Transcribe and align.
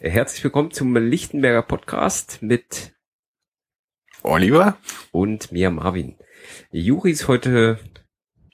Herzlich 0.00 0.44
willkommen 0.44 0.72
zum 0.72 0.94
Lichtenberger 0.94 1.62
Podcast 1.62 2.42
mit 2.42 2.94
Oliver 4.22 4.76
und 5.10 5.52
mir 5.52 5.70
Marvin. 5.70 6.16
Juri 6.70 7.12
ist 7.12 7.28
heute 7.28 7.78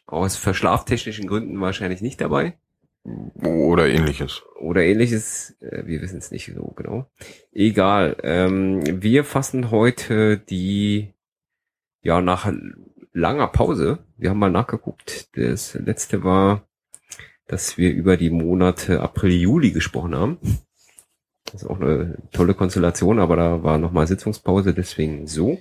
aus 0.07 0.37
verschlaftechnischen 0.37 1.27
Gründen 1.27 1.61
wahrscheinlich 1.61 2.01
nicht 2.01 2.21
dabei. 2.21 2.55
Oder 3.03 3.89
ähnliches. 3.89 4.45
Oder 4.61 4.85
ähnliches, 4.85 5.57
äh, 5.61 5.85
wir 5.85 6.01
wissen 6.01 6.19
es 6.19 6.31
nicht 6.31 6.53
so 6.55 6.63
genau. 6.77 7.11
Egal. 7.51 8.17
Ähm, 8.23 9.03
wir 9.03 9.25
fassen 9.25 9.73
heute 9.73 10.39
die, 10.39 11.13
ja, 12.03 12.21
nach 12.21 12.53
langer 13.13 13.49
Pause, 13.49 13.99
wir 14.17 14.31
haben 14.31 14.39
mal 14.39 14.53
nachgeguckt, 14.53 15.37
das 15.37 15.75
letzte 15.75 16.23
war, 16.23 16.69
dass 17.49 17.79
wir 17.79 17.93
über 17.93 18.17
die 18.17 18.31
Monate 18.31 19.01
April, 19.01 19.33
Juli 19.33 19.73
gesprochen 19.73 20.15
haben. 20.15 20.39
Das 21.45 21.63
ist 21.63 21.69
auch 21.69 21.81
eine 21.81 22.17
tolle 22.33 22.55
Konstellation, 22.55 23.19
aber 23.19 23.37
da 23.37 23.63
war 23.63 23.79
nochmal 23.79 24.07
Sitzungspause, 24.07 24.75
deswegen 24.75 25.27
so. 25.27 25.61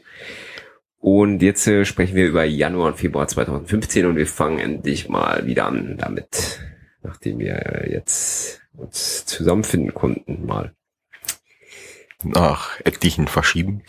Und 0.99 1.41
jetzt 1.41 1.65
äh, 1.67 1.83
sprechen 1.83 2.15
wir 2.15 2.27
über 2.27 2.43
Januar 2.43 2.89
und 2.89 2.97
Februar 2.97 3.27
2015 3.27 4.05
und 4.05 4.15
wir 4.17 4.27
fangen 4.27 4.59
endlich 4.59 5.09
mal 5.09 5.47
wieder 5.47 5.65
an 5.65 5.97
damit, 5.97 6.61
nachdem 7.01 7.39
wir 7.39 7.87
jetzt 7.89 8.61
uns 8.77 9.25
zusammenfinden 9.25 9.95
konnten 9.95 10.45
mal. 10.45 10.73
Nach 12.23 12.79
etlichen 12.81 13.27
Verschieben. 13.27 13.81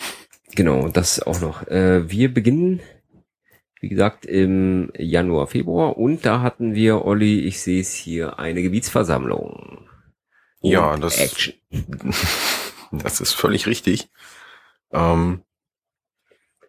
Genau, 0.54 0.88
das 0.88 1.20
auch 1.20 1.40
noch. 1.42 1.66
Äh, 1.66 2.10
wir 2.10 2.32
beginnen, 2.32 2.80
wie 3.80 3.90
gesagt, 3.90 4.24
im 4.24 4.90
Januar, 4.96 5.48
Februar 5.48 5.98
und 5.98 6.24
da 6.24 6.40
hatten 6.40 6.74
wir, 6.74 7.04
Olli, 7.04 7.40
ich 7.40 7.60
sehe 7.60 7.82
es 7.82 7.92
hier, 7.92 8.38
eine 8.38 8.62
Gebietsversammlung. 8.62 9.86
Ja, 10.62 10.96
das, 10.96 11.18
Action. 11.18 11.54
das 12.92 13.20
ist 13.20 13.32
völlig 13.32 13.66
richtig. 13.66 14.08
Ähm, 14.92 15.42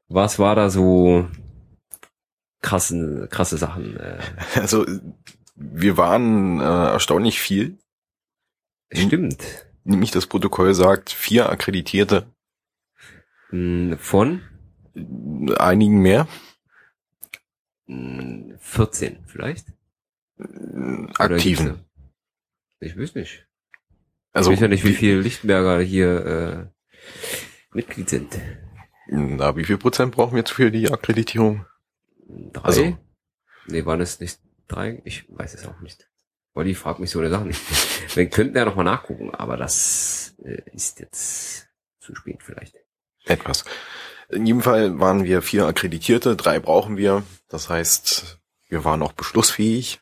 Was 0.08 0.40
war 0.40 0.56
da 0.56 0.70
so 0.70 1.30
krasse, 2.62 3.28
krasse 3.30 3.58
Sachen? 3.58 3.98
Äh? 3.98 4.20
Also 4.56 4.86
wir 5.56 5.98
waren 5.98 6.60
äh, 6.60 6.64
erstaunlich 6.64 7.40
viel. 7.40 7.78
Stimmt. 8.92 9.44
Nämlich 9.84 10.12
das 10.12 10.28
Protokoll 10.28 10.74
sagt 10.74 11.12
vier 11.12 11.50
Akkreditierte. 11.50 12.28
Hm, 13.50 13.98
von? 14.00 14.42
Einigen 15.58 16.00
mehr. 16.00 16.28
14 17.88 19.16
hm, 19.16 19.24
vielleicht? 19.26 19.68
Aktiven. 21.18 21.86
Ich 22.80 22.98
weiß 22.98 23.16
nicht. 23.16 23.46
Also, 24.34 24.52
ich 24.52 24.58
weiß 24.58 24.62
ja 24.64 24.68
nicht, 24.68 24.84
wie 24.84 24.94
viele 24.94 25.22
Lichtenberger 25.22 25.80
hier 25.80 26.26
äh, 26.26 26.66
Mitglied 27.72 28.10
sind. 28.10 28.40
Na, 29.08 29.56
wie 29.56 29.64
viel 29.64 29.78
Prozent 29.78 30.16
brauchen 30.16 30.36
wir 30.36 30.46
für 30.46 30.72
die 30.72 30.92
Akkreditierung? 30.92 31.66
Drei? 32.28 32.64
Also, 32.64 32.98
nee, 33.68 33.86
waren 33.86 34.02
es 34.02 34.20
nicht 34.20 34.40
drei? 34.68 35.02
Ich 35.06 35.26
weiß 35.30 35.54
es 35.54 35.68
auch 35.68 35.80
nicht. 35.82 36.10
Olli 36.56 36.76
fragt 36.76 37.00
mich 37.00 37.10
so 37.10 37.20
eine 37.20 37.30
Sache 37.30 37.46
nicht. 37.46 37.62
Wir 38.16 38.30
könnten 38.30 38.56
ja 38.56 38.66
nochmal 38.66 38.86
nachgucken, 38.86 39.34
aber 39.34 39.58
das 39.58 40.36
äh, 40.44 40.62
ist 40.72 41.00
jetzt 41.00 41.68
zu 42.00 42.14
spät 42.14 42.44
vielleicht. 42.44 42.76
Etwas. 43.26 43.66
In 44.30 44.46
jedem 44.46 44.62
Fall 44.62 45.00
waren 45.00 45.24
wir 45.24 45.42
vier 45.42 45.66
Akkreditierte, 45.66 46.36
drei 46.36 46.60
brauchen 46.60 46.98
wir. 46.98 47.24
Das 47.50 47.70
heißt, 47.70 48.40
wir 48.68 48.84
waren 48.84 49.02
auch 49.02 49.14
beschlussfähig. 49.14 50.02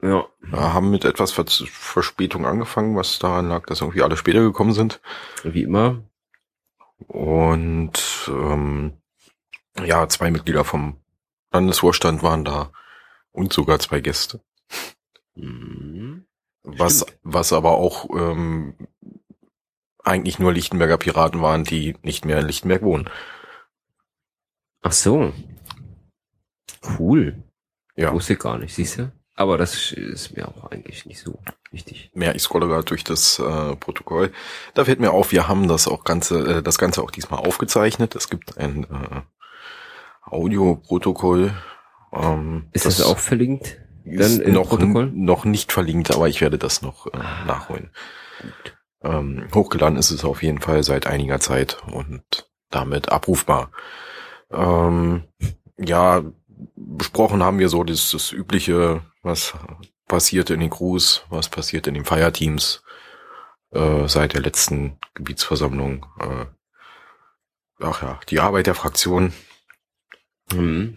Ja. 0.00 0.26
Wir 0.40 0.72
haben 0.72 0.90
mit 0.90 1.04
etwas 1.04 1.32
Verspätung 1.32 2.46
angefangen, 2.46 2.96
was 2.96 3.18
daran 3.18 3.48
lag, 3.48 3.66
dass 3.66 3.80
irgendwie 3.80 4.02
alle 4.02 4.16
später 4.16 4.40
gekommen 4.40 4.72
sind. 4.72 5.00
Wie 5.42 5.62
immer. 5.62 6.02
Und 7.06 8.28
ähm, 8.28 8.92
ja, 9.84 10.08
zwei 10.08 10.30
Mitglieder 10.30 10.64
vom 10.64 10.96
Landesvorstand 11.52 12.22
waren 12.22 12.44
da 12.44 12.72
und 13.32 13.52
sogar 13.52 13.78
zwei 13.78 14.00
Gäste. 14.00 14.40
Mhm. 15.34 16.26
Was, 16.62 17.06
was 17.22 17.52
aber 17.52 17.72
auch 17.72 18.10
ähm, 18.14 18.74
eigentlich 20.04 20.38
nur 20.38 20.52
Lichtenberger 20.52 20.98
Piraten 20.98 21.40
waren, 21.40 21.64
die 21.64 21.96
nicht 22.02 22.24
mehr 22.24 22.38
in 22.40 22.46
Lichtenberg 22.46 22.82
wohnen. 22.82 23.08
Ach 24.82 24.92
so. 24.92 25.32
Cool. 26.98 27.42
Ja. 27.96 28.12
Wusste 28.12 28.36
gar 28.36 28.58
nicht, 28.58 28.74
siehst 28.74 28.98
du? 28.98 29.12
Aber 29.38 29.56
das 29.56 29.92
ist 29.92 30.36
mir 30.36 30.48
auch 30.48 30.72
eigentlich 30.72 31.06
nicht 31.06 31.20
so 31.20 31.38
wichtig. 31.70 32.10
Mehr, 32.12 32.34
ich 32.34 32.42
scrolle 32.42 32.66
gerade 32.66 32.82
durch 32.82 33.04
das 33.04 33.38
äh, 33.38 33.76
Protokoll. 33.76 34.32
Da 34.74 34.84
fällt 34.84 34.98
mir 34.98 35.12
auf, 35.12 35.30
wir 35.30 35.46
haben 35.46 35.68
das 35.68 35.86
auch 35.86 36.02
ganze, 36.02 36.56
äh, 36.56 36.62
das 36.62 36.76
Ganze 36.76 37.04
auch 37.04 37.12
diesmal 37.12 37.38
aufgezeichnet. 37.46 38.16
Es 38.16 38.28
gibt 38.30 38.58
ein 38.58 38.82
äh, 38.82 39.20
Audioprotokoll. 40.28 41.54
Ähm, 42.12 42.66
ist 42.72 42.84
das, 42.84 42.96
das 42.96 43.06
auch 43.06 43.18
verlinkt? 43.18 43.78
Dann 44.04 44.40
im 44.40 44.54
noch, 44.54 44.70
Protokoll? 44.70 45.12
noch 45.14 45.44
nicht 45.44 45.70
verlinkt, 45.70 46.12
aber 46.12 46.28
ich 46.28 46.40
werde 46.40 46.58
das 46.58 46.82
noch 46.82 47.06
äh, 47.06 47.10
ah, 47.12 47.44
nachholen. 47.46 47.90
Ähm, 49.04 49.46
hochgeladen 49.54 49.98
ist 49.98 50.10
es 50.10 50.24
auf 50.24 50.42
jeden 50.42 50.60
Fall 50.60 50.82
seit 50.82 51.06
einiger 51.06 51.38
Zeit 51.38 51.80
und 51.92 52.50
damit 52.70 53.12
abrufbar. 53.12 53.70
Ähm, 54.50 55.28
ja, 55.78 56.24
besprochen 56.74 57.44
haben 57.44 57.60
wir 57.60 57.68
so 57.68 57.84
das, 57.84 58.10
das 58.10 58.32
übliche 58.32 59.02
was 59.28 59.54
passiert 60.06 60.50
in 60.50 60.60
den 60.60 60.70
Crews, 60.70 61.24
was 61.28 61.48
passiert 61.48 61.86
in 61.86 61.94
den 61.94 62.04
Feierteams 62.04 62.82
äh, 63.70 64.08
seit 64.08 64.34
der 64.34 64.40
letzten 64.40 64.98
Gebietsversammlung. 65.14 66.06
Äh, 66.18 66.46
ach 67.80 68.02
ja, 68.02 68.20
die 68.28 68.40
Arbeit 68.40 68.66
der 68.66 68.74
Fraktion. 68.74 69.32
Mhm. 70.52 70.96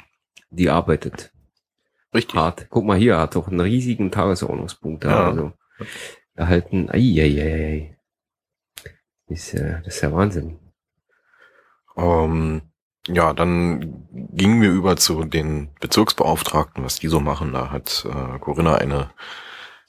Die 0.50 0.70
arbeitet. 0.70 1.32
Richtig. 2.14 2.36
Hart. 2.36 2.68
Guck 2.70 2.86
mal 2.86 2.98
hier, 2.98 3.18
hat 3.18 3.36
doch 3.36 3.48
einen 3.48 3.60
riesigen 3.60 4.12
Tagesordnungspunkt 4.12 5.04
da. 5.04 5.10
Ja. 5.10 5.28
Also 5.28 5.54
erhalten. 6.36 6.90
Ai. 6.90 7.98
Ist, 9.28 9.54
äh, 9.54 9.82
das 9.84 9.96
ist 9.96 10.02
ja 10.02 10.12
Wahnsinn. 10.12 10.60
Ähm, 11.96 12.71
ja, 13.14 13.34
dann 13.34 14.08
gingen 14.32 14.62
wir 14.62 14.72
über 14.72 14.98
zu 14.98 15.24
den 15.24 15.74
Bezirksbeauftragten, 15.80 16.84
was 16.84 17.00
die 17.00 17.08
so 17.08 17.20
machen. 17.20 17.54
Da 17.54 17.72
hat 17.72 18.06
äh, 18.10 18.40
Corinna 18.40 18.76
eine, 18.76 19.12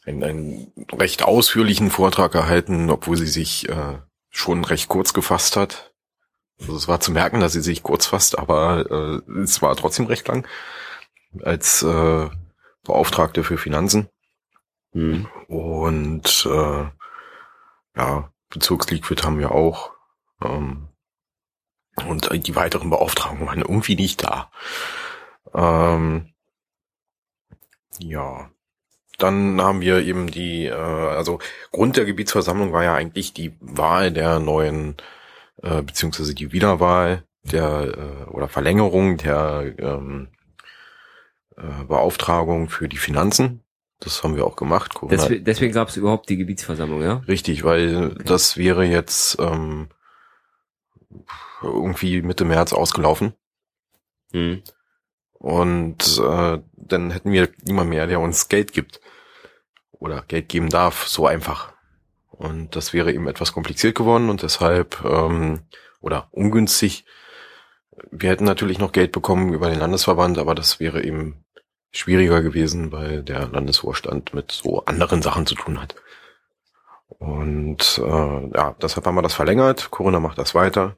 einen, 0.04 0.24
einen 0.24 0.72
recht 0.92 1.22
ausführlichen 1.22 1.90
Vortrag 1.90 2.34
erhalten, 2.34 2.90
obwohl 2.90 3.16
sie 3.16 3.26
sich 3.26 3.68
äh, 3.68 3.98
schon 4.30 4.64
recht 4.64 4.88
kurz 4.88 5.12
gefasst 5.12 5.56
hat. 5.56 5.92
Also 6.60 6.76
es 6.76 6.88
war 6.88 7.00
zu 7.00 7.12
merken, 7.12 7.40
dass 7.40 7.52
sie 7.52 7.60
sich 7.60 7.82
kurz 7.82 8.06
fasst, 8.06 8.38
aber 8.38 9.22
äh, 9.28 9.40
es 9.40 9.62
war 9.62 9.74
trotzdem 9.76 10.06
recht 10.06 10.28
lang 10.28 10.46
als 11.42 11.82
äh, 11.82 12.28
Beauftragte 12.84 13.44
für 13.44 13.58
Finanzen. 13.58 14.08
Mhm. 14.92 15.28
Und 15.48 16.46
äh, 16.50 16.84
ja, 17.96 18.32
Bezirksliquid 18.50 19.24
haben 19.24 19.38
wir 19.38 19.52
auch. 19.52 19.92
Ähm, 20.42 20.88
und 22.08 22.46
die 22.46 22.56
weiteren 22.56 22.90
Beauftragungen 22.90 23.46
waren 23.46 23.60
irgendwie 23.60 23.96
nicht 23.96 24.24
da. 24.24 24.50
Ähm, 25.54 26.32
ja. 27.98 28.50
Dann 29.18 29.60
haben 29.60 29.80
wir 29.80 29.98
eben 29.98 30.30
die, 30.30 30.66
äh, 30.66 30.72
also 30.72 31.38
Grund 31.70 31.96
der 31.96 32.04
Gebietsversammlung 32.04 32.72
war 32.72 32.82
ja 32.82 32.94
eigentlich 32.94 33.32
die 33.32 33.54
Wahl 33.60 34.10
der 34.10 34.40
neuen, 34.40 34.96
äh, 35.62 35.82
beziehungsweise 35.82 36.34
die 36.34 36.52
Wiederwahl 36.52 37.24
der 37.44 38.26
äh, 38.26 38.30
oder 38.30 38.48
Verlängerung 38.48 39.16
der 39.18 39.74
ähm, 39.78 40.28
äh, 41.56 41.84
Beauftragung 41.84 42.68
für 42.68 42.88
die 42.88 42.96
Finanzen. 42.96 43.62
Das 44.00 44.24
haben 44.24 44.34
wir 44.34 44.46
auch 44.46 44.56
gemacht. 44.56 44.94
Deswegen, 45.02 45.44
deswegen 45.44 45.72
gab 45.72 45.88
es 45.88 45.96
überhaupt 45.96 46.28
die 46.28 46.36
Gebietsversammlung, 46.36 47.02
ja? 47.02 47.22
Richtig, 47.28 47.62
weil 47.62 48.12
okay. 48.12 48.24
das 48.24 48.56
wäre 48.56 48.84
jetzt 48.84 49.38
ähm, 49.38 49.88
irgendwie 51.62 52.22
Mitte 52.22 52.44
März 52.44 52.72
ausgelaufen. 52.72 53.34
Mhm. 54.32 54.62
Und 55.32 56.18
äh, 56.18 56.58
dann 56.76 57.10
hätten 57.10 57.32
wir 57.32 57.48
niemand 57.64 57.90
mehr, 57.90 58.06
der 58.06 58.20
uns 58.20 58.48
Geld 58.48 58.72
gibt. 58.72 59.00
Oder 59.90 60.22
Geld 60.22 60.48
geben 60.48 60.68
darf, 60.68 61.06
so 61.06 61.26
einfach. 61.26 61.72
Und 62.30 62.74
das 62.76 62.92
wäre 62.92 63.12
eben 63.12 63.28
etwas 63.28 63.52
kompliziert 63.52 63.96
geworden 63.96 64.30
und 64.30 64.42
deshalb, 64.42 65.04
ähm, 65.04 65.60
oder 66.00 66.28
ungünstig. 66.32 67.04
Wir 68.10 68.30
hätten 68.30 68.44
natürlich 68.44 68.78
noch 68.78 68.92
Geld 68.92 69.12
bekommen 69.12 69.52
über 69.52 69.68
den 69.68 69.78
Landesverband, 69.78 70.38
aber 70.38 70.54
das 70.54 70.80
wäre 70.80 71.04
eben 71.04 71.44
schwieriger 71.92 72.42
gewesen, 72.42 72.90
weil 72.90 73.22
der 73.22 73.48
Landesvorstand 73.48 74.34
mit 74.34 74.50
so 74.50 74.84
anderen 74.86 75.22
Sachen 75.22 75.46
zu 75.46 75.54
tun 75.54 75.80
hat. 75.80 75.94
Und 77.08 78.00
äh, 78.04 78.56
ja, 78.56 78.74
deshalb 78.80 79.06
haben 79.06 79.14
wir 79.14 79.22
das 79.22 79.34
verlängert. 79.34 79.90
Corona 79.90 80.18
macht 80.18 80.38
das 80.38 80.54
weiter. 80.54 80.96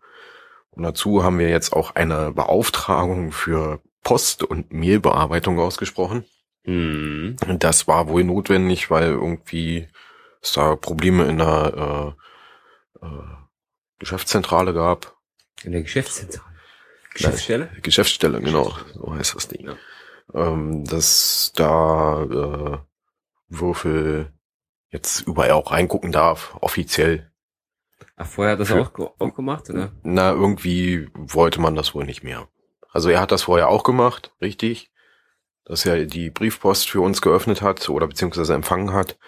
Und 0.75 0.83
dazu 0.83 1.23
haben 1.23 1.39
wir 1.39 1.49
jetzt 1.49 1.73
auch 1.73 1.95
eine 1.95 2.33
Beauftragung 2.33 3.33
für 3.33 3.81
Post- 4.03 4.43
und 4.45 4.73
Mailbearbeitung 4.73 5.59
ausgesprochen. 5.59 6.25
Mhm. 6.65 7.37
Das 7.59 7.87
war 7.87 8.09
wohl 8.09 8.25
notwendig, 8.25 8.91
weil 8.91 9.11
irgendwie 9.11 9.89
es 10.43 10.53
da 10.53 10.77
Probleme 10.77 11.25
in 11.25 11.39
der 11.39 12.15
äh, 13.03 13.07
Geschäftszentrale 13.99 14.75
gab. 14.75 15.17
In 15.63 15.73
der 15.73 15.83
Geschäftszentrale. 15.83 16.55
Geschäftsstelle? 17.15 17.69
Nein, 17.73 17.83
Geschäftsstelle, 17.83 18.41
genau. 18.41 18.77
So 18.93 19.15
heißt 19.15 19.37
das 19.37 19.49
Ding. 19.49 19.69
Ja. 19.69 19.77
Ähm, 20.35 20.85
dass 20.85 21.53
da 21.55 22.23
äh, 22.25 22.79
Würfel 23.49 24.33
jetzt 24.91 25.21
überall 25.21 25.53
auch 25.53 25.71
reingucken 25.71 26.13
darf, 26.13 26.57
offiziell. 26.61 27.31
Ach, 28.17 28.27
vorher 28.27 28.53
hat 28.53 28.61
das 28.61 28.69
Für, 28.69 28.83
auch, 28.83 29.15
auch 29.19 29.35
gemacht, 29.35 29.69
oder? 29.71 29.93
Na, 30.03 30.31
irgendwie 30.31 31.09
wollte 31.15 31.61
man 31.61 31.75
das 31.75 31.95
wohl 31.95 32.05
nicht 32.05 32.23
mehr. 32.23 32.49
Also 32.91 33.11
er 33.11 33.21
hat 33.21 33.33
das 33.33 33.43
vorher 33.43 33.69
auch 33.69 33.83
gemacht, 33.83 34.33
richtig. 34.41 34.91
Dass 35.65 35.85
er 35.85 36.05
die 36.07 36.31
Briefpost 36.31 36.89
für 36.89 37.01
uns 37.01 37.23
geöffnet 37.23 37.61
hat 37.63 37.89
oder 37.89 38.07
beziehungsweise 38.07 38.55
empfangen 38.55 38.93
hat. 38.93 39.19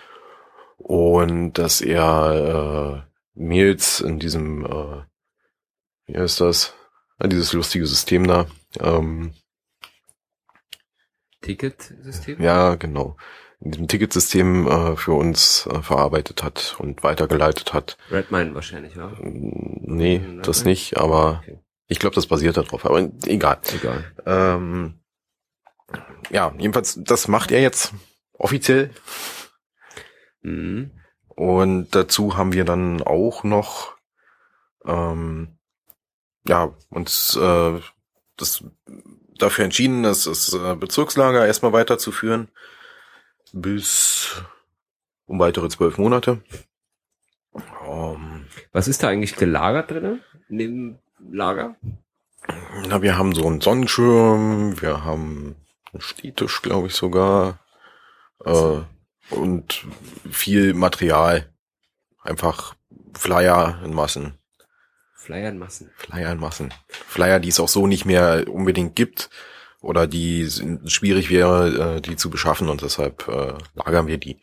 Und 0.77 1.55
dass 1.55 1.81
er 1.81 3.05
äh, 3.05 3.11
Mails 3.35 4.01
in 4.01 4.19
diesem, 4.19 4.65
äh, 4.65 5.03
wie 6.07 6.19
heißt 6.19 6.41
das? 6.41 6.75
Dieses 7.25 7.55
lustige 7.55 7.87
System 7.87 8.27
da. 8.27 8.47
Ähm, 8.79 9.35
Ticketsystem? 11.41 12.41
Ja, 12.41 12.75
genau. 12.75 13.17
In 13.61 13.71
diesem 13.71 13.89
Ticketsystem 13.89 14.67
äh, 14.67 14.97
für 14.97 15.13
uns 15.13 15.67
äh, 15.67 15.81
verarbeitet 15.81 16.43
hat 16.43 16.77
und 16.79 17.03
weitergeleitet 17.03 17.73
hat. 17.73 17.97
Redmine 18.11 18.55
wahrscheinlich, 18.55 18.95
ja? 18.95 19.13
Nee, 19.21 20.17
Redmine? 20.17 20.43
das 20.43 20.65
nicht, 20.65 20.99
aber 20.99 21.41
okay. 21.43 21.59
ich 21.89 21.99
glaube, 21.99 22.15
das 22.15 22.27
basiert 22.27 22.59
darauf, 22.59 22.85
aber 22.85 23.09
egal. 23.27 23.59
Egal. 23.75 24.05
Ähm, 24.27 25.01
ja, 26.31 26.53
jedenfalls, 26.59 26.99
das 27.03 27.29
macht 27.29 27.51
er 27.51 27.63
jetzt 27.63 27.95
offiziell. 28.35 28.91
Mhm. 30.43 30.91
Und 31.29 31.95
dazu 31.95 32.37
haben 32.37 32.53
wir 32.53 32.65
dann 32.65 33.03
auch 33.03 33.43
noch 33.43 33.97
ähm, 34.85 35.59
ja, 36.47 36.75
uns 36.91 37.37
äh, 37.37 37.81
das 38.37 38.65
dafür 39.39 39.65
entschieden, 39.65 40.03
das, 40.03 40.25
das 40.25 40.53
äh, 40.55 40.75
Bezirkslager 40.77 41.47
erstmal 41.47 41.73
weiterzuführen 41.73 42.49
bis 43.53 44.43
um 45.27 45.39
weitere 45.39 45.69
zwölf 45.69 45.99
Monate. 45.99 46.43
Um, 47.53 47.63
ähm, 47.87 48.47
Was 48.73 48.89
ist 48.89 49.03
da 49.03 49.09
eigentlich 49.09 49.37
gelagert 49.37 49.91
drinne 49.91 50.21
in 50.49 50.59
dem 50.59 50.99
Lager? 51.31 51.77
Na, 52.89 53.03
wir 53.03 53.19
haben 53.19 53.35
so 53.35 53.47
einen 53.47 53.61
Sonnenschirm, 53.61 54.81
wir 54.81 55.05
haben 55.05 55.57
einen 55.93 56.01
Stehtisch, 56.01 56.63
glaube 56.63 56.89
ich 56.89 56.95
sogar, 56.95 57.59
äh, 58.45 58.81
und 59.31 59.87
viel 60.31 60.75
Material. 60.75 61.53
Einfach 62.23 62.75
Flyer 63.15 63.81
in 63.85 63.95
Massen. 63.95 64.39
Flyer 65.15 65.49
in 65.49 65.59
Massen. 65.59 65.91
Flyer 65.97 66.33
in 66.33 66.39
Massen. 66.39 66.75
Flyer, 66.89 67.41
die 67.41 67.49
es 67.49 67.59
auch 67.59 67.69
so 67.69 67.87
nicht 67.87 68.05
mehr 68.05 68.45
unbedingt 68.49 68.95
gibt 68.95 69.31
oder 69.81 70.07
die 70.07 70.49
schwierig 70.87 71.31
wäre, 71.31 71.97
äh, 71.97 72.01
die 72.01 72.17
zu 72.17 72.31
beschaffen 72.31 72.69
und 72.69 72.83
deshalb 72.83 73.29
äh, 73.29 73.55
lagern 73.75 74.07
wir 74.07 74.19
die. 74.19 74.41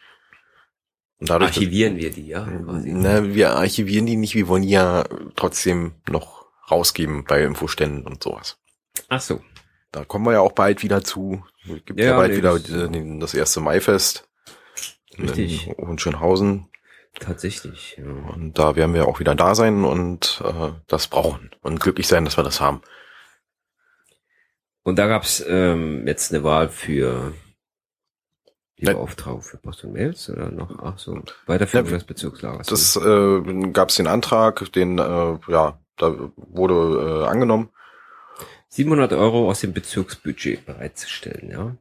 Und 1.19 1.29
dadurch, 1.29 1.51
archivieren 1.51 1.97
wir 1.97 2.11
die, 2.11 2.27
ja? 2.27 2.45
Na, 2.45 3.33
wir 3.33 3.55
archivieren 3.55 4.05
die 4.05 4.15
nicht, 4.15 4.35
wir 4.35 4.47
wollen 4.47 4.63
die 4.63 4.69
ja 4.69 5.05
trotzdem 5.35 5.93
noch 6.09 6.45
rausgeben 6.69 7.25
bei 7.25 7.43
Infoständen 7.43 8.05
und 8.05 8.21
sowas. 8.21 8.57
Ach 9.09 9.21
so. 9.21 9.41
Da 9.91 10.03
kommen 10.03 10.25
wir 10.25 10.33
ja 10.33 10.39
auch 10.41 10.53
bald 10.53 10.81
wieder 10.81 11.03
zu. 11.03 11.43
Gibt 11.85 11.99
ja, 11.99 12.07
ja 12.07 12.17
bald 12.17 12.31
nee, 12.31 12.37
wieder 12.37 12.59
das, 12.59 13.19
das 13.19 13.33
erste 13.33 13.61
Maifest. 13.61 14.27
Richtig. 15.17 15.67
In 15.67 15.77
Hohenschönhausen. 15.77 16.67
Tatsächlich. 17.19 17.95
Ja. 17.97 18.05
Und 18.33 18.57
da 18.57 18.75
werden 18.75 18.95
wir 18.95 19.07
auch 19.07 19.19
wieder 19.19 19.35
da 19.35 19.53
sein 19.53 19.85
und 19.85 20.41
äh, 20.43 20.71
das 20.87 21.07
brauchen 21.07 21.51
und 21.61 21.79
glücklich 21.79 22.07
sein, 22.07 22.25
dass 22.25 22.37
wir 22.37 22.43
das 22.43 22.59
haben. 22.59 22.81
Und 24.83 24.99
da 24.99 25.07
gab's 25.07 25.43
ähm, 25.47 26.05
jetzt 26.07 26.33
eine 26.33 26.43
Wahl 26.43 26.69
für 26.69 27.33
die 28.79 28.85
ne. 28.85 28.93
Beauftragung 28.93 29.41
für 29.41 29.57
Post 29.57 29.85
und 29.85 29.93
Mails 29.93 30.29
oder 30.29 30.49
noch 30.51 30.77
ach 30.79 30.97
so 30.97 31.21
Weiterführung 31.45 31.87
ne, 31.87 31.93
des 31.93 32.03
Bezirkslagers. 32.03 32.67
Das 32.67 32.95
äh, 32.97 33.41
gab's 33.71 33.95
den 33.95 34.07
Antrag, 34.07 34.71
den 34.73 34.99
äh, 34.99 35.37
ja 35.47 35.79
da 35.97 36.31
wurde 36.35 37.23
äh, 37.23 37.27
angenommen. 37.27 37.69
700 38.69 39.13
Euro 39.13 39.49
aus 39.49 39.59
dem 39.59 39.73
Bezirksbudget 39.73 40.65
bereitzustellen, 40.65 41.49
ja. 41.49 41.75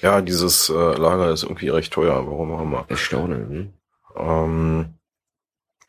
Ja, 0.00 0.20
dieses 0.20 0.68
äh, 0.68 0.72
Lager 0.72 1.30
ist 1.30 1.44
irgendwie 1.44 1.68
recht 1.68 1.92
teuer. 1.92 2.26
Warum 2.26 2.50
auch 2.52 2.62
immer. 2.62 2.84
Erstaunen. 2.88 3.48
Hm? 3.48 3.72
Ähm, 4.16 4.94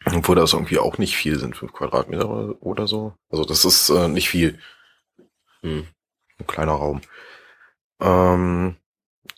obwohl 0.05 0.35
das 0.35 0.53
irgendwie 0.53 0.77
auch 0.77 0.99
nicht 0.99 1.15
viel 1.15 1.39
sind, 1.39 1.57
fünf 1.57 1.73
Quadratmeter 1.73 2.61
oder 2.61 2.85
so. 2.85 3.13
Also 3.29 3.43
das 3.43 3.65
ist 3.65 3.89
äh, 3.89 4.07
nicht 4.07 4.29
viel. 4.29 4.59
Hm. 5.61 5.87
Ein 6.39 6.47
kleiner 6.47 6.73
Raum. 6.73 7.01
Ähm, 8.01 8.75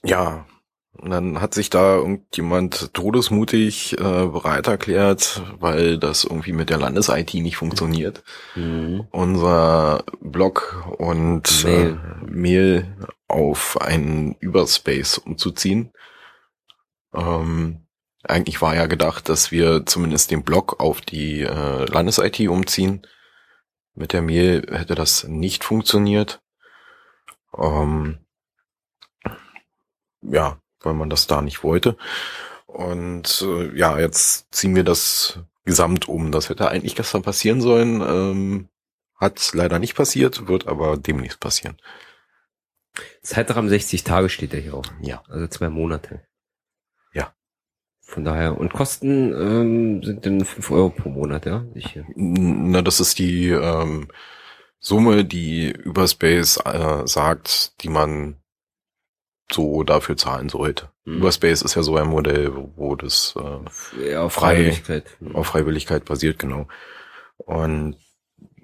ja, 0.03 0.45
und 0.97 1.11
dann 1.11 1.41
hat 1.41 1.53
sich 1.53 1.69
da 1.69 1.97
irgendjemand 1.97 2.93
todesmutig 2.93 3.93
äh, 3.99 4.27
bereit 4.27 4.67
erklärt, 4.67 5.41
weil 5.59 5.97
das 5.97 6.23
irgendwie 6.23 6.53
mit 6.53 6.69
der 6.69 6.77
Landes-IT 6.77 7.33
nicht 7.35 7.57
funktioniert. 7.57 8.23
Mhm. 8.55 9.07
Unser 9.11 10.03
Blog 10.21 10.85
und 10.97 11.63
Mail. 11.65 11.99
Äh, 12.23 12.25
Mail 12.25 12.95
auf 13.27 13.81
einen 13.81 14.35
Überspace 14.39 15.17
umzuziehen. 15.17 15.91
Ähm, 17.13 17.85
eigentlich 18.23 18.61
war 18.61 18.75
ja 18.75 18.87
gedacht, 18.87 19.27
dass 19.29 19.51
wir 19.51 19.85
zumindest 19.85 20.31
den 20.31 20.43
Blog 20.43 20.79
auf 20.79 21.01
die 21.01 21.41
äh, 21.41 21.85
Landes-IT 21.85 22.47
umziehen. 22.47 23.05
Mit 23.93 24.13
der 24.13 24.21
Mail 24.21 24.65
hätte 24.71 24.95
das 24.95 25.25
nicht 25.25 25.63
funktioniert. 25.63 26.41
Ähm, 27.57 28.19
ja, 30.21 30.59
weil 30.81 30.93
man 30.93 31.09
das 31.09 31.27
da 31.27 31.41
nicht 31.41 31.63
wollte. 31.63 31.97
Und 32.65 33.41
äh, 33.41 33.77
ja, 33.77 33.99
jetzt 33.99 34.53
ziehen 34.53 34.75
wir 34.75 34.83
das 34.83 35.39
gesamt 35.63 36.07
um. 36.07 36.31
Das 36.31 36.49
hätte 36.49 36.69
eigentlich 36.69 36.95
gestern 36.95 37.21
passieren 37.21 37.61
sollen. 37.61 38.01
Ähm, 38.01 38.69
hat 39.15 39.51
leider 39.53 39.79
nicht 39.79 39.95
passiert, 39.95 40.47
wird 40.47 40.67
aber 40.67 40.97
demnächst 40.97 41.39
passieren. 41.39 41.77
Zeitrahmen 43.21 43.69
60 43.69 44.03
Tage 44.03 44.29
steht 44.29 44.53
ja 44.53 44.59
hier 44.59 44.73
auch. 44.73 44.85
Ja. 45.01 45.23
Also 45.29 45.47
zwei 45.47 45.69
Monate. 45.69 46.25
Von 48.07 48.23
daher, 48.23 48.57
und 48.57 48.71
Kosten 48.71 49.33
ähm, 49.33 50.03
sind 50.03 50.25
dann 50.27 50.45
fünf 50.45 50.69
Euro 50.69 50.89
pro 50.89 51.09
Monat, 51.09 51.47
ja? 51.47 51.65
Sicher. 51.73 52.05
Na, 52.15 52.83
das 52.83 52.99
ist 52.99 53.17
die 53.17 53.49
ähm, 53.49 54.09
Summe, 54.85 55.25
die 55.25 55.71
Überspace 55.71 56.57
äh, 56.63 57.07
sagt, 57.07 57.81
die 57.81 57.89
man 57.89 58.35
so 59.51 59.81
dafür 59.81 60.15
zahlen 60.15 60.47
sollte. 60.47 60.91
Mhm. 61.05 61.17
Überspace 61.17 61.63
ist 61.63 61.73
ja 61.73 61.81
so 61.81 61.97
ein 61.97 62.07
Modell, 62.07 62.51
wo 62.75 62.95
das 62.95 63.35
äh, 63.35 64.11
ja, 64.11 64.21
auf 64.21 64.33
Freiwilligkeit. 64.33 65.05
auf 65.33 65.47
Freiwilligkeit 65.47 66.05
basiert, 66.05 66.37
genau. 66.37 66.67
Und 67.37 67.97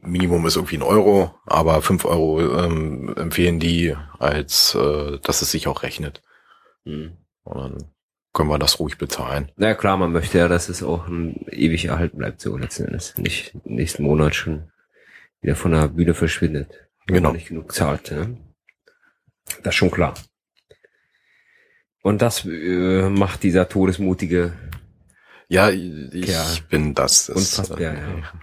Minimum 0.03 0.45
ist 0.45 0.57
irgendwie 0.57 0.77
ein 0.77 0.83
Euro, 0.83 1.33
aber 1.47 1.81
fünf 1.81 2.05
Euro 2.05 2.39
ähm, 2.39 3.15
empfehlen 3.17 3.59
die, 3.59 3.97
als 4.19 4.75
äh, 4.75 5.17
dass 5.23 5.41
es 5.41 5.49
sich 5.49 5.67
auch 5.67 5.81
rechnet. 5.81 6.21
Mhm. 6.83 7.17
Und 7.45 7.57
dann 7.57 7.77
können 8.31 8.49
wir 8.49 8.59
das 8.59 8.79
ruhig 8.79 8.99
bezahlen. 8.99 9.51
Na 9.55 9.69
ja, 9.69 9.73
klar, 9.73 9.97
man 9.97 10.11
möchte 10.11 10.37
ja, 10.37 10.47
dass 10.47 10.69
es 10.69 10.83
auch 10.83 11.07
ein 11.07 11.47
ewig 11.49 11.85
erhalten 11.85 12.19
bleibt, 12.19 12.41
so 12.41 12.55
letzten 12.57 12.85
Endes. 12.85 13.17
Nicht 13.17 13.55
nächsten 13.65 14.03
Monat 14.03 14.35
schon 14.35 14.71
wieder 15.41 15.55
von 15.55 15.71
der 15.71 15.87
Bühne 15.87 16.13
verschwindet. 16.13 16.89
Wenn 17.07 17.15
genau. 17.15 17.33
nicht 17.33 17.47
genug 17.47 17.73
zahlt. 17.73 18.11
Ne? 18.11 18.37
Das 19.63 19.73
ist 19.73 19.75
schon 19.75 19.91
klar. 19.91 20.13
Und 22.03 22.21
das 22.21 22.45
äh, 22.45 23.09
macht 23.09 23.43
dieser 23.43 23.69
todesmutige. 23.69 24.53
Ja, 25.47 25.69
ich 25.69 26.27
ja, 26.27 26.45
bin 26.69 26.93
das. 26.93 27.27
das 27.27 27.35
unfassbar, 27.35 27.79
äh, 27.79 27.95
ja. 27.95 28.33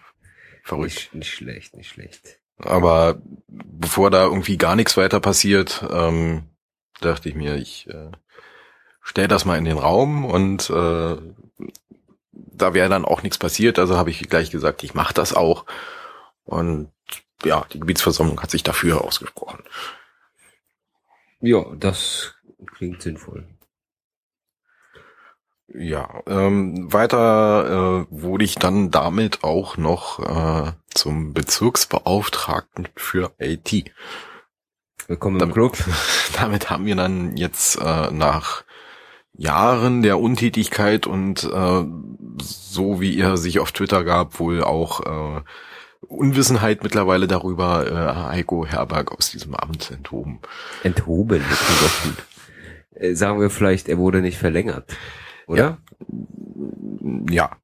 Verrückt. 0.62 0.84
Nicht, 0.92 1.14
nicht 1.14 1.34
schlecht, 1.34 1.76
nicht 1.76 1.90
schlecht. 1.90 2.40
Aber 2.58 3.22
bevor 3.46 4.10
da 4.10 4.24
irgendwie 4.24 4.58
gar 4.58 4.76
nichts 4.76 4.96
weiter 4.96 5.20
passiert, 5.20 5.84
ähm, 5.90 6.44
dachte 7.00 7.28
ich 7.28 7.34
mir, 7.34 7.56
ich 7.56 7.88
äh, 7.88 8.10
stell 9.00 9.28
das 9.28 9.44
mal 9.44 9.56
in 9.56 9.64
den 9.64 9.78
Raum 9.78 10.24
und 10.24 10.68
äh, 10.68 11.16
da 12.32 12.74
wäre 12.74 12.88
dann 12.88 13.04
auch 13.04 13.22
nichts 13.22 13.38
passiert. 13.38 13.78
Also 13.78 13.96
habe 13.96 14.10
ich 14.10 14.28
gleich 14.28 14.50
gesagt, 14.50 14.82
ich 14.82 14.94
mache 14.94 15.14
das 15.14 15.32
auch. 15.32 15.64
Und 16.48 16.90
ja, 17.44 17.66
die 17.72 17.78
Gebietsversammlung 17.78 18.40
hat 18.40 18.50
sich 18.50 18.62
dafür 18.62 19.04
ausgesprochen. 19.04 19.62
Ja, 21.40 21.62
das 21.76 22.34
klingt 22.74 23.02
sinnvoll. 23.02 23.46
Ja, 25.68 26.22
ähm, 26.26 26.90
weiter 26.90 28.06
äh, 28.06 28.06
wurde 28.08 28.44
ich 28.44 28.54
dann 28.54 28.90
damit 28.90 29.44
auch 29.44 29.76
noch 29.76 30.18
äh, 30.20 30.72
zum 30.88 31.34
Bezirksbeauftragten 31.34 32.88
für 32.96 33.32
IT. 33.38 33.92
Willkommen 35.06 35.38
im 35.40 35.52
Club. 35.52 35.76
Damit 36.40 36.70
haben 36.70 36.86
wir 36.86 36.96
dann 36.96 37.36
jetzt 37.36 37.76
äh, 37.76 38.10
nach 38.10 38.64
Jahren 39.34 40.02
der 40.02 40.18
Untätigkeit 40.18 41.06
und 41.06 41.44
äh, 41.44 41.84
so 42.40 43.00
wie 43.02 43.20
er 43.20 43.36
sich 43.36 43.60
auf 43.60 43.70
Twitter 43.72 44.02
gab, 44.02 44.40
wohl 44.40 44.64
auch 44.64 45.36
äh, 45.36 45.42
Unwissenheit 46.08 46.82
mittlerweile 46.82 47.26
darüber, 47.26 47.86
äh, 47.86 48.34
Heiko 48.36 48.66
Herberg 48.66 49.12
aus 49.12 49.30
diesem 49.30 49.54
Amt 49.54 49.90
enthoben. 49.90 50.40
Enthoben, 50.82 51.44
das 51.48 51.58
klingt 51.58 51.82
doch 51.82 52.02
gut. 52.04 52.26
Äh, 53.02 53.14
sagen 53.14 53.40
wir 53.40 53.50
vielleicht, 53.50 53.88
er 53.88 53.98
wurde 53.98 54.20
nicht 54.20 54.38
verlängert, 54.38 54.96
oder? 55.46 55.78
Ja. 57.30 57.56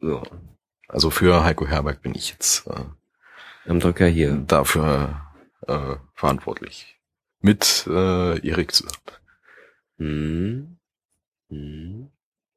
Ja. 0.00 0.22
Also 0.88 1.10
für 1.10 1.44
Heiko 1.44 1.66
Herberg 1.66 2.02
bin 2.02 2.14
ich 2.14 2.30
jetzt 2.30 2.66
äh, 2.68 2.84
Am 3.68 3.80
Drücker 3.80 4.06
hier. 4.06 4.36
dafür 4.46 5.20
äh, 5.66 5.96
verantwortlich. 6.14 6.98
Mit 7.40 7.86
äh, 7.88 8.46
Erik 8.46 8.72
zusammen. 8.72 8.96
Hm. 9.98 10.78
Hm. 11.48 12.10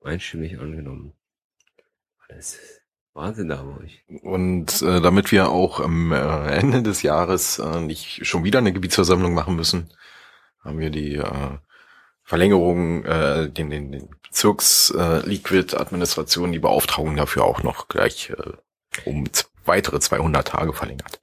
Einstimmig 0.04 0.60
angenommen. 0.60 1.14
Ist 2.30 2.60
Wahnsinn 3.20 3.50
da 3.50 3.62
bei 3.62 3.84
euch. 3.84 4.04
Und 4.24 4.82
äh, 4.82 5.02
damit 5.02 5.32
wir 5.32 5.50
auch 5.50 5.80
am 5.80 6.12
äh, 6.12 6.48
Ende 6.48 6.82
des 6.82 7.02
Jahres 7.02 7.60
äh, 7.60 7.82
nicht 7.82 8.26
schon 8.26 8.44
wieder 8.44 8.60
eine 8.60 8.74
Gebietsversammlung 8.74 9.34
machen 9.34 9.56
müssen, 9.56 9.90
haben 10.64 10.80
wir 10.80 10.90
die 10.90 11.16
äh, 11.16 11.58
Verlängerung, 12.24 13.04
äh, 13.06 13.50
den, 13.50 13.70
den, 13.70 13.92
den 13.92 14.10
Bezirks 14.24 14.92
äh, 14.92 15.22
die 15.28 16.60
Beauftragung 16.60 17.16
dafür 17.16 17.44
auch 17.44 17.64
noch 17.64 17.88
gleich 17.88 18.32
äh, 18.32 18.54
um 19.06 19.26
weitere 19.66 20.00
200 20.00 20.48
Tage 20.48 20.74
verlängert. 20.74 21.20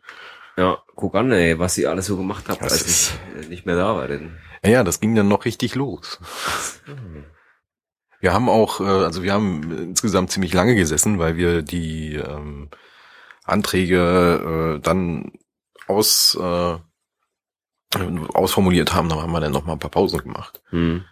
Ja, 0.57 0.79
guck 0.95 1.15
an, 1.15 1.33
ey, 1.33 1.59
was 1.59 1.77
ihr 1.79 1.91
alles 1.91 2.07
so 2.07 2.17
gemacht 2.17 2.45
habt, 2.49 2.63
Das 2.63 2.73
als 2.73 2.87
ich 2.87 3.45
äh, 3.45 3.49
nicht 3.49 3.67
mehr 3.67 3.77
da 3.77 3.95
war. 3.97 4.09
Denn. 4.09 4.37
Ja, 4.65 4.71
ja, 4.71 4.85
das 4.85 5.01
ging 5.01 5.15
dann 5.15 5.29
noch 5.29 5.45
richtig 5.45 5.75
los. 5.75 6.19
Wir 8.21 8.33
haben 8.33 8.49
auch, 8.49 8.81
äh, 8.81 8.85
also 8.85 9.23
wir 9.23 9.33
haben 9.33 9.71
insgesamt 9.79 10.31
ziemlich 10.31 10.53
lange 10.53 10.75
gesessen, 10.75 11.19
weil 11.19 11.37
wir 11.37 11.63
die 11.63 12.15
ähm, 12.15 12.71
Anträge 13.45 14.77
äh, 14.77 14.81
dann 14.81 15.33
aus 15.87 16.37
äh, 16.41 16.79
ausformuliert 18.35 18.95
haben, 18.95 19.09
da 19.09 19.23
haben 19.23 19.33
wir 19.33 19.41
dann 19.41 19.53
noch 19.53 19.65
mal 19.65 19.75
ein 19.75 19.79
paar 19.79 19.91
Pausen 19.91 20.19
gemacht. 20.19 20.61
Hm. 20.71 21.05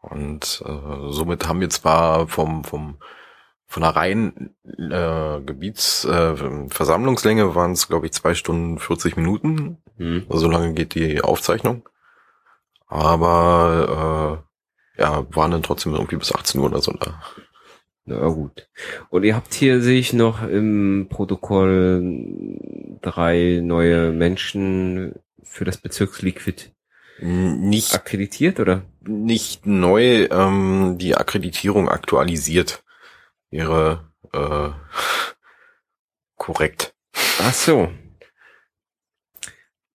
Und 0.00 0.62
äh, 0.66 1.12
somit 1.12 1.46
haben 1.46 1.60
wir 1.60 1.70
zwar 1.70 2.28
vom 2.28 2.64
vom 2.64 2.98
von 3.66 3.82
der 3.82 3.96
reinen 3.96 4.54
äh, 4.64 5.40
Gebiets 5.40 6.04
äh, 6.04 6.38
waren 7.54 7.72
es 7.72 7.88
glaube 7.88 8.06
ich 8.06 8.12
zwei 8.12 8.34
Stunden 8.34 8.78
40 8.78 9.16
Minuten. 9.16 9.82
Hm. 9.96 10.26
So 10.28 10.48
lange 10.48 10.74
geht 10.74 10.94
die 10.94 11.22
Aufzeichnung. 11.22 11.88
Aber 12.86 14.42
äh, 14.44 14.51
ja, 14.96 15.26
waren 15.34 15.50
dann 15.50 15.62
trotzdem 15.62 15.94
irgendwie 15.94 16.16
bis 16.16 16.34
18 16.34 16.60
Uhr 16.60 16.66
oder 16.66 16.80
so 16.80 16.92
da. 16.92 17.22
Na 18.04 18.28
gut. 18.28 18.68
Und 19.10 19.24
ihr 19.24 19.36
habt 19.36 19.54
hier, 19.54 19.80
sehe 19.80 19.98
ich 19.98 20.12
noch 20.12 20.42
im 20.42 21.06
Protokoll 21.08 22.58
drei 23.00 23.60
neue 23.62 24.12
Menschen 24.12 25.14
für 25.42 25.64
das 25.64 25.76
Bezirksliquid 25.76 26.72
Nicht 27.20 27.94
akkreditiert, 27.94 28.58
oder? 28.58 28.82
nicht 29.04 29.66
neu 29.66 30.28
ähm, 30.30 30.96
die 30.98 31.16
Akkreditierung 31.16 31.88
aktualisiert 31.88 32.84
wäre 33.50 34.12
äh, 34.32 34.70
korrekt 36.36 36.94
Ach 37.44 37.54
so. 37.54 37.90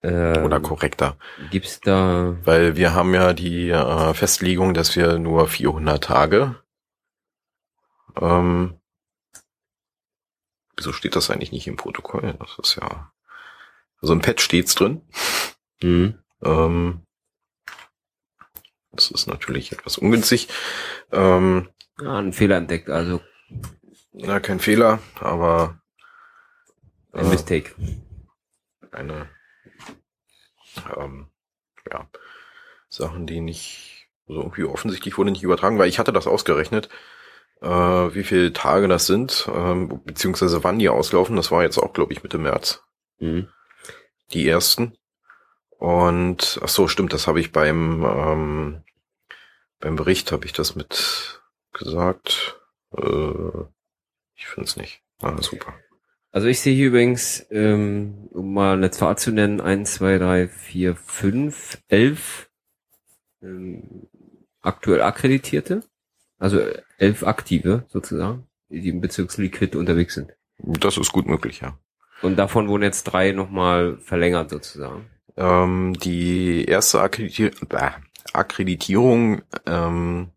Ähm, 0.03 0.45
oder 0.45 0.59
korrekter, 0.59 1.17
Gibt's 1.49 1.79
da, 1.79 2.37
weil 2.43 2.75
wir 2.75 2.93
haben 2.93 3.13
ja 3.13 3.33
die 3.33 3.69
äh, 3.69 4.13
Festlegung, 4.13 4.73
dass 4.73 4.95
wir 4.95 5.17
nur 5.17 5.47
400 5.47 6.03
Tage 6.03 6.61
ähm, 8.19 8.79
wieso 10.75 10.93
steht 10.93 11.15
das 11.15 11.29
eigentlich 11.29 11.51
nicht 11.51 11.67
im 11.67 11.75
Protokoll? 11.75 12.35
Das 12.39 12.57
ist 12.61 12.75
ja 12.79 13.11
also 14.01 14.13
im 14.13 14.21
Pad 14.21 14.41
steht's 14.41 14.75
drin. 14.75 15.01
hm, 15.81 16.19
Ähm, 16.43 17.01
das 18.91 19.11
ist 19.11 19.27
natürlich 19.27 19.71
etwas 19.71 19.97
ungünstig. 19.97 20.47
Ähm, 21.11 21.69
ah, 21.99 22.17
einen 22.17 22.33
Fehler 22.33 22.57
entdeckt, 22.57 22.89
also 22.89 23.21
na, 24.11 24.39
kein 24.39 24.59
Fehler, 24.59 24.99
aber 25.19 25.79
ein 27.11 27.25
äh, 27.25 27.29
Mistake. 27.29 27.75
eine 28.91 29.29
ähm, 30.97 31.27
ja, 31.91 32.07
Sachen, 32.89 33.27
die 33.27 33.41
nicht 33.41 34.07
so 34.27 34.35
irgendwie 34.35 34.65
offensichtlich 34.65 35.17
wurden 35.17 35.31
nicht 35.31 35.43
übertragen, 35.43 35.79
weil 35.79 35.89
ich 35.89 35.99
hatte 35.99 36.13
das 36.13 36.27
ausgerechnet, 36.27 36.89
äh, 37.61 37.67
wie 37.67 38.23
viele 38.23 38.53
Tage 38.53 38.87
das 38.87 39.05
sind, 39.05 39.49
ähm, 39.53 40.01
beziehungsweise 40.05 40.63
wann 40.63 40.79
die 40.79 40.89
auslaufen. 40.89 41.35
Das 41.35 41.51
war 41.51 41.63
jetzt 41.63 41.77
auch, 41.77 41.93
glaube 41.93 42.13
ich, 42.13 42.23
Mitte 42.23 42.37
März. 42.37 42.83
Hm. 43.19 43.47
die 44.31 44.47
ersten. 44.47 44.95
Und 45.79 46.59
ach 46.63 46.69
so, 46.69 46.87
stimmt, 46.87 47.13
das 47.13 47.25
habe 47.27 47.39
ich 47.39 47.51
beim 47.51 48.03
ähm, 48.03 48.83
beim 49.79 49.95
Bericht 49.95 50.31
habe 50.31 50.45
ich 50.45 50.53
das 50.53 50.75
mit 50.75 51.41
gesagt. 51.73 52.59
Äh, 52.95 53.65
ich 54.35 54.47
finde 54.47 54.67
es 54.67 54.77
nicht. 54.77 55.01
Ah, 55.21 55.39
super. 55.41 55.73
Also 56.37 56.49
ich 56.49 56.59
sehe 56.59 56.75
hier 56.75 56.89
übrigens, 56.89 57.47
ähm, 57.49 58.27
um 58.29 58.53
mal 58.53 58.73
eine 58.73 58.91
Zahl 58.91 59.17
zu 59.17 59.31
nennen, 59.31 59.59
eins, 59.59 59.95
zwei, 59.95 60.19
drei, 60.19 60.47
vier, 60.47 60.95
fünf, 60.95 61.79
elf 61.87 62.51
ähm, 63.41 64.07
aktuell 64.61 65.01
Akkreditierte, 65.01 65.81
also 66.37 66.61
elf 66.99 67.23
Aktive 67.23 67.85
sozusagen, 67.87 68.45
die 68.69 68.89
im 68.89 69.01
Bezirksliquid 69.01 69.75
unterwegs 69.75 70.13
sind. 70.13 70.35
Das 70.59 70.99
ist 70.99 71.11
gut 71.11 71.25
möglich, 71.25 71.61
ja. 71.61 71.79
Und 72.21 72.35
davon 72.35 72.67
wurden 72.67 72.83
jetzt 72.83 73.05
drei 73.05 73.31
nochmal 73.31 73.97
verlängert 73.97 74.51
sozusagen. 74.51 75.09
Ähm, 75.37 75.97
die 76.03 76.65
erste 76.65 77.01
Akkreditier 77.01 77.49
äh, 77.71 77.89
Akkreditierung 78.33 79.41
ähm, 79.65 80.29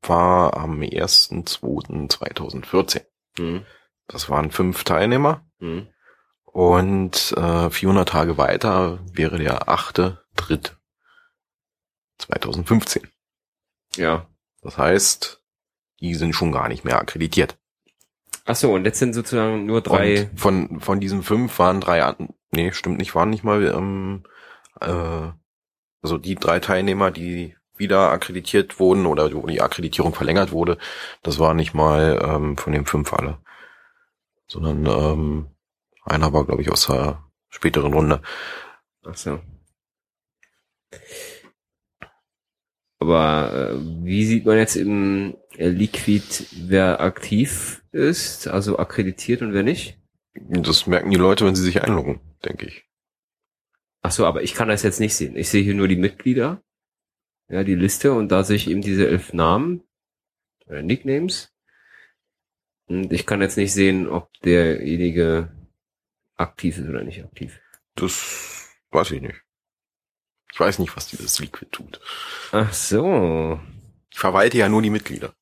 war 0.00 0.56
am 0.56 0.80
1.2.2014. 0.80 3.02
Hm. 3.36 3.66
Das 4.06 4.28
waren 4.28 4.50
fünf 4.50 4.84
Teilnehmer. 4.84 5.44
Hm. 5.58 5.88
Und 6.44 7.34
äh, 7.36 7.70
400 7.70 8.08
Tage 8.08 8.36
weiter 8.36 9.00
wäre 9.12 9.38
der 9.38 9.68
achte 9.68 10.22
Dritt 10.36 10.76
2015. 12.18 13.08
Ja. 13.96 14.26
Das 14.60 14.76
heißt, 14.76 15.42
die 16.00 16.14
sind 16.14 16.34
schon 16.34 16.52
gar 16.52 16.68
nicht 16.68 16.84
mehr 16.84 16.98
akkreditiert. 16.98 17.56
Ach 18.44 18.56
so, 18.56 18.74
und 18.74 18.84
jetzt 18.84 18.98
sind 18.98 19.14
sozusagen 19.14 19.66
nur 19.66 19.80
drei. 19.80 20.22
Und 20.22 20.40
von, 20.40 20.80
von 20.80 21.00
diesen 21.00 21.22
fünf 21.22 21.58
waren 21.58 21.80
drei 21.80 22.02
nee, 22.52 22.72
stimmt 22.72 22.98
nicht, 22.98 23.14
waren 23.14 23.30
nicht 23.30 23.44
mal, 23.44 23.64
ähm, 23.64 24.24
äh, 24.80 25.30
also 26.02 26.18
die 26.18 26.34
drei 26.34 26.60
Teilnehmer, 26.60 27.10
die 27.10 27.56
wieder 27.76 28.10
akkreditiert 28.10 28.78
wurden 28.78 29.06
oder 29.06 29.32
wo 29.32 29.46
die 29.46 29.62
Akkreditierung 29.62 30.14
verlängert 30.14 30.52
wurde, 30.52 30.78
das 31.22 31.38
war 31.38 31.54
nicht 31.54 31.74
mal 31.74 32.20
ähm, 32.22 32.56
von 32.56 32.72
den 32.72 32.84
fünf 32.84 33.12
alle. 33.12 33.38
Sondern 34.52 34.84
ähm, 34.84 35.46
einer 36.04 36.34
war, 36.34 36.44
glaube 36.44 36.60
ich, 36.60 36.70
aus 36.70 36.86
der 36.86 37.24
späteren 37.48 37.94
Runde. 37.94 38.20
Ach 39.02 39.16
so. 39.16 39.40
Aber 42.98 43.70
äh, 43.72 44.04
wie 44.04 44.26
sieht 44.26 44.44
man 44.44 44.58
jetzt 44.58 44.76
im 44.76 45.38
äh, 45.56 45.70
Liquid, 45.70 46.22
wer 46.66 47.00
aktiv 47.00 47.82
ist, 47.92 48.46
also 48.46 48.78
akkreditiert 48.78 49.40
und 49.40 49.54
wer 49.54 49.62
nicht? 49.62 49.98
Das 50.34 50.86
merken 50.86 51.10
die 51.10 51.16
Leute, 51.16 51.46
wenn 51.46 51.54
sie 51.54 51.62
sich 51.62 51.82
einloggen, 51.82 52.20
denke 52.44 52.66
ich. 52.66 52.84
Ach 54.02 54.12
so, 54.12 54.26
aber 54.26 54.42
ich 54.42 54.52
kann 54.52 54.68
das 54.68 54.82
jetzt 54.82 55.00
nicht 55.00 55.16
sehen. 55.16 55.34
Ich 55.34 55.48
sehe 55.48 55.62
hier 55.62 55.74
nur 55.74 55.88
die 55.88 55.96
Mitglieder, 55.96 56.62
ja, 57.48 57.64
die 57.64 57.74
Liste 57.74 58.12
und 58.12 58.28
da 58.28 58.44
sehe 58.44 58.56
ich 58.56 58.68
eben 58.68 58.82
diese 58.82 59.08
elf 59.08 59.32
Namen, 59.32 59.82
äh, 60.66 60.82
Nicknames. 60.82 61.51
Und 62.92 63.10
ich 63.10 63.24
kann 63.24 63.40
jetzt 63.40 63.56
nicht 63.56 63.72
sehen, 63.72 64.06
ob 64.06 64.30
derjenige 64.42 65.50
aktiv 66.36 66.76
ist 66.76 66.86
oder 66.86 67.02
nicht 67.02 67.24
aktiv. 67.24 67.58
Das 67.94 68.68
weiß 68.90 69.12
ich 69.12 69.22
nicht. 69.22 69.40
Ich 70.52 70.60
weiß 70.60 70.78
nicht, 70.78 70.94
was 70.94 71.06
dieses 71.06 71.38
Liquid 71.38 71.70
tut. 71.70 72.00
Ach 72.52 72.70
so. 72.74 73.58
Ich 74.10 74.18
verwalte 74.18 74.58
ja 74.58 74.68
nur 74.68 74.82
die 74.82 74.90
Mitglieder. 74.90 75.32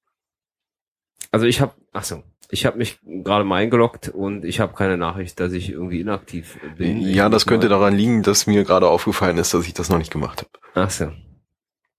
Also 1.32 1.46
ich 1.46 1.60
habe, 1.60 1.74
ach 1.92 2.04
so, 2.04 2.22
ich 2.50 2.66
habe 2.66 2.78
mich 2.78 3.00
gerade 3.02 3.44
mal 3.44 3.56
eingeloggt 3.56 4.08
und 4.08 4.44
ich 4.44 4.60
habe 4.60 4.74
keine 4.74 4.96
Nachricht, 4.96 5.40
dass 5.40 5.52
ich 5.52 5.70
irgendwie 5.70 6.00
inaktiv 6.00 6.56
bin. 6.76 7.00
Ja, 7.00 7.28
das 7.28 7.46
könnte 7.46 7.68
daran 7.68 7.96
liegen, 7.96 8.22
dass 8.22 8.46
mir 8.46 8.62
gerade 8.62 8.88
aufgefallen 8.88 9.38
ist, 9.38 9.54
dass 9.54 9.66
ich 9.66 9.74
das 9.74 9.88
noch 9.88 9.98
nicht 9.98 10.12
gemacht 10.12 10.38
habe. 10.42 10.50
Ach 10.74 10.90
so. 10.90 11.12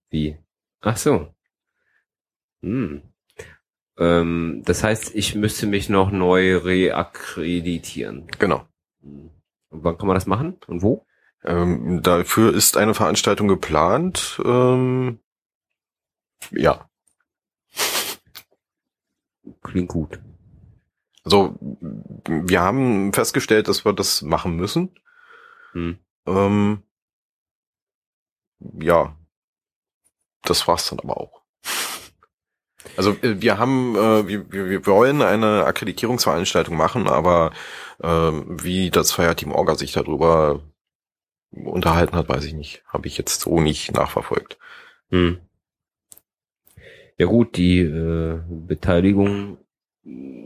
Wie? 0.08 0.38
Ach 0.80 0.96
so. 0.96 1.34
Hm. 2.62 3.11
Ähm, 3.98 4.62
das 4.64 4.82
heißt, 4.82 5.14
ich 5.14 5.34
müsste 5.34 5.66
mich 5.66 5.88
noch 5.88 6.10
neu 6.10 6.56
reakkreditieren. 6.56 8.26
Genau. 8.38 8.66
Hm. 9.02 9.30
Und 9.70 9.84
wann 9.84 9.96
kann 9.96 10.06
man 10.06 10.14
das 10.14 10.26
machen? 10.26 10.58
Und 10.66 10.82
wo? 10.82 11.06
Ähm, 11.44 12.02
dafür 12.02 12.54
ist 12.54 12.76
eine 12.76 12.94
Veranstaltung 12.94 13.48
geplant. 13.48 14.40
Ähm, 14.44 15.18
ja, 16.50 16.88
Klingt 19.62 19.88
gut. 19.88 20.20
Also 21.24 21.56
wir 21.60 22.60
haben 22.60 23.12
festgestellt, 23.12 23.68
dass 23.68 23.84
wir 23.84 23.92
das 23.92 24.22
machen 24.22 24.56
müssen. 24.56 24.94
Hm. 25.72 25.98
Ähm, 26.26 26.82
ja, 28.58 29.16
das 30.42 30.66
war's 30.66 30.88
dann 30.90 31.00
aber 31.00 31.16
auch. 31.16 31.41
Also 32.96 33.12
äh, 33.22 33.40
wir 33.40 33.58
haben, 33.58 33.96
äh, 33.96 34.28
wir, 34.28 34.50
wir 34.50 34.86
wollen 34.86 35.22
eine 35.22 35.64
Akkreditierungsveranstaltung 35.64 36.76
machen, 36.76 37.08
aber 37.08 37.52
äh, 38.02 38.08
wie 38.08 38.90
das 38.90 39.12
Feierteam 39.12 39.52
Orga 39.52 39.74
sich 39.76 39.92
darüber 39.92 40.60
unterhalten 41.50 42.16
hat, 42.16 42.28
weiß 42.28 42.44
ich 42.44 42.54
nicht. 42.54 42.82
Habe 42.86 43.06
ich 43.06 43.18
jetzt 43.18 43.40
so 43.42 43.60
nicht 43.60 43.92
nachverfolgt. 43.92 44.58
Hm. 45.10 45.38
Ja 47.18 47.26
gut, 47.26 47.56
die 47.56 47.80
äh, 47.80 48.40
Beteiligung 48.48 49.58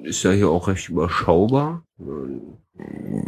ist 0.03 0.23
ja 0.23 0.33
hier 0.33 0.51
auch 0.51 0.69
recht 0.69 0.89
überschaubar. 0.89 1.85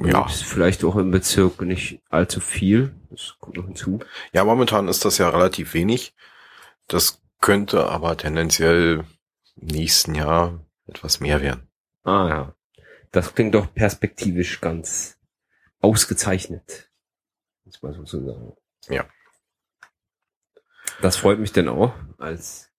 Ja. 0.05 0.27
Ist 0.27 0.45
vielleicht 0.45 0.85
auch 0.85 0.97
im 0.97 1.11
Bezirk 1.11 1.61
nicht 1.63 2.01
allzu 2.11 2.41
viel. 2.41 2.95
Das 3.11 3.37
kommt 3.41 3.57
noch 3.57 3.65
hinzu. 3.65 4.01
Ja, 4.33 4.45
momentan 4.45 4.89
ist 4.89 5.05
das 5.05 5.19
ja 5.19 5.31
relativ 5.31 5.73
wenig. 5.75 6.15
Das 6.87 7.23
könnte 7.41 7.87
aber 7.87 8.17
tendenziell 8.17 9.05
nächsten 9.57 10.15
Jahr 10.15 10.65
etwas 10.87 11.21
mehr 11.21 11.43
werden. 11.43 11.69
Ah 12.05 12.29
ja. 12.29 12.55
Das 13.11 13.35
klingt 13.35 13.55
doch 13.55 13.73
perspektivisch 13.73 14.61
ganz 14.61 15.19
ausgezeichnet. 15.81 16.91
Muss 17.65 17.83
man 17.83 18.07
so 18.07 18.25
sagen. 18.27 18.53
Ja. 18.89 19.07
Das 21.01 21.17
freut 21.17 21.39
mich 21.39 21.53
denn 21.53 21.69
auch 21.69 21.95
als 22.19 22.71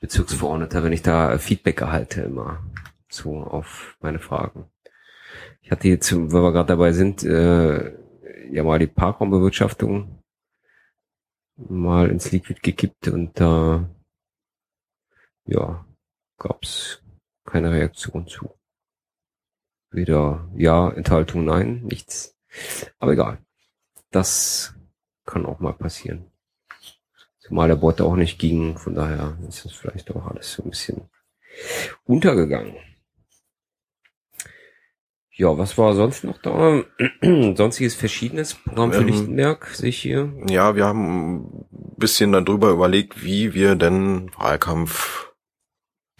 Bezirksverordneter, 0.00 0.82
wenn 0.82 0.92
ich 0.92 1.02
da 1.02 1.38
Feedback 1.38 1.80
erhalte 1.80 2.22
immer 2.22 2.64
so 3.08 3.38
auf 3.42 3.96
meine 4.00 4.18
Fragen. 4.18 4.70
Ich 5.62 5.70
hatte 5.70 5.88
jetzt, 5.88 6.12
weil 6.12 6.42
wir 6.42 6.52
gerade 6.52 6.68
dabei 6.68 6.92
sind, 6.92 7.22
äh, 7.22 7.94
ja 8.50 8.62
mal 8.64 8.78
die 8.78 8.86
Parkraumbewirtschaftung 8.86 10.19
mal 11.68 12.10
ins 12.10 12.32
Liquid 12.32 12.60
gekippt 12.62 13.08
und 13.08 13.38
da 13.38 13.88
ja 15.46 15.84
gab's 16.38 17.02
keine 17.44 17.70
Reaktion 17.72 18.26
zu. 18.26 18.50
Weder 19.90 20.48
ja, 20.56 20.90
Enthaltung, 20.90 21.44
nein, 21.44 21.82
nichts. 21.82 22.36
Aber 22.98 23.12
egal. 23.12 23.38
Das 24.10 24.74
kann 25.24 25.46
auch 25.46 25.60
mal 25.60 25.72
passieren. 25.72 26.30
Zumal 27.38 27.68
der 27.68 27.76
Bot 27.76 28.00
auch 28.00 28.16
nicht 28.16 28.38
ging, 28.38 28.76
von 28.76 28.94
daher 28.94 29.36
ist 29.48 29.64
das 29.64 29.72
vielleicht 29.72 30.10
auch 30.12 30.26
alles 30.26 30.52
so 30.52 30.62
ein 30.62 30.70
bisschen 30.70 31.08
untergegangen. 32.04 32.76
Ja, 35.40 35.56
was 35.56 35.78
war 35.78 35.94
sonst 35.94 36.22
noch 36.22 36.36
da? 36.36 36.82
Sonstiges 37.56 37.94
Verschiedenes 37.94 38.56
Programm 38.56 38.92
für 38.92 39.00
ähm, 39.00 39.06
Lichtenberg, 39.06 39.68
sehe 39.68 39.88
ich 39.88 39.96
hier. 39.96 40.30
Ja, 40.50 40.76
wir 40.76 40.84
haben 40.84 41.38
ein 41.38 41.96
bisschen 41.96 42.32
darüber 42.32 42.68
überlegt, 42.68 43.24
wie 43.24 43.54
wir 43.54 43.74
denn 43.74 44.30
Wahlkampf 44.36 45.32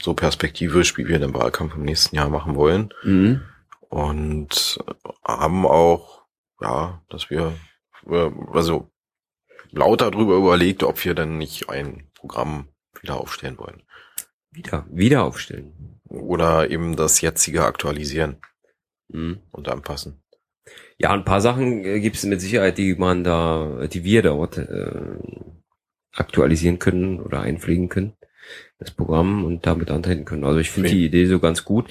so 0.01 0.15
perspektivisch, 0.15 0.97
wie 0.97 1.07
wir 1.07 1.19
den 1.19 1.35
Wahlkampf 1.35 1.75
im 1.75 1.83
nächsten 1.83 2.17
Jahr 2.17 2.31
machen 2.31 2.55
wollen. 2.55 2.95
Mhm. 3.03 3.43
Und 3.91 4.83
haben 5.23 5.67
auch, 5.67 6.23
ja, 6.63 7.03
dass 7.11 7.29
wir, 7.29 7.53
also 8.55 8.91
lauter 9.71 10.11
darüber 10.11 10.37
überlegt, 10.37 10.83
ob 10.83 11.05
wir 11.05 11.13
denn 11.13 11.37
nicht 11.37 11.69
ein 11.69 12.09
Programm 12.15 12.69
wieder 13.03 13.21
aufstellen 13.21 13.59
wollen. 13.59 13.83
Wieder, 14.51 14.87
wieder 14.91 15.25
aufstellen. 15.25 16.01
Oder 16.09 16.71
eben 16.71 16.97
das 16.97 17.21
jetzige 17.21 17.67
aktualisieren 17.67 18.39
mhm. 19.13 19.39
und 19.51 19.69
anpassen. 19.69 20.23
Ja, 20.99 21.11
ein 21.11 21.25
paar 21.25 21.41
Sachen 21.41 21.85
äh, 21.85 22.01
gibt 22.01 22.17
es 22.17 22.25
mit 22.25 22.41
Sicherheit, 22.41 22.79
die 22.79 22.95
man 22.95 23.25
da, 23.25 23.87
die 23.91 24.05
wir 24.05 24.23
dort 24.23 24.59
äh, 24.59 24.91
aktualisieren 26.13 26.79
können 26.79 27.21
oder 27.21 27.41
einpflegen 27.41 27.89
können, 27.89 28.13
das 28.79 28.91
Programm 28.91 29.45
und 29.45 29.67
damit 29.67 29.91
antreten 29.91 30.25
können. 30.25 30.45
Also 30.45 30.59
ich 30.59 30.71
finde 30.71 30.91
die 30.91 31.07
Idee 31.07 31.27
so 31.27 31.39
ganz 31.39 31.65
gut. 31.65 31.89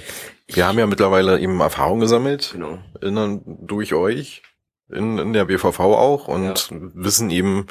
Wir 0.47 0.67
haben 0.67 0.79
ja 0.79 0.87
mittlerweile 0.87 1.39
eben 1.39 1.59
Erfahrung 1.59 1.99
gesammelt, 1.99 2.51
genau. 2.53 2.79
in, 3.01 3.41
durch 3.65 3.93
euch, 3.93 4.43
in, 4.89 5.17
in 5.17 5.33
der 5.33 5.45
BVV 5.45 5.79
auch 5.79 6.27
und 6.27 6.69
ja. 6.71 6.77
wissen 6.93 7.29
eben, 7.29 7.67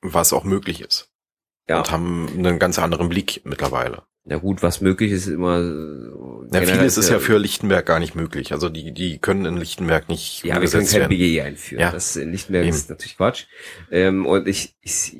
was 0.00 0.32
auch 0.32 0.44
möglich 0.44 0.80
ist. 0.80 1.10
Ja. 1.68 1.78
Und 1.78 1.90
haben 1.90 2.28
einen 2.36 2.58
ganz 2.58 2.78
anderen 2.78 3.08
Blick 3.08 3.42
mittlerweile. 3.44 4.02
Ja 4.26 4.36
gut, 4.36 4.62
was 4.62 4.80
möglich 4.80 5.12
ist, 5.12 5.26
immer. 5.26 5.60
Ja, 6.52 6.60
vieles 6.60 6.98
ist 6.98 7.08
ja 7.08 7.18
für 7.18 7.38
Lichtenberg 7.38 7.86
gar 7.86 7.98
nicht 7.98 8.14
möglich. 8.14 8.52
Also 8.52 8.68
die, 8.68 8.92
die 8.92 9.18
können 9.18 9.46
in 9.46 9.56
Lichtenberg 9.56 10.08
nicht. 10.08 10.44
Ja, 10.44 10.60
wir 10.60 10.68
können 10.68 10.86
kein 10.86 11.08
BGE 11.08 11.42
einführen. 11.42 11.80
Ja. 11.80 11.90
Das 11.90 12.16
in 12.16 12.30
Lichtenberg 12.30 12.64
Eben. 12.64 12.74
ist 12.74 12.90
natürlich 12.90 13.16
Quatsch. 13.16 13.46
Ähm, 13.90 14.26
und 14.26 14.46
ich, 14.46 14.76
ich 14.82 15.16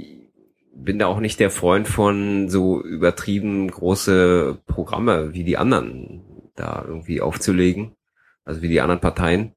bin 0.75 0.99
da 0.99 1.07
auch 1.07 1.21
nicht 1.21 1.41
der 1.41 1.51
Freund 1.51 1.89
von 1.89 2.51
so 2.51 2.83
übertrieben 2.83 3.71
große 3.71 4.59
Programme 4.67 5.33
wie 5.33 5.45
die 5.45 5.57
anderen 5.57 6.23
da 6.55 6.85
irgendwie 6.87 7.23
aufzulegen. 7.23 7.97
Also 8.45 8.61
wie 8.61 8.69
die 8.69 8.81
anderen 8.83 9.01
Parteien. 9.01 9.55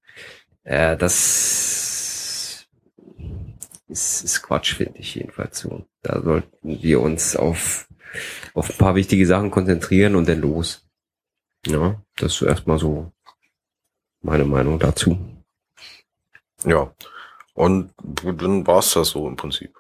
Äh, 0.63 0.95
das 0.95 2.65
ist, 3.87 4.23
ist 4.23 4.41
Quatsch, 4.41 4.75
finde 4.75 4.99
ich 4.99 5.15
jedenfalls 5.15 5.59
so. 5.59 5.85
Da 6.01 6.21
sollten 6.21 6.81
wir 6.81 7.01
uns 7.01 7.35
auf 7.35 7.87
auf 8.53 8.69
ein 8.69 8.77
paar 8.77 8.95
wichtige 8.95 9.25
Sachen 9.25 9.51
konzentrieren 9.51 10.15
und 10.15 10.27
dann 10.27 10.41
los. 10.41 10.85
Ja, 11.65 12.01
das 12.17 12.33
ist 12.33 12.41
erstmal 12.41 12.79
so 12.79 13.11
meine 14.21 14.45
Meinung 14.45 14.79
dazu. 14.79 15.17
Ja, 16.65 16.93
und 17.53 17.93
dann 18.23 18.65
war's 18.65 18.93
das 18.93 19.09
so 19.09 19.27
im 19.27 19.35
Prinzip. 19.35 19.77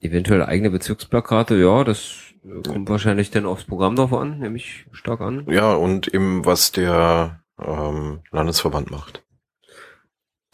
Eventuell 0.00 0.42
eigene 0.42 0.70
Bezirksplakate, 0.70 1.56
ja, 1.56 1.84
das 1.84 2.30
kommt 2.66 2.88
wahrscheinlich 2.88 3.30
dann 3.30 3.44
aufs 3.44 3.64
Programm 3.64 3.96
drauf 3.96 4.14
an, 4.14 4.38
nämlich 4.38 4.86
stark 4.92 5.20
an. 5.20 5.46
Ja, 5.48 5.74
und 5.74 6.08
eben 6.08 6.46
was 6.46 6.72
der 6.72 7.42
ähm, 7.60 8.20
Landesverband 8.30 8.90
macht. 8.90 9.22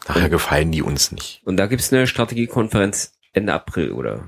Daher 0.05 0.29
gefallen 0.29 0.71
die 0.71 0.81
uns 0.81 1.11
nicht. 1.11 1.41
Und 1.45 1.57
da 1.57 1.67
gibt's 1.67 1.91
eine 1.91 2.07
Strategiekonferenz 2.07 3.13
Ende 3.33 3.53
April, 3.53 3.91
oder? 3.91 4.27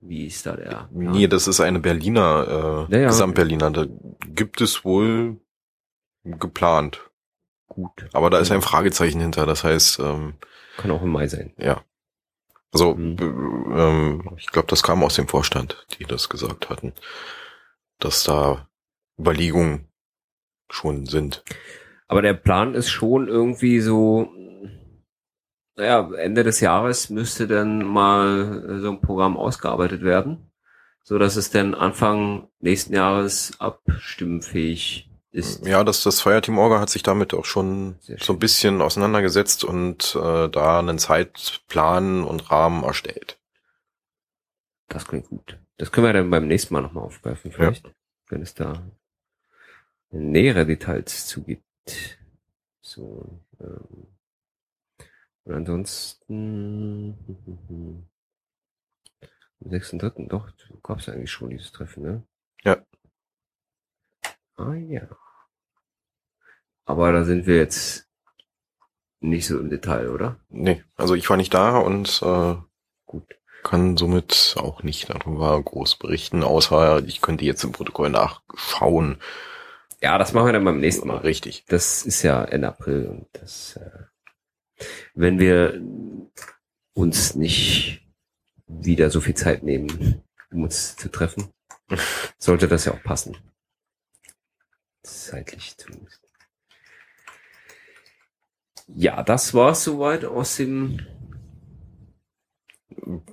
Wie 0.00 0.26
ist 0.26 0.46
da 0.46 0.56
der? 0.56 0.88
Nee, 0.92 1.28
das 1.28 1.46
ist 1.46 1.60
eine 1.60 1.78
Berliner, 1.78 2.88
äh, 2.90 2.94
ja, 2.94 3.00
ja. 3.02 3.08
Gesamtberliner. 3.08 3.70
Da 3.70 3.86
gibt 4.28 4.60
es 4.60 4.84
wohl 4.84 5.36
geplant. 6.24 7.10
Gut. 7.68 8.08
Aber 8.12 8.30
da 8.30 8.38
ist 8.38 8.50
ein 8.50 8.62
Fragezeichen 8.62 9.20
hinter, 9.20 9.46
das 9.46 9.62
heißt, 9.62 10.00
ähm, 10.00 10.34
kann 10.76 10.90
auch 10.90 11.02
im 11.02 11.10
Mai 11.10 11.28
sein. 11.28 11.52
Ja. 11.58 11.84
Also, 12.72 12.94
mhm. 12.94 13.16
ähm, 13.76 14.30
ich 14.38 14.46
glaube, 14.46 14.68
das 14.68 14.82
kam 14.82 15.04
aus 15.04 15.16
dem 15.16 15.28
Vorstand, 15.28 15.86
die 15.98 16.04
das 16.04 16.28
gesagt 16.28 16.70
hatten, 16.70 16.94
dass 17.98 18.24
da 18.24 18.68
Überlegungen 19.18 19.88
schon 20.70 21.06
sind. 21.06 21.44
Aber 22.08 22.22
der 22.22 22.34
Plan 22.34 22.74
ist 22.74 22.90
schon 22.90 23.28
irgendwie 23.28 23.80
so, 23.80 24.32
naja, 25.80 26.10
Ende 26.14 26.44
des 26.44 26.60
Jahres 26.60 27.08
müsste 27.08 27.46
dann 27.46 27.82
mal 27.84 28.64
äh, 28.68 28.80
so 28.80 28.90
ein 28.90 29.00
Programm 29.00 29.36
ausgearbeitet 29.36 30.02
werden, 30.02 30.50
so 31.02 31.18
dass 31.18 31.36
es 31.36 31.50
dann 31.50 31.74
Anfang 31.74 32.48
nächsten 32.60 32.94
Jahres 32.94 33.58
abstimmenfähig 33.58 35.10
ist. 35.32 35.66
Ja, 35.66 35.82
das, 35.82 36.02
das 36.02 36.20
Fireteam 36.20 36.58
Orga 36.58 36.80
hat 36.80 36.90
sich 36.90 37.02
damit 37.02 37.32
auch 37.32 37.46
schon 37.46 37.96
so 38.18 38.34
ein 38.34 38.38
bisschen 38.38 38.82
auseinandergesetzt 38.82 39.64
und 39.64 40.16
äh, 40.16 40.48
da 40.48 40.78
einen 40.80 40.98
Zeitplan 40.98 42.24
und 42.24 42.50
Rahmen 42.50 42.84
erstellt. 42.84 43.38
Das 44.88 45.06
klingt 45.06 45.28
gut. 45.28 45.58
Das 45.78 45.92
können 45.92 46.06
wir 46.06 46.12
dann 46.12 46.30
beim 46.30 46.46
nächsten 46.46 46.74
Mal 46.74 46.82
nochmal 46.82 47.04
aufgreifen, 47.04 47.52
vielleicht, 47.52 47.86
ja. 47.86 47.92
wenn 48.28 48.42
es 48.42 48.52
da 48.52 48.82
nähere 50.10 50.66
Details 50.66 51.26
zugibt. 51.26 51.64
So, 52.82 53.40
ähm, 53.60 54.08
und 55.50 55.56
ansonsten 55.56 57.16
am 59.60 59.70
6.3. 59.70 60.28
doch, 60.28 60.48
gab 60.82 61.00
es 61.00 61.08
eigentlich 61.08 61.30
schon 61.30 61.50
dieses 61.50 61.72
Treffen, 61.72 62.02
ne? 62.02 62.22
Ja. 62.62 62.84
Ah 64.56 64.74
ja. 64.74 65.08
Aber 66.84 67.12
da 67.12 67.24
sind 67.24 67.46
wir 67.46 67.56
jetzt 67.56 68.08
nicht 69.20 69.46
so 69.46 69.58
im 69.58 69.70
Detail, 69.70 70.10
oder? 70.10 70.38
Nee, 70.48 70.84
also 70.96 71.14
ich 71.14 71.28
war 71.28 71.36
nicht 71.36 71.52
da 71.52 71.78
und 71.78 72.22
äh, 72.22 72.54
gut. 73.06 73.24
kann 73.64 73.96
somit 73.96 74.54
auch 74.56 74.82
nicht 74.84 75.10
darüber 75.10 75.60
groß 75.60 75.96
berichten, 75.96 76.44
außer 76.44 77.02
ich 77.04 77.20
könnte 77.20 77.44
jetzt 77.44 77.64
im 77.64 77.72
Protokoll 77.72 78.10
nachschauen. 78.10 79.18
Ja, 80.00 80.16
das 80.16 80.32
machen 80.32 80.46
wir 80.46 80.52
dann 80.52 80.64
beim 80.64 80.80
nächsten 80.80 81.08
Mal. 81.08 81.18
Richtig. 81.18 81.64
Das 81.66 82.06
ist 82.06 82.22
ja 82.22 82.44
Ende 82.44 82.68
April 82.68 83.06
und 83.06 83.26
das 83.32 83.76
äh, 83.76 84.09
wenn 85.14 85.38
wir 85.38 85.80
uns 86.94 87.34
nicht 87.34 88.06
wieder 88.66 89.10
so 89.10 89.20
viel 89.20 89.34
Zeit 89.34 89.62
nehmen, 89.62 90.22
um 90.50 90.62
uns 90.64 90.96
zu 90.96 91.08
treffen, 91.08 91.50
sollte 92.38 92.68
das 92.68 92.84
ja 92.84 92.92
auch 92.92 93.02
passen. 93.02 93.36
Zeitlich 95.02 95.76
zumindest. 95.76 96.20
Ja, 98.86 99.22
das 99.22 99.54
war's 99.54 99.84
soweit 99.84 100.24
aus 100.24 100.56
dem 100.56 101.00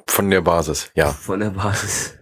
von 0.07 0.29
der 0.29 0.41
Basis, 0.41 0.91
ja. 0.95 1.11
Von 1.11 1.39
der 1.39 1.49
Basis. 1.51 2.17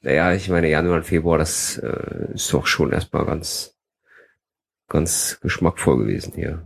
Naja, 0.00 0.32
ich 0.32 0.48
meine, 0.48 0.68
Januar 0.68 0.98
und 0.98 1.04
Februar, 1.04 1.38
das 1.38 1.78
äh, 1.78 2.32
ist 2.34 2.52
doch 2.52 2.66
schon 2.66 2.92
erstmal 2.92 3.24
ganz, 3.24 3.76
ganz 4.88 5.38
geschmackvoll 5.40 5.98
gewesen 5.98 6.34
hier. 6.34 6.64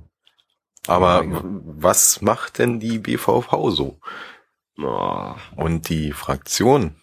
Aber 0.91 1.25
was 1.45 2.21
macht 2.21 2.59
denn 2.59 2.81
die 2.81 2.99
BVV 2.99 3.71
so? 3.71 4.01
Oh. 4.79 5.35
Und 5.57 5.89
die 5.89 6.13
Fraktion? 6.13 6.97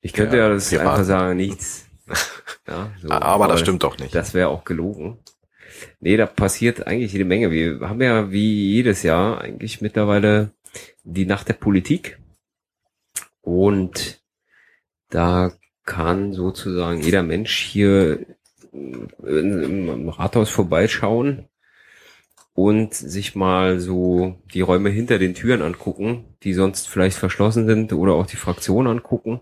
Ich 0.00 0.12
könnte 0.12 0.36
ja, 0.36 0.44
ja 0.44 0.54
das 0.54 0.70
Piraten. 0.70 0.88
einfach 0.88 1.04
sagen, 1.04 1.36
nichts. 1.36 1.86
ja, 2.68 2.92
so. 3.02 3.10
Aber 3.10 3.48
das 3.48 3.60
stimmt 3.60 3.82
doch 3.82 3.98
nicht. 3.98 4.14
Das 4.14 4.34
wäre 4.34 4.48
auch 4.48 4.64
gelogen. 4.64 5.18
Nee, 6.00 6.16
da 6.16 6.26
passiert 6.26 6.86
eigentlich 6.86 7.12
jede 7.12 7.24
Menge. 7.24 7.50
Wir 7.50 7.80
haben 7.80 8.00
ja 8.00 8.30
wie 8.30 8.72
jedes 8.72 9.02
Jahr 9.02 9.40
eigentlich 9.40 9.80
mittlerweile 9.80 10.52
die 11.02 11.26
Nacht 11.26 11.48
der 11.48 11.54
Politik. 11.54 12.18
Und 13.40 14.22
da 15.10 15.52
kann 15.84 16.32
sozusagen 16.32 17.00
jeder 17.00 17.22
Mensch 17.22 17.58
hier 17.58 18.26
im 18.72 20.08
Rathaus 20.10 20.50
vorbeischauen 20.50 21.48
und 22.58 22.92
sich 22.92 23.36
mal 23.36 23.78
so 23.78 24.34
die 24.52 24.62
Räume 24.62 24.90
hinter 24.90 25.20
den 25.20 25.34
Türen 25.34 25.62
angucken, 25.62 26.24
die 26.42 26.54
sonst 26.54 26.88
vielleicht 26.88 27.16
verschlossen 27.16 27.68
sind 27.68 27.92
oder 27.92 28.14
auch 28.14 28.26
die 28.26 28.34
Fraktion 28.34 28.88
angucken. 28.88 29.40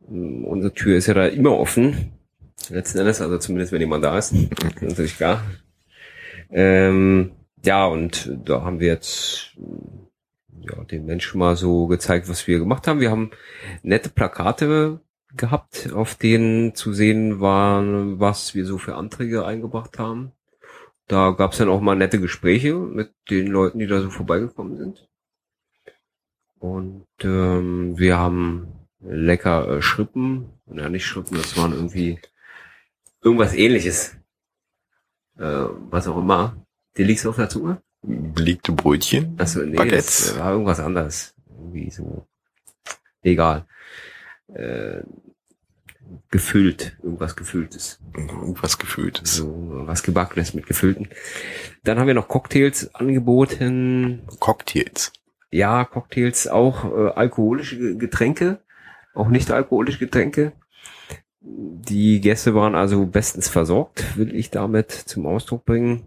Unsere 0.00 0.74
Tür 0.74 0.96
ist 0.96 1.06
ja 1.06 1.14
da 1.14 1.26
immer 1.26 1.56
offen. 1.56 2.10
Letzten 2.68 2.98
Endes, 2.98 3.20
also 3.20 3.38
zumindest 3.38 3.70
wenn 3.70 3.80
jemand 3.80 4.02
da 4.02 4.18
ist. 4.18 4.34
natürlich 4.80 5.16
klar. 5.16 5.44
Ähm, 6.50 7.30
ja, 7.64 7.86
und 7.86 8.38
da 8.44 8.62
haben 8.62 8.80
wir 8.80 8.88
jetzt 8.88 9.52
ja, 10.62 10.82
den 10.90 11.06
Menschen 11.06 11.38
mal 11.38 11.54
so 11.54 11.86
gezeigt, 11.86 12.28
was 12.28 12.48
wir 12.48 12.58
gemacht 12.58 12.88
haben. 12.88 12.98
Wir 12.98 13.12
haben 13.12 13.30
nette 13.84 14.08
Plakate 14.08 14.98
gehabt, 15.36 15.92
auf 15.94 16.16
denen 16.16 16.74
zu 16.74 16.92
sehen 16.92 17.38
war, 17.38 17.84
was 18.18 18.56
wir 18.56 18.66
so 18.66 18.78
für 18.78 18.96
Anträge 18.96 19.44
eingebracht 19.44 20.00
haben. 20.00 20.32
Da 21.06 21.30
gab 21.32 21.52
es 21.52 21.58
dann 21.58 21.68
auch 21.68 21.80
mal 21.80 21.96
nette 21.96 22.20
Gespräche 22.20 22.74
mit 22.74 23.12
den 23.30 23.48
Leuten, 23.48 23.78
die 23.78 23.86
da 23.86 24.00
so 24.00 24.10
vorbeigekommen 24.10 24.76
sind. 24.76 25.08
Und 26.58 27.06
ähm, 27.22 27.98
wir 27.98 28.16
haben 28.18 28.86
lecker 29.00 29.68
äh, 29.68 29.82
Schrippen, 29.82 30.50
ja 30.66 30.88
nicht 30.88 31.04
Schrippen, 31.04 31.36
das 31.36 31.56
waren 31.58 31.72
irgendwie 31.72 32.18
irgendwas 33.22 33.54
ähnliches. 33.54 34.16
Äh, 35.36 35.66
was 35.90 36.08
auch 36.08 36.16
immer. 36.16 36.56
Die 36.96 37.04
liegst 37.04 37.26
auf 37.26 37.36
der 37.36 37.48
Zunge? 37.48 37.82
Belegte 38.02 38.72
Brötchen? 38.72 39.34
Achso, 39.38 39.60
nee, 39.60 39.76
Baguettes. 39.76 40.28
das 40.28 40.38
war 40.38 40.52
irgendwas 40.52 40.80
anderes. 40.80 41.34
Irgendwie 41.48 41.90
so. 41.90 42.26
Egal. 43.22 43.66
Äh, 44.48 45.02
gefüllt, 46.30 46.96
irgendwas 47.02 47.36
gefülltes. 47.36 48.00
Irgendwas 48.16 48.78
gefülltes. 48.78 49.36
So, 49.36 49.54
was 49.86 50.02
gebackenes 50.02 50.54
mit 50.54 50.66
gefüllten. 50.66 51.08
Dann 51.84 51.98
haben 51.98 52.06
wir 52.06 52.14
noch 52.14 52.28
Cocktails 52.28 52.94
angeboten. 52.94 54.22
Cocktails? 54.40 55.12
Ja, 55.50 55.84
Cocktails, 55.84 56.48
auch 56.48 56.84
äh, 56.84 57.10
alkoholische 57.10 57.96
Getränke, 57.96 58.58
auch 59.14 59.28
nicht 59.28 59.52
alkoholische 59.52 60.00
Getränke. 60.00 60.52
Die 61.40 62.20
Gäste 62.20 62.54
waren 62.54 62.74
also 62.74 63.06
bestens 63.06 63.48
versorgt, 63.48 64.16
will 64.16 64.34
ich 64.34 64.50
damit 64.50 64.90
zum 64.90 65.26
Ausdruck 65.26 65.64
bringen. 65.64 66.06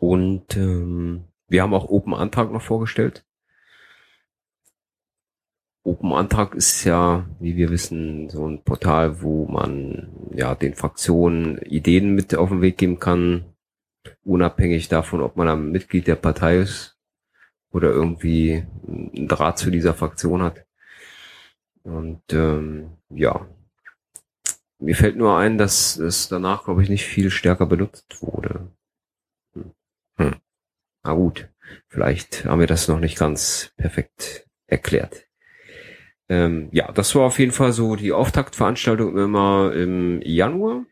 Und 0.00 0.56
ähm, 0.56 1.24
wir 1.46 1.62
haben 1.62 1.74
auch 1.74 1.88
Open 1.88 2.14
Antrag 2.14 2.50
noch 2.50 2.62
vorgestellt. 2.62 3.24
Open 5.84 6.12
Antrag 6.12 6.54
ist 6.54 6.84
ja, 6.84 7.26
wie 7.40 7.56
wir 7.56 7.70
wissen, 7.70 8.28
so 8.28 8.46
ein 8.46 8.62
Portal, 8.62 9.22
wo 9.22 9.46
man 9.46 10.08
ja 10.34 10.54
den 10.54 10.74
Fraktionen 10.74 11.58
Ideen 11.58 12.14
mit 12.14 12.34
auf 12.34 12.50
den 12.50 12.60
Weg 12.60 12.78
geben 12.78 12.98
kann, 12.98 13.44
unabhängig 14.24 14.88
davon, 14.88 15.22
ob 15.22 15.36
man 15.36 15.48
ein 15.48 15.70
Mitglied 15.70 16.06
der 16.06 16.16
Partei 16.16 16.58
ist 16.58 16.98
oder 17.70 17.90
irgendwie 17.90 18.66
einen 18.86 19.28
Draht 19.28 19.58
zu 19.58 19.70
dieser 19.70 19.94
Fraktion 19.94 20.42
hat. 20.42 20.66
Und 21.82 22.22
ähm, 22.32 22.98
ja, 23.08 23.46
mir 24.78 24.94
fällt 24.94 25.16
nur 25.16 25.38
ein, 25.38 25.58
dass 25.58 25.96
es 25.96 26.28
danach, 26.28 26.64
glaube 26.64 26.82
ich, 26.82 26.88
nicht 26.88 27.04
viel 27.04 27.30
stärker 27.30 27.66
benutzt 27.66 28.20
wurde. 28.20 28.70
Hm. 29.54 30.36
Na 31.02 31.12
gut, 31.14 31.48
vielleicht 31.88 32.44
haben 32.44 32.60
wir 32.60 32.66
das 32.66 32.88
noch 32.88 33.00
nicht 33.00 33.18
ganz 33.18 33.72
perfekt 33.76 34.46
erklärt. 34.66 35.27
Ähm, 36.28 36.68
ja, 36.72 36.92
das 36.92 37.14
war 37.14 37.22
auf 37.22 37.38
jeden 37.38 37.52
Fall 37.52 37.72
so 37.72 37.96
die 37.96 38.12
Auftaktveranstaltung 38.12 39.16
immer 39.16 39.72
im 39.72 40.20
Januar. 40.22 40.84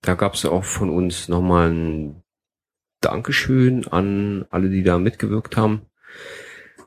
Da 0.00 0.14
gab 0.14 0.34
es 0.34 0.44
auch 0.44 0.64
von 0.64 0.90
uns 0.90 1.28
nochmal 1.28 1.70
ein 1.70 2.22
Dankeschön 3.00 3.86
an 3.88 4.46
alle, 4.50 4.70
die 4.70 4.82
da 4.82 4.98
mitgewirkt 4.98 5.56
haben. 5.56 5.82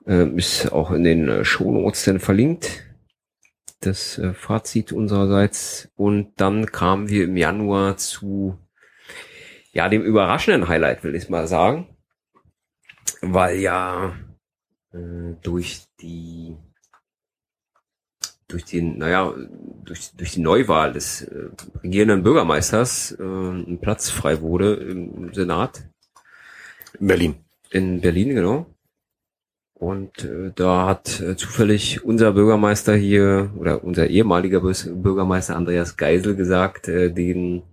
Ähm, 0.07 0.37
ist 0.37 0.71
auch 0.71 0.91
in 0.91 1.03
den 1.03 1.27
äh, 1.27 1.45
Shownotes 1.45 2.05
dann 2.05 2.19
verlinkt. 2.19 2.83
Das 3.81 4.17
äh, 4.17 4.33
Fazit 4.33 4.91
unsererseits. 4.91 5.89
Und 5.95 6.33
dann 6.37 6.67
kamen 6.67 7.09
wir 7.09 7.25
im 7.25 7.37
Januar 7.37 7.97
zu 7.97 8.57
ja, 9.71 9.89
dem 9.89 10.01
überraschenden 10.01 10.67
Highlight, 10.67 11.03
will 11.03 11.13
ich 11.13 11.29
mal 11.29 11.47
sagen. 11.47 11.87
Weil 13.21 13.57
ja 13.59 14.15
äh, 14.93 15.35
durch 15.43 15.85
die 15.99 16.55
durch 18.47 18.65
den, 18.65 18.97
naja, 18.97 19.33
durch, 19.83 20.11
durch 20.15 20.31
die 20.31 20.41
Neuwahl 20.41 20.93
des 20.93 21.23
äh, 21.23 21.49
regierenden 21.83 22.23
Bürgermeisters 22.23 23.11
äh, 23.19 23.23
ein 23.23 23.79
Platz 23.81 24.09
frei 24.09 24.41
wurde 24.41 24.75
im 24.75 25.33
Senat. 25.33 25.83
In 26.99 27.07
Berlin. 27.07 27.35
In 27.71 28.01
Berlin, 28.01 28.29
genau. 28.29 28.65
Und 29.73 30.23
äh, 30.23 30.51
da 30.55 30.87
hat 30.87 31.19
äh, 31.19 31.35
zufällig 31.35 32.03
unser 32.03 32.31
Bürgermeister 32.31 32.95
hier 32.95 33.51
oder 33.57 33.83
unser 33.83 34.07
ehemaliger 34.07 34.61
Bürgermeister 34.61 35.55
Andreas 35.55 35.97
Geisel 35.97 36.35
gesagt, 36.35 36.87
äh, 36.87 37.11
den 37.11 37.63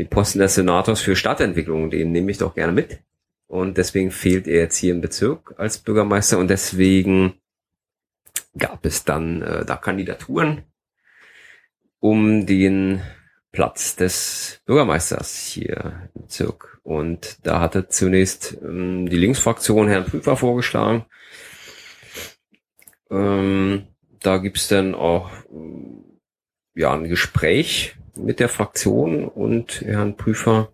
den 0.00 0.08
Posten 0.08 0.38
des 0.38 0.54
Senators 0.54 1.00
für 1.00 1.14
Stadtentwicklung, 1.14 1.90
den 1.90 2.12
nehme 2.12 2.30
ich 2.30 2.38
doch 2.38 2.54
gerne 2.54 2.72
mit. 2.72 3.00
Und 3.46 3.76
deswegen 3.76 4.10
fehlt 4.10 4.46
er 4.46 4.62
jetzt 4.62 4.76
hier 4.76 4.94
im 4.94 5.00
Bezirk 5.00 5.54
als 5.58 5.78
Bürgermeister 5.78 6.38
und 6.38 6.48
deswegen 6.48 7.34
gab 8.56 8.84
es 8.84 9.04
dann 9.04 9.42
äh, 9.42 9.64
da 9.64 9.76
Kandidaturen 9.76 10.64
um 12.00 12.46
den 12.46 13.02
Platz 13.52 13.96
des 13.96 14.60
Bürgermeisters 14.64 15.46
hier 15.46 16.08
im 16.14 16.22
Bezirk. 16.22 16.80
Und 16.82 17.38
da 17.46 17.60
hatte 17.60 17.88
zunächst 17.88 18.56
ähm, 18.62 19.08
die 19.08 19.16
Linksfraktion 19.16 19.88
Herrn 19.88 20.06
Prüfer 20.06 20.36
vorgeschlagen. 20.36 21.04
Ähm, 23.10 23.88
da 24.22 24.38
gibt's 24.38 24.68
dann 24.68 24.94
auch 24.94 25.30
ja 26.74 26.92
ein 26.92 27.08
Gespräch 27.08 27.96
mit 28.16 28.40
der 28.40 28.48
Fraktion 28.48 29.26
und 29.26 29.80
Herrn 29.80 30.16
Prüfer 30.16 30.72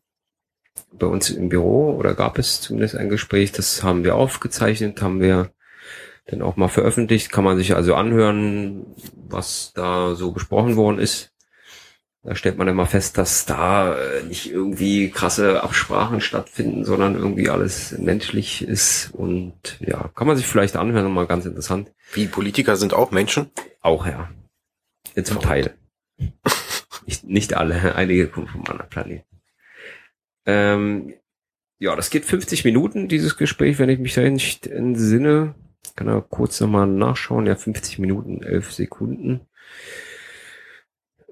bei 0.93 1.07
uns 1.07 1.31
im 1.31 1.49
Büro 1.49 1.95
oder 1.97 2.15
gab 2.15 2.39
es 2.39 2.61
zumindest 2.61 2.97
ein 2.97 3.09
Gespräch, 3.09 3.53
das 3.53 3.83
haben 3.83 4.05
wir 4.05 4.15
aufgezeichnet, 4.15 5.03
haben 5.03 5.21
wir 5.21 5.51
dann 6.27 6.43
auch 6.43 6.57
mal 6.57 6.69
veröffentlicht, 6.69 7.31
kann 7.31 7.45
man 7.45 7.57
sich 7.57 7.75
also 7.75 7.95
anhören, 7.95 8.87
was 9.15 9.73
da 9.75 10.15
so 10.15 10.33
besprochen 10.33 10.77
worden 10.77 10.99
ist. 10.99 11.33
Da 12.23 12.35
stellt 12.35 12.59
man 12.59 12.67
immer 12.67 12.87
fest, 12.87 13.19
dass 13.19 13.47
da 13.47 13.97
äh, 13.97 14.25
nicht 14.25 14.51
irgendwie 14.51 15.11
krasse 15.11 15.62
Absprachen 15.62 16.21
stattfinden, 16.21 16.85
sondern 16.85 17.15
irgendwie 17.15 17.49
alles 17.49 17.97
menschlich 17.99 18.67
ist 18.67 19.11
und 19.12 19.55
ja, 19.79 20.11
kann 20.17 20.27
man 20.27 20.37
sich 20.37 20.47
vielleicht 20.47 20.75
anhören, 20.75 21.12
mal 21.12 21.29
ganz 21.29 21.47
interessant. 21.47 21.93
Wie 22.12 22.27
Politiker 22.27 22.75
sind 22.77 22.95
auch 22.95 23.12
Menschen? 23.12 23.51
Auch, 23.81 24.07
ja. 24.07 24.29
Zum 25.23 25.41
Teil. 25.41 25.75
Nicht, 27.07 27.23
nicht 27.23 27.55
alle, 27.55 27.95
einige 27.95 28.27
kommen 28.27 28.49
vom 28.49 28.65
anderen 28.67 28.91
Planeten. 28.91 29.41
Ähm, 30.45 31.15
ja, 31.79 31.95
das 31.95 32.11
geht 32.11 32.25
50 32.25 32.65
Minuten, 32.65 33.07
dieses 33.07 33.37
Gespräch, 33.37 33.79
wenn 33.79 33.89
ich 33.89 34.01
mich 34.01 34.15
da 34.15 34.23
nicht 34.23 34.67
entsinne. 34.67 35.55
Kann 35.94 36.09
er 36.09 36.22
kurz 36.22 36.61
nochmal 36.61 36.87
nachschauen. 36.87 37.46
Ja, 37.46 37.55
50 37.55 37.99
Minuten, 37.99 38.42
11 38.42 38.72
Sekunden. 38.72 39.40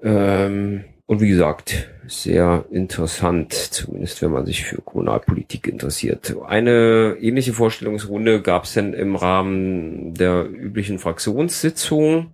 Ähm, 0.01 0.85
und 1.07 1.21
wie 1.21 1.29
gesagt, 1.29 1.87
sehr 2.07 2.65
interessant, 2.71 3.53
zumindest 3.53 4.21
wenn 4.21 4.31
man 4.31 4.45
sich 4.45 4.63
für 4.63 4.81
Kommunalpolitik 4.81 5.67
interessiert. 5.67 6.35
Eine 6.45 7.17
ähnliche 7.19 7.53
Vorstellungsrunde 7.53 8.41
gab 8.41 8.63
es 8.63 8.73
denn 8.73 8.93
im 8.93 9.15
Rahmen 9.15 10.15
der 10.15 10.49
üblichen 10.49 10.97
Fraktionssitzung, 10.97 12.33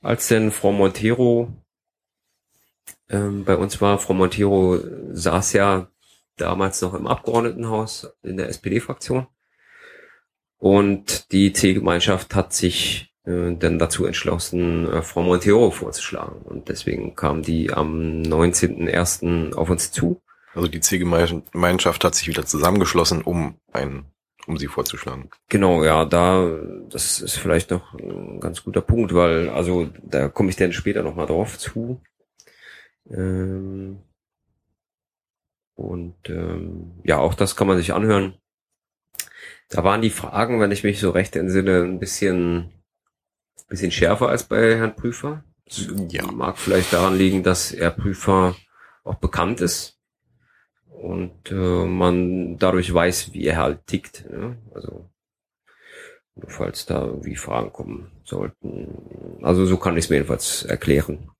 als 0.00 0.28
denn 0.28 0.50
Frau 0.50 0.72
Montero 0.72 1.52
ähm, 3.08 3.44
bei 3.44 3.56
uns 3.56 3.80
war. 3.80 3.98
Frau 3.98 4.14
Montero 4.14 4.80
saß 5.12 5.52
ja 5.52 5.88
damals 6.36 6.80
noch 6.82 6.94
im 6.94 7.06
Abgeordnetenhaus 7.06 8.12
in 8.22 8.36
der 8.36 8.48
SPD-Fraktion. 8.48 9.28
Und 10.62 11.32
die 11.32 11.52
C-Gemeinschaft 11.52 12.36
hat 12.36 12.52
sich 12.52 13.12
äh, 13.24 13.56
dann 13.56 13.80
dazu 13.80 14.06
entschlossen, 14.06 14.88
äh, 14.88 15.02
Frau 15.02 15.22
Montero 15.22 15.72
vorzuschlagen. 15.72 16.40
Und 16.42 16.68
deswegen 16.68 17.16
kam 17.16 17.42
die 17.42 17.72
am 17.72 18.22
19.01. 18.22 19.54
auf 19.54 19.70
uns 19.70 19.90
zu. 19.90 20.22
Also 20.54 20.68
die 20.68 20.78
C-Gemeinschaft 20.78 22.04
hat 22.04 22.14
sich 22.14 22.28
wieder 22.28 22.46
zusammengeschlossen, 22.46 23.22
um 23.22 23.56
ein 23.72 24.04
um 24.46 24.56
sie 24.56 24.68
vorzuschlagen. 24.68 25.30
Genau, 25.48 25.82
ja, 25.82 26.04
da, 26.04 26.48
das 26.88 27.20
ist 27.20 27.38
vielleicht 27.38 27.72
noch 27.72 27.94
ein 27.94 28.38
ganz 28.38 28.62
guter 28.62 28.82
Punkt, 28.82 29.14
weil, 29.14 29.48
also, 29.48 29.88
da 30.02 30.28
komme 30.28 30.50
ich 30.50 30.56
dann 30.56 30.72
später 30.72 31.02
nochmal 31.02 31.26
drauf 31.26 31.58
zu. 31.58 32.00
Ähm, 33.08 33.98
und 35.74 36.16
ähm, 36.28 37.00
ja, 37.04 37.18
auch 37.18 37.34
das 37.34 37.56
kann 37.56 37.68
man 37.68 37.78
sich 37.78 37.92
anhören. 37.92 38.34
Da 39.72 39.82
waren 39.84 40.02
die 40.02 40.10
Fragen, 40.10 40.60
wenn 40.60 40.70
ich 40.70 40.84
mich 40.84 41.00
so 41.00 41.10
recht 41.10 41.34
entsinne, 41.34 41.82
ein 41.82 41.98
bisschen, 41.98 42.70
bisschen 43.68 43.90
schärfer 43.90 44.28
als 44.28 44.44
bei 44.44 44.76
Herrn 44.76 44.94
Prüfer. 44.94 45.44
Das 45.64 45.88
ja. 46.10 46.30
mag 46.30 46.58
vielleicht 46.58 46.92
daran 46.92 47.16
liegen, 47.16 47.42
dass 47.42 47.72
er 47.72 47.90
Prüfer 47.90 48.54
auch 49.02 49.14
bekannt 49.14 49.62
ist 49.62 49.98
und 50.90 51.50
äh, 51.50 51.86
man 51.86 52.58
dadurch 52.58 52.92
weiß, 52.92 53.32
wie 53.32 53.46
er 53.46 53.56
halt 53.56 53.86
tickt. 53.86 54.30
Ne? 54.30 54.58
Also 54.74 55.08
falls 56.48 56.84
da 56.84 57.06
irgendwie 57.06 57.36
Fragen 57.36 57.72
kommen 57.72 58.12
sollten. 58.24 59.40
Also 59.42 59.64
so 59.64 59.78
kann 59.78 59.96
ich 59.96 60.04
es 60.04 60.10
mir 60.10 60.16
jedenfalls 60.16 60.64
erklären. 60.64 61.30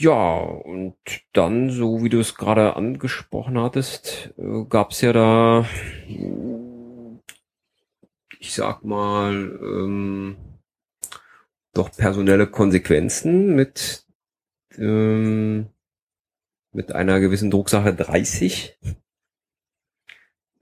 Ja, 0.00 0.14
und 0.14 0.96
dann, 1.34 1.68
so 1.68 2.02
wie 2.02 2.08
du 2.08 2.20
es 2.20 2.34
gerade 2.34 2.74
angesprochen 2.74 3.58
hattest, 3.60 4.32
äh, 4.38 4.64
gab 4.66 4.92
es 4.92 5.02
ja 5.02 5.12
da, 5.12 5.66
ich 8.38 8.54
sag 8.54 8.82
mal, 8.82 9.34
ähm, 9.34 10.38
doch 11.74 11.92
personelle 11.92 12.46
Konsequenzen 12.46 13.54
mit 13.54 14.06
ähm, 14.78 15.68
mit 16.72 16.92
einer 16.92 17.20
gewissen 17.20 17.50
Drucksache 17.50 17.94
30 17.94 18.78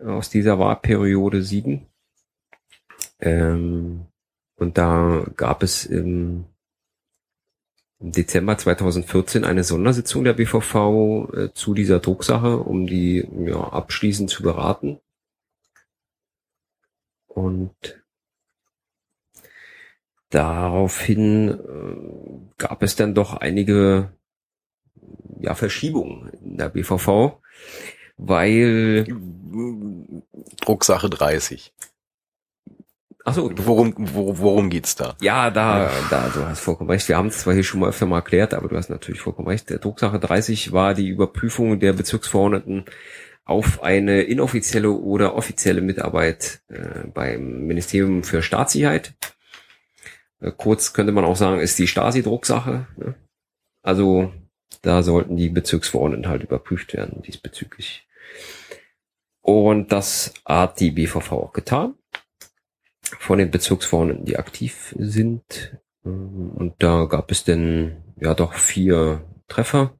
aus 0.00 0.30
dieser 0.30 0.58
Wahlperiode 0.58 1.44
7. 1.44 1.86
Ähm, 3.20 4.06
und 4.56 4.78
da 4.78 5.26
gab 5.36 5.62
es 5.62 5.86
im, 5.86 6.46
im, 8.00 8.12
Dezember 8.12 8.56
2014 8.56 9.44
eine 9.44 9.64
Sondersitzung 9.64 10.24
der 10.24 10.34
BVV 10.34 11.28
äh, 11.32 11.52
zu 11.52 11.74
dieser 11.74 12.00
Drucksache, 12.00 12.58
um 12.58 12.86
die 12.86 13.28
ja, 13.46 13.60
abschließend 13.60 14.30
zu 14.30 14.42
beraten. 14.42 15.00
Und 17.26 18.02
daraufhin 20.30 21.48
äh, 21.50 22.56
gab 22.58 22.82
es 22.82 22.96
dann 22.96 23.14
doch 23.14 23.34
einige 23.34 24.12
ja, 25.40 25.54
Verschiebung 25.54 26.30
in 26.42 26.56
der 26.58 26.68
BVV, 26.68 27.38
weil 28.16 29.06
Drucksache 30.60 31.08
30. 31.08 31.72
Achso, 33.28 33.50
worum, 33.56 33.92
worum, 33.98 34.38
worum 34.38 34.70
geht's 34.70 34.96
da? 34.96 35.14
Ja, 35.20 35.50
da, 35.50 35.90
da, 36.08 36.30
du 36.30 36.46
hast 36.46 36.60
vollkommen 36.60 36.88
recht. 36.88 37.06
Wir 37.08 37.18
haben 37.18 37.28
es 37.28 37.40
zwar 37.40 37.52
hier 37.52 37.62
schon 37.62 37.80
mal 37.80 37.90
öfter 37.90 38.06
mal 38.06 38.16
erklärt, 38.16 38.54
aber 38.54 38.68
du 38.68 38.76
hast 38.76 38.88
natürlich 38.88 39.20
vollkommen 39.20 39.48
recht. 39.48 39.68
Der 39.68 39.78
Drucksache 39.78 40.18
30 40.18 40.72
war 40.72 40.94
die 40.94 41.08
Überprüfung 41.08 41.78
der 41.78 41.92
Bezirksverordneten 41.92 42.86
auf 43.44 43.82
eine 43.82 44.22
inoffizielle 44.22 44.90
oder 44.90 45.34
offizielle 45.34 45.82
Mitarbeit 45.82 46.62
äh, 46.68 47.06
beim 47.12 47.66
Ministerium 47.66 48.24
für 48.24 48.40
Staatssicherheit. 48.40 49.12
Äh, 50.40 50.52
kurz 50.56 50.94
könnte 50.94 51.12
man 51.12 51.26
auch 51.26 51.36
sagen, 51.36 51.60
ist 51.60 51.78
die 51.78 51.86
Stasi-Drucksache. 51.86 52.86
Ne? 52.96 53.14
Also 53.82 54.32
da 54.80 55.02
sollten 55.02 55.36
die 55.36 55.50
Bezirksverordneten 55.50 56.28
halt 56.28 56.44
überprüft 56.44 56.94
werden 56.94 57.20
diesbezüglich. 57.20 58.06
Und 59.42 59.92
das 59.92 60.32
hat 60.46 60.80
die 60.80 60.92
BVV 60.92 61.32
auch 61.32 61.52
getan. 61.52 61.97
Von 63.18 63.38
den 63.38 63.50
Bezirksverordneten, 63.50 64.24
die 64.24 64.36
aktiv 64.36 64.94
sind. 64.98 65.78
Und 66.02 66.74
da 66.78 67.04
gab 67.04 67.30
es 67.30 67.44
denn 67.44 68.02
ja 68.20 68.34
doch 68.34 68.54
vier 68.54 69.24
Treffer, 69.48 69.98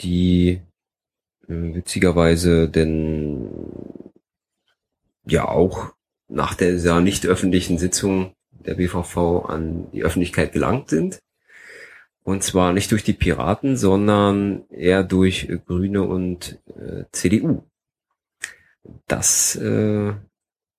die 0.00 0.60
äh, 1.48 1.74
witzigerweise 1.74 2.68
denn 2.68 3.48
ja 5.26 5.48
auch 5.48 5.92
nach 6.28 6.54
der 6.54 7.00
nicht 7.00 7.26
öffentlichen 7.26 7.78
Sitzung 7.78 8.34
der 8.50 8.74
BVV 8.74 9.46
an 9.48 9.90
die 9.92 10.02
Öffentlichkeit 10.02 10.52
gelangt 10.52 10.90
sind. 10.90 11.20
Und 12.22 12.42
zwar 12.42 12.72
nicht 12.72 12.90
durch 12.90 13.04
die 13.04 13.12
Piraten, 13.12 13.76
sondern 13.76 14.68
eher 14.68 15.04
durch 15.04 15.48
Grüne 15.66 16.02
und 16.02 16.60
äh, 16.76 17.04
CDU. 17.12 17.62
Das 19.06 19.54
äh, 19.56 20.14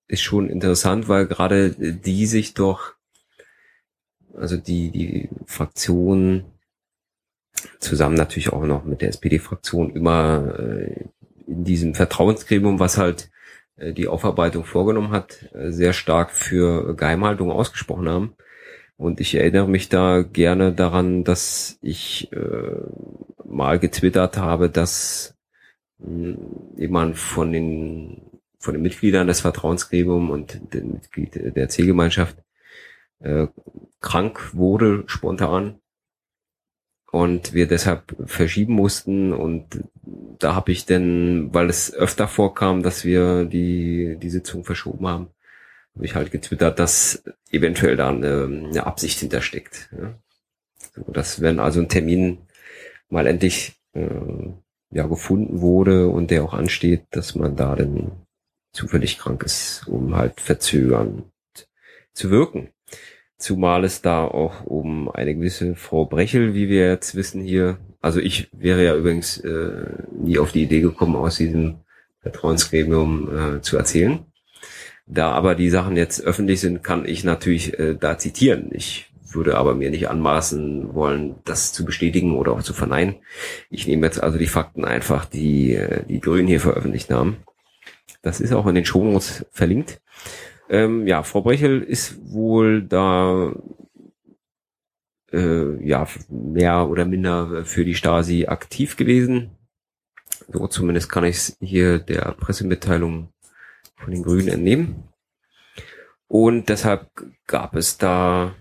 ist 0.08 0.22
schon 0.22 0.48
interessant, 0.48 1.08
weil 1.08 1.26
gerade 1.26 1.70
die 1.70 2.26
sich 2.26 2.54
doch, 2.54 2.94
also 4.34 4.56
die, 4.56 4.90
die 4.90 5.28
Fraktion 5.46 6.44
zusammen 7.78 8.14
natürlich 8.14 8.52
auch 8.52 8.64
noch 8.64 8.84
mit 8.84 9.02
der 9.02 9.10
SPD-Fraktion 9.10 9.94
immer 9.94 10.58
äh, 10.58 11.04
in 11.46 11.64
diesem 11.64 11.94
Vertrauensgremium, 11.94 12.78
was 12.78 12.98
halt 12.98 13.30
äh, 13.76 13.92
die 13.92 14.08
Aufarbeitung 14.08 14.64
vorgenommen 14.64 15.10
hat, 15.10 15.48
äh, 15.54 15.70
sehr 15.70 15.92
stark 15.92 16.30
für 16.30 16.94
Geheimhaltung 16.96 17.50
ausgesprochen 17.50 18.08
haben. 18.08 18.34
Und 18.96 19.20
ich 19.20 19.34
erinnere 19.34 19.68
mich 19.68 19.88
da 19.88 20.22
gerne 20.22 20.72
daran, 20.72 21.22
dass 21.22 21.78
ich 21.82 22.32
äh, 22.32 22.76
mal 23.44 23.78
getwittert 23.78 24.36
habe, 24.36 24.68
dass 24.68 25.36
hm, 26.02 26.38
jemand 26.76 27.16
von 27.16 27.52
den 27.52 28.27
von 28.58 28.74
den 28.74 28.82
Mitgliedern 28.82 29.26
des 29.26 29.40
Vertrauensgremiums 29.40 30.30
und 30.30 30.74
den 30.74 30.92
Mitglied 30.92 31.56
der 31.56 31.68
Zielgemeinschaft 31.68 32.36
äh, 33.20 33.46
krank 34.00 34.54
wurde 34.54 35.04
spontan 35.06 35.80
und 37.10 37.52
wir 37.52 37.66
deshalb 37.66 38.14
verschieben 38.26 38.74
mussten 38.74 39.32
und 39.32 39.84
da 40.38 40.54
habe 40.54 40.72
ich 40.72 40.86
denn, 40.86 41.52
weil 41.52 41.68
es 41.68 41.92
öfter 41.92 42.28
vorkam, 42.28 42.82
dass 42.82 43.04
wir 43.04 43.44
die 43.44 44.16
die 44.20 44.30
Sitzung 44.30 44.64
verschoben 44.64 45.06
haben, 45.06 45.28
habe 45.94 46.04
ich 46.04 46.14
halt 46.14 46.30
getwittert, 46.30 46.78
dass 46.78 47.24
eventuell 47.50 47.96
da 47.96 48.10
eine, 48.10 48.44
eine 48.44 48.86
Absicht 48.86 49.18
hintersteckt. 49.20 49.90
Ja. 49.92 50.14
So, 50.94 51.10
dass 51.12 51.40
wenn 51.40 51.58
also 51.58 51.80
ein 51.80 51.88
Termin 51.88 52.38
mal 53.08 53.26
endlich 53.26 53.80
äh, 53.94 54.08
ja 54.90 55.06
gefunden 55.06 55.60
wurde 55.60 56.08
und 56.08 56.30
der 56.30 56.44
auch 56.44 56.54
ansteht, 56.54 57.06
dass 57.10 57.34
man 57.34 57.56
da 57.56 57.74
dann 57.74 58.12
zufällig 58.72 59.18
krank 59.18 59.42
ist, 59.42 59.86
um 59.86 60.16
halt 60.16 60.40
verzögern 60.40 61.24
zu 62.12 62.30
wirken. 62.30 62.70
Zumal 63.36 63.84
es 63.84 64.02
da 64.02 64.24
auch 64.24 64.64
um 64.64 65.08
eine 65.10 65.34
gewisse 65.34 65.76
Frau 65.76 66.06
Brechel, 66.06 66.54
wie 66.54 66.68
wir 66.68 66.88
jetzt 66.88 67.14
wissen 67.14 67.40
hier, 67.40 67.78
also 68.00 68.20
ich 68.20 68.48
wäre 68.52 68.84
ja 68.84 68.96
übrigens 68.96 69.38
äh, 69.38 69.86
nie 70.12 70.38
auf 70.38 70.52
die 70.52 70.62
Idee 70.62 70.80
gekommen, 70.80 71.16
aus 71.16 71.36
diesem 71.36 71.78
Vertrauensgremium 72.20 73.56
äh, 73.56 73.60
zu 73.60 73.76
erzählen. 73.76 74.24
Da 75.06 75.32
aber 75.32 75.54
die 75.54 75.70
Sachen 75.70 75.96
jetzt 75.96 76.20
öffentlich 76.20 76.60
sind, 76.60 76.84
kann 76.84 77.06
ich 77.06 77.24
natürlich 77.24 77.78
äh, 77.78 77.94
da 77.94 78.18
zitieren. 78.18 78.70
Ich 78.72 79.10
würde 79.30 79.56
aber 79.56 79.74
mir 79.74 79.90
nicht 79.90 80.08
anmaßen 80.08 80.94
wollen, 80.94 81.36
das 81.44 81.72
zu 81.72 81.84
bestätigen 81.84 82.36
oder 82.36 82.52
auch 82.52 82.62
zu 82.62 82.72
verneinen. 82.72 83.16
Ich 83.70 83.86
nehme 83.86 84.06
jetzt 84.06 84.22
also 84.22 84.38
die 84.38 84.46
Fakten 84.46 84.84
einfach, 84.84 85.24
die 85.24 85.74
äh, 85.74 86.04
die 86.08 86.20
Grünen 86.20 86.48
hier 86.48 86.60
veröffentlicht 86.60 87.10
haben. 87.10 87.38
Das 88.22 88.40
ist 88.40 88.52
auch 88.52 88.66
in 88.66 88.74
den 88.74 88.84
Shownotes 88.84 89.46
verlinkt. 89.50 90.00
Ähm, 90.68 91.06
ja, 91.06 91.22
Frau 91.22 91.42
Brechel 91.42 91.82
ist 91.82 92.16
wohl 92.32 92.82
da 92.82 93.52
äh, 95.32 95.86
ja 95.86 96.06
mehr 96.28 96.88
oder 96.88 97.04
minder 97.04 97.64
für 97.64 97.84
die 97.84 97.94
Stasi 97.94 98.46
aktiv 98.46 98.96
gewesen. 98.96 99.50
So 100.48 100.66
zumindest 100.66 101.10
kann 101.10 101.24
ich 101.24 101.36
es 101.36 101.56
hier 101.60 101.98
der 101.98 102.32
Pressemitteilung 102.32 103.32
von 103.96 104.10
den 104.12 104.22
Grünen 104.22 104.48
entnehmen. 104.48 105.04
Und 106.26 106.68
deshalb 106.68 107.10
gab 107.46 107.74
es 107.74 107.98
da 107.98 108.54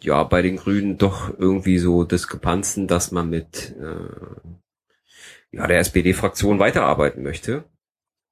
ja 0.00 0.22
bei 0.24 0.42
den 0.42 0.56
Grünen 0.56 0.98
doch 0.98 1.36
irgendwie 1.38 1.78
so 1.78 2.04
Diskrepanzen, 2.04 2.86
dass 2.86 3.12
man 3.12 3.30
mit 3.30 3.74
äh, 3.78 4.56
ja 5.52 5.66
der 5.66 5.78
SPD-Fraktion 5.78 6.58
weiterarbeiten 6.58 7.22
möchte. 7.22 7.64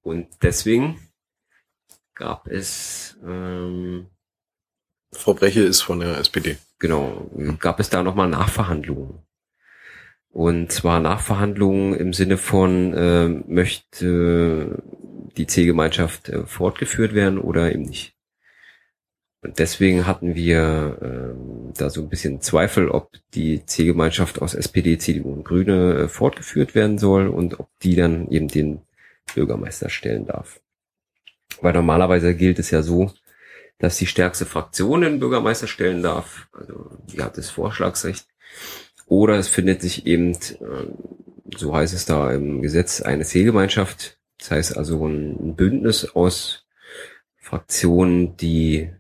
Und 0.05 0.29
deswegen 0.43 1.01
gab 2.15 2.47
es 2.47 3.19
ähm, 3.27 4.07
Frau 5.13 5.35
Breche 5.35 5.63
ist 5.63 5.83
von 5.83 6.01
der 6.01 6.19
SPD. 6.19 6.57
Genau. 6.79 7.31
Gab 7.59 7.81
es 7.81 7.89
da 7.89 8.03
nochmal 8.03 8.29
Nachverhandlungen? 8.29 9.23
Und 10.31 10.73
zwar 10.73 11.01
Nachverhandlungen 11.01 11.95
im 11.95 12.13
Sinne 12.13 12.37
von, 12.37 12.93
äh, 12.93 13.29
möchte 13.29 14.83
die 15.37 15.47
Zielgemeinschaft 15.47 16.29
äh, 16.29 16.45
fortgeführt 16.47 17.15
werden 17.15 17.39
oder 17.39 17.73
eben 17.73 17.83
nicht. 17.83 18.15
Und 19.43 19.59
deswegen 19.59 20.07
hatten 20.07 20.35
wir 20.35 20.99
äh, 21.03 21.73
da 21.79 21.91
so 21.91 22.01
ein 22.01 22.09
bisschen 22.09 22.41
Zweifel, 22.41 22.89
ob 22.89 23.13
die 23.35 23.65
Zielgemeinschaft 23.65 24.43
aus 24.43 24.55
SPD, 24.55 24.99
CDU 24.99 25.33
und 25.33 25.45
Grüne 25.45 25.95
äh, 25.95 26.09
fortgeführt 26.09 26.75
werden 26.75 26.99
soll 26.99 27.29
und 27.29 27.61
ob 27.61 27.69
die 27.83 27.95
dann 27.95 28.29
eben 28.29 28.49
den 28.49 28.81
Bürgermeister 29.35 29.89
stellen 29.89 30.27
darf. 30.27 30.61
Weil 31.61 31.73
normalerweise 31.73 32.35
gilt 32.35 32.59
es 32.59 32.71
ja 32.71 32.83
so, 32.83 33.13
dass 33.79 33.99
die 33.99 34.07
stärkste 34.07 34.47
Fraktion 34.47 35.03
den 35.03 35.21
Bürgermeister 35.21 35.67
stellen 35.67 36.03
darf. 36.03 36.49
Also 36.53 36.99
die 37.13 37.23
hat 37.23 37.39
das 37.39 37.51
Vorschlagsrecht. 37.51 38.27
Oder 39.07 39.37
es 39.37 39.49
findet 39.49 39.83
sich 39.83 40.07
eben, 40.07 40.33
äh, 40.33 41.57
so 41.57 41.75
heißt 41.75 41.95
es 41.95 42.07
da 42.07 42.33
im 42.33 42.63
Gesetz, 42.63 43.03
eine 43.03 43.25
Zielgemeinschaft. 43.25 44.19
Das 44.39 44.51
heißt 44.51 44.77
also 44.77 45.07
ein 45.07 45.57
Bündnis 45.57 46.05
aus 46.15 46.67
Fraktionen, 47.37 48.37
die 48.37 48.91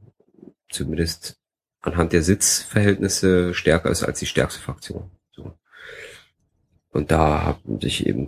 zumindest 0.70 1.38
anhand 1.80 2.12
der 2.12 2.22
Sitzverhältnisse 2.22 3.54
stärker 3.54 3.90
ist 3.90 4.02
als 4.02 4.18
die 4.18 4.26
stärkste 4.26 4.60
Fraktion. 4.60 5.10
So. 5.32 5.56
Und 6.90 7.10
da 7.10 7.42
haben 7.42 7.80
sich 7.80 8.06
eben 8.06 8.26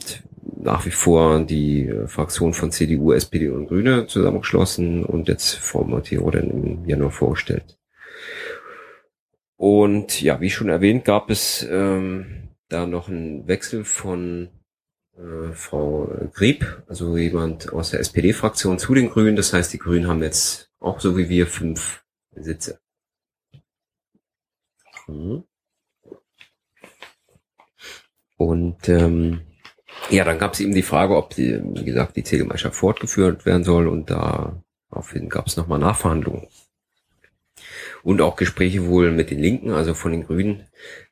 nach 0.54 0.86
wie 0.86 0.90
vor 0.90 1.40
die 1.44 1.92
Fraktion 2.06 2.54
von 2.54 2.70
CDU, 2.70 3.12
SPD 3.12 3.48
und 3.48 3.68
Grüne 3.68 4.06
zusammengeschlossen 4.06 5.04
und 5.04 5.28
jetzt 5.28 5.54
Frau 5.54 5.84
Montero 5.84 6.30
dann 6.30 6.50
im 6.50 6.88
Januar 6.88 7.10
vorgestellt. 7.10 7.78
Und 9.56 10.20
ja, 10.20 10.40
wie 10.40 10.50
schon 10.50 10.68
erwähnt, 10.68 11.04
gab 11.04 11.30
es 11.30 11.66
ähm, 11.68 12.50
da 12.68 12.86
noch 12.86 13.08
einen 13.08 13.48
Wechsel 13.48 13.84
von 13.84 14.50
äh, 15.16 15.52
Frau 15.52 16.12
Grieb, 16.34 16.82
also 16.88 17.16
jemand 17.16 17.72
aus 17.72 17.90
der 17.90 18.00
SPD-Fraktion 18.00 18.78
zu 18.78 18.94
den 18.94 19.08
Grünen. 19.08 19.36
Das 19.36 19.52
heißt, 19.52 19.72
die 19.72 19.78
Grünen 19.78 20.08
haben 20.08 20.22
jetzt 20.22 20.70
auch 20.78 21.00
so 21.00 21.16
wie 21.16 21.28
wir 21.28 21.46
fünf 21.46 22.04
Sitze. 22.32 22.78
Mhm. 25.06 25.44
Und 28.36 28.88
ähm, 28.88 29.45
ja, 30.10 30.24
dann 30.24 30.38
gab 30.38 30.54
es 30.54 30.60
eben 30.60 30.74
die 30.74 30.82
Frage, 30.82 31.16
ob 31.16 31.34
die, 31.34 31.60
wie 31.62 31.84
gesagt, 31.84 32.16
die 32.16 32.24
Zählgemeinschaft 32.24 32.76
fortgeführt 32.76 33.46
werden 33.46 33.64
soll 33.64 33.88
und 33.88 34.10
daraufhin 34.10 35.28
gab 35.28 35.46
es 35.46 35.56
nochmal 35.56 35.78
Nachverhandlungen 35.78 36.46
und 38.06 38.20
auch 38.20 38.36
Gespräche 38.36 38.86
wohl 38.86 39.10
mit 39.10 39.30
den 39.30 39.40
Linken, 39.40 39.72
also 39.72 39.92
von 39.92 40.12
den 40.12 40.24
Grünen, 40.24 40.62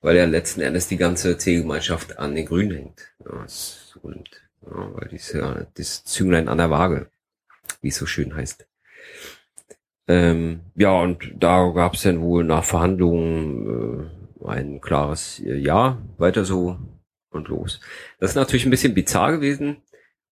weil 0.00 0.16
ja 0.16 0.26
letzten 0.26 0.61
Endes 0.61 0.87
die 0.87 0.96
ganze 0.96 1.37
Zielgemeinschaft 1.37 2.20
an 2.20 2.37
den 2.37 2.46
Grünen 2.46 2.76
hängt. 2.76 3.12
Ja, 3.24 3.46
und, 4.02 4.28
ja, 4.62 4.94
weil 4.94 5.09
die 5.09 5.16
ist 5.16 5.33
ja 5.33 5.66
das 5.74 6.04
Zünglein 6.04 6.48
an 6.48 6.59
der 6.59 6.70
Waage, 6.70 7.11
wie 7.80 7.88
es 7.88 7.96
so 7.96 8.07
schön 8.07 8.37
heißt. 8.37 8.64
Ähm, 10.07 10.61
ja, 10.76 10.92
und 10.92 11.33
da 11.37 11.68
gab 11.74 11.94
es 11.94 12.02
dann 12.02 12.20
wohl 12.20 12.44
nach 12.44 12.62
Verhandlungen 12.62 14.11
äh, 14.40 14.46
ein 14.46 14.80
klares 14.80 15.42
Ja, 15.44 15.98
weiter 16.16 16.44
so 16.44 16.78
und 17.35 17.49
los. 17.49 17.81
Das 18.18 18.31
ist 18.31 18.37
natürlich 18.37 18.64
ein 18.64 18.70
bisschen 18.70 18.94
bizarr 18.94 19.33
gewesen, 19.33 19.79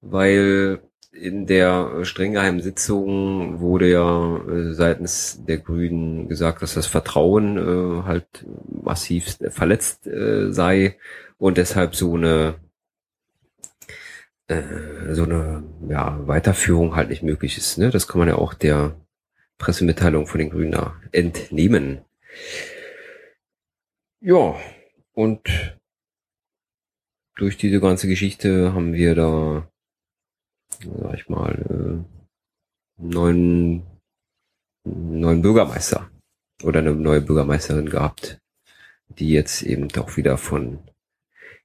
weil 0.00 0.80
in 1.12 1.46
der 1.46 2.04
streng 2.04 2.32
geheimen 2.32 2.60
Sitzung 2.60 3.60
wurde 3.60 3.90
ja 3.90 4.36
äh, 4.48 4.72
seitens 4.72 5.44
der 5.44 5.58
Grünen 5.58 6.28
gesagt, 6.28 6.62
dass 6.62 6.74
das 6.74 6.86
Vertrauen 6.86 7.58
äh, 7.58 8.02
halt 8.04 8.46
massiv 8.82 9.36
verletzt 9.50 10.06
äh, 10.06 10.50
sei 10.50 10.96
und 11.36 11.58
deshalb 11.58 11.94
so 11.94 12.14
eine 12.14 12.54
äh, 14.48 15.12
so 15.12 15.24
eine 15.24 15.64
ja, 15.88 16.26
Weiterführung 16.26 16.96
halt 16.96 17.10
nicht 17.10 17.22
möglich 17.22 17.58
ist. 17.58 17.78
Ne? 17.78 17.90
Das 17.90 18.08
kann 18.08 18.18
man 18.18 18.28
ja 18.28 18.36
auch 18.36 18.54
der 18.54 18.96
Pressemitteilung 19.58 20.26
von 20.26 20.38
den 20.38 20.50
Grünen 20.50 20.74
entnehmen. 21.12 22.00
Ja, 24.20 24.54
und 25.12 25.40
durch 27.36 27.56
diese 27.56 27.80
ganze 27.80 28.08
Geschichte 28.08 28.72
haben 28.74 28.92
wir 28.92 29.14
da 29.14 29.68
sag 30.84 31.14
ich 31.14 31.28
mal, 31.28 31.54
äh, 31.68 33.02
neuen, 33.02 33.82
neuen 34.84 35.42
Bürgermeister 35.42 36.10
oder 36.62 36.80
eine 36.80 36.94
neue 36.94 37.20
Bürgermeisterin 37.20 37.88
gehabt, 37.88 38.40
die 39.08 39.30
jetzt 39.30 39.62
eben 39.62 39.88
doch 39.88 40.16
wieder 40.16 40.38
von 40.38 40.78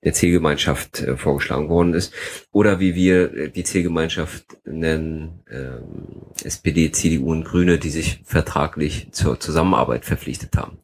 der 0.03 0.13
Zielgemeinschaft 0.13 1.01
äh, 1.01 1.17
vorgeschlagen 1.17 1.69
worden 1.69 1.93
ist. 1.93 2.13
Oder 2.51 2.80
wie 2.80 2.95
wir 2.95 3.49
die 3.49 3.63
Zielgemeinschaft 3.63 4.45
nennen, 4.65 5.43
ähm, 5.49 6.34
SPD, 6.43 6.91
CDU 6.91 7.32
und 7.32 7.45
Grüne, 7.45 7.80
die 7.80 7.89
sich 7.89 8.21
vertraglich 8.23 9.12
zur 9.12 9.39
Zusammenarbeit 9.39 10.06
verpflichtet 10.06 10.56
haben. 10.56 10.80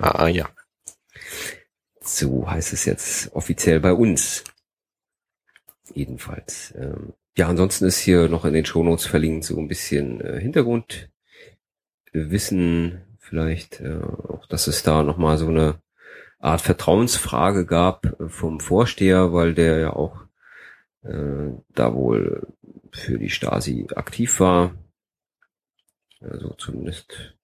Ah, 0.00 0.28
ja. 0.28 0.50
So 2.16 2.50
heißt 2.50 2.72
es 2.72 2.86
jetzt 2.86 3.34
offiziell 3.34 3.80
bei 3.80 3.92
uns 3.92 4.44
jedenfalls. 5.94 6.74
Ähm, 6.76 7.12
ja, 7.36 7.48
ansonsten 7.48 7.84
ist 7.84 7.98
hier 7.98 8.28
noch 8.28 8.44
in 8.44 8.54
den 8.54 8.64
Shownotes 8.64 9.06
verlinkt 9.06 9.44
so 9.44 9.58
ein 9.58 9.68
bisschen 9.68 10.20
äh, 10.20 10.40
Hintergrundwissen, 10.40 13.02
vielleicht 13.18 13.80
äh, 13.80 14.00
auch, 14.00 14.46
dass 14.46 14.66
es 14.66 14.82
da 14.82 15.02
nochmal 15.02 15.38
so 15.38 15.48
eine 15.48 15.80
Art 16.38 16.62
Vertrauensfrage 16.62 17.66
gab 17.66 18.20
äh, 18.20 18.28
vom 18.28 18.60
Vorsteher, 18.60 19.32
weil 19.32 19.54
der 19.54 19.78
ja 19.78 19.92
auch 19.92 20.26
da 21.00 21.94
wohl 21.94 22.48
für 22.92 23.18
die 23.18 23.30
Stasi 23.30 23.86
aktiv 23.94 24.40
war. 24.40 24.74
Also 26.20 26.52
zumindest 26.58 27.36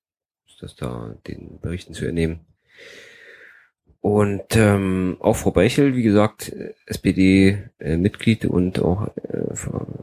ist 0.46 0.60
das 0.60 0.74
da 0.74 1.16
den 1.28 1.60
Berichten 1.60 1.94
zu 1.94 2.04
entnehmen. 2.04 2.44
Und 4.04 4.54
ähm, 4.54 5.16
auch 5.20 5.32
Frau 5.32 5.50
Bechel, 5.50 5.96
wie 5.96 6.02
gesagt, 6.02 6.54
SPD-Mitglied 6.84 8.44
äh, 8.44 8.48
und 8.48 8.78
auch 8.80 9.08
äh, 9.16 9.54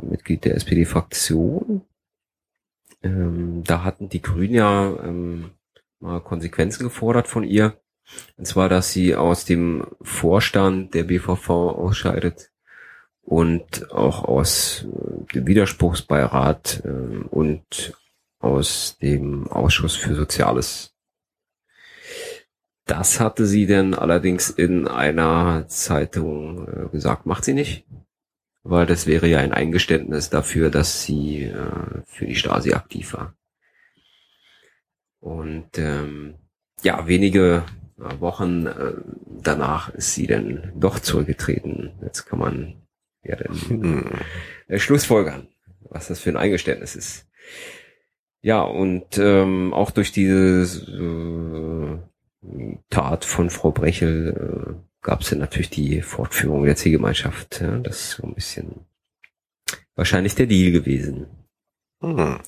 Mitglied 0.02 0.44
der 0.44 0.56
SPD-Fraktion. 0.56 1.84
Ähm, 3.04 3.64
da 3.64 3.84
hatten 3.84 4.10
die 4.10 4.24
Grünen 4.24 4.56
ja 4.56 4.92
ähm, 5.04 5.52
mal 6.00 6.20
Konsequenzen 6.20 6.82
gefordert 6.82 7.28
von 7.28 7.44
ihr. 7.44 7.80
Und 8.38 8.48
zwar, 8.48 8.70
dass 8.70 8.92
sie 8.92 9.16
aus 9.16 9.46
dem 9.46 9.86
Vorstand 10.02 10.96
der 10.96 11.04
BVV 11.04 11.50
ausscheidet 11.52 12.50
und 13.22 13.92
auch 13.92 14.24
aus 14.24 14.84
äh, 14.84 15.34
dem 15.36 15.46
Widerspruchsbeirat 15.46 16.82
äh, 16.86 16.90
und 17.30 17.94
aus 18.40 18.98
dem 19.00 19.48
Ausschuss 19.48 19.96
für 19.96 20.16
Soziales 20.16 20.91
das 22.92 23.22
hatte 23.22 23.46
sie 23.46 23.68
denn 23.68 23.94
allerdings 23.94 24.50
in 24.50 24.86
einer 24.86 25.66
Zeitung 25.70 26.68
äh, 26.68 26.90
gesagt, 26.90 27.26
macht 27.26 27.46
sie 27.46 27.54
nicht. 27.54 27.86
Weil 28.64 28.86
das 28.86 29.08
wäre 29.08 29.28
ja 29.28 29.40
ein 29.40 29.54
Eingeständnis 29.54 30.30
dafür, 30.30 30.70
dass 30.70 31.04
sie 31.04 31.44
äh, 31.44 32.02
für 32.06 32.26
die 32.26 32.36
Stasi 32.36 32.74
aktiv 32.74 33.14
war. 33.14 33.34
Und 35.22 35.78
ähm, 35.78 36.36
ja, 36.84 37.08
wenige 37.08 37.64
Wochen 37.96 38.68
äh, 38.68 38.94
danach 39.42 39.94
ist 39.94 40.14
sie 40.14 40.28
dann 40.28 40.74
doch 40.76 41.00
zurückgetreten. 41.00 41.94
Jetzt 42.02 42.26
kann 42.26 42.40
man 42.40 42.82
ja 43.24 43.38
dann 43.38 43.56
hm. 43.56 44.12
äh, 44.68 44.80
Schlussfolgern, 44.80 45.48
was 45.80 46.10
das 46.10 46.20
für 46.20 46.32
ein 46.32 46.38
Eingeständnis 46.38 46.98
ist. 46.98 47.26
Ja, 48.42 48.64
und 48.64 49.18
ähm, 49.18 49.74
auch 49.74 49.92
durch 49.92 50.12
dieses 50.12 50.88
äh, 50.90 51.98
Tat 52.90 53.26
von 53.26 53.50
Frau 53.50 53.72
Brechel 53.72 54.76
äh, 54.76 55.06
gab 55.06 55.22
es 55.22 55.30
ja 55.30 55.38
natürlich 55.38 55.70
die 55.70 56.02
Fortführung 56.02 56.66
der 56.66 56.76
Zielgemeinschaft. 56.76 57.62
Ja, 57.62 57.78
das 57.78 58.02
ist 58.02 58.12
so 58.12 58.24
ein 58.24 58.34
bisschen 58.34 58.86
wahrscheinlich 59.96 60.36
der 60.36 60.48
Deal 60.48 60.72
gewesen. 60.72 61.28
Hm. 62.02 62.40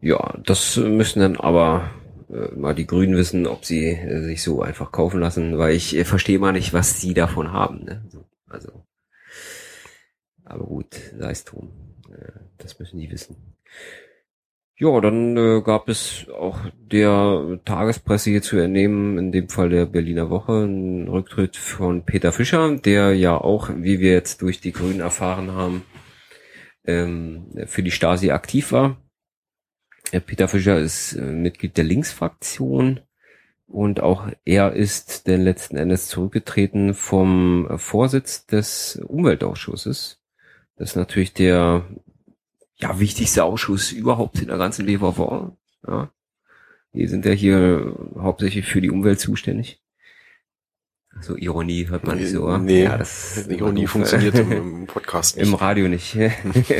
Ja, 0.00 0.38
das 0.44 0.76
müssen 0.76 1.20
dann 1.20 1.36
aber 1.36 1.90
äh, 2.30 2.54
mal 2.54 2.74
die 2.74 2.86
Grünen 2.86 3.16
wissen, 3.16 3.46
ob 3.46 3.66
sie 3.66 3.88
äh, 3.88 4.22
sich 4.22 4.42
so 4.42 4.62
einfach 4.62 4.92
kaufen 4.92 5.20
lassen, 5.20 5.58
weil 5.58 5.74
ich 5.74 5.94
äh, 5.94 6.04
verstehe 6.04 6.38
mal 6.38 6.52
nicht, 6.52 6.72
was 6.72 7.00
sie 7.00 7.12
davon 7.12 7.52
haben. 7.52 7.84
Ne? 7.84 8.02
Also, 8.48 8.86
aber 10.44 10.64
gut, 10.64 10.94
sei 11.18 11.30
es 11.30 11.44
drum. 11.44 11.70
Äh, 12.10 12.32
das 12.56 12.78
müssen 12.78 12.98
die 12.98 13.10
wissen. 13.10 13.36
Ja, 14.80 14.98
dann 15.02 15.36
äh, 15.36 15.60
gab 15.60 15.90
es 15.90 16.26
auch 16.30 16.58
der 16.90 17.60
Tagespresse 17.66 18.30
hier 18.30 18.40
zu 18.40 18.56
entnehmen, 18.56 19.18
in 19.18 19.30
dem 19.30 19.50
Fall 19.50 19.68
der 19.68 19.84
Berliner 19.84 20.30
Woche, 20.30 20.62
einen 20.62 21.06
Rücktritt 21.06 21.58
von 21.58 22.06
Peter 22.06 22.32
Fischer, 22.32 22.78
der 22.78 23.14
ja 23.14 23.36
auch, 23.36 23.68
wie 23.76 24.00
wir 24.00 24.12
jetzt 24.12 24.40
durch 24.40 24.62
die 24.62 24.72
Grünen 24.72 25.00
erfahren 25.00 25.52
haben, 25.52 25.82
ähm, 26.86 27.48
für 27.66 27.82
die 27.82 27.90
Stasi 27.90 28.30
aktiv 28.30 28.72
war. 28.72 28.96
Peter 30.24 30.48
Fischer 30.48 30.78
ist 30.78 31.12
äh, 31.12 31.20
Mitglied 31.20 31.76
der 31.76 31.84
Linksfraktion 31.84 33.00
und 33.66 34.00
auch 34.00 34.28
er 34.46 34.72
ist 34.72 35.26
denn 35.26 35.42
letzten 35.42 35.76
Endes 35.76 36.08
zurückgetreten 36.08 36.94
vom 36.94 37.68
Vorsitz 37.76 38.46
des 38.46 38.96
Umweltausschusses. 39.06 40.22
Das 40.76 40.92
ist 40.92 40.96
natürlich 40.96 41.34
der 41.34 41.84
ja, 42.80 42.98
wichtigste 42.98 43.44
Ausschuss 43.44 43.92
überhaupt 43.92 44.40
in 44.40 44.48
der 44.48 44.58
ganzen 44.58 44.86
BVV. 44.86 45.52
Ja. 45.86 46.10
Wir 46.92 47.08
sind 47.08 47.24
ja 47.24 47.32
hier 47.32 47.94
hauptsächlich 48.16 48.66
für 48.66 48.80
die 48.80 48.90
Umwelt 48.90 49.20
zuständig. 49.20 49.80
So 51.20 51.36
Ironie 51.36 51.88
hört 51.88 52.04
man 52.04 52.18
nicht 52.18 52.30
so. 52.30 52.56
Nee, 52.56 52.84
ja, 52.84 52.96
das 52.96 53.46
Ironie 53.48 53.86
funktioniert 53.86 54.36
im 54.36 54.86
Podcast 54.88 55.36
nicht. 55.36 55.46
Im 55.46 55.54
Radio 55.54 55.88
nicht. 55.88 56.16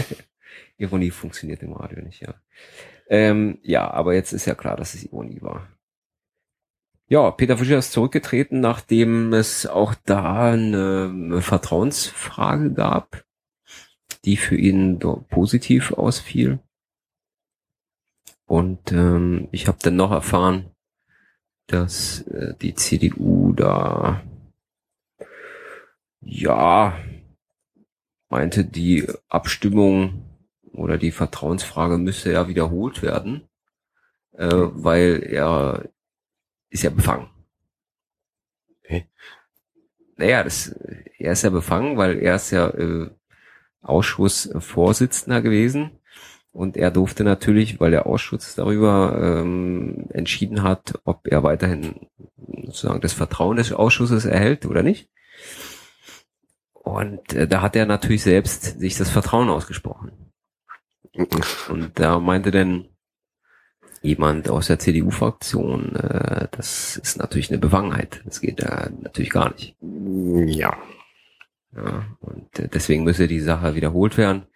Ironie 0.79 1.11
funktioniert 1.11 1.63
im 1.63 1.73
Radio 1.73 2.03
nicht, 2.03 2.23
ja. 2.23 2.35
Ähm, 3.09 3.59
ja, 3.63 3.91
aber 3.91 4.15
jetzt 4.15 4.33
ist 4.33 4.47
ja 4.47 4.55
klar, 4.55 4.77
dass 4.77 4.95
es 4.95 5.05
Ironie 5.05 5.43
war. 5.43 5.69
Ja, 7.09 7.33
Peter 7.33 7.59
Fischer 7.59 7.79
ist 7.79 7.91
zurückgetreten, 7.91 8.61
nachdem 8.61 9.33
es 9.33 9.67
auch 9.67 9.95
da 10.07 10.53
eine 10.53 11.43
Vertrauensfrage 11.43 12.73
gab, 12.73 13.25
die 14.25 14.37
für 14.37 14.57
ihn 14.57 14.99
positiv 15.29 15.93
ausfiel. 15.93 16.61
Und 18.47 18.93
ähm, 18.93 19.49
ich 19.53 19.69
habe 19.69 19.79
dann 19.81 19.97
noch 19.97 20.11
erfahren, 20.11 20.71
dass 21.67 22.23
äh, 22.23 22.55
die 22.61 22.75
CDU 22.75 23.53
da 23.53 24.23
ja 26.21 26.99
meinte, 28.29 28.65
die 28.65 29.07
Abstimmung 29.29 30.25
oder 30.73 30.99
die 30.99 31.13
Vertrauensfrage 31.13 31.99
müsse 31.99 32.33
ja 32.33 32.49
wiederholt 32.49 33.03
werden, 33.03 33.49
äh, 34.33 34.49
weil 34.51 35.23
er 35.23 35.89
ist 36.71 36.83
ja 36.83 36.91
befangen. 36.91 37.29
Okay. 38.83 39.09
Naja, 40.17 40.45
das, 40.45 40.69
er 41.19 41.33
ist 41.33 41.43
ja 41.43 41.51
befangen, 41.51 41.97
weil 41.97 42.19
er 42.19 42.37
ist 42.37 42.51
ja 42.51 42.69
äh, 42.69 43.11
Ausschussvorsitzender 43.83 45.43
gewesen 45.43 45.91
und 46.53 46.77
er 46.77 46.91
durfte 46.91 47.23
natürlich, 47.25 47.81
weil 47.81 47.93
der 47.93 48.07
Ausschuss 48.07 48.55
darüber 48.55 49.41
ähm, 49.41 50.07
entschieden 50.11 50.63
hat, 50.63 50.95
ob 51.05 51.27
er 51.29 51.43
weiterhin 51.43 51.95
sozusagen 52.65 53.01
das 53.01 53.13
Vertrauen 53.13 53.57
des 53.57 53.73
Ausschusses 53.73 54.25
erhält 54.25 54.67
oder 54.67 54.83
nicht. 54.83 55.09
Und 56.73 57.33
äh, 57.35 57.47
da 57.47 57.63
hat 57.63 57.77
er 57.77 57.87
natürlich 57.87 58.23
selbst 58.23 58.81
sich 58.81 58.97
das 58.97 59.11
Vertrauen 59.11 59.49
ausgesprochen. 59.49 60.13
Und 61.69 61.99
da 61.99 62.19
meinte 62.19 62.51
denn 62.51 62.89
jemand 64.03 64.49
aus 64.49 64.69
der 64.69 64.79
CDU-Fraktion, 64.79 65.95
äh, 65.95 66.49
das 66.51 66.97
ist 66.97 67.19
natürlich 67.19 67.51
eine 67.51 67.59
Befangenheit. 67.59 68.23
Das 68.25 68.41
geht 68.41 68.61
da 68.61 68.89
natürlich 69.01 69.31
gar 69.31 69.53
nicht. 69.53 69.77
Ja. 69.81 70.77
Ja, 71.75 72.05
und 72.21 72.59
äh, 72.59 72.69
deswegen 72.69 73.05
müsse 73.05 73.29
die 73.29 73.41
Sache 73.41 73.75
wiederholt 73.75 74.17
werden. 74.17 74.47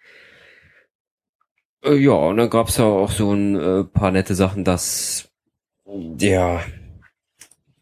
Äh, 1.83 1.95
ja, 1.95 2.11
und 2.11 2.37
dann 2.37 2.49
gab's 2.49 2.77
ja 2.77 2.85
auch 2.85 3.11
so 3.11 3.31
ein 3.33 3.55
äh, 3.55 3.83
paar 3.83 4.11
nette 4.11 4.35
Sachen, 4.35 4.63
dass 4.63 5.29
der, 5.85 6.63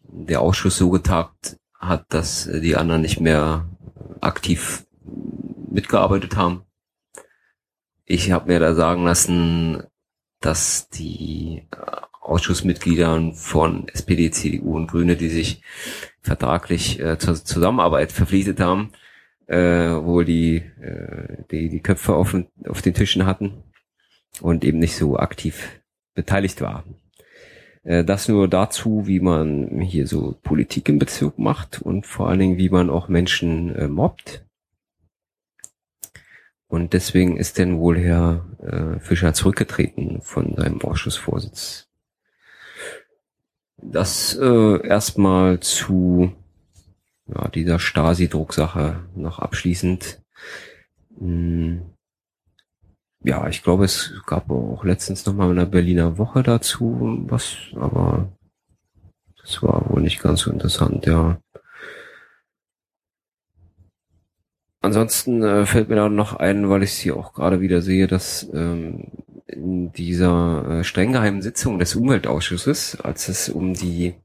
der 0.04 0.42
Ausschuss 0.42 0.78
so 0.78 0.90
getagt 0.90 1.58
hat, 1.80 2.06
dass 2.10 2.50
die 2.52 2.76
anderen 2.76 3.02
nicht 3.02 3.20
mehr 3.20 3.68
aktiv 4.22 4.86
mitgearbeitet 5.70 6.36
haben. 6.36 6.64
Ich 8.06 8.32
habe 8.32 8.52
mir 8.52 8.60
da 8.60 8.76
sagen 8.76 9.06
lassen, 9.06 9.84
dass 10.40 10.90
die 10.90 11.66
Ausschussmitglieder 12.22 13.32
von 13.34 13.88
SPD, 13.88 14.30
CDU 14.32 14.76
und 14.76 14.88
Grüne, 14.88 15.16
die 15.16 15.30
sich 15.30 15.62
vertraglich 16.22 17.00
äh, 17.00 17.18
zur 17.18 17.36
Zusammenarbeit 17.36 18.12
verpflichtet 18.12 18.60
haben, 18.60 18.92
äh, 19.48 19.58
wohl 19.58 20.26
die, 20.26 20.58
äh, 20.58 21.44
die 21.52 21.70
die 21.70 21.82
Köpfe 21.82 22.16
auf, 22.16 22.36
auf 22.68 22.82
den 22.82 22.94
Tischen 22.94 23.26
hatten 23.26 23.64
und 24.42 24.64
eben 24.64 24.80
nicht 24.80 24.96
so 24.96 25.18
aktiv 25.18 25.82
beteiligt 26.14 26.62
waren. 26.62 26.96
Äh, 27.84 28.04
das 28.04 28.28
nur 28.28 28.48
dazu, 28.48 29.08
wie 29.08 29.20
man 29.20 29.82
hier 29.82 30.08
so 30.08 30.38
Politik 30.44 30.90
im 30.90 31.00
Bezirk 31.00 31.38
macht 31.38 31.82
und 31.82 32.06
vor 32.06 32.30
allen 32.30 32.40
Dingen, 32.40 32.58
wie 32.58 32.70
man 32.70 32.90
auch 32.90 33.08
Menschen 33.08 33.76
äh, 33.76 33.88
mobbt. 33.88 34.46
Und 36.68 36.94
deswegen 36.94 37.38
ist 37.38 37.60
denn 37.60 37.78
wohl 37.78 38.00
Herr 38.00 38.46
äh, 38.60 39.00
Fischer 39.00 39.34
zurückgetreten 39.34 40.22
von 40.22 40.56
seinem 40.56 40.82
Ausschussvorsitz. 40.82 41.88
Das 43.78 44.36
äh, 44.42 44.88
erstmal 44.88 45.60
zu 45.60 46.34
ja, 47.28 47.48
dieser 47.48 47.80
Stasi-Drucksache 47.80 49.04
noch 49.16 49.40
abschließend. 49.40 50.22
Hm, 51.18 51.94
ja, 53.24 53.48
ich 53.48 53.64
glaube, 53.64 53.86
es 53.86 54.14
gab 54.26 54.50
auch 54.52 54.84
letztens 54.84 55.26
noch 55.26 55.34
mal 55.34 55.50
in 55.50 55.56
der 55.56 55.66
Berliner 55.66 56.18
Woche 56.18 56.44
dazu 56.44 57.24
was, 57.30 57.56
aber 57.76 58.30
das 59.42 59.64
war 59.64 59.90
wohl 59.90 60.02
nicht 60.02 60.22
ganz 60.22 60.42
so 60.42 60.52
interessant, 60.52 61.06
ja. 61.06 61.38
Ansonsten 64.82 65.42
äh, 65.44 65.66
fällt 65.66 65.88
mir 65.88 65.96
da 65.96 66.10
noch 66.10 66.36
ein, 66.36 66.70
weil 66.70 66.84
ich 66.84 66.92
es 66.92 66.98
hier 66.98 67.16
auch 67.16 67.34
gerade 67.34 67.62
wieder 67.62 67.82
sehe, 67.82 68.08
dass 68.08 68.50
ähm, 68.54 69.12
in 69.48 69.94
dieser 69.94 70.80
äh, 70.80 70.84
streng 70.84 71.14
geheimen 71.14 71.42
Sitzung 71.42 71.80
des 71.80 71.96
Umweltausschusses, 71.96 73.00
als 73.00 73.30
es 73.30 73.48
um 73.48 73.74
die 73.74 74.16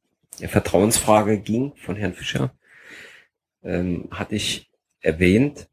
Vertrauensfrage 0.40 1.38
ging 1.38 1.72
von 1.76 1.94
Herrn 1.94 2.14
Fischer, 2.14 2.52
ähm, 3.62 4.08
hatte 4.10 4.36
ich 4.36 4.70
erwähnt 5.00 5.68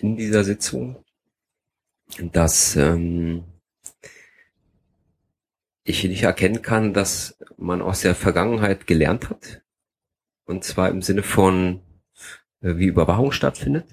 in 0.00 0.16
dieser 0.16 0.44
Sitzung, 0.44 1.04
dass 2.18 2.76
ähm, 2.76 3.44
ich 5.84 6.04
nicht 6.04 6.22
erkennen 6.22 6.62
kann, 6.62 6.94
dass 6.94 7.36
man 7.56 7.82
aus 7.82 8.00
der 8.00 8.14
Vergangenheit 8.14 8.86
gelernt 8.86 9.30
hat. 9.30 9.62
Und 10.44 10.64
zwar 10.64 10.90
im 10.90 11.02
Sinne 11.02 11.22
von, 11.22 11.80
äh, 12.60 12.76
wie 12.76 12.86
Überwachung 12.86 13.32
stattfindet. 13.32 13.86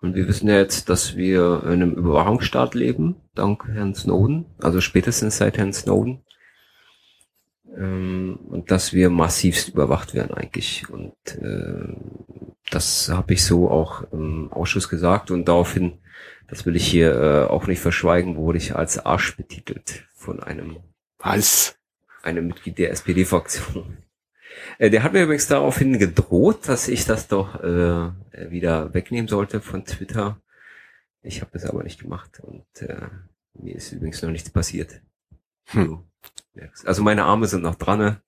Und 0.00 0.14
wir 0.14 0.28
wissen 0.28 0.48
ja 0.48 0.56
jetzt, 0.56 0.88
dass 0.88 1.16
wir 1.16 1.62
in 1.64 1.70
einem 1.70 1.92
Überwachungsstaat 1.92 2.74
leben, 2.74 3.16
dank 3.34 3.66
Herrn 3.66 3.94
Snowden, 3.94 4.46
also 4.58 4.80
spätestens 4.80 5.38
seit 5.38 5.58
Herrn 5.58 5.72
Snowden. 5.72 6.24
Ähm, 7.78 8.38
und 8.48 8.70
dass 8.70 8.92
wir 8.92 9.08
massivst 9.08 9.68
überwacht 9.68 10.14
werden 10.14 10.34
eigentlich. 10.34 10.90
Und 10.90 11.14
äh, 11.40 11.94
das 12.70 13.08
habe 13.08 13.34
ich 13.34 13.44
so 13.44 13.70
auch 13.70 14.10
im 14.12 14.52
Ausschuss 14.52 14.88
gesagt 14.88 15.30
und 15.30 15.46
daraufhin, 15.46 15.98
das 16.48 16.66
will 16.66 16.76
ich 16.76 16.86
hier 16.86 17.14
äh, 17.14 17.44
auch 17.44 17.66
nicht 17.66 17.80
verschweigen, 17.80 18.36
wurde 18.36 18.58
ich 18.58 18.74
als 18.74 18.98
Arsch 18.98 19.36
betitelt 19.36 20.06
von 20.14 20.40
einem 20.40 20.78
was? 21.18 21.76
Einem 22.22 22.48
Mitglied 22.48 22.78
der 22.78 22.90
SPD-Fraktion. 22.90 23.98
Äh, 24.78 24.90
der 24.90 25.02
hat 25.02 25.12
mir 25.12 25.22
übrigens 25.22 25.46
daraufhin 25.46 25.98
gedroht, 25.98 26.68
dass 26.68 26.88
ich 26.88 27.04
das 27.04 27.28
doch 27.28 27.62
äh, 27.62 28.10
wieder 28.50 28.92
wegnehmen 28.92 29.28
sollte 29.28 29.60
von 29.60 29.84
Twitter. 29.84 30.40
Ich 31.22 31.40
habe 31.40 31.56
es 31.56 31.64
aber 31.64 31.82
nicht 31.82 32.00
gemacht 32.00 32.40
und 32.40 32.66
äh, 32.80 33.06
mir 33.54 33.74
ist 33.76 33.92
übrigens 33.92 34.22
noch 34.22 34.30
nichts 34.30 34.50
passiert. 34.50 35.00
Hm. 35.68 36.04
Also 36.84 37.02
meine 37.02 37.24
Arme 37.24 37.46
sind 37.46 37.62
noch 37.62 37.76
dran, 37.76 37.98
ne? 37.98 38.22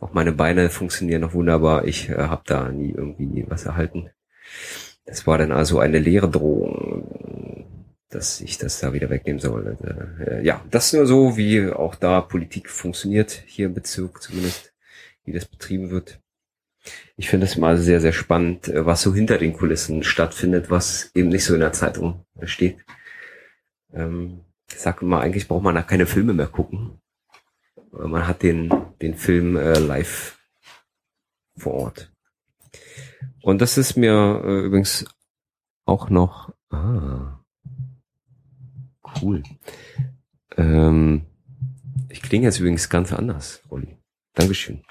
auch 0.00 0.12
meine 0.12 0.32
Beine 0.32 0.68
funktionieren 0.68 1.20
noch 1.20 1.34
wunderbar. 1.34 1.84
Ich 1.84 2.08
äh, 2.08 2.16
habe 2.16 2.42
da 2.46 2.68
nie 2.70 2.90
irgendwie 2.90 3.44
was 3.48 3.66
erhalten. 3.66 4.10
Das 5.04 5.26
war 5.26 5.38
dann 5.38 5.52
also 5.52 5.78
eine 5.78 5.98
leere 5.98 6.28
Drohung, 6.28 7.94
dass 8.08 8.40
ich 8.40 8.58
das 8.58 8.80
da 8.80 8.92
wieder 8.92 9.10
wegnehmen 9.10 9.40
soll. 9.40 9.76
Äh, 10.26 10.44
ja, 10.44 10.64
das 10.70 10.92
nur 10.92 11.06
so, 11.06 11.36
wie 11.36 11.70
auch 11.70 11.94
da 11.94 12.20
Politik 12.20 12.68
funktioniert, 12.68 13.42
hier 13.46 13.66
im 13.66 13.74
Bezirk 13.74 14.22
zumindest 14.22 14.72
wie 15.24 15.32
das 15.32 15.44
betrieben 15.44 15.90
wird. 15.90 16.20
Ich 17.16 17.28
finde 17.28 17.46
es 17.46 17.56
mal 17.56 17.78
sehr, 17.78 18.00
sehr 18.00 18.12
spannend, 18.12 18.68
äh, 18.68 18.84
was 18.84 19.02
so 19.02 19.14
hinter 19.14 19.38
den 19.38 19.52
Kulissen 19.52 20.02
stattfindet, 20.02 20.70
was 20.70 21.12
eben 21.14 21.28
nicht 21.28 21.44
so 21.44 21.54
in 21.54 21.60
der 21.60 21.72
Zeitung 21.72 22.24
steht. 22.42 22.78
Ähm, 23.92 24.40
ich 24.72 24.80
sage 24.80 25.04
immer, 25.04 25.20
eigentlich 25.20 25.48
braucht 25.48 25.62
man 25.62 25.74
da 25.74 25.82
keine 25.82 26.06
Filme 26.06 26.34
mehr 26.34 26.46
gucken. 26.46 27.00
Man 27.92 28.26
hat 28.26 28.42
den, 28.42 28.72
den 29.00 29.14
Film 29.14 29.56
äh, 29.56 29.78
live 29.78 30.38
vor 31.56 31.74
Ort. 31.74 32.12
Und 33.42 33.60
das 33.60 33.76
ist 33.76 33.96
mir 33.96 34.42
äh, 34.44 34.60
übrigens 34.64 35.04
auch 35.84 36.08
noch, 36.08 36.54
ah, 36.70 37.40
cool. 39.20 39.42
Ähm, 40.56 41.26
ich 42.08 42.22
klinge 42.22 42.46
jetzt 42.46 42.60
übrigens 42.60 42.88
ganz 42.88 43.12
anders, 43.12 43.62
Olli. 43.68 43.98
Dankeschön. 44.34 44.82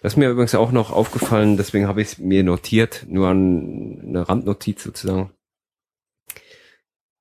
Das 0.00 0.14
ist 0.14 0.16
mir 0.16 0.30
übrigens 0.30 0.54
auch 0.54 0.72
noch 0.72 0.90
aufgefallen, 0.90 1.56
deswegen 1.56 1.86
habe 1.86 2.02
ich 2.02 2.12
es 2.12 2.18
mir 2.18 2.42
notiert, 2.42 3.04
nur 3.08 3.28
an 3.28 4.00
eine 4.02 4.28
Randnotiz 4.28 4.82
sozusagen. 4.82 5.30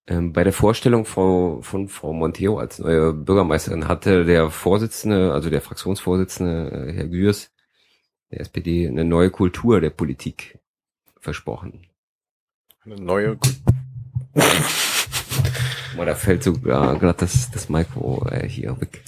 Ähm, 0.07 0.33
bei 0.33 0.43
der 0.43 0.53
Vorstellung 0.53 1.05
von, 1.05 1.61
von 1.63 1.87
Frau 1.87 2.11
Monteo 2.11 2.57
als 2.57 2.79
neue 2.79 3.13
Bürgermeisterin 3.13 3.87
hatte 3.87 4.25
der 4.25 4.49
Vorsitzende, 4.49 5.31
also 5.31 5.49
der 5.49 5.61
Fraktionsvorsitzende, 5.61 6.89
äh, 6.89 6.93
Herr 6.93 7.07
Gürs, 7.07 7.51
der 8.31 8.41
SPD, 8.41 8.87
eine 8.87 9.05
neue 9.05 9.29
Kultur 9.29 9.79
der 9.79 9.91
Politik 9.91 10.59
versprochen. 11.19 11.87
Eine 12.83 12.95
neue 12.95 13.37
Boah, 15.95 16.05
da 16.05 16.15
fällt 16.15 16.43
sogar 16.43 16.97
gerade 16.97 17.19
das, 17.19 17.51
das 17.51 17.69
Mikro 17.69 18.25
äh, 18.29 18.47
hier 18.47 18.79
weg. 18.79 19.03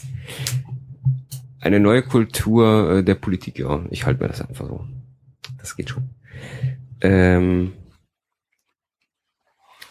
Eine 1.59 1.79
neue 1.79 2.03
Kultur 2.03 2.97
äh, 2.97 3.03
der 3.03 3.15
Politik, 3.15 3.57
ja. 3.57 3.85
Ich 3.89 4.05
halte 4.05 4.21
mir 4.21 4.27
das 4.27 4.41
einfach 4.41 4.67
so. 4.67 4.85
Das 5.57 5.75
geht 5.77 5.89
schon. 5.89 6.09
Ähm, 7.01 7.73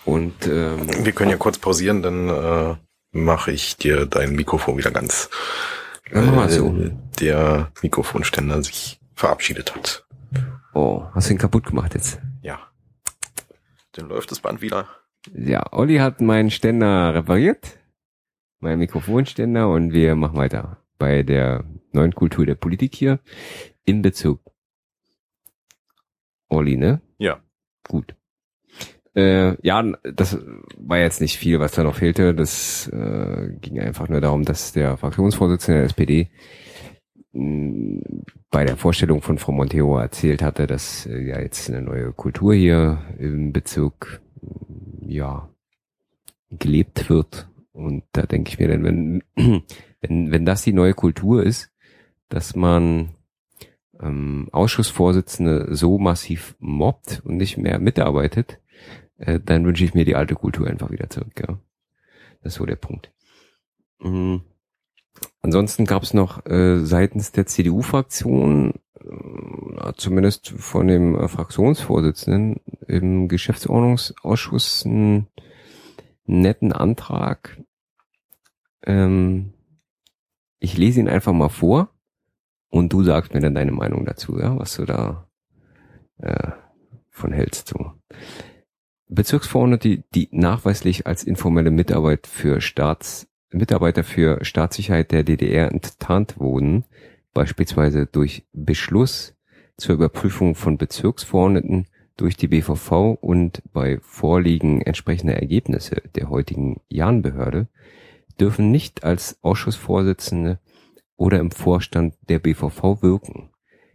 und 0.04 0.46
ähm, 0.46 1.04
wir 1.04 1.12
können 1.12 1.30
ja 1.30 1.36
kurz 1.36 1.58
pausieren, 1.58 2.02
dann 2.02 2.28
äh, 2.28 2.76
mache 3.12 3.52
ich 3.52 3.76
dir 3.76 4.06
dein 4.06 4.34
Mikrofon 4.34 4.76
wieder 4.78 4.90
ganz. 4.90 5.30
Äh, 6.10 6.48
so. 6.48 6.74
Der 7.20 7.70
Mikrofonständer 7.82 8.62
sich 8.62 9.00
verabschiedet 9.14 9.74
hat. 9.74 10.04
Oh, 10.74 11.04
hast 11.14 11.28
du 11.28 11.34
ihn 11.34 11.38
kaputt 11.38 11.66
gemacht 11.66 11.94
jetzt? 11.94 12.20
Ja. 12.42 12.58
Dann 13.92 14.08
läuft 14.08 14.30
das 14.30 14.40
Band 14.40 14.62
wieder. 14.62 14.88
Ja, 15.32 15.72
Olli 15.72 15.98
hat 15.98 16.20
meinen 16.20 16.50
Ständer 16.50 17.14
repariert, 17.14 17.78
meinen 18.58 18.78
Mikrofonständer 18.78 19.68
und 19.68 19.92
wir 19.92 20.16
machen 20.16 20.36
weiter 20.36 20.78
bei 20.98 21.22
der 21.22 21.64
neuen 21.92 22.14
Kultur 22.14 22.46
der 22.46 22.54
Politik 22.54 22.94
hier 22.94 23.20
in 23.84 24.02
Bezug. 24.02 24.40
Olli, 26.48 26.76
ne? 26.76 27.00
Ja. 27.18 27.40
Gut. 27.86 28.14
Äh, 29.14 29.56
ja, 29.66 29.82
das 30.02 30.38
war 30.78 30.98
jetzt 30.98 31.20
nicht 31.20 31.36
viel, 31.36 31.60
was 31.60 31.72
da 31.72 31.84
noch 31.84 31.96
fehlte. 31.96 32.34
Das 32.34 32.88
äh, 32.88 33.50
ging 33.60 33.78
einfach 33.78 34.08
nur 34.08 34.20
darum, 34.20 34.44
dass 34.44 34.72
der 34.72 34.96
Fraktionsvorsitzende 34.96 35.80
der 35.80 35.86
SPD 35.86 36.30
mh, 37.32 38.00
bei 38.50 38.64
der 38.64 38.76
Vorstellung 38.76 39.20
von 39.20 39.38
Frau 39.38 39.52
Montero 39.52 39.98
erzählt 39.98 40.42
hatte, 40.42 40.66
dass 40.66 41.06
äh, 41.06 41.20
ja 41.20 41.40
jetzt 41.40 41.68
eine 41.68 41.82
neue 41.82 42.12
Kultur 42.12 42.54
hier 42.54 43.02
im 43.18 43.52
Bezirk 43.52 44.22
ja 45.06 45.48
gelebt 46.50 47.10
wird. 47.10 47.48
Und 47.72 48.04
da 48.12 48.22
denke 48.22 48.50
ich 48.50 48.58
mir 48.58 48.68
dann, 48.68 48.84
wenn, 48.84 49.22
wenn, 50.00 50.30
wenn 50.30 50.46
das 50.46 50.62
die 50.62 50.72
neue 50.72 50.94
Kultur 50.94 51.42
ist, 51.42 51.70
dass 52.28 52.56
man 52.56 53.10
ähm, 54.00 54.48
Ausschussvorsitzende 54.52 55.74
so 55.74 55.98
massiv 55.98 56.56
mobbt 56.58 57.20
und 57.24 57.36
nicht 57.36 57.58
mehr 57.58 57.78
mitarbeitet, 57.78 58.58
äh, 59.22 59.40
dann 59.40 59.64
wünsche 59.64 59.84
ich 59.84 59.94
mir 59.94 60.04
die 60.04 60.16
alte 60.16 60.34
Kultur 60.34 60.66
einfach 60.66 60.90
wieder 60.90 61.08
zurück. 61.08 61.32
Ja. 61.38 61.58
Das 62.42 62.54
ist 62.54 62.58
so 62.58 62.66
der 62.66 62.76
Punkt. 62.76 63.12
Mhm. 64.00 64.42
Ansonsten 65.42 65.84
gab 65.84 66.02
es 66.02 66.14
noch 66.14 66.44
äh, 66.46 66.84
seitens 66.84 67.32
der 67.32 67.46
CDU-Fraktion, 67.46 68.74
äh, 69.00 69.92
zumindest 69.96 70.48
von 70.50 70.88
dem 70.88 71.16
äh, 71.16 71.28
Fraktionsvorsitzenden 71.28 72.60
im 72.88 73.28
Geschäftsordnungsausschuss 73.28 74.86
einen 74.86 75.28
netten 76.24 76.72
Antrag. 76.72 77.60
Ähm, 78.84 79.52
ich 80.58 80.76
lese 80.76 81.00
ihn 81.00 81.08
einfach 81.08 81.32
mal 81.32 81.48
vor 81.48 81.90
und 82.70 82.92
du 82.92 83.04
sagst 83.04 83.34
mir 83.34 83.40
dann 83.40 83.54
deine 83.54 83.72
Meinung 83.72 84.04
dazu, 84.04 84.38
ja, 84.38 84.58
was 84.58 84.76
du 84.76 84.84
da 84.84 85.28
äh, 86.18 86.52
von 87.10 87.32
hältst. 87.32 87.68
So. 87.68 87.92
Bezirksverordnete, 89.14 90.04
die 90.14 90.28
nachweislich 90.30 91.06
als 91.06 91.22
informelle 91.24 91.70
Mitarbeit 91.70 92.26
für 92.26 92.62
Staats, 92.62 93.28
Mitarbeiter 93.50 94.04
für 94.04 94.42
Staatssicherheit 94.42 95.12
der 95.12 95.22
DDR 95.22 95.70
enttarnt 95.70 96.40
wurden, 96.40 96.84
beispielsweise 97.34 98.06
durch 98.06 98.46
Beschluss 98.54 99.34
zur 99.76 99.96
Überprüfung 99.96 100.54
von 100.54 100.78
Bezirksverordneten 100.78 101.88
durch 102.16 102.36
die 102.36 102.48
BVV 102.48 103.18
und 103.20 103.62
bei 103.74 103.98
Vorliegen 104.00 104.80
entsprechender 104.80 105.34
Ergebnisse 105.34 105.96
der 106.14 106.30
heutigen 106.30 106.80
Jahnbehörde, 106.88 107.68
dürfen 108.40 108.70
nicht 108.70 109.04
als 109.04 109.36
Ausschussvorsitzende 109.42 110.58
oder 111.16 111.38
im 111.38 111.50
Vorstand 111.50 112.14
der 112.30 112.38
BVV 112.38 113.02
wirken. 113.02 113.51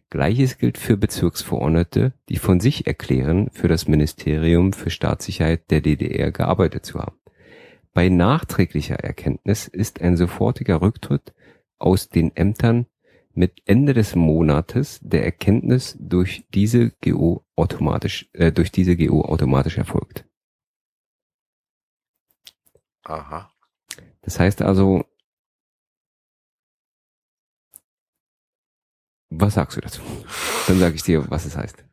Gleiches 0.09 0.57
gilt 0.57 0.77
für 0.77 0.95
Bezirksverordnete, 0.95 2.13
die 2.29 2.37
von 2.37 2.59
sich 2.59 2.87
erklären, 2.87 3.49
für 3.51 3.67
das 3.67 3.87
Ministerium 3.87 4.71
für 4.71 4.89
Staatssicherheit 4.89 5.69
der 5.69 5.81
DDR 5.81 6.31
gearbeitet 6.31 6.85
zu 6.85 6.99
haben. 6.99 7.17
Bei 7.93 8.09
nachträglicher 8.09 8.95
Erkenntnis 8.95 9.67
ist 9.67 10.01
ein 10.01 10.15
sofortiger 10.15 10.81
Rücktritt 10.81 11.33
aus 11.77 12.09
den 12.09 12.35
Ämtern 12.35 12.85
mit 13.33 13.61
Ende 13.65 13.93
des 13.93 14.15
Monates 14.15 14.99
der 15.01 15.23
Erkenntnis 15.23 15.97
durch 15.99 16.45
diese 16.53 16.91
GO 17.03 17.45
automatisch 17.55 18.29
äh, 18.33 18.51
durch 18.51 18.71
diese 18.71 18.95
GO 18.97 19.21
automatisch 19.21 19.77
erfolgt. 19.77 20.25
Aha. 23.03 23.51
Das 24.21 24.39
heißt 24.39 24.61
also, 24.61 25.05
Was 29.30 29.55
sagst 29.55 29.78
du 29.78 29.82
dazu? 29.82 30.01
Dann 30.67 30.80
sage 30.80 30.95
ich 30.95 31.03
dir, 31.03 31.30
was 31.30 31.45
es 31.45 31.57
heißt. 31.57 31.84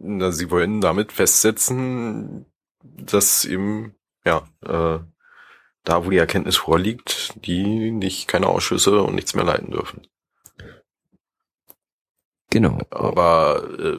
Na, 0.00 0.32
sie 0.32 0.50
wollen 0.50 0.80
damit 0.80 1.12
festsetzen, 1.12 2.46
dass 2.82 3.44
eben, 3.44 3.94
ja, 4.24 4.48
äh, 4.62 5.00
da 5.84 6.04
wo 6.04 6.10
die 6.10 6.18
Erkenntnis 6.18 6.56
vorliegt, 6.56 7.34
die 7.44 7.90
nicht 7.90 8.28
keine 8.28 8.48
Ausschüsse 8.48 9.02
und 9.02 9.14
nichts 9.14 9.34
mehr 9.34 9.44
leiten 9.44 9.70
dürfen. 9.70 10.06
Genau. 12.50 12.78
Aber 12.90 13.68
äh, 13.78 13.98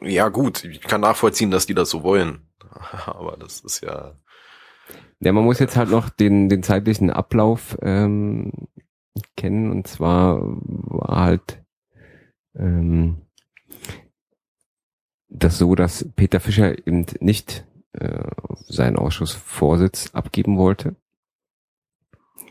ja 0.00 0.28
gut, 0.28 0.64
ich 0.64 0.80
kann 0.80 1.00
nachvollziehen, 1.00 1.50
dass 1.50 1.66
die 1.66 1.74
das 1.74 1.90
so 1.90 2.02
wollen. 2.02 2.52
Aber 3.06 3.36
das 3.36 3.60
ist 3.60 3.80
ja 3.80 4.16
ja, 5.20 5.32
man 5.32 5.44
muss 5.44 5.58
jetzt 5.58 5.76
halt 5.76 5.90
noch 5.90 6.10
den, 6.10 6.48
den 6.48 6.62
zeitlichen 6.62 7.10
Ablauf 7.10 7.78
ähm, 7.82 8.52
kennen. 9.36 9.70
Und 9.70 9.86
zwar 9.86 10.40
war 10.42 11.24
halt 11.24 11.62
ähm, 12.54 13.22
das 15.28 15.58
so, 15.58 15.74
dass 15.74 16.08
Peter 16.14 16.40
Fischer 16.40 16.76
eben 16.86 17.06
nicht 17.20 17.66
äh, 17.92 18.28
seinen 18.66 18.96
Ausschussvorsitz 18.96 20.10
abgeben 20.14 20.58
wollte. 20.58 20.94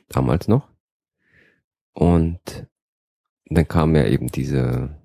Damals 0.09 0.47
noch. 0.47 0.69
Und 1.93 2.67
dann 3.45 3.67
kam 3.67 3.95
ja 3.95 4.05
eben 4.05 4.27
diese, 4.27 4.97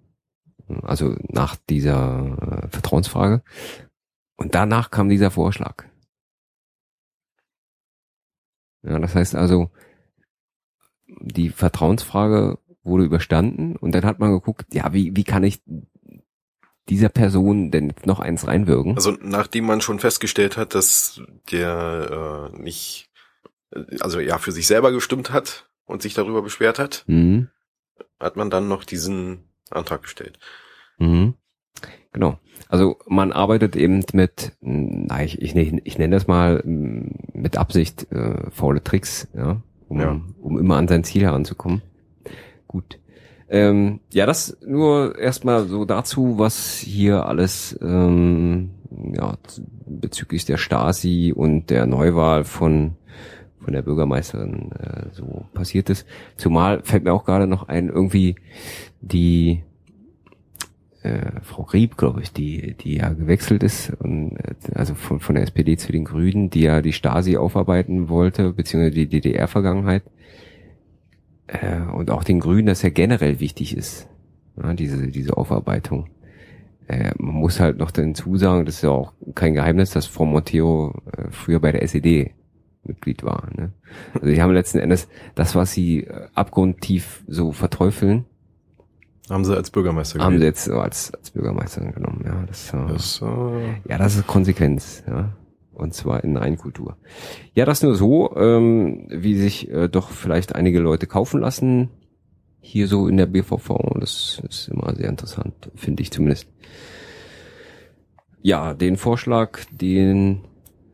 also 0.83 1.17
nach 1.29 1.57
dieser 1.69 2.63
äh, 2.65 2.69
Vertrauensfrage. 2.69 3.43
Und 4.37 4.55
danach 4.55 4.91
kam 4.91 5.09
dieser 5.09 5.31
Vorschlag. 5.31 5.85
Ja, 8.83 8.99
das 8.99 9.15
heißt 9.15 9.35
also, 9.35 9.71
die 11.21 11.51
Vertrauensfrage 11.51 12.59
wurde 12.83 13.05
überstanden 13.05 13.77
und 13.77 13.93
dann 13.95 14.05
hat 14.05 14.19
man 14.19 14.33
geguckt, 14.33 14.67
ja, 14.73 14.93
wie, 14.93 15.15
wie 15.17 15.25
kann 15.25 15.43
ich 15.43 15.63
dieser 16.89 17.09
Person 17.09 17.71
denn 17.71 17.89
jetzt 17.89 18.07
noch 18.07 18.21
eins 18.21 18.47
reinwirken? 18.47 18.97
Also 18.97 19.17
nachdem 19.21 19.67
man 19.67 19.81
schon 19.81 19.99
festgestellt 19.99 20.57
hat, 20.57 20.75
dass 20.75 21.21
der 21.51 22.51
äh, 22.53 22.59
nicht, 22.59 23.11
also 24.01 24.21
ja, 24.21 24.39
für 24.39 24.53
sich 24.53 24.67
selber 24.67 24.93
gestimmt 24.93 25.31
hat 25.31 25.69
und 25.85 26.03
sich 26.03 26.15
darüber 26.15 26.43
beschwert 26.43 26.79
hat, 26.79 27.05
mhm. 27.07 27.49
hat 28.19 28.37
man 28.37 28.51
dann 28.51 28.69
noch 28.69 28.85
diesen 28.85 29.45
Antrag 29.71 30.03
gestellt. 30.03 30.39
Mhm. 30.99 31.35
Genau. 32.13 32.39
Also 32.69 32.97
man 33.07 33.33
arbeitet 33.33 33.77
eben 33.77 34.05
mit, 34.13 34.53
na, 34.61 35.23
ich, 35.23 35.41
ich, 35.41 35.55
ich 35.57 35.99
nenne 35.99 36.17
das 36.17 36.27
mal 36.27 36.63
mit 36.65 37.57
Absicht 37.57 38.11
äh, 38.13 38.51
faule 38.51 38.83
Tricks, 38.83 39.29
ja, 39.35 39.63
um, 39.89 40.01
ja. 40.01 40.21
um 40.41 40.59
immer 40.59 40.77
an 40.77 40.89
sein 40.89 41.05
Ziel 41.05 41.23
heranzukommen. 41.23 41.83
Gut. 42.67 42.99
Ähm, 43.49 44.01
ja, 44.13 44.27
das 44.27 44.59
nur 44.67 45.19
erstmal 45.19 45.67
so 45.67 45.87
dazu, 45.87 46.39
was 46.39 46.77
hier 46.79 47.25
alles 47.25 47.79
ähm, 47.81 48.71
ja, 49.15 49.39
bezüglich 49.87 50.45
der 50.45 50.59
Stasi 50.59 51.33
und 51.35 51.71
der 51.71 51.87
Neuwahl 51.87 52.45
von 52.45 52.97
von 53.69 53.75
der 53.75 53.83
Bürgermeisterin 53.83 54.73
äh, 54.73 55.13
so 55.13 55.45
passiert 55.53 55.91
ist. 55.91 56.07
Zumal 56.37 56.81
fällt 56.85 57.05
mir 57.05 57.13
auch 57.13 57.27
gerade 57.27 57.47
noch 57.47 57.69
ein, 57.69 57.91
irgendwie 57.91 58.37
die 59.03 59.63
äh, 61.09 61.41
Frau 61.43 61.63
Rieb, 61.63 61.97
glaube 61.97 62.23
ich, 62.23 62.33
die, 62.33 62.75
die 62.75 62.97
ja 62.97 63.11
gewechselt 63.11 63.63
ist, 63.63 63.91
und, 64.01 64.37
äh, 64.37 64.55
also 64.75 64.95
von, 64.95 65.21
von 65.21 65.35
der 65.35 65.45
SPD 65.45 65.77
zu 65.77 65.93
den 65.93 66.05
Grünen, 66.05 66.51
die 66.51 66.63
ja 66.63 66.83
die 66.83 66.93
Stasi 66.93 67.37
aufarbeiten 67.37 68.09
wollte, 68.09 68.53
beziehungsweise 68.53 68.95
die 68.95 69.09
DDR-Vergangenheit. 69.09 70.03
Äh, 71.47 71.81
und 71.93 72.11
auch 72.11 72.25
den 72.25 72.41
Grünen, 72.41 72.67
dass 72.67 72.83
ja 72.83 72.91
generell 72.91 73.41
wichtig 73.41 73.77
ist, 73.77 74.09
ja, 74.63 74.75
diese, 74.75 75.09
diese 75.09 75.37
Aufarbeitung. 75.37 76.09
äh, 76.89 77.13
man 77.19 77.35
muss 77.35 77.61
halt 77.61 77.79
noch 77.79 77.91
dazu 77.91 78.37
sagen, 78.37 78.67
das 78.67 78.77
ist 78.77 78.83
ja 78.83 78.91
auch 78.91 79.13
kein 79.35 79.55
Geheimnis, 79.55 79.91
dass 79.91 80.07
Frau 80.07 80.25
Monteo 80.25 80.95
äh, 81.17 81.31
früher 81.31 81.61
bei 81.61 81.73
der 81.73 81.83
SED 81.83 82.33
Mitglied 82.85 83.23
war. 83.23 83.49
Ne? 83.57 83.73
Also 84.15 84.27
die 84.27 84.43
haben 84.43 84.53
letzten 84.53 84.79
Endes 84.79 85.09
das, 85.35 85.55
was 85.55 85.73
sie 85.73 86.05
äh, 86.05 86.29
abgrundtief 86.35 87.23
so 87.27 87.53
verteufeln, 87.53 88.25
haben 89.31 89.45
sie 89.45 89.57
als 89.57 89.71
Bürgermeister 89.71 90.21
Haben 90.21 90.39
sie 90.39 90.45
jetzt 90.45 90.65
so 90.65 90.79
als, 90.79 91.13
als 91.15 91.31
Bürgermeister 91.31 91.81
genommen, 91.93 92.23
ja. 92.25 92.45
Das, 92.47 92.73
äh, 92.73 92.87
das 92.89 93.23
äh, 93.23 93.91
ja, 93.91 93.99
das 93.99 94.17
ist 94.17 94.27
Konsequenz, 94.27 95.03
ja. 95.07 95.33
Und 95.73 95.95
zwar 95.95 96.25
in 96.25 96.37
Reinkultur. 96.37 96.97
Ja, 97.55 97.65
das 97.65 97.83
nur 97.83 97.95
so, 97.95 98.37
ähm, 98.37 99.07
wie 99.11 99.37
sich 99.37 99.71
äh, 99.71 99.89
doch 99.89 100.11
vielleicht 100.11 100.57
einige 100.57 100.81
Leute 100.81 101.07
kaufen 101.07 101.41
lassen. 101.41 101.91
Hier 102.61 102.89
so 102.89 103.07
in 103.07 103.17
der 103.17 103.27
BVV. 103.27 103.95
Das 104.01 104.43
ist 104.49 104.69
immer 104.69 104.93
sehr 104.97 105.09
interessant, 105.09 105.71
finde 105.77 106.03
ich 106.03 106.11
zumindest. 106.11 106.49
Ja, 108.43 108.75
den 108.75 108.97
Vorschlag, 108.97 109.61
den 109.71 110.41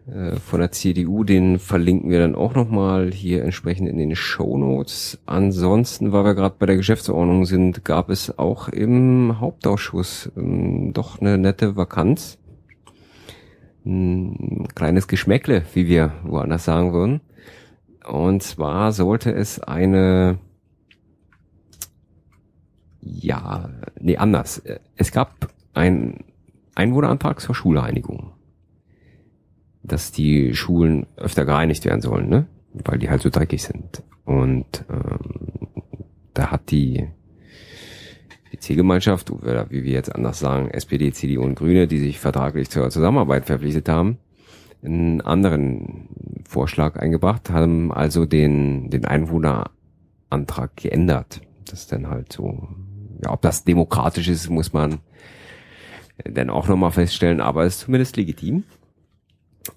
äh, 0.07 0.37
von 0.37 0.61
der 0.61 0.71
CDU, 0.71 1.25
den 1.25 1.59
verlinken 1.59 2.11
wir 2.11 2.19
dann 2.19 2.35
auch 2.35 2.55
nochmal 2.55 3.11
hier 3.11 3.43
entsprechend 3.43 3.89
in 3.89 3.97
den 3.97 4.15
Show 4.15 4.59
Notes. 4.59 5.19
Ansonsten, 5.25 6.13
weil 6.13 6.25
wir 6.25 6.35
gerade 6.35 6.57
bei 6.59 6.67
der 6.67 6.77
Geschäftsordnung 6.77 7.47
sind, 7.47 7.85
gab 7.85 8.11
es 8.11 8.39
auch 8.39 8.69
im 8.69 9.41
Hauptausschuss 9.41 10.31
ähm, 10.37 10.93
doch 10.93 11.21
eine 11.21 11.39
nette 11.39 11.77
Vakanz. 11.77 12.39
Ein 13.87 14.69
kleines 14.75 15.09
Geschmäckle, 15.09 15.65
wie 15.75 15.87
wir 15.89 16.13
woanders 16.25 16.65
sagen 16.65 16.93
würden. 16.93 17.21
Und 18.07 18.43
zwar 18.43 18.93
sollte 18.93 19.33
es 19.33 19.61
eine, 19.61 20.39
ja, 23.01 23.71
nee, 23.99 24.17
anders. 24.17 24.63
Es 24.97 25.13
gab 25.13 25.49
einen 25.73 26.25
Einwohnerantrag 26.75 27.41
zur 27.41 27.55
Schulreinigung 27.55 28.34
dass 29.85 30.11
die 30.11 30.55
Schulen 30.55 31.07
öfter 31.17 31.45
gereinigt 31.45 31.85
werden 31.85 32.01
sollen, 32.01 32.29
ne? 32.29 32.47
Weil 32.73 32.99
die 32.99 33.09
halt 33.09 33.23
so 33.23 33.31
dreckig 33.31 33.63
sind. 33.63 34.03
Und 34.25 34.85
ähm, 34.91 35.79
da 36.33 36.51
hat 36.51 36.71
die, 36.71 37.09
Zielgemeinschaft, 38.65 39.31
oder 39.31 39.71
wie 39.71 39.85
wir 39.85 39.93
jetzt 39.93 40.15
anders 40.15 40.39
sagen, 40.39 40.71
SPD, 40.71 41.13
CDU 41.13 41.43
und 41.43 41.55
Grüne, 41.55 41.87
die 41.87 41.99
sich 41.99 42.19
vertraglich 42.19 42.71
zur 42.71 42.91
Zusammenarbeit 42.91 43.47
verpflichtet 43.47 43.89
haben, 43.89 44.19
einen 44.83 45.21
anderen 45.21 46.09
Vorschlag 46.49 46.97
eingebracht, 46.97 47.51
haben 47.51 47.93
also 47.93 48.27
den, 48.27 48.91
den 48.91 49.05
Einwohnerantrag 49.05 50.77
geändert. 50.77 51.41
Das 51.67 51.81
ist 51.81 51.93
dann 51.93 52.09
halt 52.09 52.33
so, 52.33 52.69
ja, 53.23 53.33
ob 53.33 53.43
das 53.43 53.65
demokratisch 53.65 54.29
ist, 54.29 54.51
muss 54.51 54.73
man 54.73 54.99
dann 56.25 56.51
auch 56.51 56.69
nochmal 56.69 56.93
feststellen, 56.93 57.41
aber 57.41 57.65
es 57.65 57.77
ist 57.77 57.81
zumindest 57.81 58.17
legitim. 58.17 58.65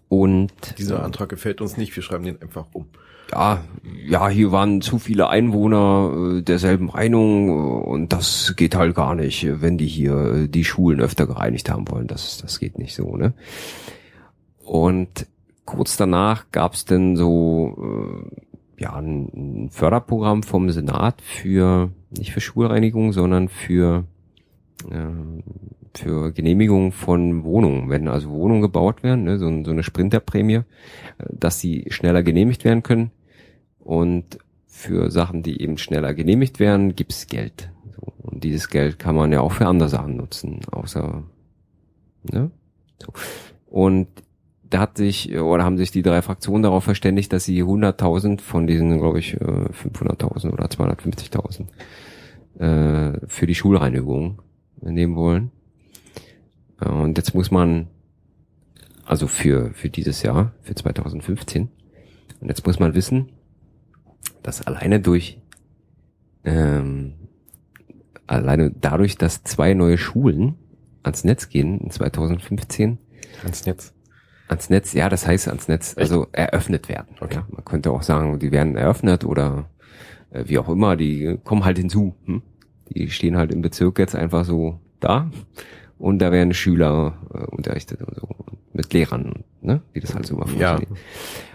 Und 0.09 0.51
dieser 0.77 1.03
Antrag 1.03 1.29
gefällt 1.29 1.61
uns 1.61 1.77
nicht, 1.77 1.95
wir 1.95 2.03
schreiben 2.03 2.25
den 2.25 2.41
einfach 2.41 2.65
um. 2.73 2.87
Ja, 3.31 3.61
ja, 4.05 4.29
hier 4.29 4.51
waren 4.51 4.81
zu 4.81 4.99
viele 4.99 5.27
Einwohner 5.29 6.37
äh, 6.37 6.41
derselben 6.41 6.87
Meinung 6.87 7.49
äh, 7.49 7.51
und 7.51 8.13
das 8.13 8.53
geht 8.55 8.75
halt 8.75 8.95
gar 8.95 9.15
nicht, 9.15 9.61
wenn 9.61 9.77
die 9.77 9.87
hier 9.87 10.15
äh, 10.17 10.47
die 10.47 10.63
Schulen 10.63 11.01
öfter 11.01 11.27
gereinigt 11.27 11.69
haben 11.69 11.89
wollen. 11.89 12.07
Das, 12.07 12.37
das 12.37 12.59
geht 12.59 12.77
nicht 12.79 12.95
so, 12.95 13.17
ne? 13.17 13.33
Und 14.63 15.27
kurz 15.65 15.97
danach 15.97 16.45
gab's 16.51 16.85
denn 16.85 17.17
so 17.17 18.29
äh, 18.79 18.81
ja 18.81 18.95
ein 18.95 19.69
Förderprogramm 19.71 20.43
vom 20.43 20.69
Senat 20.69 21.21
für 21.21 21.91
nicht 22.11 22.31
für 22.31 22.41
Schulreinigung, 22.41 23.11
sondern 23.11 23.49
für 23.49 23.99
äh, 23.99 24.16
für 25.97 26.31
Genehmigung 26.31 26.91
von 26.91 27.43
Wohnungen, 27.43 27.89
wenn 27.89 28.07
also 28.07 28.29
Wohnungen 28.29 28.61
gebaut 28.61 29.03
werden, 29.03 29.23
ne, 29.23 29.37
so, 29.37 29.45
so 29.63 29.71
eine 29.71 29.83
Sprinterprämie, 29.83 30.55
äh, 30.55 30.63
dass 31.29 31.59
sie 31.59 31.85
schneller 31.89 32.23
genehmigt 32.23 32.63
werden 32.63 32.83
können. 32.83 33.11
Und 33.79 34.39
für 34.67 35.09
Sachen, 35.09 35.43
die 35.43 35.61
eben 35.61 35.77
schneller 35.77 36.13
genehmigt 36.13 36.59
werden, 36.59 36.95
gibt's 36.95 37.27
Geld. 37.27 37.71
So, 37.95 38.13
und 38.21 38.43
dieses 38.43 38.69
Geld 38.69 38.99
kann 38.99 39.15
man 39.15 39.31
ja 39.31 39.41
auch 39.41 39.53
für 39.53 39.65
andere 39.65 39.89
Sachen 39.89 40.17
nutzen, 40.17 40.59
außer 40.71 41.23
ne? 42.31 42.51
So. 43.01 43.13
Und 43.67 44.07
da 44.69 44.79
hat 44.79 44.97
sich 44.97 45.33
oder 45.37 45.63
haben 45.63 45.77
sich 45.77 45.91
die 45.91 46.01
drei 46.01 46.21
Fraktionen 46.21 46.63
darauf 46.63 46.83
verständigt, 46.83 47.31
dass 47.31 47.45
sie 47.45 47.63
100.000 47.63 48.41
von 48.41 48.67
diesen, 48.67 48.99
glaube 48.99 49.19
ich, 49.19 49.37
500.000 49.37 50.47
äh, 50.47 50.51
oder 50.51 50.65
250.000 50.65 51.67
äh, 52.59 53.27
für 53.27 53.47
die 53.47 53.55
Schulreinigung 53.55 54.41
nehmen 54.81 55.15
wollen. 55.15 55.51
Und 56.79 57.17
jetzt 57.17 57.33
muss 57.33 57.51
man, 57.51 57.87
also 59.05 59.27
für, 59.27 59.71
für 59.73 59.89
dieses 59.89 60.21
Jahr, 60.21 60.53
für 60.61 60.75
2015, 60.75 61.69
und 62.39 62.49
jetzt 62.49 62.65
muss 62.65 62.79
man 62.79 62.93
wissen, 62.93 63.29
dass 64.43 64.65
alleine 64.65 64.99
durch, 64.99 65.41
ähm, 66.43 67.13
alleine 68.27 68.71
dadurch, 68.71 69.17
dass 69.17 69.43
zwei 69.43 69.73
neue 69.73 69.97
Schulen 69.97 70.55
ans 71.03 71.23
Netz 71.23 71.49
gehen 71.49 71.79
in 71.79 71.89
2015. 71.89 72.97
Ans 73.43 73.65
Netz? 73.65 73.93
Ans 74.47 74.69
Netz, 74.69 74.93
ja, 74.93 75.09
das 75.09 75.25
heißt 75.25 75.47
ans 75.47 75.67
Netz, 75.67 75.91
Echt? 75.91 75.99
also 75.99 76.27
eröffnet 76.31 76.89
werden. 76.89 77.15
Okay. 77.19 77.35
Ja, 77.35 77.47
man 77.49 77.65
könnte 77.65 77.91
auch 77.91 78.03
sagen, 78.03 78.39
die 78.39 78.51
werden 78.51 78.75
eröffnet 78.75 79.25
oder 79.25 79.69
äh, 80.31 80.43
wie 80.45 80.59
auch 80.59 80.69
immer, 80.69 80.95
die 80.95 81.37
kommen 81.43 81.65
halt 81.65 81.77
hinzu. 81.77 82.15
Hm? 82.25 82.43
Die 82.89 83.09
stehen 83.09 83.37
halt 83.37 83.51
im 83.51 83.61
Bezirk 83.61 83.99
jetzt 83.99 84.15
einfach 84.15 84.45
so 84.45 84.79
da 84.99 85.29
und 85.97 86.19
da 86.19 86.31
werden 86.31 86.53
Schüler 86.53 87.17
äh, 87.33 87.45
unterrichtet 87.55 88.01
und 88.01 88.15
so 88.15 88.27
mit 88.73 88.93
Lehrern, 88.93 89.43
ne? 89.61 89.81
wie 89.93 89.99
das 89.99 90.13
halt 90.13 90.27
so 90.27 90.35
immer 90.35 90.47
funktioniert. 90.47 90.89
Ja. 90.89 90.97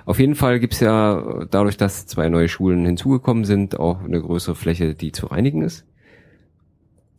Auf 0.04 0.18
jeden 0.18 0.34
Fall 0.34 0.58
gibt's 0.58 0.80
ja 0.80 1.44
dadurch, 1.50 1.76
dass 1.76 2.06
zwei 2.06 2.28
neue 2.28 2.48
Schulen 2.48 2.84
hinzugekommen 2.84 3.44
sind, 3.44 3.78
auch 3.78 4.02
eine 4.02 4.20
größere 4.20 4.56
Fläche, 4.56 4.94
die 4.94 5.12
zu 5.12 5.26
reinigen 5.26 5.62
ist. 5.62 5.86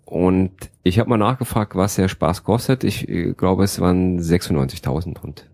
Und 0.05 0.51
ich 0.83 0.99
habe 0.99 1.09
mal 1.09 1.17
nachgefragt, 1.17 1.75
was 1.75 1.95
der 1.95 2.09
Spaß 2.09 2.43
kostet. 2.43 2.83
Ich 2.83 3.07
äh, 3.07 3.33
glaube, 3.33 3.63
es 3.63 3.79
waren 3.79 4.19
96.000 4.19 5.19
und 5.21 5.49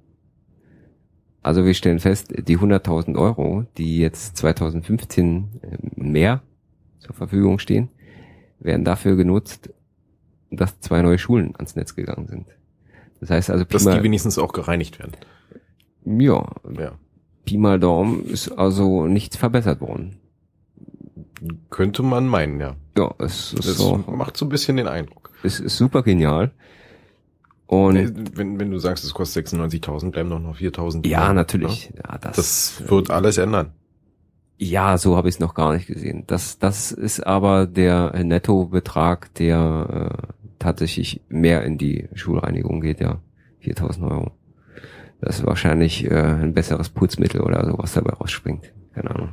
also 1.41 1.66
wir 1.66 1.74
stellen 1.74 1.99
fest, 1.99 2.34
die 2.38 2.57
100.000 2.57 3.18
Euro, 3.18 3.66
die 3.78 3.99
jetzt 3.99 4.36
2015 4.38 5.47
äh, 5.62 5.78
mehr 5.95 6.41
zur 6.99 7.16
Verfügung 7.16 7.60
stehen, 7.60 7.89
werden 8.60 8.86
dafür 8.86 9.16
genutzt, 9.16 9.70
dass 10.51 10.80
zwei 10.80 11.01
neue 11.01 11.20
Schulen 11.20 11.55
ans 11.55 11.76
Netz 11.76 11.95
gegangen 11.95 12.28
sind. 12.28 12.47
Das 13.20 13.30
heißt 13.30 13.49
also, 13.49 13.66
Pi 13.66 13.74
dass 13.74 13.84
die 13.84 14.03
wenigstens 14.03 14.38
auch 14.38 14.53
gereinigt 14.53 14.99
werden. 14.99 15.14
Ja, 16.05 16.45
ja. 16.78 16.93
Pi 17.45 17.57
mal 17.57 17.80
Daumen 17.80 18.26
ist 18.26 18.49
also 18.51 19.05
nichts 19.05 19.38
verbessert 19.38 19.82
worden. 19.82 20.18
Könnte 21.70 22.03
man 22.03 22.28
meinen, 22.28 22.60
ja. 22.60 22.76
Ja, 22.97 23.14
es 23.20 23.53
ist 23.53 23.68
das 23.68 23.78
so, 23.78 23.97
macht 23.97 24.36
so 24.38 24.45
ein 24.45 24.49
bisschen 24.49 24.78
den 24.78 24.88
Eindruck. 24.88 25.32
Es 25.43 25.60
ist 25.60 25.78
super 25.78 26.03
genial. 26.03 26.51
Und 27.66 28.36
wenn, 28.36 28.60
wenn 28.60 28.72
du 28.72 28.80
sagst, 28.80 29.03
es 29.03 29.14
kostet 29.14 29.47
96.000, 29.47 30.12
bleiben 30.12 30.30
noch 30.30 30.57
4.000. 30.57 31.07
Ja, 31.07 31.34
natürlich. 31.34 31.93
Ja, 31.95 32.18
das, 32.18 32.36
das 32.36 32.89
wird 32.89 33.12
alles 33.12 33.38
ändern. 33.38 33.74
Ja, 34.62 34.97
so 34.97 35.16
habe 35.16 35.30
ich 35.30 35.36
es 35.36 35.39
noch 35.39 35.53
gar 35.53 35.74
nicht 35.74 35.88
gesehen. 35.88 36.26
Das, 36.28 36.60
das 36.60 36.91
ist 36.91 37.26
aber 37.26 37.66
der 37.66 38.12
Nettobetrag, 38.24 39.34
der 39.36 40.18
äh, 40.20 40.34
tatsächlich 40.60 41.22
mehr 41.30 41.64
in 41.64 41.78
die 41.78 42.10
Schulreinigung 42.14 42.82
geht, 42.82 42.99
ja. 42.99 43.22
4000 43.62 44.05
Euro. 44.12 44.32
Das 45.22 45.39
ist 45.39 45.45
wahrscheinlich 45.45 46.03
äh, 46.05 46.14
ein 46.14 46.53
besseres 46.53 46.89
Putzmittel 46.89 47.39
oder 47.39 47.66
so, 47.66 47.78
was 47.78 47.93
dabei 47.93 48.12
rausspringt. 48.12 48.72
Keine 48.93 49.12
Ahnung. 49.12 49.30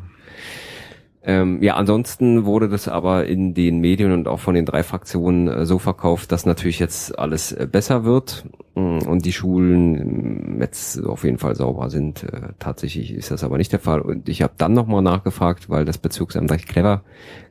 Ähm, 1.28 1.60
ja, 1.60 1.74
ansonsten 1.74 2.44
wurde 2.44 2.68
das 2.68 2.86
aber 2.86 3.26
in 3.26 3.52
den 3.52 3.80
Medien 3.80 4.12
und 4.12 4.28
auch 4.28 4.38
von 4.38 4.54
den 4.54 4.64
drei 4.64 4.84
Fraktionen 4.84 5.48
äh, 5.48 5.66
so 5.66 5.80
verkauft, 5.80 6.30
dass 6.30 6.46
natürlich 6.46 6.78
jetzt 6.78 7.18
alles 7.18 7.50
äh, 7.50 7.66
besser 7.66 8.04
wird 8.04 8.46
mh, 8.76 9.00
mm, 9.00 9.08
und 9.08 9.24
die 9.24 9.32
Schulen 9.32 10.60
jetzt 10.60 11.04
auf 11.04 11.24
jeden 11.24 11.38
Fall 11.38 11.56
sauber 11.56 11.90
sind. 11.90 12.22
Äh, 12.22 12.52
tatsächlich 12.60 13.12
ist 13.12 13.32
das 13.32 13.42
aber 13.42 13.58
nicht 13.58 13.72
der 13.72 13.80
Fall. 13.80 14.02
Und 14.02 14.28
ich 14.28 14.40
habe 14.40 14.52
dann 14.56 14.72
nochmal 14.72 15.02
nachgefragt, 15.02 15.68
weil 15.68 15.84
das 15.84 15.98
Bezirksamt 15.98 16.52
recht 16.52 16.68
clever 16.68 17.02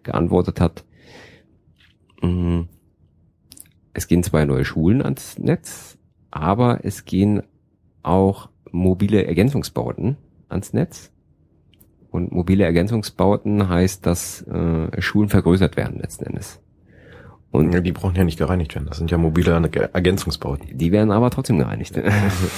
geantwortet 0.04 0.62
hat. 0.62 0.86
Mh, 2.22 2.30
mm, 2.30 2.68
es 3.94 4.08
gehen 4.08 4.24
zwei 4.24 4.46
neue 4.46 4.64
Schulen 4.64 5.02
ans 5.02 5.38
Netz, 5.38 5.98
aber 6.32 6.80
es 6.84 7.04
gehen 7.04 7.44
auch 8.04 8.48
mobile 8.72 9.26
Ergänzungsbauten 9.26 10.16
ans 10.48 10.72
Netz 10.72 11.12
und 12.16 12.32
mobile 12.32 12.64
Ergänzungsbauten 12.64 13.70
heißt, 13.70 14.06
dass 14.06 14.42
äh, 14.48 15.02
Schulen 15.02 15.30
vergrößert 15.30 15.78
werden 15.78 16.00
letzten 16.00 16.26
Endes. 16.26 16.60
Und 17.52 17.74
ja, 17.74 17.80
die 17.80 17.92
brauchen 17.92 18.16
ja 18.16 18.24
nicht 18.24 18.38
gereinigt 18.38 18.76
werden. 18.76 18.88
Das 18.88 18.98
sind 18.98 19.12
ja 19.12 19.18
mobile 19.18 19.52
Ergänzungsbauten. 19.52 20.78
Die 20.78 20.92
werden 20.92 21.12
aber 21.12 21.30
trotzdem 21.30 21.58
gereinigt. 21.58 22.00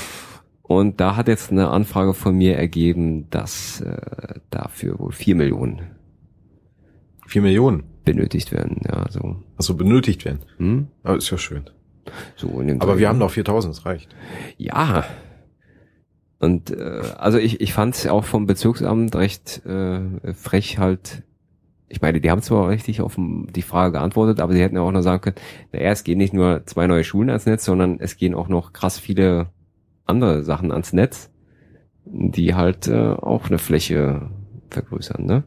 Und 0.63 0.99
da 0.99 1.15
hat 1.15 1.27
jetzt 1.27 1.51
eine 1.51 1.69
Anfrage 1.69 2.13
von 2.13 2.35
mir 2.35 2.57
ergeben, 2.57 3.29
dass 3.29 3.81
äh, 3.81 4.39
dafür 4.49 4.99
wohl 4.99 5.11
vier 5.11 5.35
Millionen. 5.35 5.81
Vier 7.25 7.41
Millionen? 7.41 7.83
Benötigt 8.05 8.51
werden, 8.51 8.81
ja, 8.87 9.05
so. 9.09 9.37
Also 9.57 9.75
benötigt 9.75 10.25
werden. 10.25 10.39
Hm? 10.57 10.87
Aber 11.03 11.17
ist 11.17 11.29
ja 11.29 11.37
schön. 11.37 11.69
So 12.35 12.59
in 12.61 12.67
dem 12.67 12.81
Aber 12.81 12.97
wir 12.99 13.07
haben 13.09 13.19
noch 13.19 13.31
4000, 13.31 13.75
das 13.75 13.85
reicht. 13.85 14.15
Ja. 14.57 15.05
Und 16.39 16.71
äh, 16.71 17.01
also 17.17 17.37
ich, 17.37 17.61
ich 17.61 17.73
fand 17.73 17.95
es 17.95 18.07
auch 18.07 18.23
vom 18.23 18.45
Bezirksamt 18.45 19.15
recht 19.15 19.65
äh, 19.65 20.33
frech 20.33 20.77
halt. 20.77 21.23
Ich 21.89 22.01
meine, 22.01 22.19
die 22.19 22.29
haben 22.29 22.41
zwar 22.41 22.67
richtig 22.69 23.01
auf 23.01 23.15
die 23.17 23.61
Frage 23.61 23.93
geantwortet, 23.93 24.41
aber 24.41 24.53
sie 24.53 24.61
hätten 24.61 24.75
ja 24.75 24.81
auch 24.81 24.91
noch 24.91 25.01
sagen 25.01 25.21
können, 25.21 25.37
naja, 25.71 25.91
es 25.91 26.03
gehen 26.03 26.17
nicht 26.17 26.33
nur 26.33 26.65
zwei 26.65 26.85
neue 26.85 27.05
Schulen 27.05 27.29
ans 27.29 27.45
Netz, 27.45 27.63
sondern 27.63 27.99
es 27.99 28.17
gehen 28.17 28.35
auch 28.35 28.49
noch 28.49 28.73
krass 28.73 28.99
viele 28.99 29.47
andere 30.05 30.43
Sachen 30.43 30.71
ans 30.71 30.91
Netz, 30.91 31.29
die 32.05 32.55
halt 32.55 32.87
äh, 32.87 33.11
auch 33.13 33.47
eine 33.47 33.57
Fläche 33.57 34.29
vergrößern. 34.69 35.25
Ne? 35.25 35.43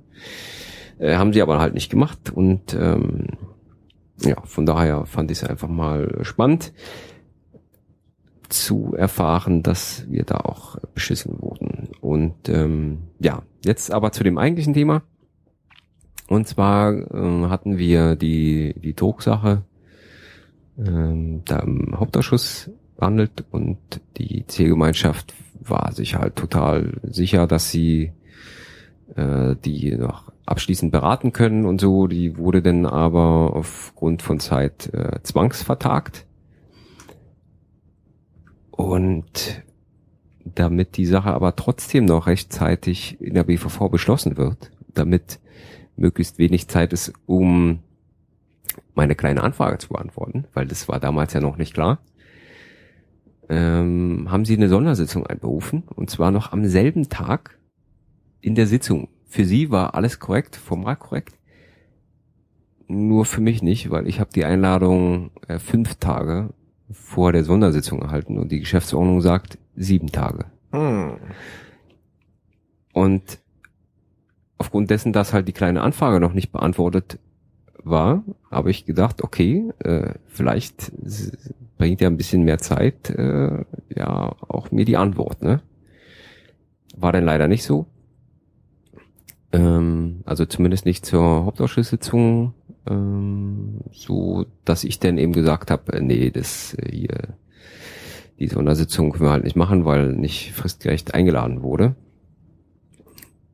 Äh, 0.98 1.16
haben 1.16 1.34
sie 1.34 1.42
aber 1.42 1.60
halt 1.60 1.74
nicht 1.74 1.90
gemacht 1.90 2.30
und 2.30 2.74
ähm, 2.74 3.26
ja, 4.22 4.40
von 4.44 4.66
daher 4.66 5.06
fand 5.06 5.30
ich 5.30 5.42
es 5.42 5.48
einfach 5.48 5.68
mal 5.68 6.20
spannend 6.22 6.72
zu 8.50 8.94
erfahren, 8.96 9.62
dass 9.62 10.04
wir 10.10 10.24
da 10.24 10.36
auch 10.36 10.76
beschissen 10.94 11.40
wurden. 11.40 11.88
Und 12.00 12.48
ähm, 12.48 12.98
ja, 13.18 13.42
jetzt 13.64 13.92
aber 13.92 14.12
zu 14.12 14.24
dem 14.24 14.38
eigentlichen 14.38 14.74
Thema. 14.74 15.02
Und 16.28 16.46
zwar 16.46 16.92
äh, 16.92 17.48
hatten 17.48 17.78
wir 17.78 18.16
die, 18.16 18.74
die 18.78 18.94
Drucksache 18.94 19.62
ähm, 20.78 21.42
da 21.44 21.58
im 21.60 21.98
Hauptausschuss 21.98 22.70
behandelt 22.96 23.44
und 23.50 23.78
die 24.16 24.46
Zielgemeinschaft 24.46 25.34
war 25.60 25.92
sich 25.92 26.14
halt 26.14 26.36
total 26.36 27.00
sicher, 27.02 27.46
dass 27.46 27.70
sie 27.70 28.12
äh, 29.16 29.56
die 29.64 29.96
noch 29.96 30.32
abschließend 30.46 30.92
beraten 30.92 31.32
können 31.32 31.64
und 31.64 31.80
so. 31.80 32.06
Die 32.06 32.36
wurde 32.36 32.62
dann 32.62 32.86
aber 32.86 33.54
aufgrund 33.54 34.22
von 34.22 34.40
Zeit 34.40 34.92
äh, 34.92 35.20
zwangsvertagt. 35.22 36.26
Und 38.80 39.62
damit 40.42 40.96
die 40.96 41.04
Sache 41.04 41.34
aber 41.34 41.54
trotzdem 41.54 42.06
noch 42.06 42.26
rechtzeitig 42.26 43.20
in 43.20 43.34
der 43.34 43.44
BVV 43.44 43.90
beschlossen 43.90 44.38
wird, 44.38 44.70
damit 44.94 45.38
möglichst 45.96 46.38
wenig 46.38 46.66
Zeit 46.66 46.94
ist, 46.94 47.12
um 47.26 47.80
meine 48.94 49.14
kleine 49.16 49.42
Anfrage 49.42 49.76
zu 49.76 49.90
beantworten, 49.90 50.46
weil 50.54 50.66
das 50.66 50.88
war 50.88 50.98
damals 50.98 51.34
ja 51.34 51.40
noch 51.40 51.58
nicht 51.58 51.74
klar, 51.74 51.98
ähm, 53.50 54.28
haben 54.30 54.46
sie 54.46 54.56
eine 54.56 54.70
Sondersitzung 54.70 55.26
einberufen 55.26 55.82
und 55.94 56.08
zwar 56.08 56.30
noch 56.30 56.52
am 56.52 56.64
selben 56.64 57.10
Tag 57.10 57.58
in 58.40 58.54
der 58.54 58.66
Sitzung. 58.66 59.08
Für 59.26 59.44
sie 59.44 59.70
war 59.70 59.94
alles 59.94 60.20
korrekt, 60.20 60.56
formal 60.56 60.96
korrekt, 60.96 61.38
nur 62.88 63.26
für 63.26 63.42
mich 63.42 63.60
nicht, 63.62 63.90
weil 63.90 64.08
ich 64.08 64.20
habe 64.20 64.30
die 64.34 64.46
Einladung 64.46 65.32
äh, 65.48 65.58
fünf 65.58 65.96
Tage 65.96 66.54
vor 66.90 67.32
der 67.32 67.44
Sondersitzung 67.44 68.02
erhalten 68.02 68.38
und 68.38 68.50
die 68.52 68.60
Geschäftsordnung 68.60 69.20
sagt 69.20 69.58
sieben 69.76 70.08
Tage. 70.08 70.46
Hm. 70.72 71.16
Und 72.92 73.38
aufgrund 74.58 74.90
dessen, 74.90 75.12
dass 75.12 75.32
halt 75.32 75.48
die 75.48 75.52
kleine 75.52 75.82
Anfrage 75.82 76.20
noch 76.20 76.32
nicht 76.32 76.52
beantwortet 76.52 77.18
war, 77.82 78.24
habe 78.50 78.70
ich 78.70 78.84
gedacht, 78.84 79.22
okay, 79.22 79.70
äh, 79.78 80.14
vielleicht 80.26 80.92
bringt 81.78 82.00
ja 82.00 82.08
ein 82.08 82.16
bisschen 82.16 82.42
mehr 82.42 82.58
Zeit, 82.58 83.10
äh, 83.10 83.64
ja, 83.94 84.36
auch 84.48 84.70
mir 84.70 84.84
die 84.84 84.96
Antwort, 84.96 85.42
ne? 85.42 85.62
War 86.96 87.12
dann 87.12 87.24
leider 87.24 87.48
nicht 87.48 87.64
so. 87.64 87.86
Ähm, 89.52 90.20
also 90.26 90.44
zumindest 90.44 90.84
nicht 90.84 91.06
zur 91.06 91.44
Hauptausschusssitzung, 91.46 92.52
ähm, 92.86 93.80
so 93.92 94.46
dass 94.64 94.84
ich 94.84 94.98
dann 94.98 95.18
eben 95.18 95.32
gesagt 95.32 95.70
habe, 95.70 95.92
äh, 95.92 96.00
nee, 96.00 96.30
das 96.30 96.74
äh, 96.74 96.90
hier, 96.90 97.34
die 98.38 98.48
Sondersitzung 98.48 99.12
können 99.12 99.24
wir 99.24 99.32
halt 99.32 99.44
nicht 99.44 99.56
machen, 99.56 99.84
weil 99.84 100.12
nicht 100.12 100.52
fristgerecht 100.52 101.14
eingeladen 101.14 101.62
wurde. 101.62 101.94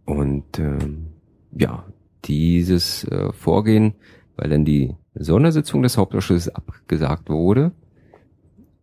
Und 0.04 0.58
ähm, 0.58 1.08
ja, 1.52 1.84
dieses 2.24 3.04
äh, 3.04 3.32
Vorgehen, 3.32 3.94
weil 4.36 4.50
dann 4.50 4.64
die 4.64 4.94
Sondersitzung 5.14 5.82
des 5.82 5.96
Hauptausschusses 5.96 6.54
abgesagt 6.54 7.28
wurde, 7.28 7.72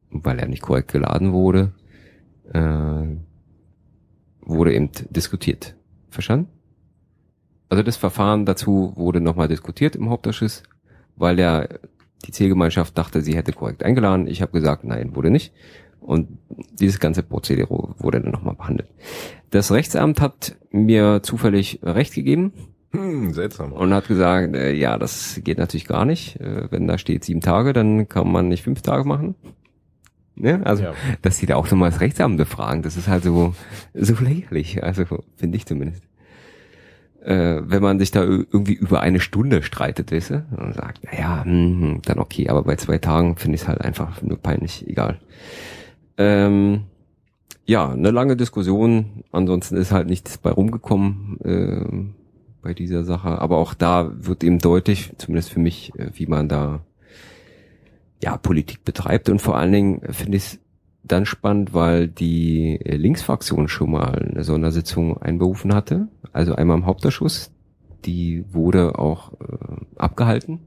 weil 0.10 0.40
er 0.40 0.48
nicht 0.48 0.62
korrekt 0.62 0.92
geladen 0.92 1.32
wurde, 1.32 1.74
äh, 2.52 3.16
wurde 4.42 4.74
eben 4.74 4.90
diskutiert. 5.10 5.76
Verstanden? 6.10 6.53
Also 7.74 7.82
das 7.82 7.98
Verfahren 7.98 8.46
dazu 8.46 8.94
wurde 8.96 9.20
nochmal 9.20 9.48
diskutiert 9.48 9.96
im 9.96 10.12
Hauptausschuss, 10.12 10.62
weil 11.16 11.36
der 11.36 11.80
die 12.24 12.32
Zielgemeinschaft 12.32 12.96
dachte, 12.96 13.24
sie 13.24 13.36
hätte 13.36 13.52
korrekt 13.52 13.82
eingeladen. 13.82 14.28
Ich 14.28 14.44
habe 14.44 14.52
gesagt, 14.52 14.84
nein, 14.84 15.16
wurde 15.16 15.32
nicht. 15.32 15.54
Und 16.00 16.38
dieses 16.74 17.00
ganze 17.00 17.24
Prozedere 17.24 17.96
wurde 17.98 18.22
dann 18.22 18.32
nochmal 18.32 18.54
behandelt. 18.54 18.90
Das 19.50 19.72
Rechtsamt 19.72 20.22
hat 20.22 20.56
mir 20.70 21.22
zufällig 21.24 21.80
Recht 21.82 22.14
gegeben. 22.14 22.54
Hm, 22.92 23.34
seltsam. 23.34 23.72
Und 23.72 23.92
hat 23.92 24.08
gesagt, 24.08 24.56
äh, 24.56 24.72
ja, 24.74 25.00
das 25.00 25.42
geht 25.44 25.58
natürlich 25.58 25.88
gar 25.88 26.06
nicht. 26.06 26.40
Äh, 26.40 26.70
wenn 26.70 26.86
da 26.86 27.00
steht 27.00 27.24
sieben 27.24 27.42
Tage, 27.42 27.74
dann 27.74 28.08
kann 28.08 28.32
man 28.32 28.50
nicht 28.50 28.62
fünf 28.62 28.84
Tage 28.84 29.04
machen. 29.04 29.34
Ne? 30.36 30.62
Also, 30.64 30.84
ja. 30.84 30.94
dass 31.24 31.40
sie 31.40 31.48
da 31.48 31.56
auch 31.56 31.72
nochmal 31.72 31.90
das 31.90 32.02
Rechtsamt 32.02 32.38
befragen, 32.38 32.84
das 32.84 32.98
ist 32.98 33.08
halt 33.08 33.24
so, 33.24 33.56
so 33.96 34.14
lächerlich. 34.20 34.84
Also, 34.84 35.06
finde 35.38 35.58
ich 35.58 35.66
zumindest. 35.66 36.04
Äh, 37.24 37.62
wenn 37.64 37.82
man 37.82 38.00
sich 38.00 38.12
da 38.12 38.22
irgendwie 38.22 38.74
über 38.74 39.00
eine 39.00 39.22
Stunde 39.22 39.64
streitet, 39.64 40.12
weißt 40.12 40.32
du, 40.32 40.46
und 40.58 40.76
sagt, 40.76 41.06
naja, 41.06 41.46
hm, 41.46 42.02
dann 42.04 42.20
okay, 42.20 42.50
aber 42.50 42.64
bei 42.64 42.76
zwei 42.76 42.98
Tagen 42.98 43.38
finde 43.38 43.56
ich 43.56 43.62
es 43.62 43.68
halt 43.68 43.80
einfach 43.82 44.22
nur 44.22 44.38
peinlich, 44.38 44.86
egal. 44.88 45.20
Ähm, 46.18 46.82
ja, 47.66 47.90
eine 47.90 48.12
lange 48.12 48.36
Diskussion, 48.36 49.24
ansonsten 49.32 49.78
ist 49.78 49.94
halt 49.94 50.10
nichts 50.10 50.38
bei 50.38 50.52
rumgekommen 50.52 51.40
äh, 51.46 52.12
bei 52.62 52.74
dieser 52.74 53.06
Sache, 53.06 53.40
aber 53.40 53.58
auch 53.58 53.74
da 53.74 54.12
wird 54.14 54.44
eben 54.44 54.60
deutlich, 54.60 55.14
zumindest 55.18 55.50
für 55.52 55.62
mich, 55.62 55.98
äh, 55.98 56.10
wie 56.16 56.28
man 56.28 56.50
da 56.50 56.82
ja 58.22 58.36
Politik 58.38 58.84
betreibt. 58.84 59.30
Und 59.30 59.42
vor 59.42 59.58
allen 59.58 59.72
Dingen 59.72 60.02
finde 60.12 60.38
ich 60.38 60.44
es 60.44 60.60
dann 61.04 61.26
spannend, 61.26 61.74
weil 61.74 62.08
die 62.08 62.80
Linksfraktion 62.84 63.68
schon 63.68 63.92
mal 63.92 64.30
eine 64.34 64.44
Sondersitzung 64.44 65.22
einberufen 65.22 65.74
hatte, 65.74 66.08
also 66.32 66.56
einmal 66.56 66.78
im 66.78 66.86
Hauptausschuss, 66.86 67.52
die 68.06 68.46
wurde 68.52 68.98
auch 68.98 69.34
äh, 69.34 69.76
abgehalten. 69.98 70.60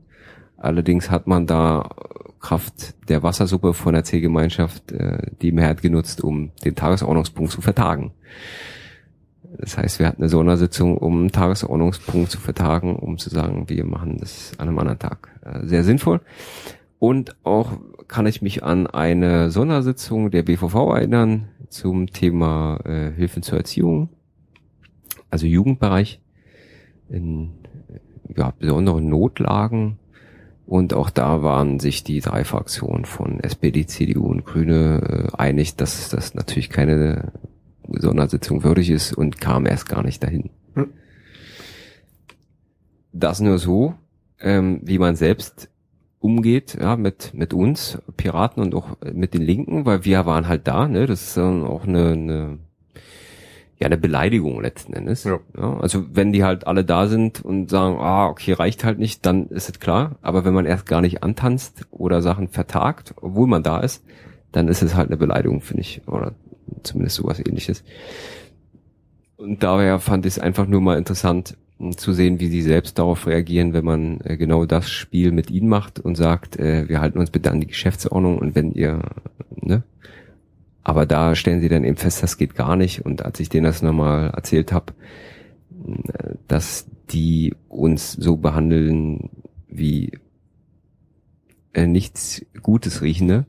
Allerdings 0.57 1.11
hat 1.11 1.27
man 1.27 1.47
da 1.47 1.91
Kraft 2.41 2.95
der 3.09 3.23
Wassersuppe 3.23 3.75
von 3.75 3.95
der 3.95 4.05
C-Gemeinschaft 4.05 4.93
äh, 4.93 5.31
die 5.43 5.53
Mehrheit 5.53 5.83
genutzt, 5.83 6.23
um 6.23 6.53
den 6.65 6.75
Tagesordnungspunkt 6.75 7.51
zu 7.51 7.61
vertagen. 7.61 8.13
Das 9.59 9.79
heißt, 9.79 9.99
wir 9.99 10.07
hatten 10.07 10.23
eine 10.23 10.29
Sondersitzung, 10.29 10.99
um 10.99 11.21
einen 11.21 11.33
Tagesordnungspunkt 11.33 12.31
zu 12.31 12.39
vertagen, 12.39 12.97
um 12.97 13.19
zu 13.19 13.31
sagen, 13.31 13.69
wir 13.69 13.85
machen 13.85 14.19
das 14.19 14.53
an 14.59 14.69
einem 14.69 14.79
anderen 14.79 14.99
Tag. 14.99 15.29
Äh, 15.43 15.67
sehr 15.67 15.85
sinnvoll. 15.85 16.21
Und 16.99 17.37
auch 17.45 17.73
kann 18.09 18.27
ich 18.27 18.43
mich 18.43 18.63
an 18.63 18.87
eine 18.87 19.51
Sondersitzung 19.51 20.31
der 20.31 20.43
BVV 20.43 20.75
erinnern 20.75 21.49
zum 21.69 22.07
Thema 22.09 22.79
äh, 22.85 23.13
Hilfen 23.13 23.43
zur 23.43 23.59
Erziehung, 23.59 24.11
also 25.31 25.47
Jugendbereich 25.47 26.21
in 27.09 27.51
ja, 28.37 28.53
besonderen 28.59 29.09
Notlagen. 29.09 29.99
Und 30.67 30.95
auch 30.95 31.11
da 31.11 31.43
waren 31.43 31.79
sich 31.79 32.03
die 32.03 32.21
drei 32.21 32.45
Fraktionen 32.45 33.05
von 33.05 33.39
SPD, 33.41 33.87
CDU 33.87 34.27
und 34.27 34.45
Grüne 34.45 35.31
äh, 35.33 35.37
einig, 35.37 35.77
dass 35.77 36.09
das 36.09 36.35
natürlich 36.35 36.71
keine 36.71 37.33
Sondersitzung 37.89 38.65
würdig 38.65 38.91
ist 38.91 39.13
und 39.13 39.41
kam 39.41 39.67
erst 39.67 39.89
gar 39.89 40.03
nicht 40.03 40.23
dahin. 40.23 40.51
Hm. 40.75 40.93
Das 43.13 43.41
nur 43.41 43.59
so, 43.59 43.95
ähm, 44.41 44.81
wie 44.83 44.99
man 44.99 45.15
selbst 45.15 45.71
umgeht, 46.27 46.77
ja, 46.81 46.97
mit, 46.97 47.33
mit 47.35 47.55
uns, 47.55 47.99
Piraten 48.17 48.63
und 48.63 48.75
auch 48.75 48.97
mit 49.13 49.33
den 49.33 49.43
Linken, 49.43 49.87
weil 49.87 50.05
wir 50.05 50.27
waren 50.27 50.49
halt 50.49 50.67
da, 50.67 50.89
ne, 50.89 51.07
das 51.07 51.29
ist 51.29 51.37
dann 51.37 51.65
auch 51.65 51.85
eine, 51.85 52.13
eine 52.13 52.59
ja, 53.79 53.87
eine 53.87 53.99
Beleidigung 53.99 54.61
letzten 54.61 54.95
Endes. 54.95 55.25
Ja. 55.25 55.39
ja. 55.57 55.79
also 55.79 56.07
wenn 56.13 56.33
die 56.33 56.45
halt 56.45 56.67
alle 56.67 56.85
da 56.85 57.09
sind 57.09 57.45
und 57.45 57.69
sagen, 57.69 57.99
ah, 57.99 58.29
okay, 58.29 58.53
reicht 58.53 58.85
halt 58.85 58.99
nicht, 58.99 59.27
dann 59.27 59.49
ist 59.49 59.69
es 59.69 59.81
klar. 59.81 60.17
Aber 60.23 60.45
wenn 60.45 60.55
man 60.55 60.65
erst 60.65 60.87
gar 60.87 61.03
nicht 61.03 61.23
antanzt 61.23 61.87
oder 61.91 62.23
Sachen 62.23 62.49
vertagt, 62.49 63.15
obwohl 63.21 63.47
man 63.47 63.63
da 63.63 63.81
ist, 63.81 64.03
dann 64.53 64.69
ist 64.69 64.83
es 64.83 64.95
halt 64.95 65.09
eine 65.09 65.19
Beleidigung, 65.19 65.61
finde 65.61 65.83
ich. 65.83 66.01
Oder 66.07 66.33
zumindest 66.83 67.17
sowas 67.17 67.39
ähnliches. 67.39 67.85
Und 69.37 69.63
daher 69.63 69.99
fand 69.99 70.25
ich 70.25 70.35
es 70.35 70.39
einfach 70.39 70.67
nur 70.67 70.81
mal 70.81 70.97
interessant, 70.97 71.57
zu 71.97 72.13
sehen, 72.13 72.41
wie 72.41 72.49
sie 72.49 72.63
selbst 72.63 72.99
darauf 72.99 73.27
reagieren, 73.27 73.73
wenn 73.73 73.85
man 73.85 74.21
äh, 74.23 74.37
genau 74.37 74.65
das 74.65 74.91
Spiel 74.91 75.31
mit 75.31 75.51
ihnen 75.51 75.69
macht 75.69 76.01
und 76.01 76.17
sagt, 76.17 76.59
äh, 76.59 76.89
wir 76.89 77.01
halten 77.01 77.19
uns 77.19 77.31
bitte 77.31 77.51
an 77.51 77.61
die 77.61 77.67
Geschäftsordnung 77.67 78.39
und 78.39 78.55
wenn 78.55 78.73
ihr, 78.73 79.03
ne? 79.61 79.83
Aber 80.83 81.05
da 81.05 81.35
stellen 81.35 81.61
sie 81.61 81.69
dann 81.69 81.85
eben 81.85 81.97
fest, 81.97 82.23
das 82.23 82.39
geht 82.39 82.55
gar 82.55 82.77
nicht. 82.77 83.05
Und 83.05 83.25
als 83.25 83.41
ich 83.41 83.49
denen 83.49 83.65
das 83.65 83.83
nochmal 83.83 84.31
erzählt 84.31 84.73
habe, 84.73 84.95
äh, 85.85 86.35
dass 86.49 86.87
die 87.11 87.55
uns 87.69 88.13
so 88.13 88.37
behandeln 88.37 89.31
wie 89.69 90.13
äh, 91.75 91.87
nichts 91.87 92.45
Gutes 92.63 93.03
riechende. 93.03 93.47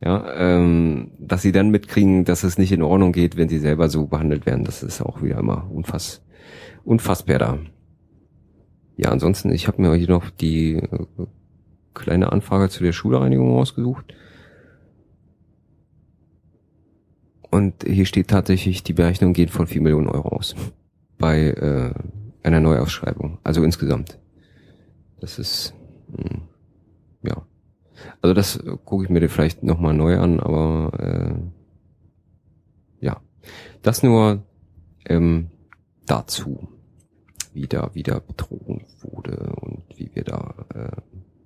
Ja, 0.00 0.32
ähm, 0.36 1.10
dass 1.18 1.42
sie 1.42 1.50
dann 1.50 1.70
mitkriegen, 1.70 2.24
dass 2.24 2.44
es 2.44 2.58
nicht 2.58 2.70
in 2.70 2.82
Ordnung 2.82 3.12
geht, 3.12 3.36
wenn 3.36 3.48
sie 3.48 3.58
selber 3.58 3.88
so 3.88 4.06
behandelt 4.06 4.46
werden, 4.46 4.64
das 4.64 4.84
ist 4.84 5.00
auch 5.00 5.22
wieder 5.22 5.38
immer 5.38 5.68
unfass, 5.72 6.22
unfassbar 6.84 7.38
da. 7.38 7.58
Ja, 8.96 9.10
ansonsten, 9.10 9.52
ich 9.52 9.68
habe 9.68 9.80
mir 9.80 9.94
hier 9.94 10.08
noch 10.08 10.30
die 10.30 10.74
äh, 10.74 11.06
kleine 11.94 12.32
Anfrage 12.32 12.68
zu 12.68 12.82
der 12.82 12.92
Schulreinigung 12.92 13.52
rausgesucht. 13.52 14.14
Und 17.50 17.84
hier 17.84 18.06
steht 18.06 18.28
tatsächlich, 18.28 18.82
die 18.82 18.92
Berechnung 18.92 19.32
geht 19.32 19.50
von 19.50 19.66
4 19.66 19.80
Millionen 19.80 20.08
Euro 20.08 20.28
aus. 20.28 20.54
Bei 21.16 21.50
äh, 21.50 21.94
einer 22.42 22.60
Neuausschreibung. 22.60 23.38
Also 23.42 23.62
insgesamt. 23.62 24.18
Das 25.20 25.38
ist, 25.38 25.74
mh, 26.08 26.30
hm, 26.30 26.40
ja. 27.22 27.46
Also 28.22 28.34
das 28.34 28.56
äh, 28.56 28.76
gucke 28.84 29.04
ich 29.04 29.10
mir 29.10 29.28
vielleicht 29.28 29.62
nochmal 29.62 29.94
neu 29.94 30.18
an, 30.18 30.40
aber 30.40 30.92
äh, 30.98 31.34
ja. 33.04 33.20
Das 33.82 34.02
nur 34.02 34.42
ähm, 35.06 35.50
dazu, 36.08 36.68
wie 37.52 37.66
da 37.66 37.94
wieder 37.94 38.20
betrogen 38.20 38.84
wurde 39.00 39.52
und 39.60 39.82
wie 39.96 40.10
wir 40.14 40.24
da 40.24 40.54
äh, 40.74 41.00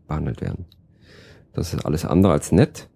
behandelt 0.06 0.40
werden. 0.40 0.66
Das 1.52 1.74
ist 1.74 1.84
alles 1.84 2.04
andere 2.04 2.32
als 2.32 2.52
nett. 2.52 2.88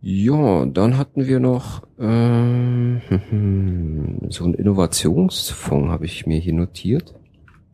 Ja, 0.00 0.66
dann 0.66 0.98
hatten 0.98 1.26
wir 1.26 1.40
noch 1.40 1.82
ähm, 1.98 3.00
so 4.28 4.44
einen 4.44 4.54
Innovationsfonds, 4.54 5.90
habe 5.90 6.04
ich 6.04 6.26
mir 6.26 6.38
hier 6.38 6.52
notiert. 6.52 7.14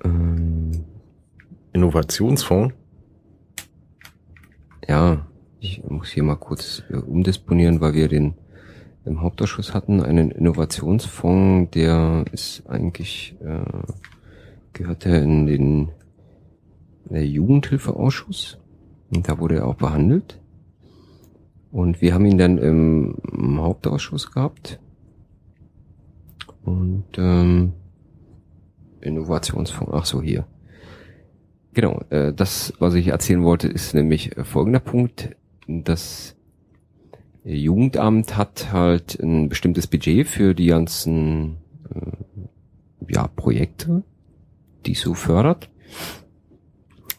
Ähm, 0.04 0.84
Innovationsfonds? 1.72 2.74
Ja, 4.88 5.26
ich 5.60 5.82
muss 5.84 6.10
hier 6.10 6.22
mal 6.22 6.36
kurz 6.36 6.82
äh, 6.90 6.96
umdisponieren, 6.96 7.80
weil 7.80 7.94
wir 7.94 8.08
den 8.08 8.34
im 9.04 9.22
Hauptausschuss 9.22 9.74
hatten, 9.74 10.02
einen 10.02 10.30
Innovationsfonds, 10.30 11.70
der 11.72 12.24
ist 12.32 12.62
eigentlich, 12.68 13.34
äh, 13.40 13.60
gehört 14.72 15.06
er 15.06 15.22
in 15.22 15.46
den 15.46 15.88
der 17.04 17.26
Jugendhilfeausschuss 17.26 18.58
und 19.10 19.28
da 19.28 19.38
wurde 19.38 19.56
er 19.56 19.66
auch 19.66 19.74
behandelt. 19.74 20.40
Und 21.72 22.00
wir 22.00 22.14
haben 22.14 22.26
ihn 22.26 22.38
dann 22.38 22.58
im, 22.58 23.16
im 23.32 23.60
Hauptausschuss 23.60 24.32
gehabt. 24.32 24.80
Und 26.64 27.06
ähm, 27.16 27.72
Innovationsfonds, 29.00 29.92
ach 29.92 30.04
so, 30.04 30.20
hier. 30.20 30.46
Genau, 31.72 32.02
äh, 32.10 32.32
das, 32.32 32.72
was 32.78 32.94
ich 32.94 33.08
erzählen 33.08 33.44
wollte, 33.44 33.68
ist 33.68 33.94
nämlich 33.94 34.36
äh, 34.36 34.44
folgender 34.44 34.80
Punkt. 34.80 35.36
Das 35.68 36.36
Jugendamt 37.44 38.36
hat 38.36 38.72
halt 38.72 39.18
ein 39.20 39.48
bestimmtes 39.48 39.86
Budget 39.86 40.28
für 40.28 40.54
die 40.54 40.66
ganzen 40.66 41.56
äh, 41.94 43.12
ja, 43.12 43.26
Projekte, 43.28 44.02
die 44.86 44.92
es 44.92 45.00
so 45.00 45.14
fördert. 45.14 45.70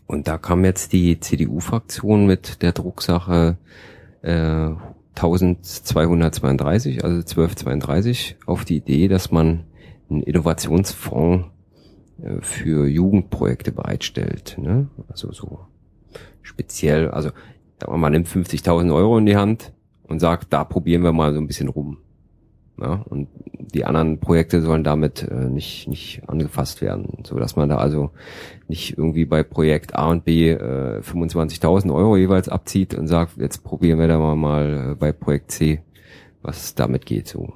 Und 0.05 0.27
da 0.27 0.37
kam 0.37 0.65
jetzt 0.65 0.93
die 0.93 1.19
CDU-Fraktion 1.19 2.25
mit 2.25 2.61
der 2.61 2.73
Drucksache 2.73 3.57
äh, 4.21 4.69
1232, 5.15 7.03
also 7.03 7.17
1232, 7.17 8.37
auf 8.45 8.65
die 8.65 8.77
Idee, 8.77 9.07
dass 9.07 9.31
man 9.31 9.63
einen 10.09 10.23
Innovationsfonds 10.23 11.47
äh, 12.21 12.41
für 12.41 12.87
Jugendprojekte 12.87 13.71
bereitstellt. 13.71 14.57
Ne? 14.59 14.89
Also 15.07 15.31
so 15.31 15.61
speziell, 16.41 17.09
also 17.09 17.31
mal, 17.87 18.09
nimmt 18.09 18.27
50.000 18.27 18.93
Euro 18.93 19.17
in 19.17 19.25
die 19.25 19.37
Hand 19.37 19.73
und 20.11 20.19
sagt, 20.19 20.53
da 20.53 20.63
probieren 20.63 21.03
wir 21.03 21.13
mal 21.13 21.33
so 21.33 21.39
ein 21.39 21.47
bisschen 21.47 21.69
rum. 21.69 21.97
Ja, 22.79 23.03
und 23.09 23.27
die 23.73 23.85
anderen 23.85 24.19
Projekte 24.19 24.61
sollen 24.61 24.83
damit 24.83 25.23
äh, 25.23 25.49
nicht, 25.49 25.87
nicht 25.87 26.23
angefasst 26.27 26.81
werden, 26.81 27.23
so 27.23 27.37
dass 27.37 27.55
man 27.55 27.69
da 27.69 27.77
also 27.77 28.09
nicht 28.67 28.97
irgendwie 28.97 29.25
bei 29.25 29.43
Projekt 29.43 29.95
A 29.95 30.09
und 30.09 30.25
B 30.25 30.49
äh, 30.49 30.99
25.000 31.01 31.93
Euro 31.93 32.17
jeweils 32.17 32.49
abzieht 32.49 32.95
und 32.95 33.07
sagt, 33.07 33.37
jetzt 33.37 33.63
probieren 33.63 33.99
wir 33.99 34.07
da 34.07 34.17
mal, 34.17 34.35
mal 34.35 34.91
äh, 34.91 34.95
bei 34.95 35.11
Projekt 35.11 35.51
C, 35.51 35.81
was 36.41 36.73
damit 36.73 37.05
geht. 37.05 37.27
So, 37.27 37.53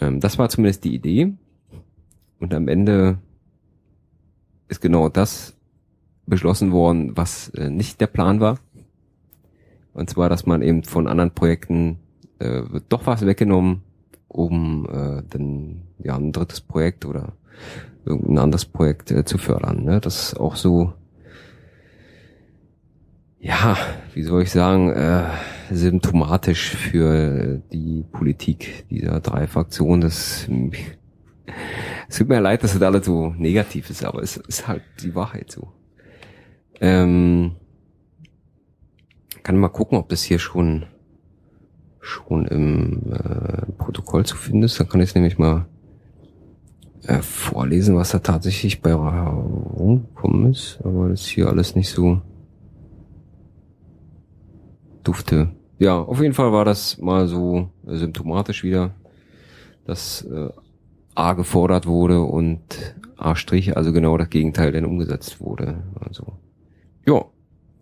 ähm, 0.00 0.20
das 0.20 0.38
war 0.38 0.48
zumindest 0.48 0.84
die 0.84 0.94
Idee. 0.94 1.32
Und 2.38 2.52
am 2.52 2.68
Ende 2.68 3.18
ist 4.68 4.82
genau 4.82 5.08
das 5.08 5.56
beschlossen 6.26 6.72
worden, 6.72 7.16
was 7.16 7.48
äh, 7.50 7.70
nicht 7.70 8.00
der 8.00 8.06
Plan 8.06 8.40
war. 8.40 8.58
Und 9.94 10.10
zwar, 10.10 10.28
dass 10.28 10.44
man 10.44 10.60
eben 10.60 10.82
von 10.82 11.06
anderen 11.06 11.30
Projekten 11.30 11.98
äh, 12.38 12.62
wird 12.68 12.84
doch 12.90 13.06
was 13.06 13.24
weggenommen 13.24 13.82
um 14.34 14.86
äh, 14.90 15.22
dann 15.30 15.82
ja 15.98 16.16
ein 16.16 16.32
drittes 16.32 16.60
Projekt 16.60 17.04
oder 17.04 17.34
irgendein 18.04 18.38
anderes 18.38 18.64
Projekt 18.64 19.10
äh, 19.12 19.24
zu 19.24 19.38
fördern. 19.38 19.84
Ne? 19.84 20.00
Das 20.00 20.32
ist 20.32 20.40
auch 20.40 20.56
so, 20.56 20.92
ja, 23.38 23.76
wie 24.12 24.24
soll 24.24 24.42
ich 24.42 24.50
sagen, 24.50 24.90
äh, 24.90 25.22
symptomatisch 25.70 26.74
für 26.74 27.62
die 27.72 28.04
Politik 28.10 28.86
dieser 28.90 29.20
drei 29.20 29.46
Fraktionen. 29.46 30.00
Das 30.00 30.48
es 32.08 32.18
tut 32.18 32.28
mir 32.28 32.40
leid, 32.40 32.64
dass 32.64 32.72
das 32.72 32.82
alles 32.82 33.06
so 33.06 33.32
negativ 33.38 33.88
ist, 33.88 34.04
aber 34.04 34.20
es 34.20 34.36
ist 34.36 34.66
halt 34.66 34.82
die 35.00 35.14
Wahrheit 35.14 35.52
so. 35.52 35.72
Ähm, 36.80 37.52
kann 39.44 39.58
mal 39.58 39.68
gucken, 39.68 39.98
ob 39.98 40.08
das 40.08 40.24
hier 40.24 40.40
schon 40.40 40.86
schon 42.00 42.46
im 42.46 43.12
äh, 43.12 43.72
Protokoll 43.78 44.26
zu 44.26 44.36
finden 44.36 44.64
ist. 44.64 44.78
Dann 44.80 44.88
kann 44.88 45.00
ich 45.00 45.10
es 45.10 45.14
nämlich 45.14 45.38
mal 45.38 45.66
äh, 47.06 47.22
vorlesen, 47.22 47.96
was 47.96 48.10
da 48.10 48.18
tatsächlich 48.18 48.82
bei 48.82 48.92
rumgekommen 48.92 50.50
ist. 50.50 50.80
Aber 50.84 51.08
das 51.08 51.22
ist 51.22 51.28
hier 51.28 51.48
alles 51.48 51.76
nicht 51.76 51.90
so 51.90 52.20
dufte. 55.02 55.50
Ja, 55.78 56.00
auf 56.00 56.20
jeden 56.20 56.34
Fall 56.34 56.52
war 56.52 56.64
das 56.64 56.98
mal 56.98 57.26
so 57.26 57.70
äh, 57.86 57.96
symptomatisch 57.96 58.64
wieder, 58.64 58.94
dass 59.86 60.22
äh, 60.22 60.50
A 61.14 61.32
gefordert 61.34 61.86
wurde 61.86 62.22
und 62.22 62.60
A 63.16 63.36
Strich, 63.36 63.76
also 63.76 63.92
genau 63.92 64.16
das 64.18 64.30
Gegenteil 64.30 64.72
denn 64.72 64.84
umgesetzt 64.84 65.40
wurde. 65.40 65.84
Also, 66.00 66.38
ja, 67.06 67.24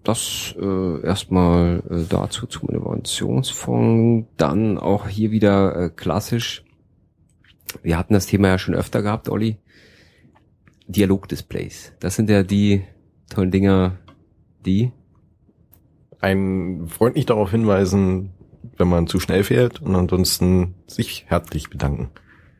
das 0.04 0.54
äh, 0.60 1.00
erstmal 1.06 1.82
äh, 1.88 2.04
dazu 2.08 2.46
zum 2.46 2.68
Innovationsfonds. 2.68 4.28
Dann 4.36 4.78
auch 4.78 5.08
hier 5.08 5.30
wieder 5.30 5.76
äh, 5.76 5.90
klassisch. 5.90 6.64
Wir 7.82 7.96
hatten 7.96 8.14
das 8.14 8.26
Thema 8.26 8.48
ja 8.48 8.58
schon 8.58 8.74
öfter 8.74 9.02
gehabt, 9.02 9.28
Olli. 9.28 9.58
Dialogdisplays. 10.88 11.92
Das 12.00 12.16
sind 12.16 12.28
ja 12.28 12.42
die 12.42 12.82
tollen 13.30 13.50
Dinger, 13.50 13.98
die 14.66 14.92
ein 16.20 16.86
freundlich 16.88 17.26
darauf 17.26 17.50
hinweisen, 17.50 18.30
wenn 18.76 18.88
man 18.88 19.06
zu 19.06 19.20
schnell 19.20 19.44
fährt 19.44 19.80
und 19.82 19.94
ansonsten 19.94 20.74
sich 20.86 21.24
herzlich 21.28 21.70
bedanken. 21.70 22.10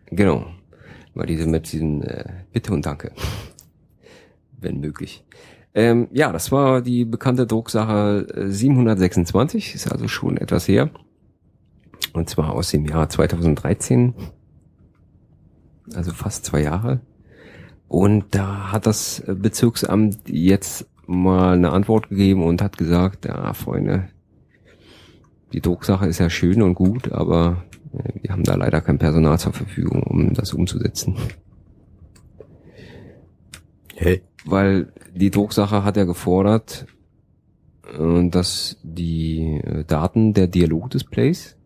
Genau. 0.06 0.46
Mal 1.14 1.26
diese 1.26 1.46
mit 1.46 1.72
diesen 1.72 2.02
äh, 2.02 2.24
Bitte 2.52 2.72
und 2.72 2.86
Danke. 2.86 3.12
Wenn 4.58 4.80
möglich. 4.80 5.24
Ähm, 5.74 6.08
ja, 6.12 6.32
das 6.32 6.52
war 6.52 6.82
die 6.82 7.04
bekannte 7.04 7.46
Drucksache 7.46 8.26
726, 8.48 9.72
äh, 9.72 9.76
ist 9.76 9.90
also 9.90 10.08
schon 10.08 10.36
etwas 10.36 10.68
her. 10.68 10.90
Und 12.12 12.28
zwar 12.28 12.52
aus 12.52 12.70
dem 12.70 12.84
Jahr 12.84 13.08
2013. 13.08 14.14
Also 15.94 16.12
fast 16.12 16.44
zwei 16.44 16.62
Jahre. 16.62 17.00
Und 17.88 18.34
da 18.34 18.72
hat 18.72 18.86
das 18.86 19.22
Bezirksamt 19.26 20.28
jetzt 20.28 20.86
mal 21.06 21.54
eine 21.54 21.72
Antwort 21.72 22.08
gegeben 22.08 22.44
und 22.44 22.62
hat 22.62 22.78
gesagt, 22.78 23.24
ja, 23.24 23.52
Freunde, 23.52 24.08
die 25.52 25.60
Drucksache 25.60 26.06
ist 26.06 26.18
ja 26.18 26.30
schön 26.30 26.62
und 26.62 26.74
gut, 26.74 27.12
aber 27.12 27.64
äh, 27.92 28.12
wir 28.22 28.30
haben 28.30 28.44
da 28.44 28.54
leider 28.54 28.80
kein 28.80 28.98
Personal 28.98 29.38
zur 29.38 29.52
Verfügung, 29.52 30.02
um 30.02 30.32
das 30.34 30.52
umzusetzen. 30.52 31.16
Hey. 33.94 34.22
Weil 34.44 34.92
die 35.14 35.30
Drucksache 35.30 35.84
hat 35.84 35.96
ja 35.96 36.04
gefordert, 36.04 36.86
äh, 37.98 38.28
dass 38.28 38.76
die 38.82 39.60
äh, 39.62 39.84
Daten 39.84 40.34
der 40.34 40.46
Dialogdisplays 40.46 41.56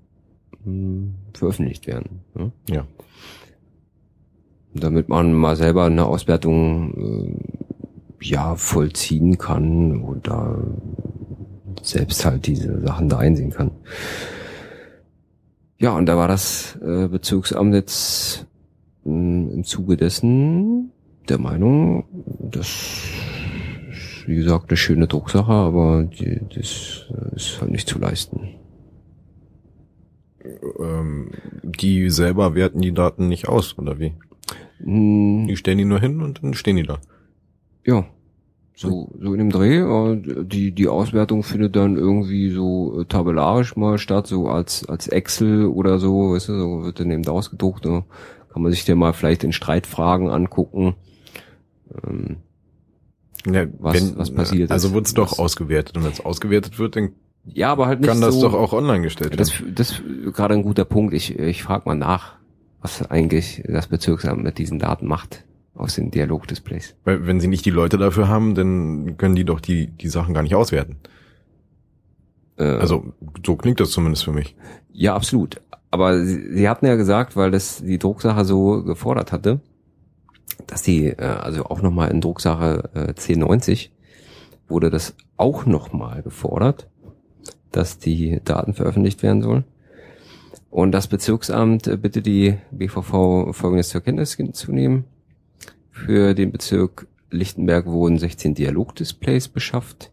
hm, 0.64 1.14
veröffentlicht 1.34 1.86
werden. 1.86 2.20
Ja. 2.68 2.86
Damit 4.74 5.08
man 5.08 5.32
mal 5.32 5.56
selber 5.56 5.84
eine 5.84 6.06
Auswertung 6.06 7.38
äh, 8.20 8.26
ja 8.26 8.56
vollziehen 8.56 9.38
kann 9.38 10.02
oder 10.02 10.58
selbst 11.82 12.24
halt 12.24 12.46
diese 12.46 12.80
Sachen 12.82 13.08
da 13.08 13.18
einsehen 13.18 13.50
kann. 13.50 13.70
Ja, 15.78 15.94
und 15.94 16.06
da 16.06 16.16
war 16.16 16.26
das 16.26 16.78
Bezirksamt 16.80 17.74
jetzt 17.74 18.46
hm, 19.04 19.50
im 19.50 19.64
Zuge 19.64 19.98
dessen 19.98 20.92
der 21.30 21.38
Meinung, 21.38 22.04
das 22.38 22.68
ist, 23.90 24.28
wie 24.28 24.36
gesagt, 24.36 24.70
eine 24.70 24.76
schöne 24.76 25.06
Drucksache, 25.06 25.52
aber 25.52 26.04
die, 26.04 26.40
das 26.54 27.06
ist 27.34 27.60
halt 27.60 27.70
nicht 27.70 27.88
zu 27.88 27.98
leisten. 27.98 28.54
Ähm, 30.78 31.30
die 31.62 32.10
selber 32.10 32.54
werten 32.54 32.80
die 32.80 32.94
Daten 32.94 33.28
nicht 33.28 33.48
aus, 33.48 33.76
oder 33.78 33.98
wie? 33.98 34.12
Hm. 34.82 35.46
Die 35.48 35.56
stellen 35.56 35.78
die 35.78 35.84
nur 35.84 36.00
hin 36.00 36.20
und 36.20 36.42
dann 36.42 36.54
stehen 36.54 36.76
die 36.76 36.84
da. 36.84 36.98
Ja. 37.84 38.06
So, 38.78 39.10
so 39.18 39.32
in 39.32 39.38
dem 39.38 39.50
Dreh. 39.50 39.78
Äh, 39.78 40.44
die, 40.44 40.72
die 40.72 40.88
Auswertung 40.88 41.42
findet 41.42 41.76
dann 41.76 41.96
irgendwie 41.96 42.50
so 42.50 43.00
äh, 43.00 43.04
tabellarisch 43.06 43.74
mal 43.76 43.98
statt, 43.98 44.26
so 44.26 44.48
als, 44.48 44.86
als 44.86 45.08
Excel 45.08 45.66
oder 45.66 45.98
so, 45.98 46.32
weißt 46.32 46.50
du, 46.50 46.58
so 46.58 46.84
wird 46.84 47.00
dann 47.00 47.10
eben 47.10 47.26
ausgedruckt. 47.26 47.86
Ne? 47.86 48.04
Kann 48.52 48.62
man 48.62 48.72
sich 48.72 48.84
den 48.84 48.98
mal 48.98 49.14
vielleicht 49.14 49.44
in 49.44 49.52
Streitfragen 49.52 50.28
angucken. 50.28 50.94
Ähm, 52.06 52.36
ja, 53.46 53.66
was, 53.78 53.94
wenn, 53.94 54.18
was 54.18 54.30
passiert 54.30 54.70
also 54.70 54.88
ist. 54.88 54.92
Also 54.92 54.94
wird 54.94 55.06
es 55.06 55.14
doch 55.14 55.38
ausgewertet 55.38 55.96
und 55.96 56.04
wenn 56.04 56.12
es 56.12 56.24
ausgewertet 56.24 56.78
wird, 56.78 56.96
dann 56.96 57.10
ja, 57.44 57.70
aber 57.70 57.86
halt 57.86 58.00
nicht 58.00 58.08
kann 58.08 58.20
das 58.20 58.40
doch 58.40 58.54
auch 58.54 58.72
online 58.72 59.02
gestellt 59.02 59.30
werden. 59.30 59.38
Das, 59.38 59.52
das 59.74 60.00
ist 60.00 60.34
gerade 60.34 60.54
ein 60.54 60.62
guter 60.62 60.84
Punkt. 60.84 61.14
Ich, 61.14 61.38
ich 61.38 61.62
frage 61.62 61.84
mal 61.86 61.94
nach, 61.94 62.34
was 62.80 63.08
eigentlich 63.08 63.62
das 63.66 63.86
Bezirksamt 63.86 64.42
mit 64.42 64.58
diesen 64.58 64.78
Daten 64.78 65.06
macht 65.06 65.44
aus 65.74 65.94
den 65.94 66.10
Dialogdisplays. 66.10 66.96
Weil 67.04 67.26
wenn 67.26 67.38
sie 67.38 67.48
nicht 67.48 67.64
die 67.64 67.70
Leute 67.70 67.98
dafür 67.98 68.28
haben, 68.28 68.54
dann 68.54 69.16
können 69.16 69.36
die 69.36 69.44
doch 69.44 69.60
die, 69.60 69.88
die 69.88 70.08
Sachen 70.08 70.34
gar 70.34 70.42
nicht 70.42 70.54
auswerten. 70.54 70.96
Äh, 72.56 72.64
also 72.64 73.12
so 73.44 73.56
klingt 73.56 73.80
das 73.80 73.90
zumindest 73.90 74.24
für 74.24 74.32
mich. 74.32 74.56
Ja, 74.92 75.14
absolut. 75.14 75.60
Aber 75.90 76.24
sie, 76.24 76.52
sie 76.52 76.68
hatten 76.68 76.86
ja 76.86 76.96
gesagt, 76.96 77.36
weil 77.36 77.50
das 77.50 77.82
die 77.82 77.98
Drucksache 77.98 78.44
so 78.44 78.82
gefordert 78.82 79.32
hatte, 79.32 79.60
dass 80.66 80.82
die, 80.82 81.06
äh, 81.06 81.22
also 81.22 81.64
auch 81.64 81.82
nochmal 81.82 82.10
in 82.10 82.20
Drucksache 82.20 82.90
äh, 82.94 83.08
1090 83.08 83.92
wurde 84.68 84.90
das 84.90 85.14
auch 85.36 85.66
nochmal 85.66 86.22
gefordert, 86.22 86.88
dass 87.70 87.98
die 87.98 88.40
Daten 88.44 88.74
veröffentlicht 88.74 89.22
werden 89.22 89.42
sollen. 89.42 89.64
Und 90.70 90.92
das 90.92 91.06
Bezirksamt 91.06 91.86
äh, 91.86 91.96
bitte 91.96 92.22
die 92.22 92.58
BVV 92.70 93.52
folgendes 93.52 93.88
zur 93.90 94.00
Kenntnis 94.00 94.36
zu 94.52 94.72
nehmen. 94.72 95.04
Für 95.90 96.34
den 96.34 96.52
Bezirk 96.52 97.06
Lichtenberg 97.30 97.86
wurden 97.86 98.18
16 98.18 98.54
Dialogdisplays 98.54 99.48
beschafft. 99.48 100.12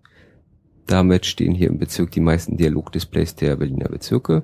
Damit 0.87 1.25
stehen 1.25 1.53
hier 1.53 1.69
im 1.69 1.79
Bezirk 1.79 2.11
die 2.11 2.19
meisten 2.19 2.57
Dialogdisplays 2.57 3.35
der 3.35 3.55
Berliner 3.55 3.89
Bezirke. 3.89 4.43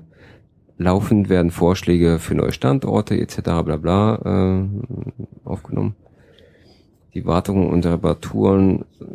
Laufend 0.80 1.28
werden 1.28 1.50
Vorschläge 1.50 2.18
für 2.18 2.34
neue 2.34 2.52
Standorte 2.52 3.14
etc. 3.20 3.40
bla 3.42 3.76
bla 3.76 4.14
äh, 4.24 4.66
aufgenommen. 5.44 5.94
Die 7.12 7.26
Wartungen 7.26 7.68
und 7.68 7.84
Reparaturen 7.84 8.86
äh, 8.98 9.06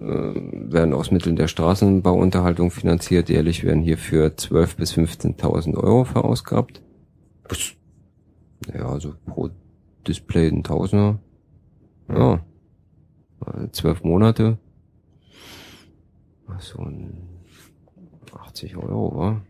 werden 0.72 0.94
aus 0.94 1.10
Mitteln 1.10 1.36
der 1.36 1.48
Straßenbauunterhaltung 1.48 2.70
finanziert. 2.70 3.30
Jährlich 3.30 3.64
werden 3.64 3.82
hierfür 3.82 4.28
12.000 4.28 4.78
bis 4.78 4.94
15.000 4.94 5.76
Euro 5.76 6.04
verausgabt. 6.04 6.84
Ja, 8.72 8.88
also 8.88 9.16
pro 9.26 9.50
Display 10.08 10.50
ein 10.50 10.64
Tausender. 10.64 11.18
Ja. 12.10 12.42
Zwölf 13.72 14.04
Monate. 14.04 14.60
So 16.60 16.84
ein 16.84 17.28
80 18.32 18.78
Euro, 18.78 19.18
wa? 19.18 19.42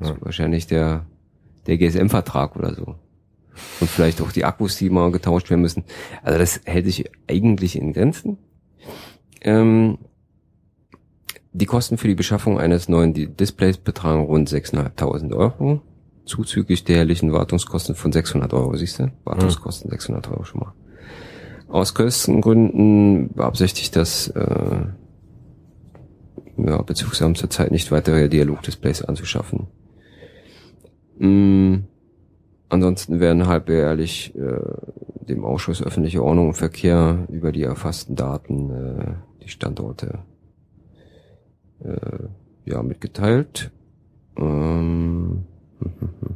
Ja. 0.00 0.16
wahrscheinlich 0.20 0.66
der, 0.66 1.06
der 1.66 1.78
GSM-Vertrag 1.78 2.56
oder 2.56 2.74
so. 2.74 2.96
Und 3.80 3.88
vielleicht 3.88 4.20
auch 4.20 4.32
die 4.32 4.44
Akkus, 4.44 4.76
die 4.76 4.90
mal 4.90 5.10
getauscht 5.10 5.48
werden 5.50 5.62
müssen. 5.62 5.84
Also 6.22 6.38
das 6.38 6.60
hält 6.64 6.86
sich 6.86 7.10
eigentlich 7.26 7.76
in 7.76 7.92
Grenzen. 7.92 8.38
Ähm, 9.40 9.98
die 11.52 11.66
Kosten 11.66 11.96
für 11.96 12.08
die 12.08 12.14
Beschaffung 12.14 12.58
eines 12.58 12.88
neuen 12.88 13.14
Displays 13.36 13.78
betragen 13.78 14.24
rund 14.24 14.50
6.500 14.50 15.34
Euro. 15.34 15.80
Zuzüglich 16.26 16.84
der 16.84 16.96
jährlichen 16.96 17.32
Wartungskosten 17.32 17.94
von 17.94 18.12
600 18.12 18.52
Euro, 18.52 18.76
siehst 18.76 18.98
du? 18.98 19.10
Wartungskosten 19.24 19.90
600 19.90 20.28
Euro 20.28 20.44
schon 20.44 20.60
mal. 20.60 20.72
Aus 21.68 21.94
Kostengründen 21.94 23.32
beabsichtigt 23.32 23.96
das 23.96 24.28
äh, 24.28 24.86
ja, 26.58 26.82
Bezugsamt 26.82 27.38
zurzeit 27.38 27.70
nicht 27.70 27.90
weitere 27.90 28.28
Dialogdisplays 28.28 29.02
anzuschaffen. 29.02 29.66
Mm, 31.18 31.84
ansonsten 32.68 33.20
werden 33.20 33.46
halbjährlich 33.46 34.34
äh, 34.36 34.60
dem 35.28 35.44
Ausschuss 35.44 35.82
öffentliche 35.82 36.22
Ordnung 36.22 36.48
und 36.48 36.54
Verkehr 36.54 37.26
über 37.30 37.52
die 37.52 37.62
erfassten 37.62 38.16
Daten 38.16 38.70
äh, 38.70 39.14
die 39.42 39.48
Standorte 39.48 40.20
äh, 41.80 42.28
ja 42.64 42.82
mitgeteilt. 42.82 43.70
Ähm, 44.36 45.44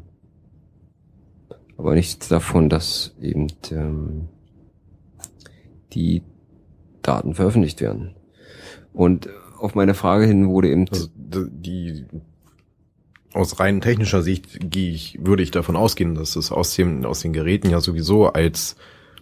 aber 1.77 1.95
nichts 1.95 2.29
davon, 2.29 2.69
dass 2.69 3.15
eben 3.21 3.49
ähm, 3.71 4.29
die 5.93 6.23
Daten 7.03 7.35
veröffentlicht 7.35 7.81
werden. 7.81 8.15
Und 8.93 9.29
auf 9.59 9.75
meine 9.75 9.95
Frage 9.95 10.27
hin 10.27 10.49
wurde 10.49 10.71
eben 10.71 10.87
also 10.89 11.09
die 11.17 12.07
aus 13.33 13.61
rein 13.61 13.81
technischer 13.81 14.23
Sicht 14.23 14.71
gehe 14.71 14.93
ich, 14.93 15.19
würde 15.23 15.43
ich 15.43 15.51
davon 15.51 15.77
ausgehen, 15.77 16.15
dass 16.15 16.37
es 16.37 16.51
aus 16.51 16.75
dem 16.75 17.05
aus 17.05 17.21
den 17.21 17.33
Geräten 17.33 17.71
ja 17.71 17.81
sowieso 17.81 18.27
als 18.27 18.77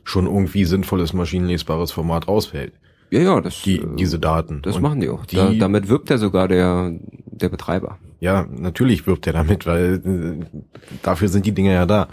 schon 0.04 0.26
irgendwie 0.26 0.64
sinnvolles 0.64 1.12
maschinenlesbares 1.12 1.92
Format 1.92 2.28
rausfällt. 2.28 2.72
Ja, 3.10 3.20
ja, 3.20 3.40
das 3.40 3.62
die, 3.62 3.78
äh, 3.78 3.96
diese 3.96 4.18
Daten. 4.18 4.62
Das 4.62 4.76
Und 4.76 4.82
machen 4.82 5.00
die 5.00 5.08
auch. 5.08 5.26
Die, 5.26 5.36
da, 5.36 5.52
damit 5.52 5.88
wirbt 5.88 6.10
ja 6.10 6.18
sogar 6.18 6.48
der 6.48 6.94
der 7.26 7.48
Betreiber. 7.48 7.98
Ja, 8.20 8.46
natürlich 8.50 9.06
wirbt 9.06 9.26
er 9.26 9.32
damit, 9.32 9.66
weil 9.66 10.02
äh, 10.04 10.58
dafür 11.02 11.28
sind 11.28 11.46
die 11.46 11.52
Dinger 11.52 11.72
ja 11.72 11.86
da. 11.86 12.08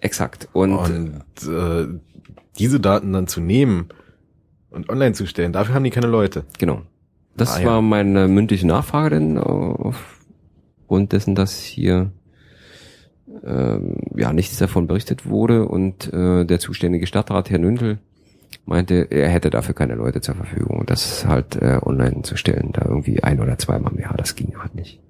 Exakt. 0.00 0.48
Und, 0.52 0.74
und 0.74 1.22
äh, 1.48 1.86
diese 2.58 2.80
Daten 2.80 3.12
dann 3.12 3.26
zu 3.26 3.40
nehmen 3.40 3.88
und 4.70 4.88
online 4.88 5.12
zu 5.12 5.26
stellen, 5.26 5.52
dafür 5.52 5.74
haben 5.74 5.84
die 5.84 5.90
keine 5.90 6.06
Leute. 6.06 6.44
Genau. 6.58 6.82
Das 7.36 7.56
ah, 7.56 7.64
war 7.64 7.74
ja. 7.76 7.80
meine 7.80 8.28
mündliche 8.28 8.66
Nachfrage 8.66 9.10
denn 9.10 9.38
aufgrund 10.88 11.12
dessen, 11.12 11.34
dass 11.34 11.60
hier 11.60 12.12
ähm, 13.44 13.98
ja 14.16 14.32
nichts 14.32 14.56
davon 14.56 14.86
berichtet 14.86 15.26
wurde 15.26 15.66
und 15.66 16.10
äh, 16.14 16.46
der 16.46 16.58
zuständige 16.60 17.06
Stadtrat 17.06 17.50
Herr 17.50 17.58
Nündel 17.58 17.98
meinte, 18.64 19.06
er 19.10 19.28
hätte 19.28 19.50
dafür 19.50 19.74
keine 19.74 19.96
Leute 19.96 20.22
zur 20.22 20.34
Verfügung, 20.34 20.84
das 20.86 21.26
halt 21.26 21.56
äh, 21.56 21.78
online 21.82 22.22
zu 22.22 22.38
stellen, 22.38 22.70
da 22.72 22.86
irgendwie 22.86 23.22
ein 23.22 23.38
oder 23.38 23.58
zweimal 23.58 23.92
mehr, 23.92 24.14
das 24.16 24.34
ging 24.34 24.58
halt 24.58 24.74
nicht. 24.74 25.02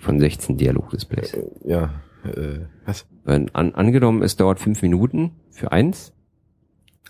Von 0.00 0.18
16 0.20 0.56
Dialogdisplays. 0.56 1.34
Äh, 1.34 1.44
ja, 1.66 1.90
äh, 2.24 2.60
was? 2.86 3.04
Wenn 3.24 3.54
an, 3.54 3.74
angenommen, 3.74 4.22
es 4.22 4.36
dauert 4.36 4.58
fünf 4.58 4.80
Minuten 4.80 5.32
für 5.50 5.70
eins 5.70 6.14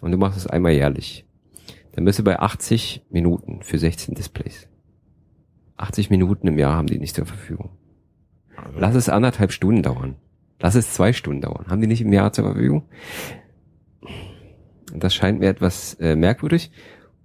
und 0.01 0.11
du 0.11 0.19
machst 0.19 0.37
es 0.37 0.49
einmal 0.49 0.73
jährlich, 0.73 1.29
dann 1.93 2.05
bist 2.05 2.19
du 2.19 2.25
bei 2.25 2.41
80 2.41 3.07
Minuten 3.09 3.63
für 3.63 3.79
16 3.79 4.17
Displays. 4.17 4.68
80 5.79 6.11
Minuten 6.11 6.49
im 6.49 6.59
Jahr 6.59 6.77
haben 6.77 6.89
die 6.89 6.99
nicht 6.99 7.15
zur 7.15 7.27
Verfügung. 7.27 7.71
Also. 8.57 8.79
Lass 8.79 8.95
es 8.95 9.09
anderthalb 9.09 9.53
Stunden 9.53 9.83
dauern. 9.83 10.17
Lass 10.61 10.75
es 10.75 10.93
zwei 10.93 11.13
Stunden 11.13 11.41
dauern. 11.41 11.67
Haben 11.69 11.81
die 11.81 11.87
nicht 11.87 12.01
im 12.01 12.13
Jahr 12.13 12.33
zur 12.33 12.45
Verfügung? 12.45 12.85
Das 14.95 15.15
scheint 15.15 15.41
mir 15.41 15.49
etwas 15.49 15.95
äh, 15.95 16.17
merkwürdig 16.17 16.71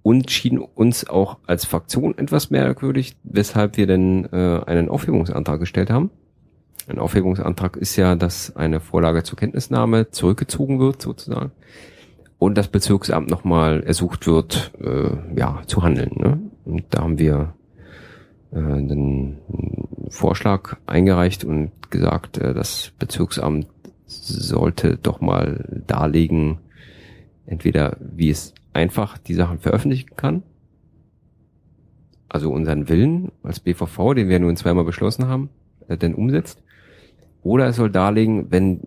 und 0.02 0.30
schien 0.30 0.58
uns 0.58 1.08
auch 1.08 1.38
als 1.46 1.64
Fraktion 1.64 2.16
etwas 2.18 2.50
merkwürdig, 2.50 3.16
weshalb 3.24 3.76
wir 3.76 3.86
denn 3.86 4.28
äh, 4.32 4.60
einen 4.66 4.88
Aufhebungsantrag 4.88 5.60
gestellt 5.60 5.90
haben. 5.90 6.10
Ein 6.86 6.98
Aufhebungsantrag 6.98 7.76
ist 7.78 7.96
ja, 7.96 8.14
dass 8.14 8.54
eine 8.54 8.80
Vorlage 8.80 9.22
zur 9.22 9.38
Kenntnisnahme 9.38 10.10
zurückgezogen 10.10 10.78
wird, 10.78 11.00
sozusagen. 11.00 11.52
Und 12.38 12.58
das 12.58 12.68
Bezirksamt 12.68 13.30
nochmal 13.30 13.82
ersucht 13.82 14.26
wird, 14.26 14.72
äh, 14.78 15.38
ja, 15.38 15.62
zu 15.66 15.82
handeln. 15.82 16.10
Ne? 16.16 16.38
Und 16.66 16.84
da 16.90 17.00
haben 17.00 17.18
wir 17.18 17.54
einen 18.54 19.38
Vorschlag 20.08 20.76
eingereicht 20.86 21.44
und 21.44 21.72
gesagt, 21.90 22.38
äh, 22.38 22.54
das 22.54 22.92
Bezirksamt 22.98 23.66
sollte 24.06 24.96
doch 24.96 25.20
mal 25.20 25.82
darlegen, 25.86 26.58
entweder 27.46 27.96
wie 28.00 28.30
es 28.30 28.54
einfach 28.72 29.18
die 29.18 29.34
Sachen 29.34 29.58
veröffentlichen 29.58 30.10
kann, 30.16 30.42
also 32.28 32.52
unseren 32.52 32.88
Willen 32.88 33.32
als 33.42 33.60
BVV, 33.60 34.14
den 34.14 34.28
wir 34.28 34.38
nun 34.38 34.56
zweimal 34.56 34.84
beschlossen 34.84 35.28
haben, 35.28 35.50
äh, 35.88 35.96
denn 35.96 36.14
umsetzt, 36.14 36.62
oder 37.42 37.66
es 37.66 37.76
soll 37.76 37.90
darlegen, 37.90 38.50
wenn 38.50 38.80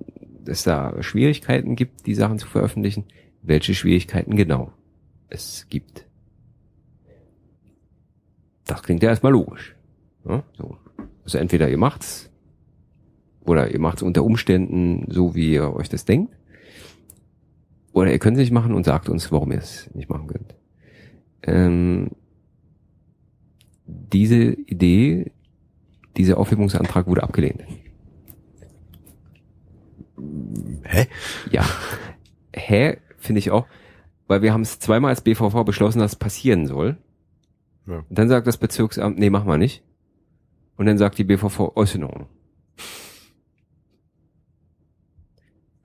es 0.45 0.63
da 0.63 1.01
Schwierigkeiten 1.03 1.76
gibt, 1.76 2.07
die 2.07 2.15
Sachen 2.15 2.39
zu 2.39 2.47
veröffentlichen, 2.47 3.05
welche 3.41 3.76
Schwierigkeiten 3.76 4.36
genau 4.36 4.72
es 5.30 5.68
gibt. 5.70 6.07
Das 8.68 8.84
klingt 8.84 9.01
ja 9.03 9.09
erstmal 9.09 9.32
logisch. 9.32 9.76
Ja, 10.28 10.43
so. 10.57 10.78
Also 11.24 11.38
entweder 11.38 11.70
ihr 11.70 11.78
macht's 11.78 12.30
oder 13.41 13.72
ihr 13.72 13.80
macht's 13.80 14.01
unter 14.03 14.24
Umständen 14.24 15.05
so, 15.09 15.36
wie 15.36 15.53
ihr 15.53 15.74
euch 15.74 15.89
das 15.89 16.05
denkt. 16.05 16.36
Oder 17.93 18.11
ihr 18.11 18.20
könnt 18.20 18.38
es 18.38 18.41
nicht 18.41 18.51
machen 18.51 18.74
und 18.74 18.86
sagt 18.86 19.09
uns, 19.09 19.32
warum 19.32 19.51
ihr 19.51 19.57
es 19.59 19.89
nicht 19.95 20.09
machen 20.09 20.28
könnt. 20.28 20.55
ähm, 21.43 22.09
diese 23.86 24.53
Idee, 24.53 25.32
dieser 26.18 26.38
Aufhebungsantrag 26.38 27.07
wurde 27.07 27.24
abgelehnt. 27.24 27.63
Hä? 30.84 31.07
Ja. 31.51 31.65
Hä, 32.53 32.97
finde 33.18 33.39
ich 33.39 33.51
auch, 33.51 33.65
weil 34.28 34.41
wir 34.41 34.51
haben 34.51 34.61
es 34.61 34.80
zweimal 34.80 35.09
als 35.09 35.22
BVV 35.22 35.63
beschlossen, 35.63 35.99
dass 35.99 36.13
es 36.13 36.20
passieren 36.20 36.65
soll. 36.68 36.97
Ja. 37.88 38.04
Dann 38.10 38.30
sagt 38.30 38.48
das 38.48 38.58
Bezirksamt, 38.58 39.18
nee, 39.18 39.30
mach 39.30 39.46
mal 39.46 39.58
nicht. 39.58 39.84
Und 40.76 40.86
dann 40.86 40.98
sagt 40.98 41.18
die 41.18 41.24
BVV, 41.24 41.72
oh, 41.74 41.82
ist 41.82 41.96
in 41.96 42.04
Ordnung. 42.04 42.28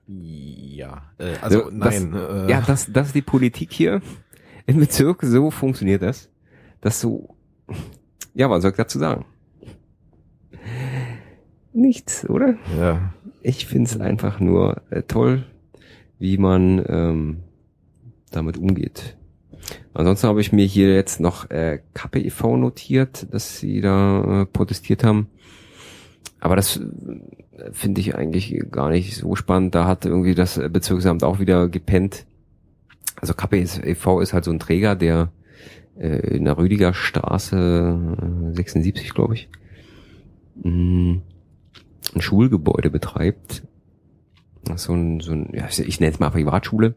Ja, 0.05 1.11
äh, 1.17 1.35
also, 1.41 1.63
also 1.65 1.77
das, 1.79 2.03
nein. 2.03 2.13
Äh, 2.13 2.51
ja, 2.51 2.61
das, 2.61 2.91
das 2.91 3.07
ist 3.07 3.15
die 3.15 3.21
Politik 3.21 3.71
hier 3.71 4.01
im 4.65 4.79
Bezirk. 4.79 5.23
So 5.23 5.49
funktioniert 5.49 6.01
das. 6.01 6.29
Das 6.81 6.99
so, 6.99 7.35
ja, 8.33 8.49
was 8.49 8.61
soll 8.61 8.71
ich 8.71 8.77
dazu 8.77 8.99
sagen? 8.99 9.25
Nichts, 11.71 12.29
oder? 12.29 12.55
Ja. 12.77 13.13
Ich 13.41 13.65
find's 13.65 13.99
einfach 13.99 14.39
nur 14.39 14.81
äh, 14.89 15.03
toll, 15.03 15.45
wie 16.19 16.37
man 16.37 16.83
ähm, 16.87 17.43
damit 18.29 18.57
umgeht. 18.57 19.17
Ansonsten 19.93 20.27
habe 20.27 20.41
ich 20.41 20.51
mir 20.51 20.65
hier 20.65 20.93
jetzt 20.95 21.19
noch 21.19 21.49
äh, 21.51 21.79
KPIV 21.93 22.43
notiert, 22.57 23.27
dass 23.31 23.59
sie 23.59 23.81
da 23.81 24.41
äh, 24.41 24.45
protestiert 24.45 25.03
haben. 25.03 25.27
Aber 26.39 26.55
das 26.55 26.77
äh, 26.77 27.71
finde 27.71 28.01
ich 28.01 28.15
eigentlich 28.15 28.59
gar 28.71 28.89
nicht 28.89 29.15
so 29.15 29.35
spannend. 29.35 29.75
Da 29.75 29.85
hat 29.85 30.05
irgendwie 30.05 30.35
das 30.35 30.59
Bezirksamt 30.71 31.23
auch 31.23 31.39
wieder 31.39 31.69
gepennt. 31.69 32.25
Also 33.21 33.33
KPIV 33.33 34.21
ist 34.21 34.33
halt 34.33 34.45
so 34.45 34.51
ein 34.51 34.59
Träger, 34.59 34.95
der 34.95 35.31
äh, 35.97 36.35
in 36.35 36.45
der 36.45 36.57
Rüdiger 36.57 36.93
Straße 36.93 38.51
76, 38.53 39.13
glaube 39.13 39.35
ich, 39.35 39.49
mh, 40.61 41.21
ein 42.15 42.21
Schulgebäude 42.21 42.89
betreibt. 42.89 43.63
So 44.75 44.93
ein, 44.93 45.19
so 45.19 45.33
ein 45.33 45.49
ja, 45.53 45.67
ich 45.67 45.99
nenne 45.99 46.13
es 46.13 46.19
mal 46.19 46.31
Privatschule. 46.31 46.95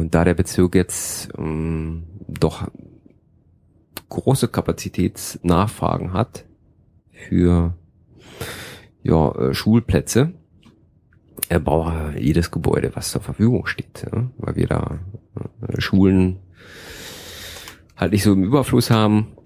Und 0.00 0.14
da 0.14 0.24
der 0.24 0.32
Bezirk 0.32 0.74
jetzt 0.76 1.28
ähm, 1.36 2.04
doch 2.26 2.66
große 4.08 4.48
Kapazitätsnachfragen 4.48 6.14
hat 6.14 6.46
für 7.10 7.74
ja, 9.02 9.30
äh, 9.32 9.52
Schulplätze, 9.52 10.32
er 11.50 11.60
braucht 11.60 12.18
jedes 12.18 12.50
Gebäude, 12.50 12.92
was 12.94 13.10
zur 13.10 13.20
Verfügung 13.20 13.66
steht, 13.66 14.06
ja? 14.10 14.30
weil 14.38 14.56
wir 14.56 14.68
da 14.68 15.00
äh, 15.68 15.78
Schulen 15.78 16.38
halt 17.94 18.12
nicht 18.12 18.22
so 18.22 18.32
im 18.32 18.42
Überfluss 18.42 18.90
haben. 18.90 19.36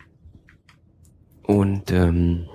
Und 1.43 1.91
ähm, 1.91 2.47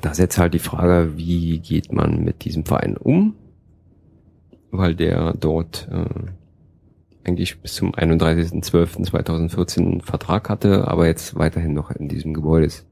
da 0.00 0.10
ist 0.10 0.18
jetzt 0.18 0.36
halt 0.36 0.52
die 0.52 0.58
Frage, 0.58 1.16
wie 1.16 1.60
geht 1.60 1.92
man 1.92 2.24
mit 2.24 2.44
diesem 2.44 2.64
Verein 2.64 2.96
um? 2.96 3.36
Weil 4.72 4.96
der 4.96 5.34
dort 5.34 5.88
äh, 5.88 6.32
eigentlich 7.24 7.60
bis 7.60 7.74
zum 7.74 7.92
31.12.2014 7.92 9.78
einen 9.78 10.00
Vertrag 10.00 10.48
hatte, 10.48 10.88
aber 10.88 11.06
jetzt 11.06 11.36
weiterhin 11.36 11.72
noch 11.72 11.90
in 11.90 12.08
diesem 12.08 12.34
Gebäude 12.34 12.66
ist. 12.66 12.86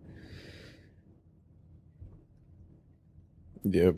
Ja, 3.63 3.93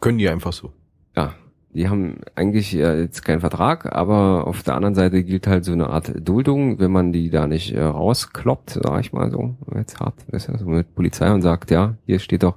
können 0.00 0.18
die 0.18 0.28
einfach 0.28 0.52
so. 0.52 0.72
Ja, 1.16 1.34
die 1.70 1.88
haben 1.88 2.18
eigentlich 2.34 2.72
ja 2.72 2.94
jetzt 2.94 3.24
keinen 3.24 3.40
Vertrag, 3.40 3.94
aber 3.94 4.46
auf 4.46 4.62
der 4.62 4.74
anderen 4.74 4.94
Seite 4.94 5.24
gilt 5.24 5.46
halt 5.46 5.64
so 5.64 5.72
eine 5.72 5.88
Art 5.88 6.12
Duldung, 6.16 6.78
wenn 6.78 6.90
man 6.90 7.12
die 7.12 7.30
da 7.30 7.46
nicht 7.46 7.72
äh, 7.72 7.82
rauskloppt, 7.82 8.80
sag 8.82 9.00
ich 9.00 9.12
mal 9.12 9.30
so, 9.30 9.56
jetzt 9.74 10.00
hart, 10.00 10.22
ist 10.32 10.48
ja 10.48 10.58
so 10.58 10.66
mit 10.66 10.94
Polizei 10.94 11.32
und 11.32 11.40
sagt, 11.40 11.70
ja, 11.70 11.96
hier 12.04 12.18
steht 12.18 12.42
doch, 12.42 12.56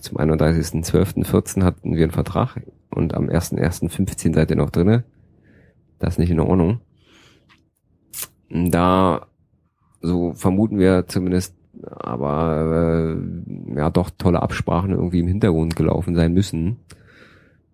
zum 0.00 0.18
31.12.14 0.18 1.62
hatten 1.62 1.94
wir 1.94 2.02
einen 2.02 2.10
Vertrag 2.10 2.60
und 2.90 3.14
am 3.14 3.28
1.1.15 3.28 4.34
seid 4.34 4.50
ihr 4.50 4.56
noch 4.56 4.70
drinne. 4.70 5.04
Das 6.02 6.14
ist 6.14 6.18
nicht 6.18 6.30
in 6.32 6.40
Ordnung. 6.40 6.80
Da, 8.50 9.28
so 10.00 10.32
vermuten 10.32 10.80
wir 10.80 11.06
zumindest, 11.06 11.54
aber 11.80 13.14
äh, 13.16 13.76
ja 13.76 13.88
doch 13.88 14.10
tolle 14.10 14.42
Absprachen 14.42 14.90
irgendwie 14.90 15.20
im 15.20 15.28
Hintergrund 15.28 15.76
gelaufen 15.76 16.16
sein 16.16 16.34
müssen 16.34 16.78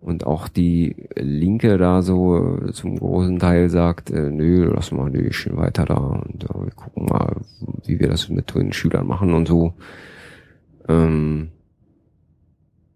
und 0.00 0.26
auch 0.26 0.48
die 0.48 1.08
Linke 1.16 1.78
da 1.78 2.02
so 2.02 2.58
zum 2.72 2.98
großen 2.98 3.38
Teil 3.38 3.70
sagt, 3.70 4.10
äh, 4.10 4.30
nö, 4.30 4.70
lass 4.74 4.92
mal 4.92 5.08
nö, 5.08 5.32
schön 5.32 5.56
weiter 5.56 5.86
da 5.86 5.96
und 5.96 6.44
äh, 6.44 6.64
wir 6.66 6.74
gucken 6.76 7.06
mal, 7.06 7.34
wie 7.86 7.98
wir 7.98 8.08
das 8.08 8.28
mit 8.28 8.54
den 8.54 8.74
Schülern 8.74 9.06
machen 9.06 9.32
und 9.32 9.48
so. 9.48 9.72
Ähm, 10.86 11.48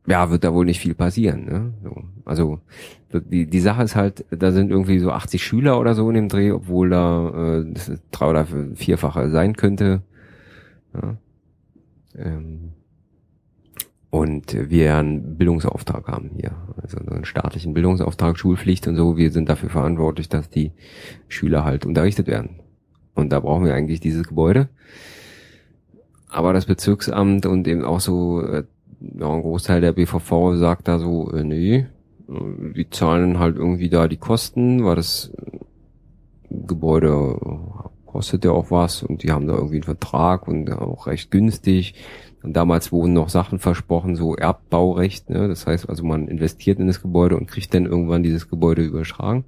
ja, 0.07 0.31
wird 0.31 0.45
da 0.45 0.53
wohl 0.53 0.65
nicht 0.65 0.81
viel 0.81 0.95
passieren. 0.95 1.45
Ne? 1.45 1.75
So, 1.85 2.03
also 2.25 2.61
die, 3.13 3.47
die 3.47 3.61
Sache 3.61 3.83
ist 3.83 3.95
halt, 3.95 4.25
da 4.31 4.51
sind 4.51 4.71
irgendwie 4.71 4.99
so 4.99 5.11
80 5.13 5.43
Schüler 5.43 5.79
oder 5.79 5.95
so 5.95 6.09
in 6.09 6.15
dem 6.15 6.29
Dreh, 6.29 6.51
obwohl 6.51 6.91
da 6.91 7.59
äh, 7.59 7.73
das 7.73 7.93
drei 8.11 8.31
oder 8.31 8.47
vierfache 8.75 9.31
sein 9.31 9.57
könnte. 9.57 10.03
Ja. 10.95 11.17
Ähm, 12.17 12.73
und 14.11 14.69
wir 14.69 14.97
einen 14.97 15.39
Bildungsauftrag 15.39 16.07
haben 16.07 16.33
hier, 16.37 16.53
also 16.83 16.99
einen 16.99 17.25
staatlichen 17.25 17.73
Bildungsauftrag, 17.73 18.39
Schulpflicht 18.39 18.87
und 18.87 18.97
so. 18.97 19.17
Wir 19.17 19.31
sind 19.31 19.49
dafür 19.49 19.71
verantwortlich, 19.71 20.29
dass 20.29 20.51
die 20.51 20.73
Schüler 21.29 21.65
halt 21.65 21.87
unterrichtet 21.87 22.27
werden. 22.27 22.61
Und 23.15 23.31
da 23.33 23.41
brauchen 23.41 23.65
wir 23.65 23.75
eigentlich 23.75 24.01
dieses 24.01 24.29
Gebäude. 24.29 24.69
Aber 26.29 26.53
das 26.53 26.67
Bezirksamt 26.67 27.47
und 27.47 27.67
eben 27.67 27.85
auch 27.85 28.01
so 28.01 28.43
äh, 28.43 28.65
ja, 29.19 29.29
ein 29.29 29.43
Großteil 29.43 29.81
der 29.81 29.93
BVV 29.93 30.55
sagt 30.55 30.89
da 30.89 30.99
so, 30.99 31.31
äh, 31.33 31.45
nee, 31.45 31.87
die 32.29 32.89
zahlen 32.89 33.39
halt 33.39 33.57
irgendwie 33.57 33.89
da 33.89 34.09
die 34.09 34.17
Kosten, 34.17 34.85
weil 34.85 34.97
das 34.97 35.33
Gebäude 36.51 37.39
kostet 38.07 38.45
ja 38.45 38.53
auch 38.53 38.71
was 38.71 39.03
und 39.03 39.23
die 39.23 39.33
haben 39.33 39.47
da 39.47 39.55
irgendwie 39.55 39.77
einen 39.77 39.83
Vertrag 39.85 40.47
und 40.47 40.71
auch 40.71 41.07
recht 41.07 41.31
günstig. 41.31 41.95
Und 42.43 42.55
damals 42.55 42.91
wurden 42.91 43.13
noch 43.13 43.29
Sachen 43.29 43.59
versprochen, 43.59 44.17
so 44.17 44.35
Erbbaurecht, 44.35 45.31
ne? 45.31 45.47
das 45.49 45.67
heißt 45.67 45.89
also 45.89 46.05
man 46.05 46.27
investiert 46.27 46.79
in 46.81 46.89
das 46.89 47.01
Gebäude 47.01 47.37
und 47.37 47.47
kriegt 47.47 47.73
dann 47.73 47.87
irgendwann 47.87 48.23
dieses 48.23 48.49
Gebäude 48.49 48.83
überschlagen. 48.83 49.45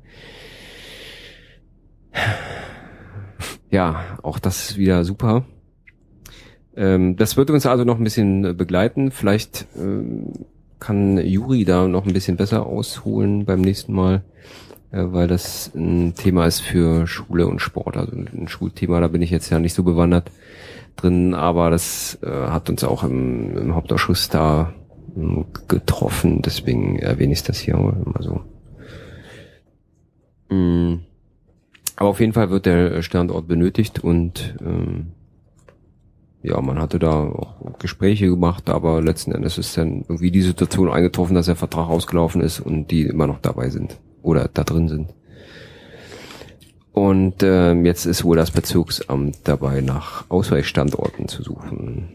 Ja, 3.71 4.19
auch 4.23 4.39
das 4.39 4.71
ist 4.71 4.77
wieder 4.77 5.05
super. 5.05 5.45
Ähm, 6.77 7.17
das 7.17 7.37
wird 7.37 7.51
uns 7.51 7.67
also 7.67 7.85
noch 7.85 7.99
ein 7.99 8.05
bisschen 8.05 8.57
begleiten. 8.57 9.11
Vielleicht 9.11 9.67
ähm, 9.77 10.33
kann 10.81 11.19
Juri 11.19 11.65
da 11.65 11.89
noch 11.89 12.07
ein 12.07 12.13
bisschen 12.13 12.37
besser 12.37 12.67
ausholen 12.67 13.45
beim 13.45 13.61
nächsten 13.61 13.93
Mal, 13.93 14.23
äh, 14.91 15.05
weil 15.07 15.29
das 15.29 15.71
ein 15.75 16.15
Thema 16.15 16.47
ist 16.47 16.61
für 16.61 17.07
Schule 17.07 17.47
und 17.47 17.61
Sport. 17.61 17.97
Also 17.97 18.13
ein 18.13 18.49
Schulthema, 18.49 19.01
da 19.01 19.09
bin 19.09 19.23
ich 19.23 19.31
jetzt 19.31 19.51
ja 19.51 19.59
nicht 19.59 19.75
so 19.75 19.83
bewandert 19.83 20.31
drin, 20.97 21.35
aber 21.35 21.71
das 21.71 22.19
äh, 22.23 22.29
hat 22.29 22.71
uns 22.71 22.85
auch 22.85 23.05
im, 23.05 23.57
im 23.57 23.75
Hauptausschuss 23.75 24.29
da 24.29 24.75
äh, 25.17 25.45
getroffen, 25.69 26.43
deswegen 26.43 26.99
erwähne 26.99 27.33
ich 27.33 27.43
das 27.43 27.59
hier 27.59 27.77
mal 27.77 28.23
so. 28.23 28.41
Mm. 30.55 31.01
Aber 31.97 32.09
auf 32.09 32.21
jeden 32.21 32.33
Fall 32.33 32.51
wird 32.51 32.67
der 32.67 33.03
Standort 33.03 33.47
benötigt 33.47 34.03
und 34.03 34.57
ähm, 34.61 35.13
ja, 36.45 36.61
man 36.61 36.79
hatte 36.79 36.99
da 36.99 37.23
auch 37.23 37.79
Gespräche 37.79 38.29
gemacht, 38.29 38.69
aber 38.69 39.01
letzten 39.01 39.33
Endes 39.33 39.57
ist 39.57 39.77
dann 39.79 40.03
irgendwie 40.03 40.31
die 40.31 40.43
Situation 40.43 40.91
eingetroffen, 40.91 41.35
dass 41.35 41.47
der 41.47 41.57
Vertrag 41.57 41.89
ausgelaufen 41.89 42.43
ist 42.43 42.61
und 42.61 42.91
die 42.91 43.03
immer 43.03 43.27
noch 43.27 43.41
dabei 43.41 43.71
sind 43.71 43.99
oder 44.23 44.51
da 44.53 44.63
drin 44.63 44.89
sind. 44.89 45.15
Und 46.93 47.43
ähm, 47.43 47.87
jetzt 47.87 48.05
ist 48.05 48.25
wohl 48.25 48.37
das 48.37 48.51
Bezirksamt 48.51 49.39
dabei, 49.45 49.81
nach 49.81 50.27
Ausweichstandorten 50.29 51.29
zu 51.29 51.43
suchen. 51.43 52.11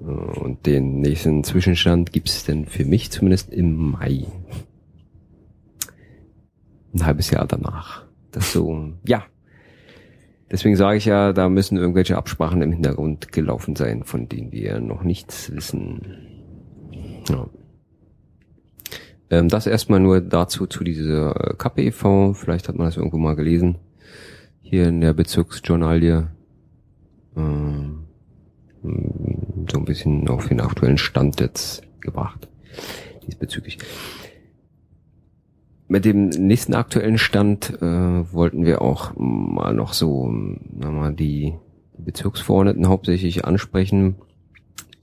Äh, 0.00 0.04
und 0.04 0.64
den 0.66 1.00
nächsten 1.00 1.42
Zwischenstand 1.42 2.12
gibt's 2.12 2.44
denn 2.44 2.66
für 2.66 2.84
mich 2.84 3.10
zumindest 3.10 3.52
im 3.52 3.90
Mai. 3.90 4.24
Ein 6.94 7.04
halbes 7.04 7.30
Jahr 7.30 7.46
danach. 7.46 8.04
Das 8.30 8.52
so, 8.52 8.92
ja. 9.04 9.24
Deswegen 10.54 10.76
sage 10.76 10.98
ich 10.98 11.04
ja, 11.04 11.32
da 11.32 11.48
müssen 11.48 11.76
irgendwelche 11.76 12.16
Absprachen 12.16 12.62
im 12.62 12.70
Hintergrund 12.70 13.32
gelaufen 13.32 13.74
sein, 13.74 14.04
von 14.04 14.28
denen 14.28 14.52
wir 14.52 14.78
noch 14.78 15.02
nichts 15.02 15.50
wissen. 15.52 16.16
Ja. 17.28 17.48
Ähm, 19.30 19.48
das 19.48 19.66
erstmal 19.66 19.98
nur 19.98 20.20
dazu 20.20 20.68
zu 20.68 20.84
dieser 20.84 21.34
KPEV. 21.58 22.34
Vielleicht 22.34 22.68
hat 22.68 22.76
man 22.76 22.86
das 22.86 22.96
irgendwo 22.96 23.16
mal 23.16 23.34
gelesen 23.34 23.78
hier 24.62 24.86
in 24.86 25.00
der 25.00 25.12
Bezirksjournalie 25.12 26.28
ähm, 27.36 28.04
so 28.80 29.78
ein 29.78 29.84
bisschen 29.84 30.28
auf 30.28 30.46
den 30.46 30.60
aktuellen 30.60 30.98
Stand 30.98 31.40
jetzt 31.40 31.82
gebracht 32.00 32.46
diesbezüglich. 33.26 33.78
Mit 35.86 36.04
dem 36.04 36.28
nächsten 36.28 36.74
aktuellen 36.74 37.18
Stand 37.18 37.70
äh, 37.80 38.32
wollten 38.32 38.64
wir 38.64 38.82
auch 38.82 39.12
mal 39.16 39.74
noch 39.74 39.92
so 39.92 40.26
mal 40.26 41.12
die 41.12 41.54
Bezirksverordneten 41.98 42.88
hauptsächlich 42.88 43.44
ansprechen 43.44 44.16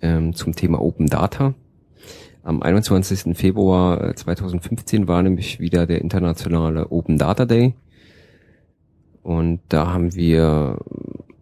ähm, 0.01 0.33
zum 0.33 0.55
Thema 0.55 0.81
Open 0.81 1.07
Data. 1.07 1.53
Am 2.43 2.63
21. 2.63 3.37
Februar 3.37 4.15
2015 4.15 5.03
äh, 5.03 5.07
war 5.07 5.21
nämlich 5.21 5.59
wieder 5.59 5.85
der 5.85 6.01
internationale 6.01 6.91
Open 6.91 7.17
Data 7.17 7.45
Day. 7.45 7.75
Und 9.21 9.59
da 9.69 9.93
haben 9.93 10.15
wir 10.15 10.79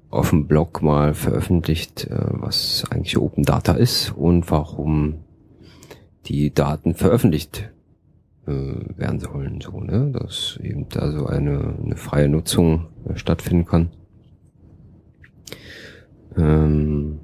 auf 0.09 0.31
dem 0.31 0.47
Blog 0.47 0.81
mal 0.81 1.13
veröffentlicht, 1.13 2.07
äh, 2.07 2.17
was 2.31 2.83
eigentlich 2.89 3.17
Open 3.17 3.43
Data 3.45 3.73
ist 3.73 4.11
und 4.11 4.51
warum 4.51 5.15
die 6.25 6.53
Daten 6.53 6.95
veröffentlicht 6.95 7.69
äh, 8.49 8.97
werden 8.97 9.19
sollen, 9.19 9.61
so, 9.61 9.79
ne? 9.79 10.11
Dass 10.11 10.59
eben 10.61 10.87
also 10.95 11.27
eine, 11.27 11.75
eine 11.83 11.95
freie 11.95 12.27
Nutzung 12.27 12.87
stattfinden 13.15 13.65
kann. 13.65 13.91
Ähm, 16.35 17.19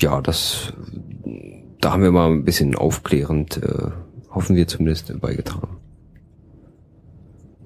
ja, 0.00 0.20
das, 0.20 0.72
da 1.80 1.92
haben 1.92 2.02
wir 2.02 2.12
mal 2.12 2.30
ein 2.30 2.44
bisschen 2.44 2.76
aufklärend, 2.76 3.62
äh, 3.62 3.90
hoffen 4.30 4.56
wir 4.56 4.68
zumindest, 4.68 5.20
beigetragen. 5.20 5.76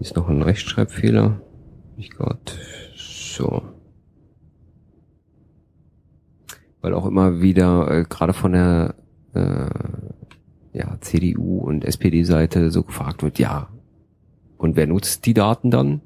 Ist 0.01 0.17
noch 0.17 0.29
ein 0.29 0.43
Rechtschreibfehler. 0.43 1.41
Ich 1.97 2.11
Gott. 2.11 2.59
So. 2.97 3.63
Weil 6.81 6.95
auch 6.95 7.07
immer 7.07 7.41
wieder, 7.41 7.91
äh, 7.91 8.05
gerade 8.09 8.33
von 8.33 8.53
der 8.53 8.95
äh, 9.35 9.71
ja, 10.73 10.97
CDU 11.01 11.59
und 11.59 11.85
SPD-Seite 11.85 12.71
so 12.71 12.83
gefragt 12.83 13.23
wird, 13.23 13.39
ja, 13.39 13.69
und 14.57 14.77
wer 14.77 14.87
nutzt 14.87 15.27
die 15.27 15.35
Daten 15.35 15.71
dann? 15.71 16.01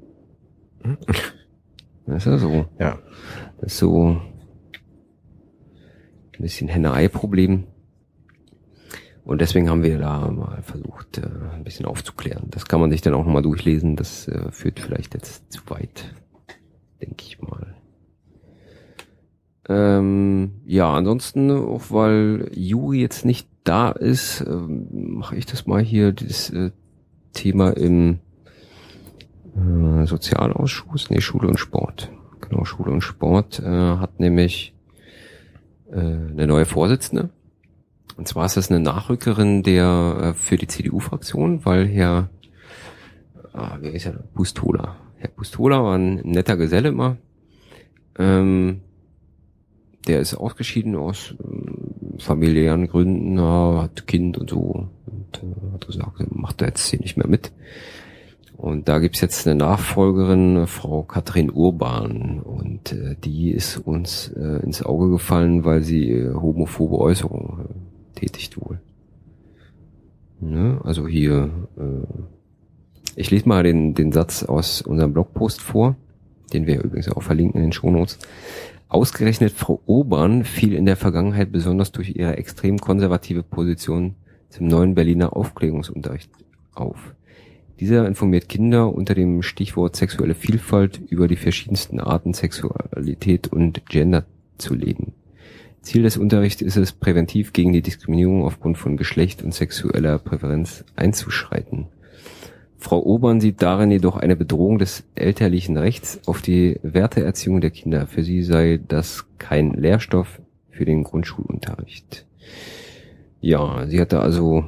Das 2.05 2.25
ist 2.25 2.25
ja 2.25 2.37
so. 2.37 2.65
Ja. 2.79 2.99
Das 3.59 3.73
ist 3.73 3.79
so, 3.79 4.21
ein 6.39 6.43
bisschen 6.43 6.67
Henne-Ei-Problem. 6.67 7.65
Und 9.23 9.41
deswegen 9.41 9.69
haben 9.69 9.83
wir 9.83 9.97
da 9.97 10.31
mal 10.31 10.61
versucht, 10.61 11.17
äh, 11.17 11.27
ein 11.53 11.63
bisschen 11.63 11.85
aufzuklären. 11.85 12.47
Das 12.49 12.65
kann 12.65 12.79
man 12.79 12.91
sich 12.91 13.01
dann 13.01 13.13
auch 13.13 13.25
nochmal 13.25 13.41
durchlesen. 13.41 13.95
Das 13.97 14.27
äh, 14.27 14.51
führt 14.51 14.79
vielleicht 14.79 15.13
jetzt 15.15 15.51
zu 15.51 15.61
weit, 15.67 16.15
denke 17.01 17.25
ich 17.25 17.41
mal. 17.41 17.75
Ähm, 19.67 20.61
ja, 20.65 20.93
ansonsten, 20.93 21.51
auch 21.51 21.83
weil 21.89 22.49
Juri 22.53 23.01
jetzt 23.01 23.25
nicht 23.25 23.49
da 23.67 23.91
ist, 23.91 24.41
äh, 24.41 24.49
mache 24.49 25.35
ich 25.35 25.45
das 25.45 25.67
mal 25.67 25.81
hier, 25.81 26.13
das 26.13 26.49
äh, 26.49 26.71
Thema 27.33 27.71
im 27.71 28.19
äh, 29.55 30.05
Sozialausschuss, 30.05 31.09
nee, 31.09 31.21
Schule 31.21 31.47
und 31.47 31.59
Sport. 31.59 32.11
Genau, 32.41 32.63
Schule 32.65 32.91
und 32.91 33.01
Sport 33.01 33.59
äh, 33.59 33.65
hat 33.65 34.19
nämlich 34.19 34.73
äh, 35.91 35.99
eine 35.99 36.47
neue 36.47 36.65
Vorsitzende. 36.65 37.29
Und 38.15 38.27
zwar 38.27 38.45
ist 38.45 38.57
das 38.57 38.71
eine 38.71 38.79
Nachrückerin 38.79 39.63
der 39.63 40.17
äh, 40.21 40.33
für 40.33 40.55
die 40.55 40.67
CDU-Fraktion, 40.67 41.65
weil 41.65 41.87
Herr, 41.87 42.29
ah, 43.53 43.77
wer 43.79 43.93
ist 43.93 44.05
er? 44.05 44.13
Bustola. 44.33 44.95
Herr 45.17 45.29
Bustola 45.29 45.83
war 45.83 45.97
ein 45.97 46.15
netter 46.23 46.57
Geselle 46.57 46.89
immer. 46.89 47.17
Ähm, 48.17 48.81
der 50.07 50.21
ist 50.21 50.35
ausgeschieden 50.35 50.95
aus 50.95 51.35
äh, 51.43 51.86
familiären 52.23 52.87
Gründen, 52.87 53.37
ja, 53.37 53.83
hat 53.83 54.07
Kind 54.07 54.37
und 54.37 54.49
so. 54.49 54.87
Und 55.05 55.43
äh, 55.43 55.73
hat 55.73 55.87
gesagt, 55.87 56.35
macht 56.35 56.61
er 56.61 56.69
jetzt 56.69 56.87
hier 56.89 56.99
nicht 56.99 57.17
mehr 57.17 57.27
mit. 57.27 57.51
Und 58.57 58.89
da 58.89 58.97
gibt's 58.97 59.21
jetzt 59.21 59.47
eine 59.47 59.55
Nachfolgerin, 59.55 60.65
Frau 60.65 61.03
Katrin 61.03 61.51
Urban. 61.51 62.39
Und 62.39 62.91
äh, 62.91 63.15
die 63.23 63.51
ist 63.51 63.77
uns 63.77 64.29
äh, 64.29 64.63
ins 64.63 64.81
Auge 64.81 65.09
gefallen, 65.09 65.63
weil 65.63 65.83
sie 65.83 66.11
äh, 66.11 66.33
homophobe 66.33 66.97
Äußerungen 66.97 67.65
äh, 67.65 68.19
tätigt 68.19 68.59
wohl. 68.59 68.79
Ne? 70.39 70.81
Also 70.83 71.07
hier, 71.07 71.51
äh, 71.77 72.07
ich 73.15 73.29
lese 73.29 73.47
mal 73.47 73.61
den, 73.61 73.93
den 73.93 74.11
Satz 74.11 74.43
aus 74.43 74.81
unserem 74.81 75.13
Blogpost 75.13 75.61
vor, 75.61 75.95
den 76.51 76.65
wir 76.65 76.83
übrigens 76.83 77.09
auch 77.09 77.21
verlinken 77.21 77.61
in 77.61 77.67
den 77.67 77.73
Shownotes. 77.73 78.17
Ausgerechnet 78.89 79.51
Frau 79.51 79.81
Urban 79.85 80.45
fiel 80.45 80.73
in 80.73 80.85
der 80.85 80.95
Vergangenheit 80.95 81.51
besonders 81.51 81.91
durch 81.91 82.15
ihre 82.15 82.37
extrem 82.37 82.79
konservative 82.79 83.43
Position 83.43 84.15
zum 84.49 84.67
neuen 84.67 84.95
Berliner 84.95 85.35
Aufklärungsunterricht 85.35 86.31
auf. 86.73 87.13
Dieser 87.81 88.07
informiert 88.07 88.47
Kinder 88.47 88.93
unter 88.93 89.13
dem 89.13 89.43
Stichwort 89.43 89.95
sexuelle 89.95 90.35
Vielfalt 90.35 91.01
über 91.09 91.27
die 91.27 91.35
verschiedensten 91.35 91.99
Arten 91.99 92.33
Sexualität 92.33 93.51
und 93.51 93.85
Gender 93.87 94.25
zu 94.57 94.73
leben. 94.73 95.13
Ziel 95.81 96.03
des 96.03 96.17
Unterrichts 96.17 96.61
ist 96.61 96.77
es, 96.77 96.91
präventiv 96.91 97.53
gegen 97.53 97.73
die 97.73 97.81
Diskriminierung 97.81 98.43
aufgrund 98.43 98.77
von 98.77 98.97
Geschlecht 98.97 99.43
und 99.43 99.53
sexueller 99.53 100.17
Präferenz 100.17 100.85
einzuschreiten. 100.95 101.87
Frau 102.77 103.01
Obern 103.03 103.41
sieht 103.41 103.61
darin 103.61 103.91
jedoch 103.91 104.17
eine 104.17 104.35
Bedrohung 104.35 104.77
des 104.77 105.03
elterlichen 105.15 105.77
Rechts 105.77 106.21
auf 106.27 106.41
die 106.41 106.79
Werteerziehung 106.83 107.59
der 107.59 107.71
Kinder. 107.71 108.07
Für 108.07 108.23
sie 108.23 108.43
sei 108.43 108.79
das 108.87 109.25
kein 109.39 109.73
Lehrstoff 109.73 110.39
für 110.69 110.85
den 110.85 111.03
Grundschulunterricht. 111.03 112.25
Ja, 113.41 113.87
sie 113.87 113.99
hatte 113.99 114.19
also 114.19 114.65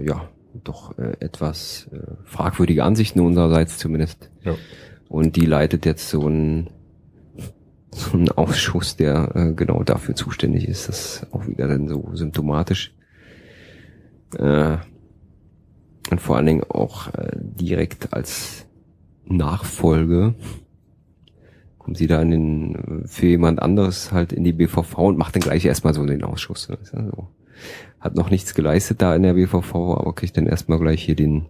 ja, 0.00 0.28
doch 0.64 0.96
äh, 0.98 1.16
etwas 1.20 1.88
äh, 1.92 1.98
fragwürdige 2.24 2.84
Ansichten 2.84 3.20
unsererseits 3.20 3.78
zumindest. 3.78 4.30
Ja. 4.42 4.54
Und 5.08 5.36
die 5.36 5.46
leitet 5.46 5.86
jetzt 5.86 6.08
so 6.08 6.26
ein 6.28 6.68
so 7.94 8.16
ein 8.16 8.30
Ausschuss, 8.30 8.96
der 8.96 9.32
äh, 9.34 9.52
genau 9.52 9.82
dafür 9.82 10.14
zuständig 10.14 10.66
ist. 10.66 10.88
Das 10.88 11.16
ist 11.16 11.26
auch 11.32 11.46
wieder 11.46 11.68
dann 11.68 11.88
so 11.88 12.10
symptomatisch. 12.14 12.94
Äh, 14.38 14.78
und 16.12 16.20
vor 16.20 16.36
allen 16.36 16.46
Dingen 16.46 16.64
auch 16.64 17.08
äh, 17.14 17.32
direkt 17.36 18.12
als 18.12 18.66
Nachfolge 19.24 20.34
kommt 21.78 21.96
sie 21.96 22.06
da 22.06 22.22
in 22.22 22.30
den, 22.30 23.02
für 23.06 23.26
jemand 23.26 23.60
anderes 23.60 24.12
halt 24.12 24.32
in 24.32 24.44
die 24.44 24.52
BVV 24.52 24.98
und 24.98 25.18
macht 25.18 25.34
dann 25.34 25.42
gleich 25.42 25.64
erstmal 25.64 25.94
so 25.94 26.06
den 26.06 26.22
Ausschuss. 26.22 26.68
Ne? 26.68 26.78
Ja 26.92 27.04
so 27.04 27.28
hat 28.00 28.16
noch 28.16 28.30
nichts 28.30 28.54
geleistet 28.54 29.00
da 29.00 29.14
in 29.14 29.22
der 29.22 29.34
BVV, 29.34 29.74
aber 29.74 30.14
kriegt 30.14 30.36
dann 30.36 30.46
erstmal 30.46 30.78
gleich 30.78 31.02
hier 31.02 31.14
den, 31.14 31.46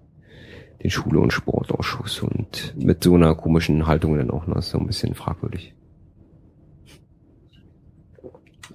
den 0.83 0.91
Schule- 0.91 1.21
und 1.21 1.33
Sportausschuss 1.33 2.21
und 2.21 2.75
mit 2.77 3.03
so 3.03 3.15
einer 3.15 3.35
komischen 3.35 3.87
Haltung 3.87 4.17
dann 4.17 4.31
auch 4.31 4.47
noch 4.47 4.63
so 4.63 4.79
ein 4.79 4.87
bisschen 4.87 5.15
fragwürdig. 5.15 5.75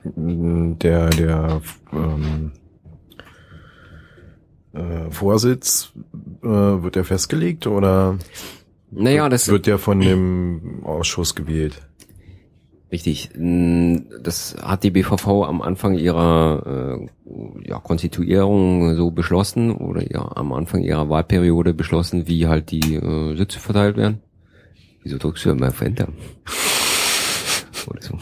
Der, 0.03 1.09
der 1.09 1.61
ähm, 1.91 2.51
äh, 4.77 5.11
Vorsitz 5.11 5.91
äh, 6.43 6.47
wird 6.47 6.95
der 6.95 7.03
festgelegt 7.03 7.67
oder 7.67 8.17
naja, 8.91 9.27
das 9.27 9.49
wird 9.49 9.67
der 9.67 9.77
von 9.79 9.99
dem 9.99 10.81
Ausschuss 10.83 11.35
gewählt? 11.35 11.81
Richtig. 12.89 13.29
Das 13.35 14.55
hat 14.61 14.83
die 14.83 14.91
BVV 14.91 15.43
am 15.43 15.61
Anfang 15.61 15.95
ihrer 15.95 16.99
äh, 17.05 17.67
ja, 17.67 17.79
Konstituierung 17.79 18.95
so 18.95 19.11
beschlossen 19.11 19.71
oder 19.71 20.09
ja 20.09 20.31
am 20.35 20.53
Anfang 20.53 20.81
ihrer 20.81 21.09
Wahlperiode 21.09 21.73
beschlossen, 21.73 22.27
wie 22.27 22.47
halt 22.47 22.71
die 22.71 22.95
äh, 22.95 23.35
Sitze 23.35 23.59
verteilt 23.59 23.97
werden. 23.97 24.21
Wieso 25.03 25.17
drückst 25.17 25.45
du 25.45 25.49
immer 25.49 25.67
auf 25.67 25.81
Enter? 25.81 26.07
oder 27.89 28.01
so. 28.01 28.17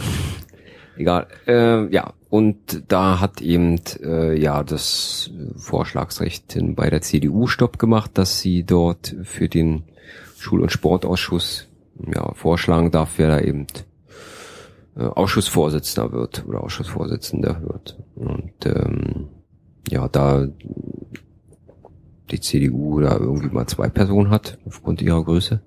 Egal. 0.97 1.27
Äh, 1.47 1.87
ja, 1.93 2.13
und 2.35 2.83
da 2.89 3.21
hat 3.21 3.39
eben 3.39 3.79
äh, 4.03 4.37
ja 4.37 4.61
das 4.61 5.31
Vorschlagsrecht 5.55 6.57
bei 6.75 6.89
der 6.89 7.01
CDU 7.01 7.47
Stopp 7.47 7.79
gemacht, 7.79 8.11
dass 8.15 8.41
sie 8.41 8.65
dort 8.65 9.15
für 9.23 9.47
den 9.47 9.83
Schul- 10.37 10.59
und 10.59 10.69
Sportausschuss 10.69 11.69
ja 12.13 12.33
vorschlagen 12.33 12.91
darf, 12.91 13.13
wer 13.15 13.29
da 13.29 13.39
eben 13.39 13.67
äh, 14.97 15.03
Ausschussvorsitzender 15.03 16.11
wird 16.11 16.45
oder 16.45 16.61
Ausschussvorsitzender 16.61 17.61
wird. 17.61 18.03
Und 18.15 18.65
ähm, 18.65 19.29
ja, 19.89 20.09
da 20.09 20.45
die 22.31 22.41
CDU 22.41 22.99
da 22.99 23.15
irgendwie 23.15 23.47
mal 23.47 23.67
zwei 23.67 23.87
Personen 23.87 24.29
hat, 24.29 24.57
aufgrund 24.65 25.01
ihrer 25.01 25.23
Größe, 25.23 25.61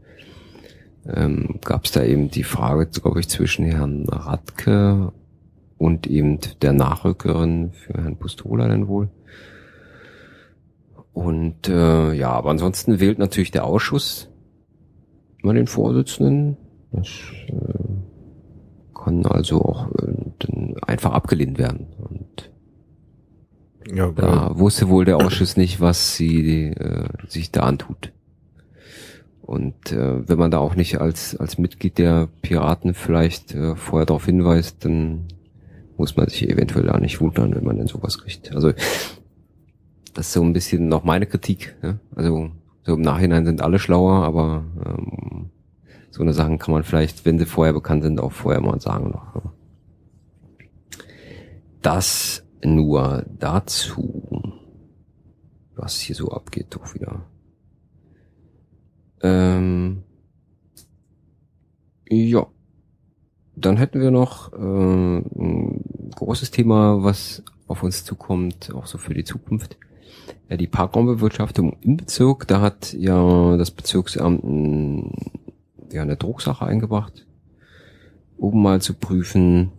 ähm, 1.06 1.60
gab 1.64 1.86
es 1.86 1.92
da 1.92 2.04
eben 2.04 2.30
die 2.30 2.44
Frage, 2.44 2.88
glaube 2.88 3.20
ich, 3.20 3.28
zwischen 3.30 3.64
Herrn 3.64 4.06
Radke 4.06 5.14
und 5.78 6.06
eben 6.06 6.38
der 6.60 6.72
Nachrückerin 6.72 7.72
für 7.72 7.94
Herrn 7.94 8.16
Pustola 8.16 8.68
dann 8.68 8.88
wohl. 8.88 9.08
Und 11.12 11.68
äh, 11.68 12.12
ja, 12.12 12.30
aber 12.30 12.50
ansonsten 12.50 13.00
wählt 13.00 13.18
natürlich 13.18 13.50
der 13.50 13.64
Ausschuss 13.64 14.28
immer 15.42 15.54
den 15.54 15.66
Vorsitzenden. 15.66 16.56
Das 16.92 17.08
äh, 17.48 18.94
kann 18.94 19.24
also 19.26 19.62
auch 19.62 19.90
äh, 19.92 20.12
dann 20.38 20.76
einfach 20.86 21.12
abgelehnt 21.12 21.58
werden. 21.58 21.86
Und 21.98 22.50
Ja, 23.92 24.10
da 24.12 24.58
wusste 24.58 24.88
wohl 24.88 25.04
der 25.04 25.16
Ausschuss 25.16 25.56
nicht, 25.56 25.80
was 25.80 26.16
sie 26.16 26.66
äh, 26.66 27.08
sich 27.26 27.50
da 27.50 27.62
antut. 27.62 28.12
Und 29.42 29.92
äh, 29.92 30.28
wenn 30.28 30.38
man 30.38 30.50
da 30.50 30.58
auch 30.58 30.74
nicht 30.74 31.00
als, 31.00 31.34
als 31.36 31.56
Mitglied 31.56 31.98
der 31.98 32.28
Piraten 32.42 32.94
vielleicht 32.94 33.54
äh, 33.54 33.76
vorher 33.76 34.06
darauf 34.06 34.26
hinweist, 34.26 34.84
dann 34.84 35.24
muss 35.98 36.16
man 36.16 36.28
sich 36.28 36.48
eventuell 36.48 36.86
da 36.86 36.98
nicht 36.98 37.20
wundern, 37.20 37.54
wenn 37.54 37.64
man 37.64 37.76
denn 37.76 37.88
sowas 37.88 38.18
kriegt. 38.18 38.54
Also 38.54 38.72
das 40.14 40.28
ist 40.28 40.32
so 40.32 40.42
ein 40.42 40.52
bisschen 40.52 40.88
noch 40.88 41.04
meine 41.04 41.26
Kritik. 41.26 41.76
Ja? 41.82 41.98
Also 42.14 42.50
so 42.84 42.94
im 42.94 43.02
Nachhinein 43.02 43.44
sind 43.44 43.60
alle 43.60 43.78
schlauer, 43.78 44.24
aber 44.24 44.64
ähm, 44.86 45.50
so 46.10 46.22
eine 46.22 46.32
Sachen 46.32 46.58
kann 46.58 46.72
man 46.72 46.84
vielleicht, 46.84 47.24
wenn 47.26 47.38
sie 47.38 47.46
vorher 47.46 47.74
bekannt 47.74 48.04
sind, 48.04 48.20
auch 48.20 48.32
vorher 48.32 48.60
mal 48.60 48.80
sagen 48.80 49.10
noch. 49.10 49.52
Das 51.82 52.44
nur 52.64 53.24
dazu, 53.38 54.54
was 55.76 56.00
hier 56.00 56.16
so 56.16 56.30
abgeht, 56.30 56.66
doch 56.70 56.94
wieder. 56.94 57.22
Ähm, 59.20 60.02
ja. 62.08 62.46
Dann 63.60 63.76
hätten 63.76 64.00
wir 64.00 64.10
noch 64.10 64.52
äh, 64.52 64.56
ein 64.56 66.10
großes 66.14 66.50
Thema, 66.50 67.02
was 67.02 67.42
auf 67.66 67.82
uns 67.82 68.04
zukommt, 68.04 68.72
auch 68.74 68.86
so 68.86 68.98
für 68.98 69.14
die 69.14 69.24
Zukunft. 69.24 69.76
Ja, 70.48 70.56
die 70.56 70.66
Parkraumbewirtschaftung 70.66 71.76
im 71.80 71.96
Bezirk, 71.96 72.46
da 72.46 72.60
hat 72.60 72.92
ja 72.94 73.56
das 73.56 73.70
Bezirksamt 73.70 74.44
ein, 74.44 75.12
ja, 75.92 76.02
eine 76.02 76.16
Drucksache 76.16 76.64
eingebracht, 76.64 77.26
um 78.38 78.62
mal 78.62 78.80
zu 78.80 78.94
prüfen, 78.94 79.72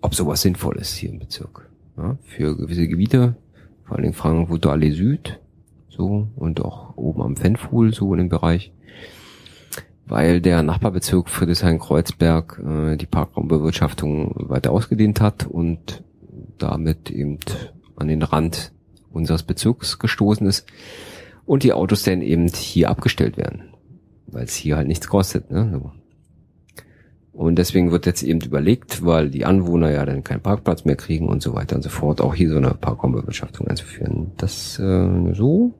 ob 0.00 0.14
sowas 0.14 0.42
sinnvoll 0.42 0.76
ist 0.78 0.94
hier 0.94 1.10
im 1.10 1.18
Bezirk. 1.18 1.68
Ja, 1.96 2.16
für 2.22 2.56
gewisse 2.56 2.86
Gebiete, 2.86 3.36
vor 3.84 3.96
allen 3.96 4.02
Dingen 4.02 4.14
Frankfurt 4.14 4.66
Allee 4.66 4.92
Süd, 4.92 5.40
so, 5.88 6.28
und 6.36 6.60
auch 6.64 6.96
oben 6.96 7.22
am 7.22 7.36
Fenfuhl, 7.36 7.92
so 7.92 8.12
in 8.14 8.18
dem 8.18 8.28
Bereich. 8.28 8.72
Weil 10.10 10.40
der 10.40 10.64
Nachbarbezirk 10.64 11.30
Friedrichshain-Kreuzberg 11.30 12.60
äh, 12.66 12.96
die 12.96 13.06
Parkraumbewirtschaftung 13.06 14.34
weiter 14.48 14.72
ausgedehnt 14.72 15.20
hat 15.20 15.46
und 15.46 16.02
damit 16.58 17.12
eben 17.12 17.38
an 17.94 18.08
den 18.08 18.24
Rand 18.24 18.72
unseres 19.12 19.44
Bezirks 19.44 20.00
gestoßen 20.00 20.48
ist 20.48 20.66
und 21.46 21.62
die 21.62 21.72
Autos 21.72 22.02
dann 22.02 22.22
eben 22.22 22.48
hier 22.48 22.90
abgestellt 22.90 23.36
werden, 23.36 23.70
weil 24.26 24.46
es 24.46 24.56
hier 24.56 24.76
halt 24.76 24.88
nichts 24.88 25.06
kostet. 25.06 25.52
Ne? 25.52 25.80
Und 27.32 27.56
deswegen 27.60 27.92
wird 27.92 28.04
jetzt 28.04 28.24
eben 28.24 28.40
überlegt, 28.40 29.04
weil 29.04 29.30
die 29.30 29.44
Anwohner 29.44 29.92
ja 29.92 30.04
dann 30.04 30.24
keinen 30.24 30.40
Parkplatz 30.40 30.84
mehr 30.84 30.96
kriegen 30.96 31.28
und 31.28 31.40
so 31.40 31.54
weiter 31.54 31.76
und 31.76 31.82
so 31.82 31.88
fort, 31.88 32.20
auch 32.20 32.34
hier 32.34 32.50
so 32.50 32.56
eine 32.56 32.74
Parkraumbewirtschaftung 32.74 33.68
einzuführen. 33.68 34.32
Das 34.38 34.76
äh, 34.80 35.34
so. 35.34 35.72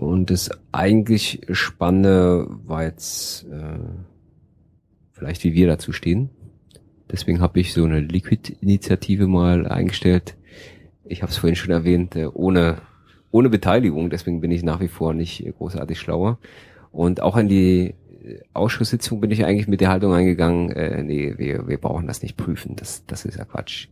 Und 0.00 0.30
das 0.30 0.48
eigentlich 0.72 1.42
Spannende 1.50 2.46
war 2.48 2.84
jetzt 2.84 3.44
äh, 3.44 3.78
vielleicht, 5.12 5.44
wie 5.44 5.52
wir 5.52 5.66
dazu 5.66 5.92
stehen. 5.92 6.30
Deswegen 7.10 7.42
habe 7.42 7.60
ich 7.60 7.74
so 7.74 7.84
eine 7.84 8.00
Liquid-Initiative 8.00 9.26
mal 9.26 9.66
eingestellt. 9.66 10.38
Ich 11.04 11.20
habe 11.20 11.30
es 11.30 11.36
vorhin 11.36 11.54
schon 11.54 11.70
erwähnt, 11.70 12.16
äh, 12.16 12.24
ohne 12.24 12.78
ohne 13.30 13.50
Beteiligung. 13.50 14.08
Deswegen 14.08 14.40
bin 14.40 14.50
ich 14.50 14.62
nach 14.62 14.80
wie 14.80 14.88
vor 14.88 15.12
nicht 15.12 15.44
großartig 15.58 16.00
schlauer. 16.00 16.38
Und 16.92 17.20
auch 17.20 17.36
an 17.36 17.48
die 17.48 17.94
Ausschusssitzung 18.54 19.20
bin 19.20 19.30
ich 19.30 19.44
eigentlich 19.44 19.68
mit 19.68 19.82
der 19.82 19.90
Haltung 19.90 20.14
eingegangen, 20.14 20.70
äh, 20.70 21.02
nee, 21.02 21.34
wir, 21.36 21.68
wir 21.68 21.76
brauchen 21.76 22.06
das 22.06 22.22
nicht 22.22 22.38
prüfen, 22.38 22.74
das, 22.74 23.04
das 23.04 23.26
ist 23.26 23.36
ja 23.36 23.44
Quatsch. 23.44 23.88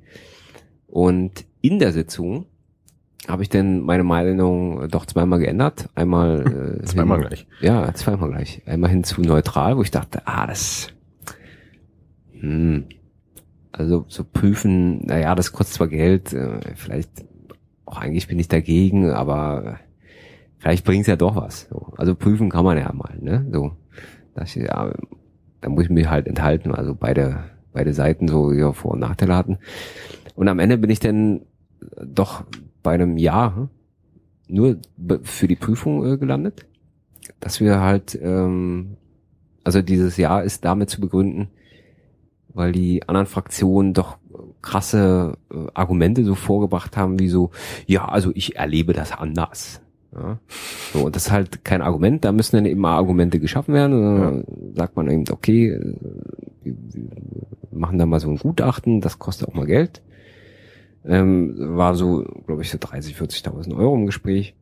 Und 0.86 1.44
in 1.60 1.78
der 1.78 1.92
Sitzung 1.92 2.46
habe 3.26 3.42
ich 3.42 3.48
denn 3.48 3.80
meine 3.80 4.04
Meinung 4.04 4.88
doch 4.88 5.06
zweimal 5.06 5.38
geändert. 5.40 5.88
Einmal 5.94 6.80
äh, 6.80 6.84
zweimal 6.84 7.18
hin, 7.18 7.28
gleich. 7.28 7.46
Ja, 7.60 7.92
zweimal 7.94 8.30
gleich. 8.30 8.62
Einmal 8.66 8.90
hin 8.90 9.04
zu 9.04 9.20
neutral, 9.20 9.76
wo 9.76 9.82
ich 9.82 9.90
dachte, 9.90 10.22
ah, 10.26 10.46
das 10.46 10.88
hm, 12.40 12.84
also 13.72 14.04
so 14.08 14.24
prüfen, 14.24 15.04
naja, 15.06 15.34
das 15.34 15.52
kostet 15.52 15.74
zwar 15.76 15.88
Geld, 15.88 16.32
äh, 16.32 16.60
vielleicht 16.74 17.10
auch 17.84 17.98
eigentlich 17.98 18.28
bin 18.28 18.38
ich 18.38 18.48
dagegen, 18.48 19.10
aber 19.10 19.78
vielleicht 20.58 20.84
bringt 20.84 21.02
es 21.02 21.06
ja 21.06 21.16
doch 21.16 21.36
was. 21.36 21.68
So. 21.70 21.92
Also 21.96 22.14
prüfen 22.14 22.50
kann 22.50 22.64
man 22.64 22.78
ja 22.78 22.92
mal, 22.92 23.16
ne? 23.20 23.46
So. 23.52 23.72
Das, 24.34 24.54
ja, 24.54 24.92
da 25.60 25.68
muss 25.68 25.84
ich 25.84 25.90
mich 25.90 26.08
halt 26.08 26.26
enthalten, 26.26 26.72
also 26.72 26.94
beide, 26.94 27.44
beide 27.72 27.92
Seiten 27.92 28.28
so 28.28 28.52
ja, 28.52 28.72
Vor- 28.72 28.92
und 28.92 29.00
Nachteile 29.00 29.34
hatten. 29.34 29.58
Und 30.34 30.48
am 30.48 30.60
Ende 30.60 30.78
bin 30.78 30.90
ich 30.90 31.00
dann 31.00 31.42
doch 32.04 32.44
bei 32.88 32.94
einem 32.94 33.18
Jahr 33.18 33.54
hm, 33.54 33.68
nur 34.48 34.78
für 35.22 35.46
die 35.46 35.56
Prüfung 35.56 36.06
äh, 36.06 36.16
gelandet, 36.16 36.64
dass 37.38 37.60
wir 37.60 37.80
halt, 37.80 38.18
ähm, 38.22 38.96
also 39.62 39.82
dieses 39.82 40.16
Jahr 40.16 40.42
ist 40.42 40.64
damit 40.64 40.88
zu 40.88 40.98
begründen, 40.98 41.48
weil 42.48 42.72
die 42.72 43.06
anderen 43.06 43.26
Fraktionen 43.26 43.92
doch 43.92 44.16
krasse 44.62 45.36
äh, 45.52 45.66
Argumente 45.74 46.24
so 46.24 46.34
vorgebracht 46.34 46.96
haben, 46.96 47.18
wie 47.18 47.28
so, 47.28 47.50
ja, 47.86 48.08
also 48.08 48.30
ich 48.34 48.56
erlebe 48.56 48.94
das 48.94 49.12
anders. 49.12 49.82
Ja. 50.14 50.38
So, 50.94 51.04
und 51.04 51.14
das 51.14 51.26
ist 51.26 51.30
halt 51.30 51.66
kein 51.66 51.82
Argument, 51.82 52.24
da 52.24 52.32
müssen 52.32 52.56
dann 52.56 52.64
eben 52.64 52.80
mal 52.80 52.96
Argumente 52.96 53.38
geschaffen 53.38 53.74
werden. 53.74 54.00
Ja. 54.00 54.42
Sagt 54.76 54.96
man 54.96 55.10
eben, 55.10 55.24
okay, 55.30 55.72
äh, 55.72 55.94
wir 56.64 56.74
machen 57.70 57.98
da 57.98 58.06
mal 58.06 58.18
so 58.18 58.30
ein 58.30 58.38
Gutachten, 58.38 59.02
das 59.02 59.18
kostet 59.18 59.46
auch 59.46 59.52
mal 59.52 59.66
Geld. 59.66 60.00
Ähm, 61.04 61.54
war 61.58 61.94
so, 61.94 62.24
glaube 62.46 62.62
ich, 62.62 62.70
so 62.70 62.78
30, 62.80 63.16
40.000 63.16 63.76
Euro 63.76 63.94
im 63.94 64.06
Gespräch. 64.06 64.54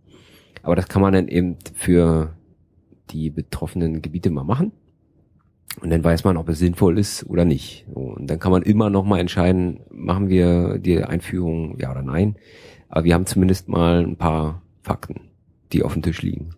Aber 0.62 0.76
das 0.76 0.88
kann 0.88 1.02
man 1.02 1.12
dann 1.12 1.28
eben 1.28 1.56
für 1.74 2.34
die 3.10 3.30
betroffenen 3.30 4.02
Gebiete 4.02 4.30
mal 4.30 4.44
machen. 4.44 4.72
Und 5.80 5.90
dann 5.90 6.02
weiß 6.02 6.24
man, 6.24 6.36
ob 6.36 6.48
es 6.48 6.58
sinnvoll 6.58 6.98
ist 6.98 7.26
oder 7.26 7.44
nicht. 7.44 7.86
Und 7.92 8.28
dann 8.28 8.38
kann 8.38 8.52
man 8.52 8.62
immer 8.62 8.90
noch 8.90 9.04
mal 9.04 9.20
entscheiden, 9.20 9.80
machen 9.90 10.28
wir 10.28 10.78
die 10.78 11.02
Einführung 11.02 11.78
ja 11.78 11.90
oder 11.90 12.02
nein. 12.02 12.36
Aber 12.88 13.04
wir 13.04 13.14
haben 13.14 13.26
zumindest 13.26 13.68
mal 13.68 14.04
ein 14.04 14.16
paar 14.16 14.62
Fakten 14.82 15.26
die 15.72 15.82
auf 15.82 15.92
dem 15.92 16.02
Tisch 16.02 16.22
liegen. 16.22 16.50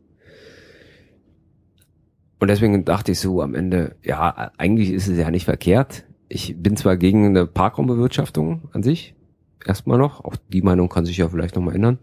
Und 2.40 2.48
deswegen 2.48 2.84
dachte 2.84 3.12
ich 3.12 3.20
so 3.20 3.42
am 3.42 3.55
Ende, 3.55 3.96
ja, 4.02 4.52
eigentlich 4.59 4.90
ist 4.90 5.09
es 5.09 5.18
ja 5.18 5.30
nicht 5.30 5.44
verkehrt. 5.44 6.05
Ich 6.28 6.60
bin 6.60 6.76
zwar 6.76 6.96
gegen 6.96 7.26
eine 7.26 7.46
Parkraumbewirtschaftung 7.46 8.68
an 8.72 8.82
sich, 8.82 9.14
erstmal 9.64 9.98
noch, 9.98 10.24
auch 10.24 10.36
die 10.52 10.62
Meinung 10.62 10.89
kann 10.89 11.05
sich 11.05 11.16
ja 11.18 11.28
vielleicht 11.28 11.56
nochmal 11.56 11.76
ändern. 11.76 11.98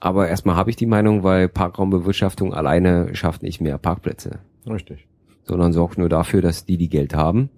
Aber 0.00 0.28
erstmal 0.28 0.56
habe 0.56 0.70
ich 0.70 0.76
die 0.76 0.86
Meinung, 0.86 1.24
weil 1.24 1.48
Parkraumbewirtschaftung 1.48 2.54
alleine 2.54 3.14
schafft 3.14 3.42
nicht 3.42 3.60
mehr 3.60 3.78
Parkplätze. 3.78 4.38
Richtig. 4.66 5.06
Sondern 5.44 5.72
sorgt 5.72 5.98
nur 5.98 6.08
dafür, 6.08 6.40
dass 6.40 6.64
die, 6.64 6.76
die 6.76 6.88
Geld 6.88 7.14
haben, 7.14 7.50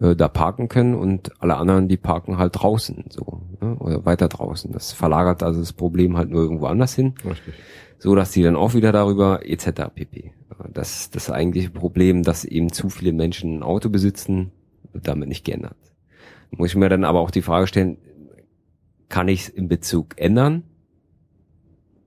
äh, 0.00 0.16
da 0.16 0.28
parken 0.28 0.68
können 0.68 0.94
und 0.94 1.30
alle 1.40 1.56
anderen, 1.56 1.88
die 1.88 1.96
parken 1.96 2.38
halt 2.38 2.52
draußen, 2.60 3.04
so, 3.10 3.42
ne? 3.60 3.76
oder 3.78 4.04
weiter 4.06 4.28
draußen. 4.28 4.72
Das 4.72 4.92
verlagert 4.92 5.42
also 5.42 5.60
das 5.60 5.72
Problem 5.72 6.16
halt 6.16 6.30
nur 6.30 6.42
irgendwo 6.42 6.66
anders 6.66 6.94
hin. 6.94 7.14
Richtig. 7.24 7.54
So 7.98 8.14
dass 8.14 8.32
die 8.32 8.42
dann 8.42 8.56
auch 8.56 8.74
wieder 8.74 8.90
darüber 8.90 9.46
etc. 9.48 9.82
pp. 9.94 10.32
Das, 10.72 11.10
das 11.10 11.30
eigentliche 11.30 11.70
Problem, 11.70 12.22
dass 12.22 12.44
eben 12.44 12.72
zu 12.72 12.88
viele 12.88 13.12
Menschen 13.12 13.58
ein 13.58 13.62
Auto 13.62 13.90
besitzen, 13.90 14.50
wird 14.92 15.06
damit 15.06 15.28
nicht 15.28 15.44
geändert. 15.44 15.76
Muss 16.56 16.70
ich 16.70 16.76
mir 16.76 16.88
dann 16.88 17.04
aber 17.04 17.20
auch 17.20 17.30
die 17.30 17.42
Frage 17.42 17.66
stellen, 17.66 17.98
kann 19.08 19.28
ich 19.28 19.42
es 19.42 19.48
im 19.48 19.68
Bezug 19.68 20.18
ändern? 20.18 20.64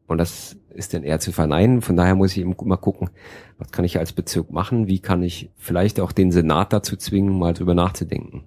Und 0.07 0.19
das 0.19 0.57
ist 0.69 0.93
dann 0.93 1.03
eher 1.03 1.19
zu 1.19 1.31
verneinen. 1.31 1.81
Von 1.81 1.95
daher 1.95 2.15
muss 2.15 2.31
ich 2.31 2.39
eben 2.39 2.55
mal 2.63 2.77
gucken, 2.77 3.09
was 3.57 3.71
kann 3.71 3.85
ich 3.85 3.97
als 3.97 4.13
Bezirk 4.13 4.51
machen? 4.51 4.87
Wie 4.87 4.99
kann 4.99 5.23
ich 5.23 5.51
vielleicht 5.57 5.99
auch 5.99 6.11
den 6.11 6.31
Senat 6.31 6.73
dazu 6.73 6.95
zwingen, 6.95 7.37
mal 7.37 7.53
drüber 7.53 7.73
nachzudenken? 7.73 8.43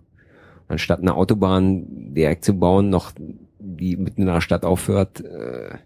Anstatt 0.68 1.00
eine 1.00 1.14
Autobahn 1.14 2.14
direkt 2.14 2.44
zu 2.44 2.58
bauen, 2.58 2.90
noch 2.90 3.12
die 3.58 3.96
mitten 3.96 4.22
in 4.22 4.26
der 4.28 4.40
Stadt 4.40 4.64
aufhört, 4.64 5.20
äh, 5.20 5.78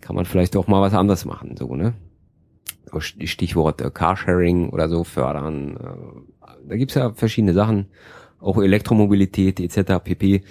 kann 0.00 0.14
man 0.14 0.26
vielleicht 0.26 0.56
auch 0.56 0.68
mal 0.68 0.82
was 0.82 0.94
anderes 0.94 1.24
machen, 1.24 1.56
so, 1.56 1.74
ne? 1.74 1.94
Stichwort 3.00 3.80
äh, 3.80 3.90
Carsharing 3.90 4.70
oder 4.70 4.88
so 4.88 5.02
fördern. 5.02 5.76
Äh, 5.76 6.58
da 6.68 6.76
gibt's 6.76 6.94
ja 6.94 7.12
verschiedene 7.12 7.54
Sachen, 7.54 7.86
auch 8.46 8.62
Elektromobilität 8.62 9.60
etc. 9.60 10.02
pp 10.02 10.42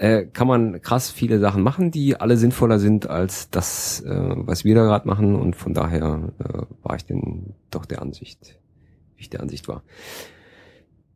äh, 0.00 0.24
kann 0.32 0.46
man 0.46 0.80
krass 0.80 1.10
viele 1.10 1.38
Sachen 1.40 1.62
machen, 1.62 1.90
die 1.90 2.16
alle 2.16 2.38
sinnvoller 2.38 2.78
sind 2.78 3.10
als 3.10 3.50
das, 3.50 4.00
äh, 4.00 4.08
was 4.08 4.64
wir 4.64 4.74
da 4.74 4.84
gerade 4.84 5.06
machen. 5.06 5.34
Und 5.34 5.56
von 5.56 5.74
daher 5.74 6.32
äh, 6.38 6.62
war 6.82 6.96
ich 6.96 7.04
denn 7.04 7.52
doch 7.70 7.84
der 7.84 8.00
Ansicht, 8.00 8.58
wie 9.16 9.22
ich 9.22 9.30
der 9.30 9.40
Ansicht 9.40 9.68
war. 9.68 9.82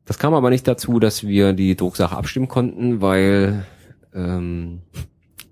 Das 0.04 0.18
kam 0.18 0.34
aber 0.34 0.50
nicht 0.50 0.68
dazu, 0.68 1.00
dass 1.00 1.26
wir 1.26 1.54
die 1.54 1.76
Drucksache 1.76 2.14
abstimmen 2.14 2.48
konnten, 2.48 3.00
weil 3.00 3.64
ähm, 4.12 4.82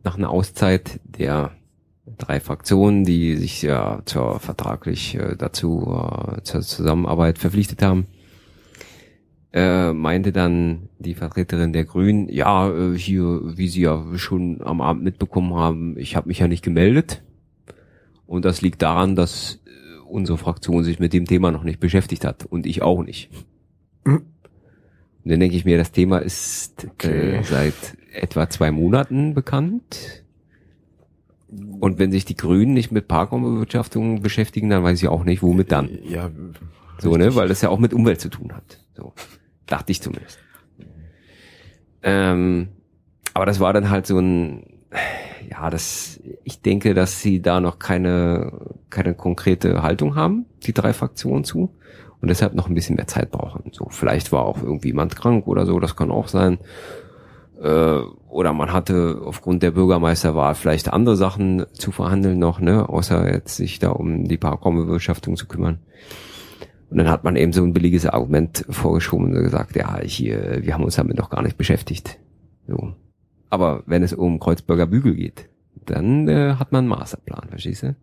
nach 0.04 0.18
einer 0.18 0.28
Auszeit 0.28 1.00
der 1.04 1.52
drei 2.04 2.38
Fraktionen, 2.38 3.04
die 3.04 3.36
sich 3.36 3.62
ja 3.62 4.02
zur 4.04 4.40
vertraglich 4.40 5.14
äh, 5.14 5.36
dazu 5.36 5.98
äh, 6.36 6.42
zur 6.42 6.60
Zusammenarbeit 6.60 7.38
verpflichtet 7.38 7.80
haben, 7.80 8.08
äh, 9.52 9.92
meinte 9.92 10.32
dann 10.32 10.88
die 10.98 11.14
Vertreterin 11.14 11.72
der 11.72 11.84
Grünen, 11.84 12.28
ja, 12.28 12.70
äh, 12.70 12.96
hier, 12.96 13.56
wie 13.56 13.68
Sie 13.68 13.82
ja 13.82 14.04
schon 14.16 14.62
am 14.62 14.80
Abend 14.80 15.04
mitbekommen 15.04 15.54
haben, 15.54 15.98
ich 15.98 16.16
habe 16.16 16.28
mich 16.28 16.38
ja 16.38 16.48
nicht 16.48 16.64
gemeldet. 16.64 17.22
Und 18.26 18.44
das 18.46 18.62
liegt 18.62 18.80
daran, 18.80 19.14
dass 19.14 19.60
äh, 19.66 20.00
unsere 20.08 20.38
Fraktion 20.38 20.84
sich 20.84 20.98
mit 20.98 21.12
dem 21.12 21.26
Thema 21.26 21.50
noch 21.50 21.64
nicht 21.64 21.80
beschäftigt 21.80 22.24
hat 22.24 22.46
und 22.46 22.64
ich 22.66 22.80
auch 22.80 23.02
nicht. 23.02 23.30
Mhm. 24.04 24.22
Und 25.24 25.30
dann 25.30 25.38
denke 25.38 25.56
ich 25.56 25.64
mir, 25.64 25.76
das 25.76 25.92
Thema 25.92 26.18
ist 26.18 26.86
okay. 26.88 27.36
äh, 27.36 27.42
seit 27.44 27.74
etwa 28.12 28.48
zwei 28.48 28.70
Monaten 28.70 29.34
bekannt. 29.34 30.24
Und 31.80 31.98
wenn 31.98 32.10
sich 32.10 32.24
die 32.24 32.36
Grünen 32.36 32.72
nicht 32.72 32.90
mit 32.90 33.06
Parkraumbewirtschaftung 33.06 34.22
beschäftigen, 34.22 34.70
dann 34.70 34.82
weiß 34.82 35.00
ich 35.02 35.08
auch 35.08 35.24
nicht, 35.24 35.42
womit 35.42 35.70
dann. 35.70 35.90
Ja. 36.08 36.30
So, 36.98 37.16
ne, 37.16 37.34
weil 37.34 37.48
das 37.48 37.60
ja 37.60 37.68
auch 37.68 37.78
mit 37.78 37.92
Umwelt 37.92 38.20
zu 38.20 38.30
tun 38.30 38.52
hat. 38.54 38.80
So. 38.96 39.12
Dachte 39.66 39.92
ich 39.92 40.02
zumindest. 40.02 40.38
Ähm, 42.02 42.68
aber 43.34 43.46
das 43.46 43.60
war 43.60 43.72
dann 43.72 43.90
halt 43.90 44.06
so 44.06 44.18
ein, 44.18 44.66
ja, 45.48 45.70
das, 45.70 46.20
ich 46.44 46.60
denke, 46.62 46.94
dass 46.94 47.20
sie 47.20 47.40
da 47.40 47.60
noch 47.60 47.78
keine, 47.78 48.70
keine 48.90 49.14
konkrete 49.14 49.82
Haltung 49.82 50.14
haben, 50.14 50.46
die 50.64 50.72
drei 50.72 50.92
Fraktionen 50.92 51.44
zu. 51.44 51.74
Und 52.20 52.28
deshalb 52.28 52.54
noch 52.54 52.68
ein 52.68 52.74
bisschen 52.74 52.94
mehr 52.94 53.08
Zeit 53.08 53.32
brauchen. 53.32 53.72
So, 53.72 53.88
vielleicht 53.90 54.30
war 54.30 54.44
auch 54.44 54.62
irgendwie 54.62 54.88
jemand 54.88 55.16
krank 55.16 55.48
oder 55.48 55.66
so, 55.66 55.80
das 55.80 55.96
kann 55.96 56.12
auch 56.12 56.28
sein. 56.28 56.58
Äh, 57.60 58.00
oder 58.28 58.52
man 58.52 58.72
hatte 58.72 59.20
aufgrund 59.24 59.62
der 59.64 59.72
Bürgermeisterwahl 59.72 60.54
vielleicht 60.54 60.92
andere 60.92 61.16
Sachen 61.16 61.66
zu 61.72 61.90
verhandeln 61.90 62.38
noch, 62.38 62.60
ne, 62.60 62.88
außer 62.88 63.32
jetzt 63.32 63.56
sich 63.56 63.80
da 63.80 63.90
um 63.90 64.28
die 64.28 64.38
Parkraumbewirtschaftung 64.38 65.36
zu 65.36 65.46
kümmern. 65.46 65.80
Und 66.92 66.98
dann 66.98 67.08
hat 67.08 67.24
man 67.24 67.36
eben 67.36 67.54
so 67.54 67.64
ein 67.64 67.72
billiges 67.72 68.04
Argument 68.04 68.66
vorgeschoben 68.68 69.34
und 69.34 69.42
gesagt, 69.42 69.76
ja, 69.76 69.98
hier, 70.02 70.58
wir 70.62 70.74
haben 70.74 70.84
uns 70.84 70.96
damit 70.96 71.16
noch 71.16 71.30
gar 71.30 71.40
nicht 71.40 71.56
beschäftigt. 71.56 72.18
So. 72.68 72.92
Aber 73.48 73.82
wenn 73.86 74.02
es 74.02 74.12
um 74.12 74.38
Kreuzberger 74.38 74.86
Bügel 74.86 75.14
geht, 75.14 75.48
dann 75.86 76.28
äh, 76.28 76.56
hat 76.58 76.70
man 76.70 76.80
einen 76.80 76.88
Masterplan, 76.88 77.48
verstehst 77.48 77.84
du? 77.84 77.96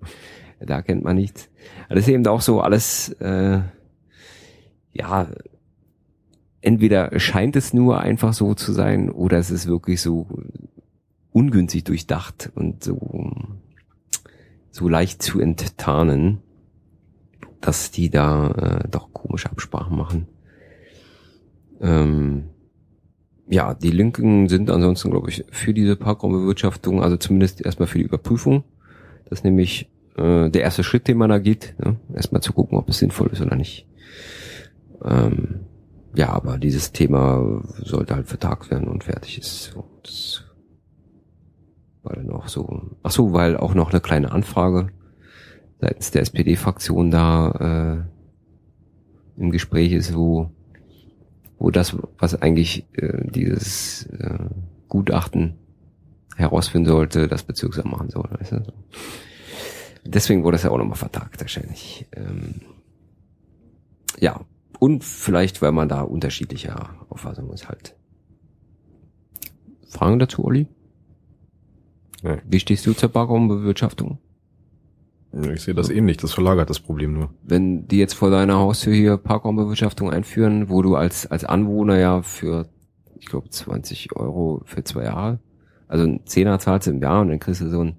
Da 0.60 0.82
kennt 0.82 1.04
man 1.04 1.18
nichts. 1.18 1.50
Das 1.88 2.00
ist 2.00 2.08
eben 2.08 2.26
auch 2.26 2.42
so 2.42 2.62
alles, 2.62 3.10
äh, 3.20 3.60
ja, 4.92 5.28
entweder 6.62 7.20
scheint 7.20 7.56
es 7.56 7.76
nur 7.76 8.02
einfach 8.02 8.34
so 8.34 8.56
zu 8.56 8.74
sein 8.74 9.12
oder 9.12 9.38
es 9.38 9.52
ist 9.52 9.68
wirklich 9.68 10.02
so 10.02 10.26
ungünstig 11.32 11.84
durchdacht 11.84 12.52
und 12.56 12.84
so, 12.84 13.36
so 14.72 14.90
leicht 14.90 15.22
zu 15.22 15.40
enttarnen 15.40 16.40
dass 17.62 17.92
die 17.92 18.10
da 18.10 18.52
äh, 18.84 18.88
doch 18.90 19.12
komische 19.14 19.50
Absprachen 19.50 19.98
machen. 19.98 20.28
Ähm, 21.82 22.46
ja, 23.48 23.74
die 23.74 23.92
Linken 23.92 24.48
sind 24.48 24.70
ansonsten, 24.70 25.10
glaube 25.10 25.30
ich, 25.30 25.44
für 25.52 25.74
diese 25.74 25.96
Parkraumbewirtschaftung, 25.96 27.02
also 27.02 27.18
zumindest 27.18 27.66
erstmal 27.66 27.88
für 27.88 27.98
die 27.98 28.04
Überprüfung. 28.04 28.64
Das 29.26 29.40
ist 29.40 29.44
nämlich 29.44 29.90
äh, 30.18 30.50
der 30.50 30.62
erste 30.62 30.84
Schritt, 30.84 31.08
den 31.08 31.18
man 31.18 31.30
da 31.30 31.40
geht. 31.40 31.76
Ne? 31.84 31.96
Erstmal 32.14 32.42
zu 32.42 32.54
gucken, 32.54 32.78
ob 32.78 32.90
es 32.90 33.00
sinnvoll 33.00 33.30
ist 33.32 33.42
oder 33.42 33.56
nicht. 33.56 33.88
Ähm, 35.04 35.62
ja, 36.16 36.30
aber 36.30 36.58
dieses 36.58 36.92
Thema 36.92 37.64
sollte 37.84 38.16
halt 38.16 38.28
vertagt 38.28 38.70
werden 38.72 38.88
und 38.88 39.04
fertig 39.04 39.40
ist. 39.40 39.72
So, 39.72 39.86
das 40.04 40.44
war 42.04 42.16
dann 42.16 42.30
auch 42.32 42.48
so. 42.48 42.98
Ach 43.04 43.12
so, 43.12 43.34
weil 43.34 43.58
auch 43.58 43.74
noch 43.74 43.92
eine 43.92 44.02
kleine 44.02 44.32
Anfrage 44.32 44.90
seitens 45.80 46.12
der 46.12 46.22
SPD-Fraktion 46.22 47.12
da 47.12 48.06
äh, 49.38 49.42
im 49.42 49.52
Gespräch 49.52 49.94
ist, 49.94 50.16
wo, 50.16 50.52
wo 51.58 51.72
das, 51.72 51.96
was 52.18 52.36
eigentlich 52.42 52.86
äh, 52.94 53.30
dieses 53.30 54.06
äh, 54.08 54.50
Gutachten 54.88 55.56
herausfinden 56.36 56.90
sollte, 56.90 57.28
das 57.28 57.44
Bezirksamt 57.44 57.92
machen 57.92 58.10
soll. 58.10 58.30
Weißt 58.32 58.52
du? 58.54 58.64
Deswegen 60.06 60.44
wurde 60.44 60.58
es 60.58 60.64
ja 60.64 60.72
auch 60.72 60.78
nochmal 60.78 60.98
vertagt 60.98 61.40
wahrscheinlich. 61.40 62.08
Ähm, 62.14 62.62
ja, 64.20 64.42
und 64.80 65.04
vielleicht, 65.04 65.62
weil 65.62 65.72
man 65.72 65.90
da 65.90 66.02
unterschiedlicher 66.02 66.96
Auffassung 67.10 67.52
ist 67.52 67.68
halt. 67.68 67.96
Fragen 69.88 70.20
dazu, 70.20 70.46
Olli? 70.46 70.68
Ja. 72.24 72.38
Wie 72.46 72.60
stehst 72.60 72.86
du 72.86 72.94
zur 72.94 73.10
Backraumbewirtschaftung? 73.10 74.20
Ich 75.32 75.62
sehe 75.62 75.76
das 75.76 75.90
ähnlich, 75.90 76.18
das 76.18 76.34
verlagert 76.34 76.70
das 76.70 76.80
Problem 76.80 77.14
nur. 77.14 77.30
Wenn 77.44 77.88
die 77.88 78.00
jetzt 78.00 78.16
vor 78.16 78.32
deiner 78.32 78.58
Haustür 78.58 78.94
hier 78.94 79.18
Parkraumbewirtschaftung 79.18 80.10
einführen, 80.10 80.70
wo 80.70 80.82
du 80.82 80.96
als, 80.96 81.28
als 81.28 81.46
Anwohner 81.46 81.98
ja 82.00 82.24
für, 82.24 82.68
ich 83.20 83.28
glaube, 83.28 83.50
20 83.50 84.16
Euro 84.16 84.62
für 84.66 84.84
zwei 84.84 85.04
Jahre, 85.04 85.40
also 85.88 86.06
ein 86.06 86.26
Zehner 86.26 86.58
zahlst 86.60 86.88
du 86.88 86.92
im 86.92 87.02
Jahr 87.02 87.22
und 87.22 87.30
dann 87.30 87.40
kriegst 87.40 87.62
du 87.62 87.70
so, 87.70 87.84
ein, 87.84 87.98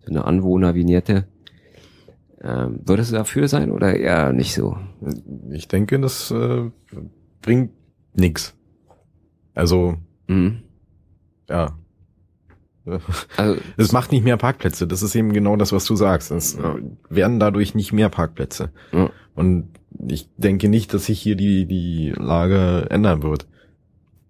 so 0.00 0.10
eine 0.10 0.24
Anwohnervignette. 0.24 1.28
Ähm, 2.42 2.80
würdest 2.84 3.12
du 3.12 3.16
dafür 3.16 3.46
sein 3.48 3.70
oder 3.70 3.94
eher 3.94 4.32
nicht 4.32 4.54
so? 4.54 4.76
Ich 5.50 5.68
denke, 5.68 6.00
das 6.00 6.30
äh, 6.32 6.70
bringt 7.42 7.70
nix. 8.14 8.54
Also, 9.54 9.96
mhm. 10.26 10.62
ja, 11.48 11.78
also, 13.36 13.60
es 13.76 13.92
macht 13.92 14.12
nicht 14.12 14.24
mehr 14.24 14.36
Parkplätze. 14.36 14.86
Das 14.86 15.02
ist 15.02 15.14
eben 15.14 15.32
genau 15.32 15.56
das, 15.56 15.72
was 15.72 15.84
du 15.84 15.96
sagst. 15.96 16.30
Es 16.30 16.56
ja. 16.56 16.76
werden 17.08 17.40
dadurch 17.40 17.74
nicht 17.74 17.92
mehr 17.92 18.08
Parkplätze. 18.08 18.70
Ja. 18.92 19.10
Und 19.34 19.68
ich 20.08 20.28
denke 20.36 20.68
nicht, 20.68 20.94
dass 20.94 21.06
sich 21.06 21.20
hier 21.20 21.36
die, 21.36 21.66
die 21.66 22.12
Lage 22.16 22.86
ändern 22.90 23.22
wird. 23.22 23.46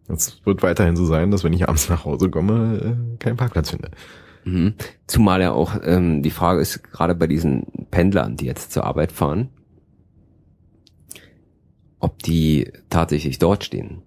Es 0.08 0.40
wird 0.44 0.62
weiterhin 0.62 0.96
so 0.96 1.04
sein, 1.04 1.30
dass 1.30 1.44
wenn 1.44 1.52
ich 1.52 1.68
abends 1.68 1.88
nach 1.88 2.04
Hause 2.04 2.30
komme, 2.30 2.78
äh, 2.78 3.16
keinen 3.18 3.36
Parkplatz 3.36 3.70
finde. 3.70 3.90
Mhm. 4.44 4.74
Zumal 5.06 5.40
ja 5.40 5.52
auch 5.52 5.74
ähm, 5.82 6.22
die 6.22 6.30
Frage 6.30 6.60
ist, 6.60 6.84
gerade 6.84 7.14
bei 7.14 7.26
diesen 7.26 7.66
Pendlern, 7.90 8.36
die 8.36 8.46
jetzt 8.46 8.72
zur 8.72 8.84
Arbeit 8.84 9.10
fahren, 9.10 9.48
ob 11.98 12.22
die 12.22 12.72
tatsächlich 12.88 13.38
dort 13.38 13.64
stehen. 13.64 14.02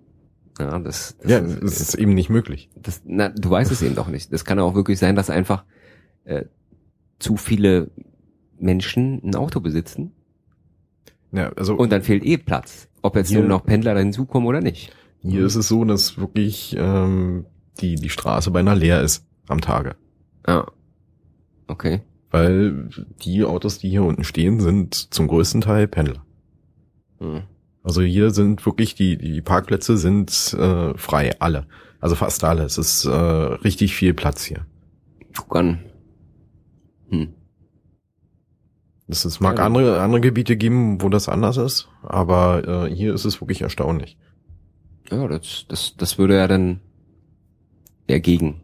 Ja, 0.60 0.78
das, 0.80 1.18
das, 1.22 1.32
ja, 1.32 1.40
das 1.40 1.80
ist 1.80 1.96
eben 1.96 2.14
nicht 2.14 2.30
möglich. 2.30 2.70
Das, 2.76 3.02
na, 3.06 3.30
du 3.30 3.50
weißt 3.50 3.72
es 3.72 3.82
eben 3.82 3.96
doch 3.96 4.08
nicht. 4.08 4.34
Das 4.34 4.44
kann 4.44 4.60
auch 4.60 4.76
wirklich 4.76 5.00
sein, 5.00 5.16
dass 5.16 5.30
einfach 5.30 5.64
äh, 6.26 6.46
zu 7.18 7.38
viele 7.38 7.92
Menschen 8.60 9.22
ein 9.24 9.36
Auto 9.36 9.62
besitzen. 9.62 10.12
Ja, 11.32 11.52
also 11.56 11.76
und 11.76 11.92
dann 11.92 12.02
fehlt 12.02 12.26
eh 12.26 12.38
Platz, 12.38 12.90
ob 13.02 13.16
jetzt 13.16 13.30
hier, 13.30 13.40
nur 13.40 13.48
noch 13.48 13.66
Pendler 13.66 13.94
da 13.94 14.00
hinzukommen 14.00 14.48
oder 14.48 14.62
nicht. 14.62 14.92
Hier 15.22 15.46
ist 15.46 15.56
es 15.56 15.68
so, 15.68 15.84
dass 15.86 16.18
wirklich 16.18 16.76
ähm, 16.78 17.46
die 17.80 17.96
die 17.96 18.10
Straße 18.10 18.52
beinahe 18.52 18.76
leer 18.76 19.02
ist 19.02 19.26
am 19.48 19.62
Tage. 19.62 19.96
Ja. 20.48 20.66
Okay. 21.68 22.02
Weil 22.32 22.90
die 23.22 23.44
Autos, 23.44 23.80
die 23.80 23.90
hier 23.90 24.04
unten 24.04 24.24
stehen, 24.24 24.60
sind 24.60 25.14
zum 25.14 25.28
größten 25.28 25.62
Teil 25.62 25.88
Pendler. 25.88 26.26
Hm. 27.20 27.44
Also 27.84 28.02
hier 28.02 28.32
sind 28.32 28.66
wirklich 28.66 28.96
die, 28.96 29.18
die 29.18 29.42
Parkplätze 29.42 29.98
sind 29.98 30.54
äh, 30.54 30.98
frei, 30.98 31.40
alle. 31.40 31.66
Also 32.00 32.16
fast 32.16 32.44
alle. 32.44 32.64
Es 32.64 32.78
ist 32.78 33.06
äh, 33.06 33.10
richtig 33.10 33.96
viel 33.96 34.14
Platz 34.14 34.44
hier. 34.44 34.66
Guck 35.36 35.56
an. 35.56 35.80
Hm. 37.10 37.34
Es, 39.08 39.26
es 39.26 39.40
mag 39.40 39.58
ja. 39.58 39.66
andere, 39.66 40.02
andere 40.02 40.22
Gebiete 40.22 40.56
geben, 40.56 41.02
wo 41.02 41.10
das 41.10 41.30
anders 41.30 41.58
ist, 41.58 41.90
aber 42.04 42.86
äh, 42.88 42.94
hier 42.94 43.14
ist 43.14 43.26
es 43.26 43.42
wirklich 43.42 43.62
erstaunlich. 43.62 44.18
Ja, 45.10 45.28
das, 45.28 45.66
das, 45.68 45.96
das 45.98 46.20
würde 46.20 46.36
ja 46.36 46.48
dann 46.48 46.82
eher 48.06 48.20
gegen 48.20 48.62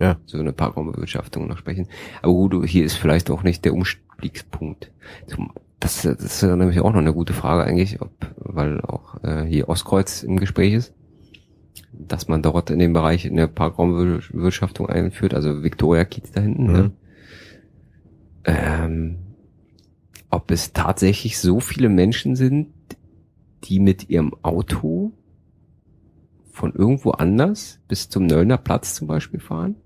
ja. 0.00 0.16
so 0.26 0.38
eine 0.38 0.52
Parkraumbewirtschaftung 0.52 1.46
noch 1.46 1.58
sprechen. 1.58 1.88
Aber 2.22 2.32
gut, 2.32 2.68
hier 2.68 2.84
ist 2.84 2.94
vielleicht 2.94 3.30
auch 3.30 3.44
nicht 3.44 3.64
der 3.64 3.72
Umstiegspunkt. 3.72 4.90
Zum 5.28 5.52
das, 5.84 6.00
das 6.00 6.18
ist 6.18 6.40
ja 6.40 6.56
nämlich 6.56 6.80
auch 6.80 6.92
noch 6.92 7.00
eine 7.00 7.12
gute 7.12 7.34
Frage 7.34 7.64
eigentlich, 7.64 8.00
ob, 8.00 8.10
weil 8.36 8.80
auch 8.80 9.22
äh, 9.22 9.44
hier 9.44 9.68
Ostkreuz 9.68 10.22
im 10.22 10.38
Gespräch 10.38 10.72
ist, 10.72 10.94
dass 11.92 12.26
man 12.26 12.42
dort 12.42 12.70
in 12.70 12.78
dem 12.78 12.94
Bereich 12.94 13.26
eine 13.26 13.48
Parkraumbewirtschaftung 13.48 14.88
einführt, 14.88 15.34
also 15.34 15.62
Victoria 15.62 16.06
Kiez 16.06 16.32
da 16.32 16.40
hinten. 16.40 16.64
Ne? 16.64 16.72
Mhm. 16.72 16.78
Ne? 16.78 16.92
Ähm, 18.46 19.16
ob 20.30 20.50
es 20.50 20.72
tatsächlich 20.72 21.38
so 21.38 21.60
viele 21.60 21.90
Menschen 21.90 22.34
sind, 22.34 22.68
die 23.64 23.78
mit 23.78 24.08
ihrem 24.08 24.34
Auto 24.40 25.12
von 26.50 26.72
irgendwo 26.72 27.10
anders 27.10 27.80
bis 27.88 28.08
zum 28.08 28.24
Nöllner 28.24 28.56
Platz 28.56 28.94
zum 28.94 29.06
Beispiel 29.06 29.40
fahren, 29.40 29.76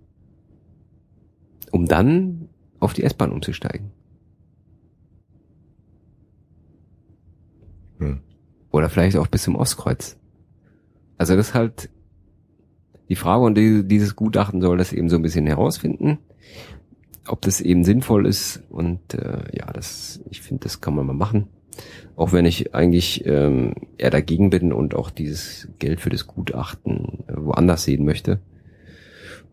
um 1.72 1.86
dann 1.86 2.48
auf 2.78 2.92
die 2.92 3.02
S-Bahn 3.02 3.32
umzusteigen. 3.32 3.97
Hm. 7.98 8.20
Oder 8.70 8.88
vielleicht 8.88 9.16
auch 9.16 9.26
bis 9.26 9.42
zum 9.44 9.56
Ostkreuz. 9.56 10.16
Also 11.16 11.36
das 11.36 11.48
ist 11.48 11.54
halt 11.54 11.90
die 13.08 13.16
Frage 13.16 13.44
und 13.44 13.56
die, 13.56 13.86
dieses 13.86 14.16
Gutachten 14.16 14.60
soll 14.60 14.78
das 14.78 14.92
eben 14.92 15.08
so 15.08 15.16
ein 15.16 15.22
bisschen 15.22 15.46
herausfinden, 15.46 16.18
ob 17.26 17.40
das 17.42 17.60
eben 17.60 17.84
sinnvoll 17.84 18.26
ist 18.26 18.62
und 18.68 19.14
äh, 19.14 19.44
ja, 19.52 19.72
das, 19.72 20.20
ich 20.30 20.42
finde, 20.42 20.64
das 20.64 20.80
kann 20.80 20.94
man 20.94 21.06
mal 21.06 21.14
machen. 21.14 21.48
Auch 22.16 22.32
wenn 22.32 22.44
ich 22.44 22.74
eigentlich 22.74 23.24
ähm, 23.26 23.74
eher 23.96 24.10
dagegen 24.10 24.50
bin 24.50 24.72
und 24.72 24.94
auch 24.94 25.10
dieses 25.10 25.68
Geld 25.78 26.00
für 26.00 26.10
das 26.10 26.26
Gutachten 26.26 27.24
äh, 27.28 27.34
woanders 27.36 27.84
sehen 27.84 28.04
möchte. 28.04 28.40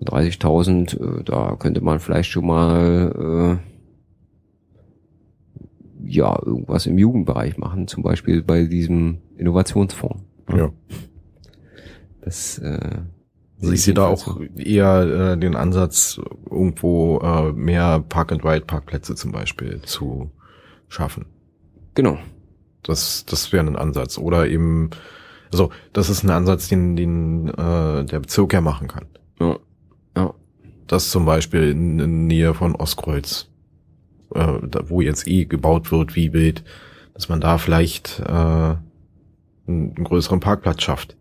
30.000, 0.04 1.20
äh, 1.20 1.24
da 1.24 1.56
könnte 1.58 1.82
man 1.82 2.00
vielleicht 2.00 2.32
schon 2.32 2.48
mal 2.48 3.60
äh, 3.62 3.75
ja 6.06 6.38
irgendwas 6.46 6.86
im 6.86 6.98
Jugendbereich 6.98 7.58
machen, 7.58 7.88
zum 7.88 8.04
Beispiel 8.04 8.42
bei 8.44 8.66
diesem 8.66 9.20
Innovationsfonds. 9.38 10.24
Ja. 10.50 10.72
Das 12.22 12.58
äh, 12.60 13.00
also 13.62 13.74
ich 13.74 13.84
sehe 13.84 13.94
da 13.94 14.08
auch 14.08 14.40
eher 14.56 15.34
äh, 15.34 15.38
den 15.38 15.56
Ansatz, 15.56 16.20
irgendwo 16.50 17.20
äh, 17.20 17.54
mehr 17.54 18.04
Park-and-Ride-Parkplätze 18.08 19.16
zum 19.16 19.32
Beispiel 19.32 19.82
zu 19.82 20.30
schaffen. 20.88 21.26
Genau. 21.94 22.18
Das, 22.84 23.26
das 23.26 23.52
wäre 23.54 23.66
ein 23.66 23.78
Ansatz. 23.78 24.18
Oder 24.18 24.48
eben, 24.48 24.90
also 25.52 25.72
das 25.94 26.10
ist 26.10 26.24
ein 26.24 26.30
Ansatz, 26.30 26.68
den, 26.68 26.96
den 26.96 27.48
äh, 27.48 28.06
der 28.06 28.20
Bezirk 28.20 28.54
ja 28.54 28.62
machen 28.62 28.88
kann. 28.88 29.06
Ja. 29.40 29.58
ja. 30.18 30.34
Das 30.88 31.10
zum 31.10 31.26
Beispiel 31.26 31.70
in, 31.72 32.00
in 32.00 32.28
Nähe 32.28 32.54
von 32.54 32.76
Ostkreuz, 32.76 33.50
äh, 34.34 34.58
wo 34.86 35.02
jetzt 35.02 35.28
eh 35.28 35.46
gebaut 35.46 35.92
wird 35.92 36.16
wie 36.16 36.34
wild, 36.34 36.64
dass 37.14 37.30
man 37.30 37.42
da 37.42 37.58
vielleicht 37.58 38.20
äh, 38.20 38.32
einen, 38.32 38.78
einen 39.68 40.04
größeren 40.04 40.40
Parkplatz 40.40 40.82
schafft. 40.84 41.16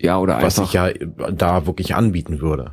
Ja, 0.00 0.18
oder 0.18 0.36
einfach. 0.36 0.46
Was 0.46 0.58
ich 0.58 0.72
ja 0.72 0.90
da 1.32 1.66
wirklich 1.66 1.94
anbieten 1.94 2.40
würde. 2.40 2.72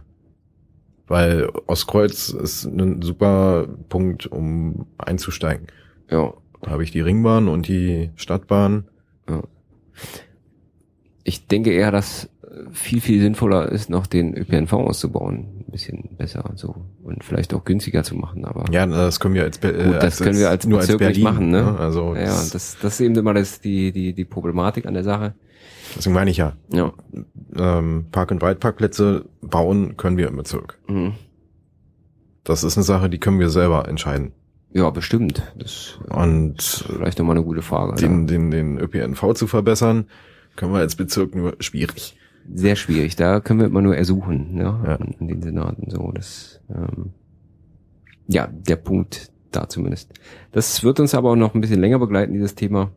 Weil 1.07 1.49
Ostkreuz 1.67 2.29
ist 2.29 2.65
ein 2.65 3.01
super 3.01 3.67
Punkt, 3.89 4.25
um 4.27 4.87
einzusteigen. 4.97 5.67
Ja. 6.09 6.33
Da 6.61 6.71
habe 6.71 6.83
ich 6.83 6.91
die 6.91 7.01
Ringbahn 7.01 7.47
und 7.47 7.67
die 7.67 8.09
Stadtbahn. 8.15 8.85
Ja. 9.29 9.43
Ich 11.23 11.47
denke 11.47 11.71
eher, 11.71 11.91
dass 11.91 12.29
viel, 12.71 13.01
viel 13.01 13.21
sinnvoller 13.21 13.71
ist, 13.71 13.89
noch 13.89 14.07
den 14.07 14.35
ÖPNV 14.35 14.73
auszubauen. 14.73 15.63
Ein 15.67 15.71
bisschen 15.71 16.09
besser 16.17 16.45
und 16.49 16.57
so. 16.57 16.75
Und 17.03 17.23
vielleicht 17.23 17.53
auch 17.53 17.63
günstiger 17.63 18.03
zu 18.03 18.15
machen, 18.15 18.45
aber. 18.45 18.65
Ja, 18.71 18.85
das 18.85 19.19
können 19.19 19.33
wir 19.33 19.43
als, 19.43 19.57
Be 19.57 19.73
Gut, 19.73 19.95
das 19.95 20.03
als, 20.03 20.19
können 20.19 20.39
wir 20.39 20.49
als 20.49 20.65
nur 20.65 20.79
Bezirk 20.79 21.01
als 21.01 21.07
Berlin, 21.07 21.23
machen, 21.23 21.49
ne? 21.49 21.63
ne? 21.63 21.79
Also. 21.79 22.15
Ja, 22.15 22.25
das, 22.25 22.51
das 22.51 22.93
ist 22.93 23.01
eben 23.01 23.15
immer 23.15 23.33
das, 23.33 23.61
die, 23.61 23.91
die, 23.91 24.13
die 24.13 24.25
Problematik 24.25 24.85
an 24.85 24.93
der 24.93 25.03
Sache. 25.03 25.33
Deswegen 25.95 26.13
meine 26.13 26.31
ich 26.31 26.37
ja. 26.37 26.53
Ja. 26.73 26.93
Ähm, 27.57 28.05
Park-and-Ride-Parkplätze 28.11 29.25
bauen 29.41 29.97
können 29.97 30.17
wir 30.17 30.27
im 30.27 30.35
Bezirk. 30.35 30.79
Mhm. 30.87 31.13
Das 32.43 32.63
ist 32.63 32.77
eine 32.77 32.83
Sache, 32.83 33.09
die 33.09 33.19
können 33.19 33.39
wir 33.39 33.49
selber 33.49 33.87
entscheiden. 33.87 34.31
Ja, 34.71 34.89
bestimmt. 34.89 35.41
Das 35.57 35.97
und 36.09 36.61
vielleicht 36.61 37.17
nochmal 37.17 37.37
eine 37.37 37.45
gute 37.45 37.61
Frage. 37.61 37.95
Den, 37.95 38.21
ja. 38.21 38.25
den, 38.25 38.51
den 38.51 38.77
ÖPNV 38.77 39.33
zu 39.33 39.47
verbessern, 39.47 40.07
können 40.57 40.73
wir 40.73 40.79
als 40.79 40.95
Bezirk 40.95 41.33
nur 41.33 41.55
schwierig. 41.59 42.17
Sehr 42.53 42.75
schwierig. 42.75 43.15
Da 43.15 43.39
können 43.39 43.59
wir 43.59 43.67
immer 43.67 43.81
nur 43.81 43.95
ersuchen, 43.95 44.57
ja, 44.57 44.81
ja. 44.85 44.95
In, 44.95 45.27
den 45.27 45.41
Senaten 45.41 45.89
so. 45.89 46.11
Das, 46.11 46.61
ähm, 46.69 47.13
ja, 48.27 48.47
der 48.47 48.75
Punkt 48.75 49.31
da 49.51 49.67
zumindest. 49.67 50.13
Das 50.51 50.83
wird 50.83 50.99
uns 50.99 51.15
aber 51.15 51.31
auch 51.31 51.35
noch 51.35 51.55
ein 51.55 51.61
bisschen 51.61 51.81
länger 51.81 51.99
begleiten, 51.99 52.33
dieses 52.33 52.55
Thema. 52.55 52.91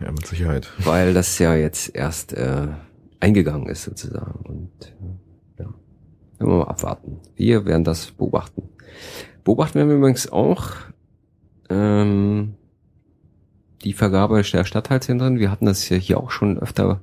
Ja, 0.00 0.10
mit 0.10 0.26
Sicherheit. 0.26 0.70
Weil 0.78 1.14
das 1.14 1.38
ja 1.38 1.54
jetzt 1.54 1.94
erst 1.94 2.32
äh, 2.34 2.68
eingegangen 3.20 3.68
ist 3.68 3.84
sozusagen. 3.84 4.44
Und 4.44 4.94
ja, 5.58 5.64
werden 5.64 5.74
wir 6.38 6.46
mal 6.46 6.68
abwarten. 6.68 7.20
Wir 7.36 7.64
werden 7.64 7.84
das 7.84 8.12
beobachten. 8.12 8.68
Beobachten 9.44 9.76
werden 9.76 9.88
wir 9.88 9.96
übrigens 9.96 10.30
auch 10.30 10.70
ähm, 11.68 12.54
die 13.82 13.92
Vergabe 13.92 14.42
der 14.42 14.64
Stadtteilzentren. 14.64 15.38
Wir 15.38 15.50
hatten 15.50 15.66
das 15.66 15.88
ja 15.88 15.96
hier 15.96 16.18
auch 16.18 16.30
schon 16.30 16.58
öfter 16.58 17.00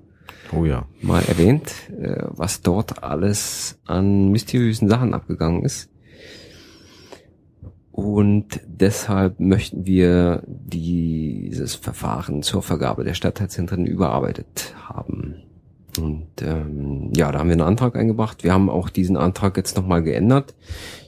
oh 0.53 0.65
ja. 0.65 0.85
mal 1.01 1.23
erwähnt, 1.23 1.71
äh, 1.99 2.23
was 2.30 2.61
dort 2.61 3.03
alles 3.03 3.80
an 3.85 4.30
mysteriösen 4.30 4.89
Sachen 4.89 5.13
abgegangen 5.13 5.63
ist. 5.63 5.89
Und 7.91 8.61
deshalb 8.65 9.39
möchten 9.39 9.85
wir 9.85 10.43
dieses 10.47 11.76
Verfahren 11.76 12.43
zur 12.43 12.61
Vergabe 12.61 13.03
der 13.03 13.13
Stadtteilzentren 13.13 13.85
überarbeitet 13.85 14.73
haben. 14.88 15.43
Und 15.99 16.27
ähm, 16.41 17.11
ja, 17.13 17.31
da 17.31 17.39
haben 17.39 17.49
wir 17.49 17.53
einen 17.53 17.61
Antrag 17.61 17.97
eingebracht. 17.97 18.43
Wir 18.43 18.53
haben 18.53 18.69
auch 18.69 18.89
diesen 18.89 19.17
Antrag 19.17 19.57
jetzt 19.57 19.76
nochmal 19.76 20.01
geändert. 20.01 20.55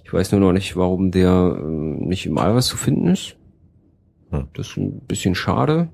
Ich 0.04 0.12
weiß 0.12 0.34
nur 0.34 0.42
noch 0.42 0.52
nicht, 0.52 0.76
warum 0.76 1.12
der 1.12 1.58
äh, 1.58 1.64
nicht 1.64 2.26
im 2.26 2.38
Allwas 2.38 2.68
zu 2.68 2.76
finden 2.76 3.08
ist. 3.08 3.38
Hm. 4.32 4.48
Das 4.54 4.68
ist 4.68 4.78
ein 4.78 5.00
bisschen 5.08 5.36
schade. 5.36 5.90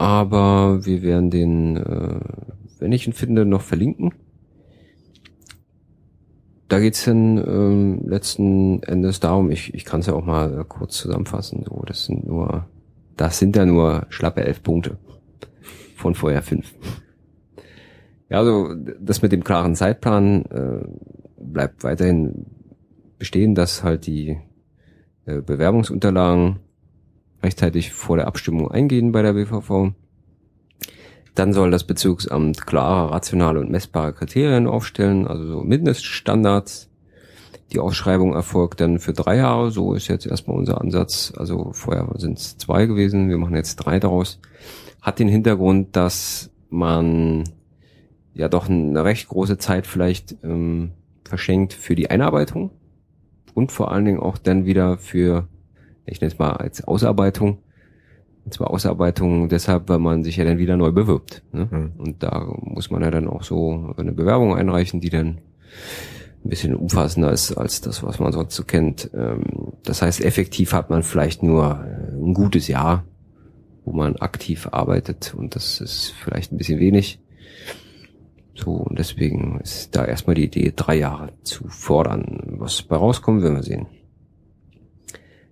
Aber 0.00 0.86
wir 0.86 1.02
werden 1.02 1.30
den, 1.30 1.76
äh, 1.76 2.20
wenn 2.78 2.92
ich 2.92 3.06
ihn 3.06 3.12
finde, 3.12 3.44
noch 3.44 3.62
verlinken 3.62 4.12
da 6.70 6.78
geht's 6.78 7.04
dann 7.04 7.36
ähm, 7.36 8.00
letzten 8.06 8.82
Endes 8.84 9.18
darum, 9.18 9.50
ich, 9.50 9.74
ich 9.74 9.84
kann 9.84 10.00
es 10.00 10.06
ja 10.06 10.14
auch 10.14 10.24
mal 10.24 10.64
kurz 10.64 10.98
zusammenfassen, 10.98 11.64
so, 11.68 11.82
das 11.84 12.04
sind 12.04 12.24
nur, 12.24 12.66
das 13.16 13.38
sind 13.38 13.56
ja 13.56 13.66
nur 13.66 14.06
schlappe 14.08 14.44
elf 14.44 14.62
Punkte 14.62 14.96
von 15.96 16.14
vorher 16.14 16.42
fünf. 16.42 16.72
Ja, 18.28 18.38
also 18.38 18.72
das 19.00 19.20
mit 19.20 19.32
dem 19.32 19.42
klaren 19.42 19.74
Zeitplan 19.74 20.44
äh, 20.44 20.86
bleibt 21.40 21.82
weiterhin 21.82 22.46
bestehen, 23.18 23.56
dass 23.56 23.82
halt 23.82 24.06
die 24.06 24.38
äh, 25.26 25.40
Bewerbungsunterlagen 25.40 26.60
rechtzeitig 27.42 27.92
vor 27.92 28.16
der 28.16 28.26
Abstimmung 28.26 28.70
eingehen 28.70 29.12
bei 29.12 29.22
der 29.22 29.32
BVV. 29.34 29.92
Dann 31.34 31.52
soll 31.52 31.70
das 31.70 31.84
Bezirksamt 31.84 32.66
klare, 32.66 33.12
rationale 33.12 33.60
und 33.60 33.70
messbare 33.70 34.12
Kriterien 34.12 34.66
aufstellen, 34.66 35.26
also 35.26 35.46
so 35.46 35.60
Mindeststandards. 35.62 36.88
Die 37.72 37.78
Ausschreibung 37.78 38.34
erfolgt 38.34 38.80
dann 38.80 38.98
für 38.98 39.12
drei 39.12 39.36
Jahre, 39.36 39.70
so 39.70 39.94
ist 39.94 40.08
jetzt 40.08 40.26
erstmal 40.26 40.56
unser 40.56 40.80
Ansatz. 40.80 41.32
Also 41.36 41.70
vorher 41.72 42.08
sind 42.16 42.38
es 42.38 42.58
zwei 42.58 42.86
gewesen, 42.86 43.28
wir 43.28 43.38
machen 43.38 43.54
jetzt 43.54 43.76
drei 43.76 44.00
daraus. 44.00 44.40
Hat 45.00 45.18
den 45.18 45.28
Hintergrund, 45.28 45.94
dass 45.94 46.50
man 46.68 47.44
ja 48.34 48.48
doch 48.48 48.68
eine 48.68 49.04
recht 49.04 49.28
große 49.28 49.58
Zeit 49.58 49.86
vielleicht 49.86 50.36
ähm, 50.42 50.90
verschenkt 51.24 51.72
für 51.72 51.94
die 51.94 52.10
Einarbeitung 52.10 52.70
und 53.54 53.72
vor 53.72 53.92
allen 53.92 54.04
Dingen 54.04 54.20
auch 54.20 54.38
dann 54.38 54.64
wieder 54.64 54.98
für, 54.98 55.48
ich 56.10 56.20
nenne 56.20 56.32
es 56.32 56.38
mal 56.38 56.52
als 56.52 56.84
Ausarbeitung, 56.84 57.58
und 58.44 58.54
zwar 58.54 58.70
Ausarbeitung 58.70 59.48
deshalb, 59.48 59.88
weil 59.88 59.98
man 59.98 60.24
sich 60.24 60.36
ja 60.36 60.44
dann 60.44 60.58
wieder 60.58 60.76
neu 60.76 60.92
bewirbt. 60.92 61.42
Ne? 61.52 61.68
Mhm. 61.70 61.92
Und 61.98 62.22
da 62.22 62.46
muss 62.60 62.90
man 62.90 63.02
ja 63.02 63.10
dann 63.10 63.28
auch 63.28 63.42
so 63.42 63.94
eine 63.96 64.12
Bewerbung 64.12 64.56
einreichen, 64.56 65.00
die 65.00 65.10
dann 65.10 65.38
ein 66.42 66.48
bisschen 66.48 66.74
umfassender 66.74 67.30
ist 67.32 67.52
als 67.52 67.82
das, 67.82 68.02
was 68.02 68.18
man 68.18 68.32
sonst 68.32 68.54
so 68.54 68.64
kennt. 68.64 69.10
Ähm, 69.14 69.44
das 69.84 70.02
heißt, 70.02 70.24
effektiv 70.24 70.72
hat 70.72 70.90
man 70.90 71.02
vielleicht 71.02 71.42
nur 71.42 71.84
äh, 71.84 72.12
ein 72.12 72.32
gutes 72.32 72.66
Jahr, 72.66 73.04
wo 73.84 73.92
man 73.92 74.16
aktiv 74.16 74.68
arbeitet 74.72 75.34
und 75.36 75.54
das 75.54 75.80
ist 75.80 76.14
vielleicht 76.22 76.52
ein 76.52 76.56
bisschen 76.56 76.80
wenig. 76.80 77.20
So, 78.54 78.72
und 78.72 78.98
deswegen 78.98 79.60
ist 79.60 79.94
da 79.96 80.04
erstmal 80.04 80.34
die 80.34 80.44
Idee, 80.44 80.72
drei 80.74 80.96
Jahre 80.96 81.32
zu 81.44 81.68
fordern. 81.68 82.56
Was 82.58 82.82
bei 82.82 82.96
rauskommt, 82.96 83.42
werden 83.42 83.56
wir 83.56 83.62
sehen. 83.62 83.86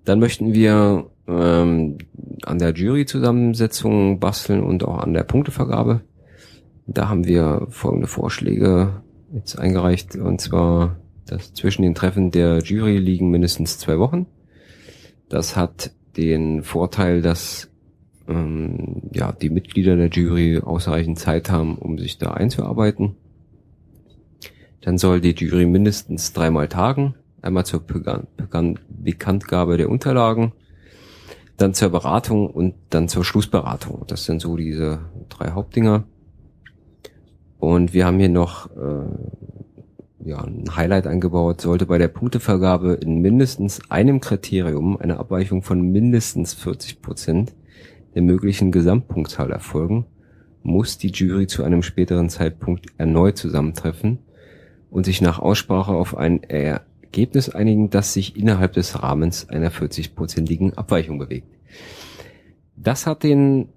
Dann 0.09 0.21
möchten 0.21 0.55
wir 0.55 1.11
ähm, 1.27 1.99
an 2.43 2.59
der 2.59 2.73
Juryzusammensetzung 2.73 4.19
basteln 4.19 4.63
und 4.63 4.83
auch 4.83 5.01
an 5.01 5.13
der 5.13 5.23
Punktevergabe. 5.23 6.01
Da 6.87 7.11
haben 7.11 7.27
wir 7.27 7.67
folgende 7.69 8.07
Vorschläge 8.07 9.03
jetzt 9.35 9.59
eingereicht, 9.59 10.17
und 10.17 10.41
zwar, 10.41 10.97
dass 11.27 11.53
zwischen 11.53 11.83
den 11.83 11.95
Treffen 11.95 12.31
der 12.31 12.61
Jury 12.61 12.97
liegen 12.97 13.29
mindestens 13.29 13.79
zwei 13.79 13.99
Wochen. 13.99 14.25
Das 15.29 15.57
hat 15.57 15.91
den 16.17 16.63
Vorteil, 16.63 17.21
dass 17.21 17.69
ähm, 18.29 19.03
ja, 19.13 19.33
die 19.33 19.51
Mitglieder 19.51 19.95
der 19.95 20.09
Jury 20.09 20.59
ausreichend 20.59 21.19
Zeit 21.19 21.51
haben, 21.51 21.77
um 21.77 21.99
sich 21.99 22.17
da 22.17 22.31
einzuarbeiten. 22.31 23.17
Dann 24.81 24.97
soll 24.97 25.21
die 25.21 25.35
Jury 25.35 25.67
mindestens 25.67 26.33
dreimal 26.33 26.69
tagen. 26.69 27.15
Einmal 27.43 27.67
zur 27.67 27.85
Bekanntgabe 27.85 29.77
der 29.77 29.91
Unterlagen 29.91 30.53
dann 31.59 31.75
zur 31.75 31.91
Beratung 31.91 32.49
und 32.49 32.75
dann 32.91 33.09
zur 33.09 33.25
Schlussberatung. 33.25 34.05
Das 34.07 34.25
sind 34.25 34.41
so 34.41 34.57
diese 34.57 35.01
drei 35.29 35.51
Hauptdinger. 35.51 36.05
Und 37.59 37.93
wir 37.93 38.07
haben 38.07 38.19
hier 38.21 38.29
noch 38.29 38.71
äh, 38.77 40.29
ja, 40.29 40.39
ein 40.43 40.77
Highlight 40.77 41.09
eingebaut, 41.09 41.61
sollte 41.61 41.87
bei 41.87 41.99
der 41.99 42.09
Punktevergabe 42.09 42.95
in 42.95 43.21
mindestens 43.21 43.81
einem 43.91 44.21
Kriterium 44.21 44.97
eine 44.97 45.19
Abweichung 45.19 45.63
von 45.63 45.83
mindestens 45.83 46.55
40 46.55 47.03
Prozent 47.03 47.55
der 48.15 48.23
möglichen 48.23 48.71
Gesamtpunktzahl 48.71 49.51
erfolgen, 49.51 50.07
muss 50.63 50.97
die 50.99 51.11
Jury 51.11 51.49
zu 51.49 51.65
einem 51.65 51.83
späteren 51.83 52.29
Zeitpunkt 52.29 52.87
erneut 52.99 53.37
zusammentreffen 53.37 54.19
und 54.91 55.05
sich 55.05 55.21
nach 55.21 55.41
Aussprache 55.41 55.93
auf 55.93 56.17
ein 56.17 56.43
Ergebnis 57.09 57.49
einigen, 57.49 57.91
das 57.91 58.13
sich 58.13 58.37
innerhalb 58.37 58.75
des 58.75 59.03
Rahmens 59.03 59.49
einer 59.49 59.71
40-prozentigen 59.71 60.75
Abweichung 60.75 61.19
bewegt. 61.19 61.49
Das 62.77 63.07
hat 63.07 63.23
den 63.23 63.71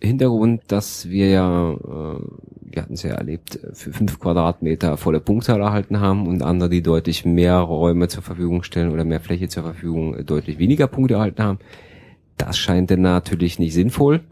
Hintergrund, 0.00 0.62
dass 0.68 1.08
wir 1.08 1.28
ja, 1.28 1.72
äh, 1.72 1.76
wir 1.76 2.82
hatten 2.82 2.94
es 2.94 3.02
ja 3.02 3.12
erlebt, 3.12 3.60
für 3.74 3.92
fünf 3.92 4.18
Quadratmeter 4.18 4.96
volle 4.96 5.20
Punktzahl 5.20 5.60
erhalten 5.60 6.00
haben 6.00 6.26
und 6.26 6.42
andere, 6.42 6.70
die 6.70 6.82
deutlich 6.82 7.24
mehr 7.24 7.58
Räume 7.58 8.08
zur 8.08 8.22
Verfügung 8.22 8.62
stellen 8.62 8.90
oder 8.90 9.04
mehr 9.04 9.20
Fläche 9.20 9.48
zur 9.48 9.62
Verfügung, 9.62 10.14
äh, 10.16 10.24
deutlich 10.24 10.58
weniger 10.58 10.88
Punkte 10.88 11.14
erhalten 11.14 11.42
haben. 11.42 11.58
Das 12.36 12.58
scheint 12.58 12.90
dann 12.90 13.02
natürlich 13.02 13.58
nicht 13.58 13.74
sinnvoll 13.74 14.22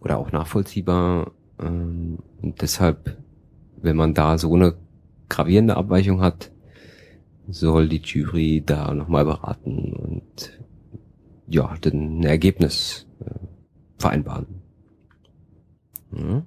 oder 0.00 0.18
auch 0.18 0.32
nachvollziehbar. 0.32 1.30
Ähm, 1.62 2.18
und 2.42 2.60
deshalb, 2.60 3.16
wenn 3.80 3.96
man 3.96 4.12
da 4.12 4.36
so 4.36 4.52
eine 4.54 4.74
gravierende 5.28 5.76
Abweichung 5.76 6.20
hat, 6.20 6.50
soll 7.48 7.88
die 7.88 8.02
Jury 8.02 8.62
da 8.64 8.92
nochmal 8.92 9.24
beraten 9.24 9.92
und 9.94 10.58
ja, 11.46 11.74
dann 11.80 12.20
ein 12.20 12.24
Ergebnis 12.24 13.06
äh, 13.20 13.30
vereinbaren. 13.98 14.46
Ja. 16.12 16.42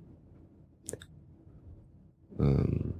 Ähm, 2.40 2.94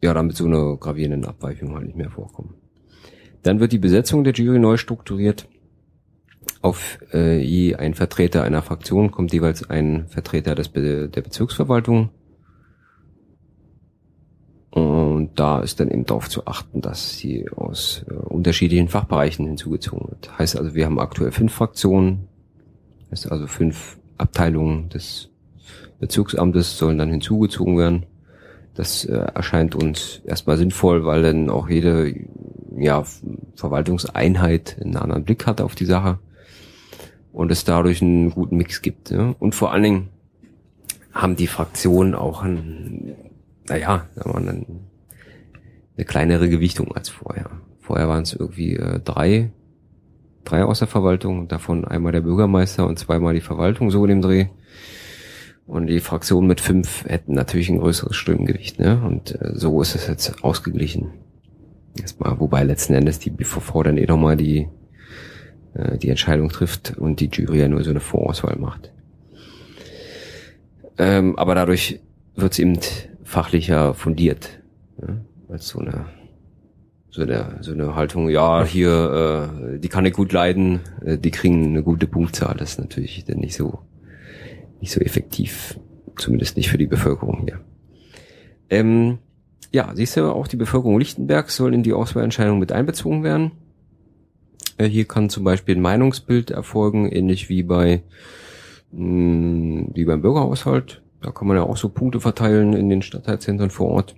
ja, 0.00 0.14
damit 0.14 0.36
so 0.36 0.46
eine 0.46 0.76
gravierende 0.78 1.28
Abweichung 1.28 1.74
halt 1.74 1.86
nicht 1.86 1.96
mehr 1.96 2.10
vorkommen. 2.10 2.54
Dann 3.42 3.60
wird 3.60 3.72
die 3.72 3.78
Besetzung 3.78 4.24
der 4.24 4.32
Jury 4.32 4.58
neu 4.58 4.76
strukturiert. 4.76 5.48
Auf 6.62 6.98
äh, 7.12 7.40
je 7.40 7.74
ein 7.74 7.94
Vertreter 7.94 8.42
einer 8.42 8.62
Fraktion 8.62 9.10
kommt 9.10 9.32
jeweils 9.32 9.68
ein 9.68 10.06
Vertreter 10.08 10.54
des 10.54 10.68
Be 10.68 11.08
der 11.08 11.22
Bezirksverwaltung 11.22 12.10
und 14.70 15.30
da 15.36 15.60
ist 15.60 15.80
dann 15.80 15.90
eben 15.90 16.04
darauf 16.04 16.28
zu 16.28 16.46
achten, 16.46 16.80
dass 16.80 17.16
sie 17.16 17.48
aus 17.50 18.04
äh, 18.08 18.14
unterschiedlichen 18.14 18.88
Fachbereichen 18.88 19.46
hinzugezogen 19.46 20.08
wird. 20.08 20.38
Heißt 20.38 20.58
also, 20.58 20.74
wir 20.74 20.84
haben 20.84 20.98
aktuell 20.98 21.32
fünf 21.32 21.54
Fraktionen, 21.54 22.28
heißt 23.10 23.30
also 23.32 23.46
fünf 23.46 23.98
Abteilungen 24.18 24.88
des 24.90 25.30
Bezirksamtes 26.00 26.78
sollen 26.78 26.98
dann 26.98 27.10
hinzugezogen 27.10 27.76
werden. 27.76 28.06
Das 28.74 29.04
äh, 29.04 29.14
erscheint 29.34 29.74
uns 29.74 30.20
erstmal 30.24 30.56
sinnvoll, 30.56 31.04
weil 31.04 31.22
dann 31.22 31.50
auch 31.50 31.68
jede 31.68 32.14
ja, 32.76 33.04
Verwaltungseinheit 33.56 34.76
einen 34.80 34.96
anderen 34.96 35.24
Blick 35.24 35.46
hat 35.46 35.60
auf 35.60 35.74
die 35.74 35.86
Sache 35.86 36.18
und 37.32 37.50
es 37.50 37.64
dadurch 37.64 38.02
einen 38.02 38.30
guten 38.30 38.56
Mix 38.56 38.82
gibt. 38.82 39.10
Ja? 39.10 39.34
Und 39.40 39.56
vor 39.56 39.72
allen 39.72 39.82
Dingen 39.82 40.08
haben 41.12 41.34
die 41.34 41.48
Fraktionen 41.48 42.14
auch 42.14 42.44
ein 42.44 43.16
naja, 43.68 44.06
da 44.14 44.24
war 44.24 44.40
dann 44.40 44.66
eine 45.96 46.04
kleinere 46.04 46.48
Gewichtung 46.48 46.94
als 46.94 47.08
vorher. 47.08 47.50
Vorher 47.80 48.08
waren 48.08 48.22
es 48.22 48.32
irgendwie 48.32 48.76
äh, 48.76 49.00
drei, 49.00 49.50
drei 50.44 50.64
aus 50.64 50.78
der 50.78 50.88
Verwaltung, 50.88 51.48
davon 51.48 51.84
einmal 51.84 52.12
der 52.12 52.20
Bürgermeister 52.20 52.86
und 52.86 52.98
zweimal 52.98 53.34
die 53.34 53.40
Verwaltung 53.40 53.90
so 53.90 54.04
in 54.04 54.10
dem 54.10 54.22
Dreh. 54.22 54.46
Und 55.66 55.86
die 55.86 56.00
Fraktionen 56.00 56.48
mit 56.48 56.60
fünf 56.62 57.04
hätten 57.04 57.34
natürlich 57.34 57.68
ein 57.68 57.78
größeres 57.78 58.16
Stimmgewicht, 58.16 58.78
ne? 58.78 59.02
Und 59.04 59.38
äh, 59.40 59.52
so 59.54 59.82
ist 59.82 59.94
es 59.94 60.06
jetzt 60.06 60.42
ausgeglichen. 60.42 61.10
Erstmal, 62.00 62.40
wobei 62.40 62.64
letzten 62.64 62.94
Endes 62.94 63.18
die 63.18 63.30
BVV 63.30 63.82
dann 63.82 63.98
eh 63.98 64.06
nochmal 64.06 64.36
die, 64.36 64.68
äh, 65.74 65.98
die 65.98 66.08
Entscheidung 66.08 66.48
trifft 66.48 66.96
und 66.96 67.20
die 67.20 67.28
Jury 67.30 67.60
ja 67.60 67.68
nur 67.68 67.84
so 67.84 67.90
eine 67.90 68.00
Vorauswahl 68.00 68.56
macht. 68.56 68.92
Ähm, 70.96 71.38
aber 71.38 71.54
dadurch 71.54 72.00
wird 72.34 72.52
es 72.52 72.58
eben 72.58 72.78
fachlicher 73.28 73.94
fundiert. 73.94 74.60
Ja, 75.00 75.16
als 75.48 75.68
so 75.68 75.80
eine 75.80 76.06
so 77.10 77.22
eine, 77.22 77.58
so 77.60 77.72
eine 77.72 77.94
Haltung, 77.94 78.28
ja, 78.28 78.64
hier, 78.64 79.50
äh, 79.74 79.78
die 79.78 79.88
kann 79.88 80.06
ich 80.06 80.12
gut 80.12 80.32
leiden, 80.32 80.80
äh, 81.04 81.18
die 81.18 81.30
kriegen 81.30 81.68
eine 81.68 81.82
gute 81.82 82.06
Punktzahl. 82.06 82.56
Das 82.56 82.72
ist 82.72 82.78
natürlich 82.78 83.24
dann 83.24 83.38
nicht 83.38 83.56
so, 83.56 83.80
nicht 84.80 84.92
so 84.92 85.00
effektiv. 85.00 85.78
Zumindest 86.16 86.56
nicht 86.56 86.68
für 86.68 86.78
die 86.78 86.86
Bevölkerung 86.86 87.44
hier. 87.44 87.60
Ähm, 88.70 89.18
ja, 89.72 89.90
siehst 89.94 90.16
du, 90.16 90.32
auch 90.32 90.48
die 90.48 90.56
Bevölkerung 90.56 90.98
Lichtenbergs 90.98 91.56
soll 91.56 91.74
in 91.74 91.82
die 91.82 91.92
Auswahlentscheidung 91.92 92.58
mit 92.58 92.72
einbezogen 92.72 93.24
werden. 93.24 93.52
Äh, 94.76 94.86
hier 94.86 95.04
kann 95.06 95.30
zum 95.30 95.44
Beispiel 95.44 95.76
ein 95.76 95.82
Meinungsbild 95.82 96.50
erfolgen, 96.50 97.10
ähnlich 97.10 97.48
wie 97.48 97.62
bei, 97.62 98.02
mh, 98.92 99.00
hm, 99.00 99.90
wie 99.94 100.04
beim 100.04 100.22
Bürgerhaushalt. 100.22 101.02
Da 101.20 101.30
kann 101.30 101.48
man 101.48 101.56
ja 101.56 101.64
auch 101.64 101.76
so 101.76 101.88
Punkte 101.88 102.20
verteilen 102.20 102.74
in 102.74 102.88
den 102.88 103.02
Stadtteilzentren 103.02 103.70
vor 103.70 103.88
Ort. 103.88 104.14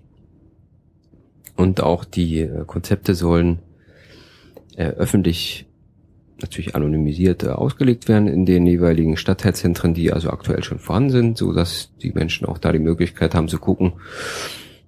Und 1.57 1.83
auch 1.83 2.05
die 2.05 2.41
äh, 2.41 2.65
Konzepte 2.67 3.15
sollen 3.15 3.59
äh, 4.77 4.85
öffentlich 4.85 5.67
natürlich 6.41 6.75
anonymisiert 6.75 7.43
äh, 7.43 7.49
ausgelegt 7.49 8.09
werden 8.09 8.29
in 8.29 8.47
den 8.47 8.67
jeweiligen 8.67 9.17
Stadtteilzentren, 9.17 9.95
die 9.95 10.13
also 10.13 10.31
aktuell 10.31 10.63
schon 10.63 10.79
vorhanden 10.79 11.11
sind, 11.11 11.39
so 11.39 11.53
dass 11.53 11.91
die 12.03 12.13
Menschen 12.13 12.47
auch 12.47 12.59
da 12.59 12.73
die 12.73 12.79
Möglichkeit 12.79 13.35
haben 13.35 13.49
zu 13.49 13.59
gucken, 13.59 13.93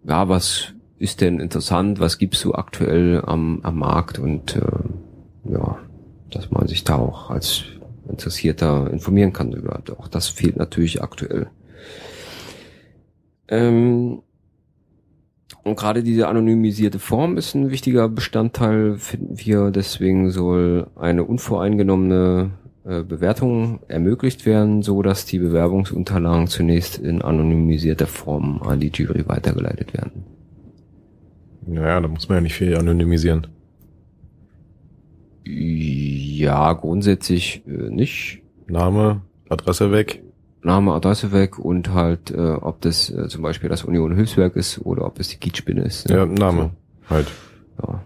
ja, 0.04 0.28
was 0.28 0.72
ist 0.98 1.20
denn 1.20 1.40
interessant, 1.40 2.00
was 2.00 2.18
gibt's 2.18 2.40
so 2.40 2.54
aktuell 2.54 3.22
am, 3.24 3.60
am 3.62 3.78
Markt 3.78 4.18
und 4.18 4.56
äh, 4.56 5.52
ja, 5.52 5.78
dass 6.30 6.50
man 6.50 6.68
sich 6.68 6.84
da 6.84 6.96
auch 6.96 7.30
als 7.30 7.64
Interessierter 8.08 8.90
informieren 8.90 9.32
kann 9.32 9.52
über. 9.52 9.82
Auch 9.98 10.08
das 10.08 10.28
fehlt 10.28 10.56
natürlich 10.56 11.02
aktuell. 11.02 11.48
Ähm, 13.52 14.22
und 15.62 15.78
gerade 15.78 16.02
diese 16.02 16.26
anonymisierte 16.26 16.98
Form 16.98 17.36
ist 17.36 17.54
ein 17.54 17.70
wichtiger 17.70 18.08
Bestandteil, 18.08 18.96
finden 18.96 19.38
wir. 19.38 19.70
Deswegen 19.70 20.30
soll 20.30 20.88
eine 20.96 21.22
unvoreingenommene 21.24 22.50
äh, 22.84 23.02
Bewertung 23.02 23.80
ermöglicht 23.88 24.46
werden, 24.46 24.82
so 24.82 25.02
dass 25.02 25.26
die 25.26 25.38
Bewerbungsunterlagen 25.38 26.48
zunächst 26.48 26.98
in 26.98 27.20
anonymisierter 27.20 28.06
Form 28.06 28.62
an 28.62 28.80
die 28.80 28.90
Jury 28.92 29.28
weitergeleitet 29.28 29.92
werden. 29.92 30.24
Naja, 31.66 32.00
da 32.00 32.08
muss 32.08 32.28
man 32.28 32.38
ja 32.38 32.42
nicht 32.42 32.54
viel 32.54 32.74
anonymisieren. 32.74 33.46
Ja, 35.44 36.72
grundsätzlich 36.72 37.62
äh, 37.66 37.90
nicht. 37.90 38.42
Name, 38.66 39.20
Adresse 39.50 39.92
weg. 39.92 40.22
Name, 40.62 40.92
Adresse 40.92 41.32
weg 41.32 41.58
und 41.58 41.92
halt, 41.92 42.30
äh, 42.30 42.52
ob 42.52 42.80
das 42.80 43.10
äh, 43.10 43.28
zum 43.28 43.42
Beispiel 43.42 43.68
das 43.68 43.84
Union 43.84 44.14
Hilfswerk 44.14 44.56
ist 44.56 44.78
oder 44.84 45.06
ob 45.06 45.18
es 45.18 45.28
die 45.28 45.36
Kiezspinne 45.36 45.82
ist. 45.82 46.08
Ne? 46.08 46.16
Ja, 46.16 46.26
Name 46.26 46.70
so. 47.08 47.14
halt. 47.14 47.26
Ja. 47.82 48.02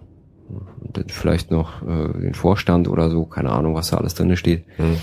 Und 0.81 0.97
dann 0.97 1.09
vielleicht 1.09 1.51
noch 1.51 1.83
äh, 1.83 2.19
den 2.21 2.35
Vorstand 2.35 2.89
oder 2.89 3.11
so, 3.11 3.25
keine 3.27 3.51
Ahnung, 3.51 3.75
was 3.75 3.91
da 3.91 3.99
alles 3.99 4.15
drin 4.15 4.37
steht. 4.37 4.65
Hm. 4.77 4.97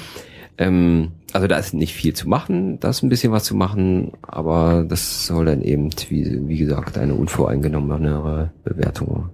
Ähm, 0.57 1.11
also 1.31 1.47
da 1.47 1.57
ist 1.57 1.73
nicht 1.73 1.93
viel 1.93 2.13
zu 2.13 2.29
machen, 2.29 2.79
da 2.79 2.89
ist 2.89 3.03
ein 3.03 3.09
bisschen 3.09 3.31
was 3.31 3.43
zu 3.43 3.55
machen, 3.55 4.13
aber 4.21 4.85
das 4.87 5.25
soll 5.25 5.45
dann 5.45 5.61
eben, 5.61 5.89
wie, 6.09 6.47
wie 6.47 6.57
gesagt, 6.57 6.97
eine 6.97 7.15
unvoreingenommenere 7.15 8.51
Bewertung 8.63 9.29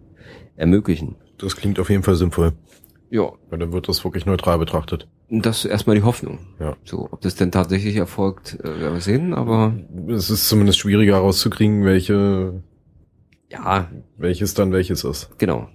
ermöglichen. 0.55 1.15
Das 1.37 1.55
klingt 1.55 1.79
auf 1.79 1.89
jeden 1.89 2.03
Fall 2.03 2.15
sinnvoll. 2.15 2.53
Ja. 3.09 3.31
Weil 3.49 3.59
dann 3.59 3.71
wird 3.71 3.87
das 3.87 4.03
wirklich 4.03 4.25
neutral 4.25 4.59
betrachtet. 4.59 5.07
Das 5.31 5.63
ist 5.63 5.71
erstmal 5.71 5.95
die 5.95 6.03
Hoffnung. 6.03 6.39
Ja. 6.59 6.75
So, 6.83 7.07
ob 7.11 7.21
das 7.21 7.35
denn 7.35 7.51
tatsächlich 7.51 7.95
erfolgt, 7.95 8.59
äh, 8.61 8.79
werden 8.79 8.93
wir 8.93 9.01
sehen, 9.01 9.33
aber. 9.33 9.73
Es 10.07 10.29
ist 10.29 10.49
zumindest 10.49 10.79
schwieriger 10.79 11.15
herauszukriegen, 11.15 11.85
welche. 11.85 12.63
Ja. 13.51 13.89
Welches 14.17 14.53
dann 14.55 14.71
welches 14.71 15.03
ist. 15.03 15.29
Genau. 15.37 15.69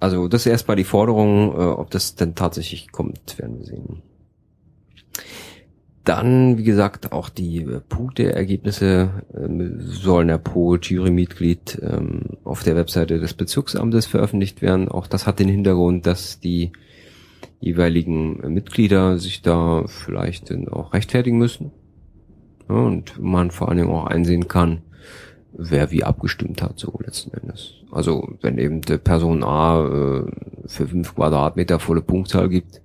Also, 0.00 0.28
das 0.28 0.42
ist 0.42 0.52
erstmal 0.52 0.76
die 0.76 0.84
Forderung, 0.84 1.52
äh, 1.52 1.62
ob 1.62 1.90
das 1.90 2.14
denn 2.14 2.34
tatsächlich 2.34 2.92
kommt, 2.92 3.38
werden 3.38 3.58
wir 3.58 3.64
sehen. 3.64 4.02
Dann, 6.04 6.58
wie 6.58 6.64
gesagt, 6.64 7.12
auch 7.12 7.30
die 7.30 7.62
äh, 7.62 7.80
Punkteergebnisse 7.80 9.24
äh, 9.32 9.48
sollen 9.78 10.28
ja 10.28 10.36
pro 10.36 10.76
Jurymitglied 10.76 11.80
ähm, 11.82 12.22
auf 12.44 12.62
der 12.62 12.76
Webseite 12.76 13.18
des 13.18 13.32
Bezirksamtes 13.32 14.04
veröffentlicht 14.04 14.60
werden. 14.60 14.90
Auch 14.90 15.06
das 15.06 15.26
hat 15.26 15.38
den 15.38 15.48
Hintergrund, 15.48 16.04
dass 16.04 16.40
die 16.40 16.72
jeweiligen 17.64 18.52
Mitglieder 18.52 19.18
sich 19.18 19.40
da 19.42 19.84
vielleicht 19.86 20.50
dann 20.50 20.68
auch 20.68 20.92
rechtfertigen 20.92 21.38
müssen. 21.38 21.70
Ja, 22.68 22.76
und 22.76 23.20
man 23.20 23.50
vor 23.50 23.68
allen 23.68 23.78
Dingen 23.78 23.90
auch 23.90 24.06
einsehen 24.06 24.48
kann, 24.48 24.82
wer 25.52 25.90
wie 25.90 26.04
abgestimmt 26.04 26.62
hat, 26.62 26.78
so 26.78 26.92
letzten 27.02 27.32
Endes. 27.34 27.74
Also 27.90 28.28
wenn 28.42 28.58
eben 28.58 28.80
Person 28.80 29.44
A 29.44 29.80
äh, 29.80 30.24
für 30.66 30.86
fünf 30.86 31.14
Quadratmeter 31.14 31.78
volle 31.78 32.02
Punktzahl 32.02 32.48
gibt, 32.48 32.82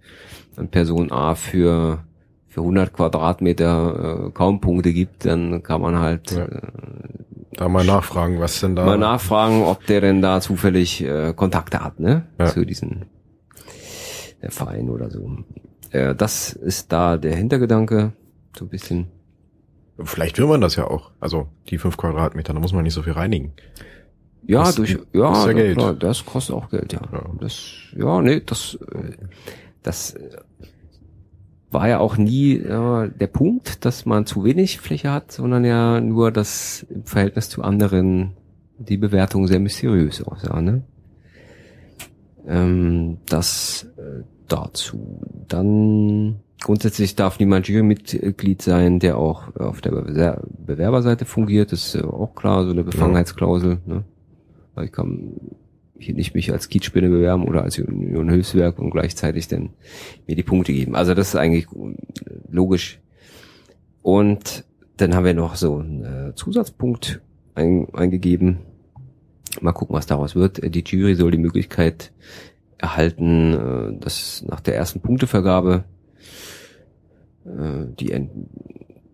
dann 0.56 0.70
Person 0.70 1.12
A 1.12 1.36
für 1.36 2.00
für 2.48 2.62
100 2.62 2.94
Quadratmeter 2.94 4.28
äh, 4.28 4.32
kaum 4.32 4.60
Punkte 4.60 4.92
gibt, 4.92 5.26
dann 5.26 5.62
kann 5.62 5.82
man 5.82 6.00
halt 6.00 6.32
ja. 6.32 6.46
äh, 6.46 6.62
da 7.52 7.70
mal 7.70 7.86
nachfragen, 7.86 8.40
was 8.40 8.60
denn 8.60 8.76
da 8.76 8.86
mal 8.86 8.98
nachfragen, 8.98 9.64
ob 9.64 9.86
der 9.86 10.02
denn 10.02 10.22
da 10.22 10.42
zufällig 10.42 11.04
äh, 11.04 11.34
Kontakte 11.36 11.84
hat, 11.84 12.00
ne, 12.00 12.26
ja. 12.40 12.48
zu 12.48 12.66
diesen 12.66 13.06
der 14.42 14.52
Verein 14.52 14.90
oder 14.90 15.10
so. 15.10 15.38
Äh, 15.92 16.16
das 16.16 16.54
ist 16.54 16.92
da 16.92 17.18
der 17.18 17.36
Hintergedanke, 17.36 18.14
so 18.58 18.66
ein 18.66 18.70
bisschen. 18.70 19.08
Vielleicht 20.04 20.38
will 20.38 20.48
man 20.48 20.62
das 20.62 20.76
ja 20.76 20.86
auch. 20.86 21.12
Also 21.20 21.48
die 21.70 21.78
fünf 21.78 21.98
Quadratmeter, 21.98 22.54
da 22.54 22.60
muss 22.60 22.74
man 22.74 22.84
nicht 22.84 22.94
so 22.94 23.04
viel 23.04 23.14
reinigen. 23.14 23.54
Ja, 24.48 24.64
das 24.64 24.76
durch 24.76 24.98
ja, 25.14 25.48
ja 25.48 25.54
Geld. 25.54 25.78
Klar, 25.78 25.94
das 25.94 26.26
kostet 26.26 26.56
auch 26.56 26.70
Geld, 26.70 26.94
ja. 26.94 27.02
ja. 27.12 27.30
Das 27.40 27.62
ja, 27.96 28.22
nee, 28.22 28.42
das 28.46 28.80
äh, 28.94 29.18
das 29.84 30.14
äh, 30.14 30.30
war 31.72 31.88
ja 31.88 32.00
auch 32.00 32.18
nie 32.18 32.58
ja, 32.58 33.08
der 33.08 33.28
Punkt, 33.28 33.86
dass 33.86 34.06
man 34.06 34.26
zu 34.26 34.44
wenig 34.44 34.80
Fläche 34.80 35.12
hat, 35.12 35.32
sondern 35.32 35.66
ja 35.66 36.02
nur, 36.02 36.32
dass 36.32 36.86
im 36.90 37.04
Verhältnis 37.04 37.50
zu 37.50 37.62
anderen 37.62 38.32
die 38.78 38.98
Bewertung 38.98 39.48
sehr 39.48 39.60
mysteriös 39.60 40.24
aussah. 40.24 40.62
Ne? 40.62 40.84
Ähm, 42.50 43.18
das 43.28 43.88
äh, 43.98 44.24
dazu. 44.48 45.22
Dann 45.48 46.40
grundsätzlich 46.62 47.16
darf 47.16 47.40
niemand 47.40 47.68
Jurymitglied 47.68 48.62
sein, 48.62 49.00
der 49.00 49.18
auch 49.18 49.56
auf 49.56 49.82
der 49.82 49.92
Bewerberseite 49.92 51.26
fungiert. 51.26 51.72
Das 51.72 51.96
ist 51.96 52.04
auch 52.04 52.34
klar, 52.36 52.66
so 52.66 52.72
eine 52.72 52.84
Befangenheitsklausel. 52.84 53.80
Ne? 53.86 54.04
Weil 54.74 54.86
ich 54.86 54.92
kann 54.92 55.34
hier 56.00 56.16
nicht 56.16 56.34
mich 56.34 56.52
als 56.52 56.70
Kiezspinne 56.70 57.10
bewerben 57.10 57.48
oder 57.48 57.64
als 57.64 57.78
Union 57.78 58.30
Hilfswerk 58.30 58.80
und 58.80 58.90
gleichzeitig 58.90 59.48
dann 59.48 59.70
mir 60.28 60.36
die 60.36 60.44
Punkte 60.44 60.74
geben. 60.74 60.96
Also 60.96 61.14
das 61.14 61.30
ist 61.30 61.36
eigentlich 61.36 61.68
logisch. 62.50 63.00
Und 64.02 64.66
dann 64.98 65.14
haben 65.14 65.26
wir 65.26 65.34
noch 65.34 65.56
so 65.56 65.78
einen 65.78 66.30
äh, 66.30 66.36
Zusatzpunkt 66.36 67.22
ein, 67.56 67.88
eingegeben. 67.94 68.60
Mal 69.62 69.74
gucken, 69.74 69.96
was 69.96 70.06
daraus 70.06 70.36
wird. 70.36 70.62
Die 70.74 70.84
Jury 70.86 71.16
soll 71.16 71.32
die 71.32 71.38
Möglichkeit 71.38 72.12
erhalten, 72.78 73.54
äh, 73.54 74.00
dass 74.00 74.44
nach 74.48 74.60
der 74.60 74.76
ersten 74.76 75.02
Punktevergabe 75.02 75.84
äh, 77.46 77.86
die 78.00 78.30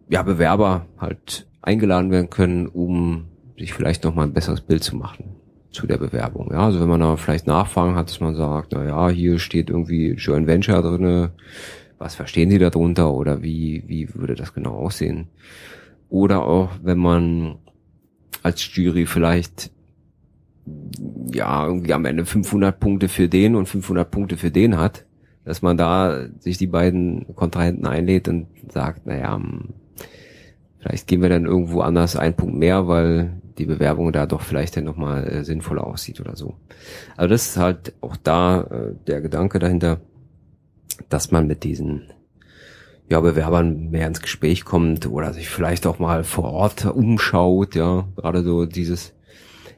ja, 0.09 0.23
Bewerber 0.23 0.85
halt 0.97 1.47
eingeladen 1.61 2.11
werden 2.11 2.29
können, 2.29 2.67
um 2.67 3.25
sich 3.57 3.73
vielleicht 3.73 4.03
noch 4.03 4.13
mal 4.13 4.23
ein 4.23 4.33
besseres 4.33 4.61
Bild 4.61 4.83
zu 4.83 4.95
machen 4.95 5.35
zu 5.71 5.87
der 5.87 5.97
Bewerbung. 5.97 6.51
Ja, 6.51 6.59
also 6.59 6.79
wenn 6.79 6.87
man 6.87 7.01
da 7.01 7.17
vielleicht 7.17 7.47
Nachfragen 7.47 7.95
hat, 7.95 8.09
dass 8.09 8.21
man 8.21 8.35
sagt, 8.35 8.71
na 8.71 8.85
ja, 8.85 9.09
hier 9.09 9.39
steht 9.39 9.69
irgendwie 9.69 10.11
Joint 10.11 10.47
Venture 10.47 10.81
drinne, 10.81 11.31
was 11.97 12.15
verstehen 12.15 12.49
Sie 12.49 12.59
darunter 12.59 13.13
oder 13.13 13.41
wie, 13.43 13.83
wie 13.87 14.13
würde 14.15 14.35
das 14.35 14.53
genau 14.53 14.71
aussehen? 14.71 15.27
Oder 16.09 16.45
auch, 16.45 16.71
wenn 16.81 16.97
man 16.97 17.57
als 18.41 18.73
Jury 18.73 19.05
vielleicht 19.05 19.71
ja, 21.31 21.65
irgendwie 21.65 21.93
am 21.93 22.05
Ende 22.05 22.25
500 22.25 22.79
Punkte 22.79 23.09
für 23.09 23.29
den 23.29 23.55
und 23.55 23.67
500 23.67 24.09
Punkte 24.09 24.37
für 24.37 24.51
den 24.51 24.77
hat, 24.77 25.05
dass 25.43 25.61
man 25.61 25.77
da 25.77 26.27
sich 26.39 26.57
die 26.57 26.67
beiden 26.67 27.35
Kontrahenten 27.35 27.85
einlädt 27.85 28.27
und 28.27 28.47
sagt, 28.71 29.05
naja, 29.05 29.35
hm, 29.35 29.73
vielleicht 30.79 31.07
gehen 31.07 31.21
wir 31.21 31.29
dann 31.29 31.45
irgendwo 31.45 31.81
anders 31.81 32.15
einen 32.15 32.35
Punkt 32.35 32.55
mehr, 32.55 32.87
weil 32.87 33.41
die 33.57 33.65
Bewerbung 33.65 34.11
da 34.11 34.25
doch 34.25 34.41
vielleicht 34.41 34.75
dann 34.75 34.83
nochmal 34.83 35.27
äh, 35.27 35.43
sinnvoller 35.43 35.85
aussieht 35.85 36.19
oder 36.19 36.35
so. 36.35 36.55
Also 37.15 37.29
das 37.29 37.47
ist 37.47 37.57
halt 37.57 37.93
auch 38.01 38.17
da 38.17 38.61
äh, 38.61 38.93
der 39.07 39.21
Gedanke 39.21 39.59
dahinter, 39.59 40.01
dass 41.09 41.31
man 41.31 41.47
mit 41.47 41.63
diesen 41.63 42.03
ja, 43.09 43.19
Bewerbern 43.19 43.91
mehr 43.91 44.07
ins 44.07 44.21
Gespräch 44.21 44.65
kommt 44.65 45.07
oder 45.07 45.33
sich 45.33 45.49
vielleicht 45.49 45.85
auch 45.85 45.99
mal 45.99 46.23
vor 46.23 46.51
Ort 46.51 46.85
umschaut, 46.85 47.75
ja, 47.75 48.07
gerade 48.15 48.43
so 48.43 48.65
dieses 48.65 49.14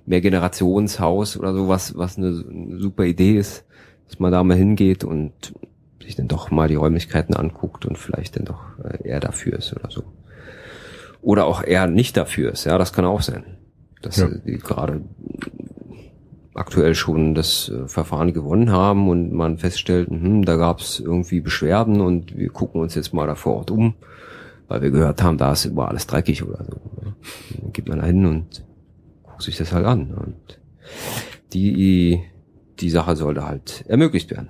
Mehrgenerationshaus 0.08 1.38
oder 1.38 1.54
so, 1.54 1.68
was, 1.68 2.18
eine, 2.18 2.44
eine 2.50 2.80
super 2.80 3.04
Idee 3.04 3.38
ist, 3.38 3.66
dass 4.08 4.20
man 4.20 4.32
da 4.32 4.44
mal 4.44 4.58
hingeht 4.58 5.04
und 5.04 5.54
sich 6.02 6.16
dann 6.16 6.28
doch 6.28 6.50
mal 6.50 6.68
die 6.68 6.76
Räumlichkeiten 6.76 7.36
anguckt 7.36 7.86
und 7.86 7.98
vielleicht 7.98 8.38
dann 8.38 8.46
doch 8.46 8.64
äh, 8.84 9.08
eher 9.08 9.20
dafür 9.20 9.58
ist 9.58 9.74
oder 9.74 9.92
so. 9.92 10.04
Oder 11.22 11.46
auch 11.46 11.64
eher 11.64 11.88
nicht 11.88 12.18
dafür 12.18 12.52
ist, 12.54 12.66
ja, 12.66 12.78
das 12.78 12.94
kann 12.94 13.06
auch 13.06 13.22
sein 13.22 13.44
dass 14.02 14.18
ja. 14.18 14.30
sie 14.46 14.58
gerade 14.58 15.02
aktuell 16.54 16.96
schon 16.96 17.36
das 17.36 17.70
äh, 17.70 17.88
Verfahren 17.88 18.34
gewonnen 18.34 18.72
haben 18.72 19.10
und 19.10 19.32
man 19.32 19.58
feststellt, 19.58 20.10
hm, 20.10 20.44
da 20.44 20.56
gab 20.56 20.80
es 20.80 21.00
irgendwie 21.00 21.40
Beschwerden 21.40 22.02
und 22.02 22.36
wir 22.36 22.50
gucken 22.50 22.82
uns 22.82 22.96
jetzt 22.96 23.14
mal 23.14 23.28
da 23.28 23.36
vor 23.36 23.58
Ort 23.58 23.72
um, 23.72 23.94
weil 24.68 24.82
wir 24.82 24.92
gehört 24.92 25.22
haben, 25.22 25.38
da 25.38 25.52
ist 25.52 25.66
immer 25.66 25.88
alles 25.88 26.08
dreckig 26.08 26.44
oder 26.44 26.64
so. 26.66 26.80
Ne? 27.02 27.14
Dann 27.62 27.74
geht 27.74 27.88
man 27.88 28.00
da 28.00 28.06
hin 28.06 28.26
und 28.26 28.64
guckt 29.38 29.43
sich 29.43 29.57
das 29.57 29.72
halt 29.72 29.85
an. 29.85 30.15
Und 30.15 30.59
die, 31.53 32.23
die 32.80 32.89
Sache 32.89 33.15
sollte 33.15 33.45
halt 33.45 33.85
ermöglicht 33.88 34.31
werden. 34.31 34.49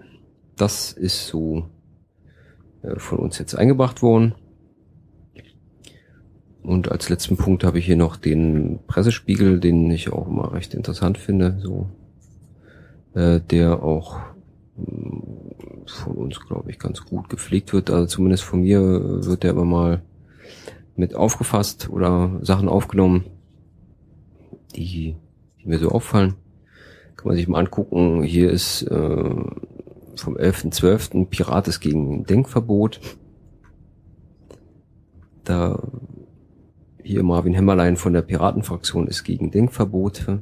Das 0.55 0.93
ist 0.93 1.27
so 1.27 1.67
äh, 2.83 2.97
von 2.97 3.19
uns 3.19 3.37
jetzt 3.37 3.53
eingebracht 3.55 4.01
worden. 4.01 4.33
Und 6.63 6.89
als 6.89 7.09
letzten 7.09 7.35
Punkt 7.35 7.65
habe 7.65 7.79
ich 7.79 7.85
hier 7.85 7.97
noch 7.97 8.15
den 8.15 8.79
Pressespiegel, 8.87 9.59
den 9.59 9.91
ich 9.91 10.13
auch 10.13 10.27
immer 10.27 10.53
recht 10.53 10.73
interessant 10.73 11.17
finde, 11.17 11.59
so 11.61 11.89
äh, 13.13 13.41
der 13.41 13.83
auch 13.83 14.19
äh, 14.77 15.85
von 15.85 16.15
uns, 16.15 16.39
glaube 16.39 16.71
ich, 16.71 16.79
ganz 16.79 17.03
gut 17.03 17.27
gepflegt 17.27 17.73
wird. 17.73 17.89
Also 17.89 18.05
zumindest 18.05 18.43
von 18.43 18.61
mir 18.61 18.81
wird 19.25 19.43
der 19.43 19.51
immer 19.51 19.65
mal 19.65 20.01
mit 20.95 21.13
aufgefasst 21.13 21.89
oder 21.89 22.39
Sachen 22.41 22.69
aufgenommen, 22.69 23.25
die, 24.77 25.15
die 25.59 25.67
mir 25.67 25.79
so 25.79 25.89
auffallen. 25.89 26.35
Kann 27.15 27.27
man 27.27 27.35
sich 27.35 27.47
mal 27.47 27.59
angucken. 27.59 28.23
Hier 28.23 28.51
ist 28.51 28.83
äh, 28.83 29.33
vom 30.15 30.37
11.12. 30.37 31.25
Pirat 31.25 31.67
ist 31.67 31.79
gegen 31.79 32.25
Denkverbot. 32.25 32.99
Da 35.43 35.81
hier 37.03 37.23
Marvin 37.23 37.53
Hämmerlein 37.53 37.95
von 37.95 38.13
der 38.13 38.21
Piratenfraktion 38.21 39.07
ist 39.07 39.23
gegen 39.23 39.49
Denkverbote. 39.49 40.41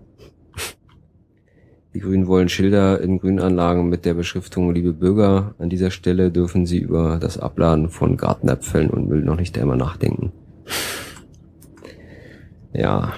Die 1.94 2.00
Grünen 2.00 2.28
wollen 2.28 2.50
Schilder 2.50 3.00
in 3.00 3.20
Grünanlagen 3.20 3.88
mit 3.88 4.04
der 4.04 4.16
Beschriftung 4.16 4.74
Liebe 4.74 4.92
Bürger. 4.92 5.56
An 5.60 5.70
dieser 5.70 5.92
Stelle 5.92 6.32
dürfen 6.32 6.66
sie 6.66 6.80
über 6.80 7.20
das 7.20 7.38
Abladen 7.38 7.90
von 7.90 8.18
Gartenabfällen 8.18 8.90
und 8.90 9.08
Müll 9.08 9.24
noch 9.24 9.38
nicht 9.38 9.58
einmal 9.58 9.78
nachdenken. 9.78 10.34
Ja. 12.74 13.14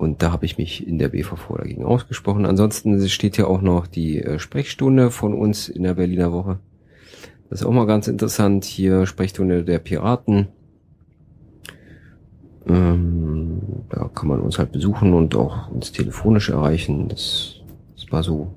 Und 0.00 0.22
da 0.22 0.32
habe 0.32 0.46
ich 0.46 0.56
mich 0.56 0.86
in 0.88 0.98
der 0.98 1.10
BVV 1.10 1.58
dagegen 1.58 1.84
ausgesprochen. 1.84 2.46
Ansonsten 2.46 3.06
steht 3.10 3.36
hier 3.36 3.48
auch 3.48 3.60
noch 3.60 3.86
die 3.86 4.22
äh, 4.22 4.38
Sprechstunde 4.38 5.10
von 5.10 5.34
uns 5.34 5.68
in 5.68 5.82
der 5.82 5.92
Berliner 5.92 6.32
Woche. 6.32 6.58
Das 7.50 7.60
ist 7.60 7.66
auch 7.66 7.72
mal 7.72 7.86
ganz 7.86 8.08
interessant. 8.08 8.64
Hier 8.64 9.04
Sprechstunde 9.04 9.62
der 9.62 9.78
Piraten. 9.78 10.48
Ähm, 12.66 13.60
da 13.90 14.08
kann 14.14 14.28
man 14.28 14.40
uns 14.40 14.58
halt 14.58 14.72
besuchen 14.72 15.12
und 15.12 15.34
auch 15.34 15.70
uns 15.70 15.92
telefonisch 15.92 16.48
erreichen. 16.48 17.08
Das, 17.08 17.56
das 17.94 18.10
war 18.10 18.22
so. 18.22 18.54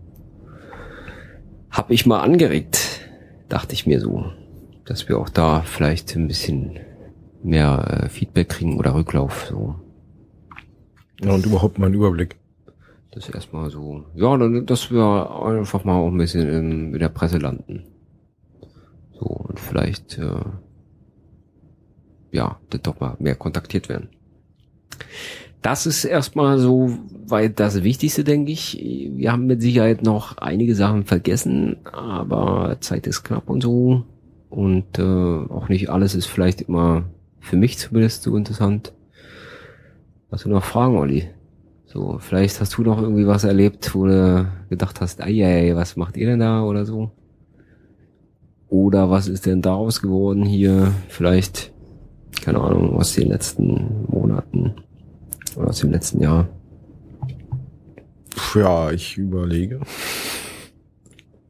Hab 1.70 1.91
ich 1.91 2.06
mal 2.06 2.22
angeregt, 2.22 3.02
dachte 3.49 3.74
ich 3.74 3.86
mir 3.86 3.99
so, 3.99 4.32
dass 4.86 5.10
wir 5.10 5.20
auch 5.20 5.28
da 5.28 5.60
vielleicht 5.60 6.15
ein 6.15 6.30
bisschen 6.30 6.80
mehr 7.44 8.06
äh, 8.06 8.07
Feedback 8.07 8.48
kriegen 8.48 8.80
oder 8.80 8.95
Rücklauf. 8.95 9.48
So. 9.49 9.76
Ja, 11.24 11.34
und 11.34 11.45
überhaupt 11.45 11.80
mal 11.80 11.86
einen 11.88 11.95
Überblick. 11.95 12.38
Das 13.12 13.30
erstmal 13.30 13.70
so. 13.70 14.06
Ja, 14.16 14.38
dass 14.62 14.91
wir 14.91 15.30
einfach 15.45 15.84
mal 15.84 15.95
auch 15.95 16.08
ein 16.08 16.18
bisschen 16.18 16.48
in, 16.48 16.94
in 16.94 17.00
der 17.00 17.10
Presse 17.10 17.38
landen. 17.38 17.84
So, 19.14 19.26
und 19.26 19.60
vielleicht 19.60 20.18
äh, 20.18 20.41
ja, 22.32 22.58
doch 22.82 23.00
mal 23.00 23.16
mehr 23.20 23.36
kontaktiert 23.36 23.88
werden. 23.88 24.10
Das 25.62 25.86
ist 25.86 26.04
erstmal 26.04 26.60
so 26.60 26.98
weit 27.28 27.60
das 27.60 27.84
Wichtigste, 27.84 28.26
denke 28.26 28.52
ich. 28.52 28.78
Wir 29.16 29.32
haben 29.32 29.45
mit 29.45 29.62
Sicherheit 29.62 30.04
noch 30.04 30.38
einige 30.40 30.76
Sachen 30.76 31.06
vergessen, 31.06 31.78
aber 31.86 32.78
Zeit 32.82 33.08
ist 33.08 33.24
knapp 33.24 33.50
und 33.50 33.62
so. 33.62 34.04
Und 34.50 35.00
äh, 35.00 35.04
auch 35.04 35.70
nicht 35.70 35.90
alles 35.90 36.16
ist 36.16 36.26
vielleicht 36.26 36.64
immer 36.64 37.06
für 37.40 37.56
mich 37.56 37.78
zumindest 37.78 38.24
so 38.24 38.36
interessant. 38.36 38.91
Hast 40.34 40.46
du 40.46 40.50
noch 40.50 40.64
Fragen, 40.64 40.98
Olli? 40.98 41.30
So, 41.86 42.18
vielleicht 42.20 42.60
hast 42.60 42.76
du 42.76 42.82
noch 42.82 43.00
irgendwie 43.00 43.28
was 43.28 43.44
erlebt, 43.44 43.94
wo 43.94 44.08
du 44.08 44.52
gedacht 44.68 45.00
hast, 45.00 45.22
ei, 45.22 45.72
was 45.76 45.96
macht 45.96 46.18
ihr 46.18 46.26
denn 46.26 46.40
da 46.40 46.64
oder 46.64 46.86
so? 46.86 47.12
Oder 48.68 49.12
was 49.12 49.28
ist 49.28 49.46
denn 49.46 49.62
daraus 49.62 50.02
geworden 50.02 50.44
hier? 50.44 50.92
Vielleicht 51.08 51.72
keine 52.42 52.60
Ahnung, 52.60 52.96
aus 52.96 53.14
den 53.14 53.30
letzten 53.30 54.06
Monaten 54.08 54.74
oder 55.56 55.70
aus 55.70 55.80
dem 55.80 55.92
letzten 55.92 56.22
Jahr. 56.22 56.48
Ja, 58.56 58.92
ich 58.92 59.16
überlege. 59.18 59.80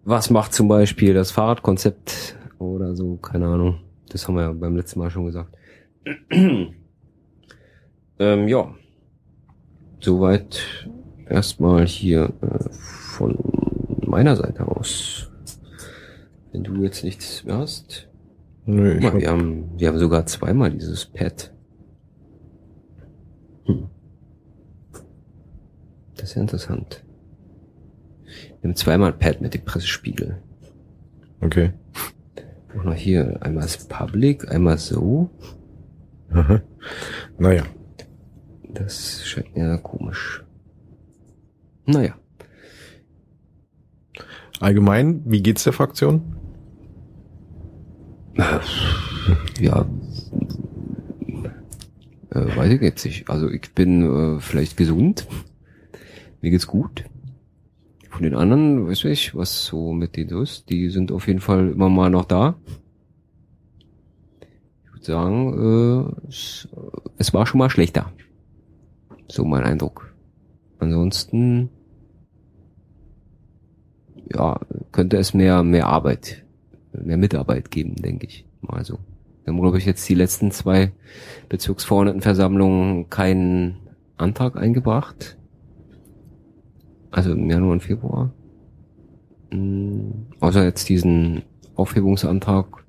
Was 0.03 0.29
macht 0.29 0.53
zum 0.53 0.67
Beispiel 0.67 1.13
das 1.13 1.31
Fahrradkonzept 1.31 2.37
oder 2.59 2.95
so, 2.95 3.15
keine 3.15 3.47
Ahnung. 3.47 3.79
Das 4.09 4.27
haben 4.27 4.35
wir 4.35 4.43
ja 4.43 4.51
beim 4.51 4.75
letzten 4.75 4.99
Mal 4.99 5.09
schon 5.09 5.25
gesagt. 5.25 5.55
Ähm, 8.19 8.47
ja. 8.47 8.73
Soweit 9.99 10.61
erstmal 11.27 11.85
hier 11.85 12.33
äh, 12.41 12.69
von 12.71 13.37
meiner 14.05 14.35
Seite 14.35 14.67
aus. 14.67 15.31
Wenn 16.51 16.63
du 16.63 16.83
jetzt 16.83 17.03
nichts 17.03 17.43
mehr 17.43 17.57
hast. 17.57 18.09
Nö, 18.65 18.99
mal, 18.99 19.19
wir, 19.19 19.29
haben, 19.29 19.71
wir 19.77 19.87
haben 19.87 19.99
sogar 19.99 20.25
zweimal 20.25 20.71
dieses 20.71 21.05
Pad. 21.05 21.53
Hm. 23.65 23.89
Das 26.15 26.29
ist 26.29 26.35
ja 26.35 26.41
interessant. 26.41 27.03
Wir 28.61 28.69
haben 28.69 28.75
zweimal 28.75 29.13
Pad 29.13 29.41
mit 29.41 29.53
dem 29.53 29.65
Pressespiegel. 29.65 30.41
Okay. 31.41 31.73
Auch 32.77 32.83
noch 32.83 32.93
hier, 32.93 33.37
einmal 33.41 33.65
ist 33.65 33.89
Public, 33.89 34.49
einmal 34.49 34.77
so. 34.77 35.29
Aha. 36.31 36.61
Naja. 37.37 37.63
Das 38.73 39.25
scheint 39.25 39.55
mir 39.55 39.77
komisch. 39.77 40.43
Naja. 41.85 42.15
Allgemein, 44.59 45.21
wie 45.25 45.43
geht's 45.43 45.63
der 45.63 45.73
Fraktion? 45.73 46.21
Ja, 49.59 49.85
äh, 52.33 52.73
ich 52.73 52.81
jetzt 52.81 53.05
nicht. 53.05 53.29
Also 53.29 53.49
ich 53.49 53.73
bin 53.73 54.37
äh, 54.37 54.39
vielleicht 54.39 54.77
gesund. 54.77 55.27
Mir 56.41 56.51
geht's 56.51 56.67
gut. 56.67 57.05
Von 58.09 58.23
den 58.23 58.35
anderen, 58.35 58.87
weiß 58.87 59.05
ich, 59.05 59.35
was 59.35 59.65
so 59.65 59.93
mit 59.93 60.15
denen 60.15 60.29
so 60.29 60.41
ist. 60.41 60.69
Die 60.69 60.89
sind 60.89 61.11
auf 61.11 61.27
jeden 61.27 61.39
Fall 61.39 61.69
immer 61.71 61.89
mal 61.89 62.09
noch 62.09 62.25
da. 62.25 62.55
Ich 64.83 64.93
würde 64.93 65.05
sagen, 65.05 66.15
äh, 66.23 66.27
es, 66.27 66.67
es 67.17 67.33
war 67.33 67.45
schon 67.47 67.59
mal 67.59 67.69
schlechter. 67.69 68.11
So 69.33 69.45
mein 69.45 69.63
Eindruck. 69.63 70.13
Ansonsten, 70.77 71.71
ja, 74.31 74.59
könnte 74.91 75.17
es 75.17 75.33
mehr, 75.33 75.63
mehr 75.63 75.87
Arbeit, 75.87 76.45
mehr 76.91 77.17
Mitarbeit 77.17 77.71
geben, 77.71 77.95
denke 77.95 78.27
ich. 78.27 78.45
Mal 78.61 78.85
so. 78.85 78.99
Haben, 79.47 79.59
glaube 79.59 79.79
ich, 79.79 79.85
jetzt 79.87 80.07
die 80.07 80.13
letzten 80.13 80.51
zwei 80.51 80.91
Bezirksverordnetenversammlungen 81.49 83.09
keinen 83.09 83.77
Antrag 84.17 84.55
eingebracht. 84.55 85.35
Also 87.09 87.31
im 87.31 87.49
Januar 87.49 87.71
und 87.71 87.81
Februar. 87.81 88.31
Mhm. 89.49 90.27
Außer 90.41 90.63
jetzt 90.63 90.89
diesen 90.89 91.41
Aufhebungsantrag 91.73 92.85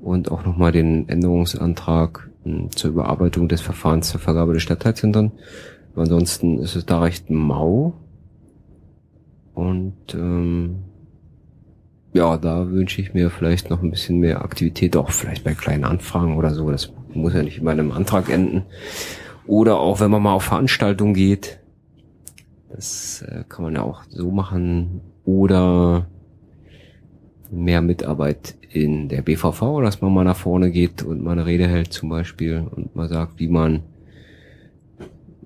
und 0.00 0.30
auch 0.30 0.42
nochmal 0.42 0.72
den 0.72 1.06
Änderungsantrag 1.10 2.29
zur 2.74 2.90
Überarbeitung 2.90 3.48
des 3.48 3.60
Verfahrens 3.60 4.08
zur 4.08 4.20
Vergabe 4.20 4.54
des 4.54 4.62
Stadtteilzentren. 4.62 5.32
Ansonsten 5.94 6.58
ist 6.58 6.76
es 6.76 6.86
da 6.86 7.00
recht 7.00 7.30
mau. 7.30 7.94
Und 9.54 10.14
ähm, 10.14 10.76
ja, 12.12 12.36
da 12.38 12.70
wünsche 12.70 13.00
ich 13.00 13.14
mir 13.14 13.30
vielleicht 13.30 13.70
noch 13.70 13.82
ein 13.82 13.90
bisschen 13.90 14.18
mehr 14.18 14.42
Aktivität, 14.42 14.96
auch 14.96 15.10
vielleicht 15.10 15.44
bei 15.44 15.54
kleinen 15.54 15.84
Anfragen 15.84 16.36
oder 16.36 16.54
so. 16.54 16.70
Das 16.70 16.92
muss 17.12 17.34
ja 17.34 17.42
nicht 17.42 17.58
immer 17.58 17.72
in 17.72 17.80
einem 17.80 17.92
Antrag 17.92 18.28
enden. 18.28 18.62
Oder 19.46 19.78
auch 19.78 20.00
wenn 20.00 20.10
man 20.10 20.22
mal 20.22 20.32
auf 20.32 20.44
Veranstaltungen 20.44 21.14
geht. 21.14 21.60
Das 22.70 23.22
äh, 23.22 23.44
kann 23.48 23.64
man 23.64 23.74
ja 23.74 23.82
auch 23.82 24.02
so 24.08 24.30
machen. 24.30 25.00
Oder 25.24 26.06
mehr 27.50 27.82
Mitarbeit 27.82 28.56
in 28.70 29.08
der 29.08 29.22
BVV, 29.22 29.80
dass 29.82 30.00
man 30.00 30.12
mal 30.12 30.24
nach 30.24 30.36
vorne 30.36 30.70
geht 30.70 31.02
und 31.02 31.22
mal 31.22 31.32
eine 31.32 31.46
Rede 31.46 31.66
hält 31.66 31.92
zum 31.92 32.08
Beispiel 32.08 32.64
und 32.74 32.94
mal 32.94 33.08
sagt, 33.08 33.38
wie 33.38 33.48
man 33.48 33.82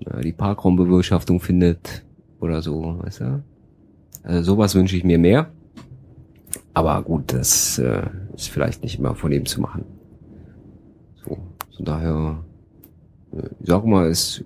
äh, 0.05 0.21
die 0.21 0.31
Parkraumbewirtschaftung 0.31 1.39
findet 1.39 2.03
oder 2.39 2.61
so, 2.61 2.99
weißt 3.01 3.21
du? 3.21 3.43
Also 4.23 4.53
sowas 4.53 4.75
wünsche 4.75 4.95
ich 4.97 5.03
mir 5.03 5.19
mehr. 5.19 5.51
Aber 6.73 7.01
gut, 7.03 7.33
das 7.33 7.79
äh, 7.79 8.07
ist 8.35 8.49
vielleicht 8.49 8.83
nicht 8.83 8.99
immer 8.99 9.15
von 9.15 9.31
ihm 9.31 9.45
zu 9.45 9.61
machen. 9.61 9.85
So, 11.23 11.37
von 11.75 11.85
daher, 11.85 12.43
äh, 13.31 13.47
ich 13.59 13.67
sag 13.67 13.85
mal, 13.85 14.07
es, 14.07 14.43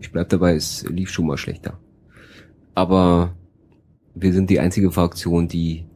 ich 0.00 0.10
bleib 0.10 0.28
dabei, 0.30 0.54
es 0.54 0.88
lief 0.88 1.10
schon 1.10 1.26
mal 1.26 1.36
schlechter. 1.36 1.78
Aber 2.74 3.34
wir 4.14 4.32
sind 4.32 4.50
die 4.50 4.60
einzige 4.60 4.90
Fraktion, 4.90 5.48
die 5.48 5.87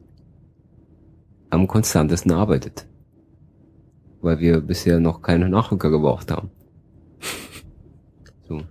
am 1.53 1.67
konstantesten 1.67 2.31
arbeitet. 2.31 2.85
Weil 4.21 4.39
wir 4.39 4.61
bisher 4.61 4.99
noch 4.99 5.21
keine 5.21 5.49
Nachrücker 5.49 5.89
gebraucht 5.89 6.31
haben. 6.31 6.49
So. 8.47 8.61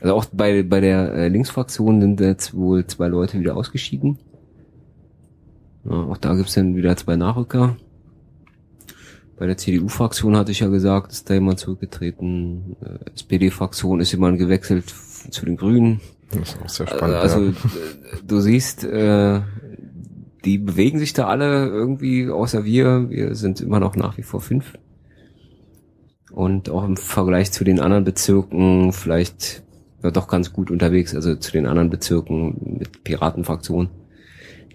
Also 0.00 0.14
auch 0.14 0.24
bei, 0.32 0.62
bei 0.62 0.80
der 0.80 1.12
äh, 1.14 1.28
Linksfraktion 1.28 2.00
sind 2.00 2.20
jetzt 2.20 2.54
wohl 2.54 2.86
zwei 2.86 3.08
Leute 3.08 3.38
wieder 3.38 3.56
ausgeschieden. 3.56 4.18
Ja, 5.84 5.92
auch 5.92 6.16
da 6.16 6.34
gibt's 6.34 6.54
dann 6.54 6.76
wieder 6.76 6.96
zwei 6.96 7.16
Nachrücker. 7.16 7.76
Bei 9.38 9.46
der 9.46 9.56
CDU-Fraktion 9.56 10.36
hatte 10.36 10.52
ich 10.52 10.60
ja 10.60 10.68
gesagt, 10.68 11.12
ist 11.12 11.30
da 11.30 11.34
jemand 11.34 11.58
zurückgetreten. 11.58 12.76
Äh, 12.82 13.10
SPD-Fraktion 13.14 14.00
ist 14.00 14.12
jemand 14.12 14.38
gewechselt 14.38 14.94
zu 15.30 15.46
den 15.46 15.56
Grünen. 15.56 16.00
Das 16.30 16.50
ist 16.50 16.62
auch 16.62 16.68
sehr 16.68 16.86
spannend. 16.86 17.16
Also 17.16 17.44
ja. 17.46 17.52
du 18.26 18.40
siehst, 18.40 18.84
äh, 18.84 19.40
die 20.44 20.58
bewegen 20.58 20.98
sich 20.98 21.12
da 21.12 21.26
alle 21.26 21.68
irgendwie, 21.68 22.28
außer 22.28 22.64
wir. 22.64 23.10
Wir 23.10 23.34
sind 23.34 23.60
immer 23.60 23.80
noch 23.80 23.96
nach 23.96 24.16
wie 24.16 24.22
vor 24.22 24.40
fünf. 24.40 24.74
Und 26.32 26.70
auch 26.70 26.84
im 26.84 26.96
Vergleich 26.96 27.52
zu 27.52 27.64
den 27.64 27.80
anderen 27.80 28.04
Bezirken 28.04 28.92
vielleicht 28.92 29.62
ja, 30.02 30.10
doch 30.10 30.28
ganz 30.28 30.52
gut 30.52 30.70
unterwegs, 30.70 31.14
also 31.14 31.34
zu 31.34 31.52
den 31.52 31.66
anderen 31.66 31.90
Bezirken 31.90 32.78
mit 32.78 33.04
Piratenfraktionen 33.04 33.90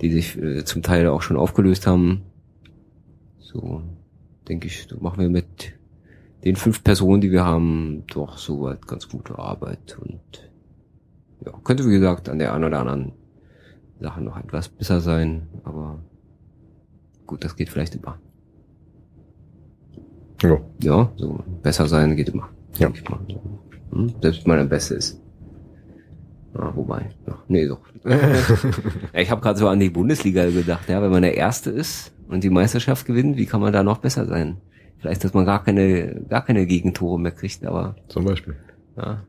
die 0.02 0.12
sich 0.12 0.38
äh, 0.38 0.66
zum 0.66 0.84
Teil 0.84 1.08
auch 1.08 1.22
schon 1.22 1.38
aufgelöst 1.38 1.88
haben. 1.88 2.24
So, 3.40 3.82
denke 4.48 4.68
ich, 4.68 4.88
machen 5.00 5.20
wir 5.20 5.30
mit 5.30 5.74
den 6.44 6.56
fünf 6.56 6.84
Personen, 6.84 7.22
die 7.22 7.32
wir 7.32 7.46
haben, 7.46 8.04
doch 8.08 8.38
soweit 8.38 8.88
ganz 8.88 9.10
gute 9.10 9.40
Arbeit 9.40 9.98
und 10.00 10.22
ja, 11.44 11.52
könnte 11.64 11.86
wie 11.86 11.92
gesagt 11.92 12.30
an 12.30 12.40
der 12.40 12.54
einen 12.54 12.66
oder 12.66 12.80
anderen 12.80 13.14
Sache 14.00 14.22
noch 14.22 14.38
etwas 14.38 14.70
besser 14.70 15.00
sein, 15.02 15.48
aber 15.64 16.00
gut, 17.26 17.44
das 17.44 17.56
geht 17.56 17.70
vielleicht 17.70 17.96
immer. 17.96 18.18
Ja. 20.42 20.58
Ja, 20.82 21.12
so 21.16 21.40
besser 21.64 21.88
sein 21.88 22.16
geht 22.16 22.30
immer. 22.30 22.50
Ja. 22.78 22.92
Hm? 23.92 24.14
Selbst 24.22 24.46
wenn 24.46 24.52
man 24.52 24.60
am 24.60 24.70
Beste 24.70 24.96
ist. 24.96 25.22
Ah, 26.54 26.72
wobei, 26.74 27.10
ja, 27.28 27.38
nee, 27.50 27.68
doch. 27.68 27.82
ich 29.14 29.30
habe 29.32 29.42
gerade 29.42 29.60
so 29.60 29.68
an 29.68 29.80
die 29.80 29.90
Bundesliga 29.90 30.46
gedacht, 30.50 30.88
ja, 30.88 31.02
wenn 31.02 31.12
man 31.12 31.22
der 31.22 31.36
Erste 31.36 31.70
ist 31.70 32.14
und 32.30 32.44
die 32.46 32.50
Meisterschaft 32.50 33.06
gewinnt, 33.06 33.36
wie 33.36 33.46
kann 33.46 33.60
man 33.60 33.74
da 33.74 33.84
noch 33.84 33.98
besser 33.98 34.26
sein? 34.26 34.58
Vielleicht, 35.00 35.24
dass 35.24 35.34
man 35.34 35.46
gar 35.46 35.64
keine, 35.64 36.22
gar 36.30 36.46
keine 36.46 36.66
Gegentore 36.66 37.20
mehr 37.20 37.34
kriegt, 37.34 37.66
aber 37.66 37.96
Zum 38.08 38.24
Beispiel. 38.24 38.56
ja, 38.98 39.22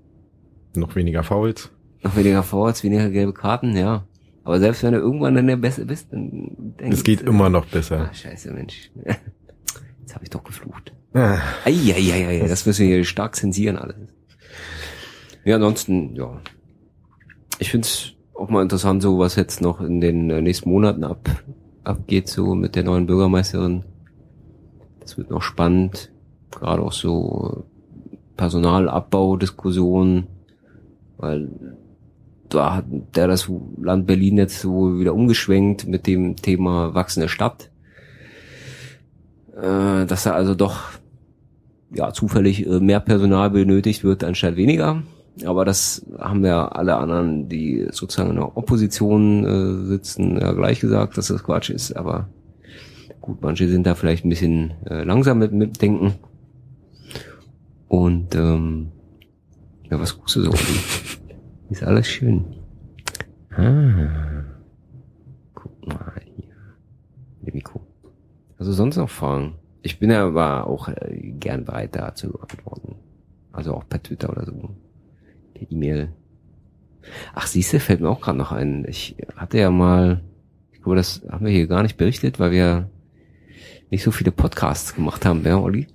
Noch 0.77 0.95
weniger 0.95 1.25
Fouls. 1.25 1.71
noch 2.03 2.15
weniger 2.17 2.45
Fouls, 2.45 2.85
weniger 2.85 3.11
gelbe 3.11 3.33
Karten, 3.33 3.77
ja. 3.77 4.05
Aber 4.47 4.61
selbst 4.61 4.85
wenn 4.85 4.93
du 4.93 5.01
irgendwann 5.01 5.35
dann 5.35 5.49
der 5.49 5.57
Beste 5.57 5.85
bist, 5.85 6.13
dann 6.13 6.53
denkst 6.79 6.99
Es 6.99 7.03
geht 7.03 7.23
du, 7.23 7.27
immer 7.27 7.51
noch 7.51 7.67
besser. 7.67 8.09
Ah, 8.09 8.15
scheiße, 8.15 8.53
Mensch. 8.53 8.93
Jetzt 9.05 10.15
habe 10.15 10.23
ich 10.23 10.31
doch 10.31 10.45
geflucht. 10.45 10.93
Ah. 11.15 11.41
Eieieiei, 11.65 12.47
das 12.47 12.65
müssen 12.65 12.87
wir 12.87 12.95
hier 12.95 13.05
stark 13.05 13.35
zensieren 13.35 13.77
alles. 13.77 13.97
Ja, 15.45 15.57
ansonsten, 15.57 16.15
ja. 16.15 16.41
Ich 17.59 17.73
find's 17.73 18.13
auch 18.35 18.49
mal 18.49 18.63
interessant, 18.63 19.03
so 19.03 19.19
was 19.19 19.35
jetzt 19.35 19.63
noch 19.63 19.81
in 19.81 20.01
den 20.01 20.31
äh, 20.31 20.41
nächsten 20.41 20.71
Monaten 20.71 21.03
ab, 21.03 21.29
abgeht, 21.83 22.29
so 22.29 22.55
mit 22.55 22.77
der 22.77 22.85
neuen 22.85 23.07
Bürgermeisterin. 23.07 23.83
Das 25.01 25.19
wird 25.19 25.31
noch 25.31 25.43
spannend. 25.43 26.13
Gerade 26.53 26.83
auch 26.83 26.93
so 26.93 27.65
Personalabbau-Diskussionen, 28.37 30.29
weil 31.17 31.49
da 32.49 32.77
hat 32.77 32.85
der 33.15 33.29
das 33.29 33.51
Land 33.81 34.07
Berlin 34.07 34.39
jetzt 34.39 34.61
so 34.61 34.99
wieder 34.99 35.15
umgeschwenkt 35.15 35.87
mit 35.87 36.07
dem 36.07 36.37
Thema 36.37 36.95
wachsende 36.95 37.29
Stadt. 37.29 37.71
Äh, 39.57 40.07
dass 40.07 40.25
da 40.25 40.33
also 40.33 40.55
doch 40.55 40.81
ja 41.91 42.13
zufällig 42.13 42.67
äh, 42.67 42.81
mehr 42.81 43.01
Personal 43.01 43.51
benötigt 43.51 44.05
wird 44.05 44.25
anstatt 44.25 44.57
weniger. 44.57 45.03
Aber 45.45 45.65
das 45.65 46.05
haben 46.19 46.45
ja 46.45 46.69
alle 46.69 46.97
anderen, 46.97 47.49
die 47.49 47.87
sozusagen 47.91 48.31
in 48.31 48.37
der 48.37 48.57
Opposition 48.57 49.45
äh, 49.45 49.87
sitzen, 49.87 50.39
ja 50.41 50.53
gleich 50.53 50.81
gesagt, 50.81 51.19
dass 51.19 51.29
das 51.29 51.45
Quatsch 51.45 51.71
ist. 51.71 51.93
Aber 51.93 52.29
gut, 53.21 53.43
manche 53.43 53.69
sind 53.69 53.87
da 53.87 53.95
vielleicht 53.95 54.25
ein 54.25 54.31
bisschen 54.31 54.73
äh, 54.87 55.05
langsam 55.05 55.39
mit 55.39 55.53
mitdenken. 55.53 56.15
Und 57.89 58.35
ähm, 58.35 58.89
ja, 59.91 60.01
was 60.01 60.17
guckst 60.17 60.37
du 60.37 60.43
so? 60.43 60.53
Ist 61.71 61.83
alles 61.83 62.07
schön. 62.07 62.45
Ah. 63.51 64.45
Guck 65.55 65.87
mal 65.87 66.13
hier. 66.37 67.53
Mikro. 67.53 67.81
Also 68.59 68.73
sonst 68.73 68.97
noch 68.97 69.11
Fragen? 69.11 69.55
Ich 69.83 69.99
bin 69.99 70.11
ja 70.11 70.27
aber 70.27 70.67
auch 70.67 70.89
äh, 70.89 71.33
gern 71.39 71.65
bereit, 71.65 71.97
da 71.97 72.15
zu 72.15 72.39
antworten. 72.41 72.97
Also 73.53 73.75
auch 73.75 73.89
per 73.89 74.03
Twitter 74.03 74.31
oder 74.31 74.45
so. 74.45 74.71
Per 75.55 75.71
E-Mail. 75.71 76.13
Ach, 77.35 77.47
siehste, 77.47 77.81
fällt 77.81 78.01
mir 78.01 78.09
auch 78.09 78.21
gerade 78.21 78.39
noch 78.39 78.53
ein. 78.53 78.85
Ich 78.89 79.17
hatte 79.37 79.59
ja 79.59 79.71
mal, 79.71 80.23
ich 80.73 80.83
glaube, 80.83 80.97
das 80.97 81.23
haben 81.31 81.47
wir 81.47 81.53
hier 81.53 81.67
gar 81.67 81.83
nicht 81.83 81.97
berichtet, 81.97 82.39
weil 82.39 82.51
wir 82.51 82.91
nicht 83.91 84.03
so 84.03 84.11
viele 84.11 84.33
Podcasts 84.33 84.95
gemacht 84.95 85.25
haben, 85.25 85.45
ja, 85.45 85.59
Olli? 85.59 85.87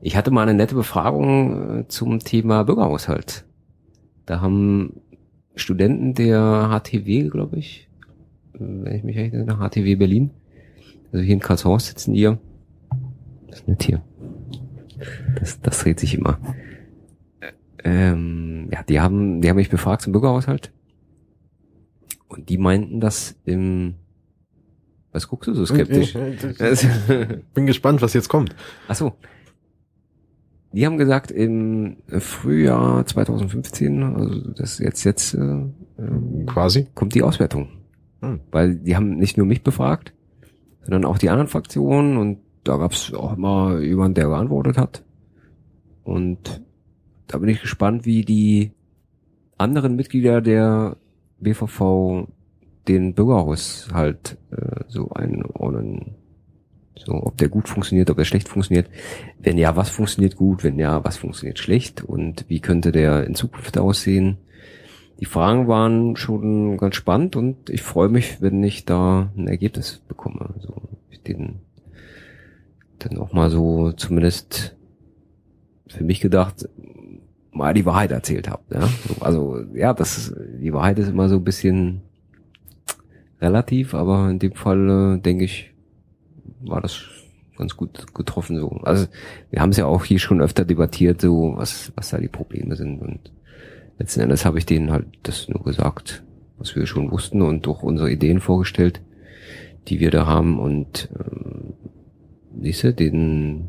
Ich 0.00 0.16
hatte 0.16 0.30
mal 0.30 0.42
eine 0.42 0.54
nette 0.54 0.74
Befragung 0.74 1.80
äh, 1.80 1.88
zum 1.88 2.20
Thema 2.20 2.62
Bürgerhaushalt. 2.64 3.44
Da 4.26 4.40
haben 4.40 5.00
Studenten 5.54 6.14
der 6.14 6.68
HTW, 6.68 7.28
glaube 7.28 7.58
ich, 7.58 7.88
wenn 8.52 8.94
ich 8.94 9.04
mich 9.04 9.16
recht 9.16 9.34
erinnere, 9.34 9.68
HTW 9.68 9.96
Berlin. 9.96 10.30
Also 11.12 11.24
hier 11.24 11.34
in 11.34 11.40
Karlshorst 11.40 11.86
sitzen 11.86 12.14
die 12.14 12.20
ja. 12.20 12.38
Das 13.46 13.60
ist 13.60 13.68
nicht 13.68 13.82
hier. 13.84 14.02
Das, 15.38 15.60
das 15.60 15.78
dreht 15.78 16.00
sich 16.00 16.14
immer. 16.14 16.38
Ähm, 17.84 18.68
ja, 18.72 18.82
die 18.82 19.00
haben, 19.00 19.40
die 19.40 19.48
haben 19.48 19.56
mich 19.56 19.70
befragt 19.70 20.02
zum 20.02 20.12
Bürgerhaushalt. 20.12 20.72
Und 22.28 22.48
die 22.48 22.58
meinten, 22.58 23.00
dass 23.00 23.36
im 23.44 23.94
was 25.16 25.28
guckst 25.28 25.48
du 25.48 25.54
so 25.54 25.64
skeptisch? 25.64 26.12
Bin 27.54 27.64
gespannt, 27.64 28.02
was 28.02 28.12
jetzt 28.12 28.28
kommt. 28.28 28.54
Ach 28.86 28.94
so. 28.94 29.14
Die 30.76 30.84
haben 30.84 30.98
gesagt, 30.98 31.30
im 31.30 31.96
Frühjahr 32.06 33.06
2015, 33.06 34.02
also 34.02 34.50
das 34.50 34.78
jetzt 34.78 35.04
jetzt 35.04 35.32
äh, 35.32 35.38
ähm, 35.38 36.44
quasi 36.44 36.86
kommt 36.94 37.14
die 37.14 37.22
Auswertung. 37.22 37.68
Hm. 38.20 38.40
Weil 38.50 38.74
die 38.74 38.94
haben 38.94 39.16
nicht 39.16 39.38
nur 39.38 39.46
mich 39.46 39.62
befragt, 39.62 40.12
sondern 40.82 41.06
auch 41.06 41.16
die 41.16 41.30
anderen 41.30 41.48
Fraktionen 41.48 42.18
und 42.18 42.40
da 42.62 42.76
gab 42.76 42.92
es 42.92 43.14
auch 43.14 43.38
immer 43.38 43.80
jemand, 43.80 44.18
der 44.18 44.26
geantwortet 44.26 44.76
hat. 44.76 45.02
Und 46.04 46.62
da 47.26 47.38
bin 47.38 47.48
ich 47.48 47.62
gespannt, 47.62 48.04
wie 48.04 48.26
die 48.26 48.72
anderen 49.56 49.96
Mitglieder 49.96 50.42
der 50.42 50.98
BVV 51.40 52.28
den 52.86 53.14
Bürgerhaushalt 53.14 54.36
äh, 54.50 54.84
so 54.88 55.08
einordnen. 55.08 56.16
So, 56.96 57.12
ob 57.12 57.36
der 57.36 57.48
gut 57.48 57.68
funktioniert, 57.68 58.10
ob 58.10 58.18
er 58.18 58.24
schlecht 58.24 58.48
funktioniert. 58.48 58.88
Wenn 59.38 59.58
ja, 59.58 59.76
was 59.76 59.90
funktioniert 59.90 60.36
gut? 60.36 60.64
Wenn 60.64 60.78
ja, 60.78 61.04
was 61.04 61.16
funktioniert 61.16 61.58
schlecht? 61.58 62.02
Und 62.02 62.44
wie 62.48 62.60
könnte 62.60 62.90
der 62.90 63.26
in 63.26 63.34
Zukunft 63.34 63.76
aussehen? 63.78 64.38
Die 65.20 65.26
Fragen 65.26 65.68
waren 65.68 66.16
schon 66.16 66.76
ganz 66.76 66.96
spannend 66.96 67.36
und 67.36 67.70
ich 67.70 67.82
freue 67.82 68.08
mich, 68.08 68.42
wenn 68.42 68.62
ich 68.62 68.84
da 68.84 69.30
ein 69.36 69.48
Ergebnis 69.48 70.02
bekomme. 70.08 70.50
Also 70.54 70.74
ich 71.10 71.22
den 71.22 71.60
dann 72.98 73.18
auch 73.18 73.32
mal 73.32 73.50
so 73.50 73.92
zumindest 73.92 74.76
für 75.88 76.04
mich 76.04 76.20
gedacht, 76.20 76.68
mal 77.52 77.72
die 77.72 77.86
Wahrheit 77.86 78.10
erzählt 78.10 78.50
habe. 78.50 78.62
Ja? 78.72 78.88
Also 79.20 79.60
ja, 79.74 79.94
das 79.94 80.18
ist, 80.18 80.34
die 80.60 80.72
Wahrheit 80.72 80.98
ist 80.98 81.08
immer 81.08 81.28
so 81.28 81.36
ein 81.36 81.44
bisschen 81.44 82.02
relativ, 83.40 83.94
aber 83.94 84.30
in 84.30 84.38
dem 84.38 84.52
Fall 84.52 85.16
äh, 85.16 85.20
denke 85.20 85.44
ich, 85.44 85.72
war 86.60 86.80
das 86.80 87.02
ganz 87.56 87.76
gut 87.76 88.14
getroffen 88.14 88.58
so. 88.60 88.68
Also 88.82 89.06
wir 89.50 89.60
haben 89.60 89.70
es 89.70 89.76
ja 89.76 89.86
auch 89.86 90.04
hier 90.04 90.18
schon 90.18 90.40
öfter 90.40 90.64
debattiert, 90.64 91.20
so 91.20 91.54
was 91.56 91.92
was 91.96 92.10
da 92.10 92.18
die 92.18 92.28
Probleme 92.28 92.76
sind 92.76 93.00
und 93.00 93.32
letzten 93.98 94.20
Endes 94.20 94.44
habe 94.44 94.58
ich 94.58 94.66
denen 94.66 94.90
halt 94.90 95.06
das 95.22 95.48
nur 95.48 95.62
gesagt, 95.64 96.22
was 96.58 96.76
wir 96.76 96.86
schon 96.86 97.10
wussten 97.10 97.42
und 97.42 97.66
durch 97.66 97.82
unsere 97.82 98.10
Ideen 98.10 98.40
vorgestellt, 98.40 99.00
die 99.88 100.00
wir 100.00 100.10
da 100.10 100.26
haben 100.26 100.58
und 100.58 101.08
ähm, 101.18 101.74
siehste, 102.60 102.92
den 102.92 103.68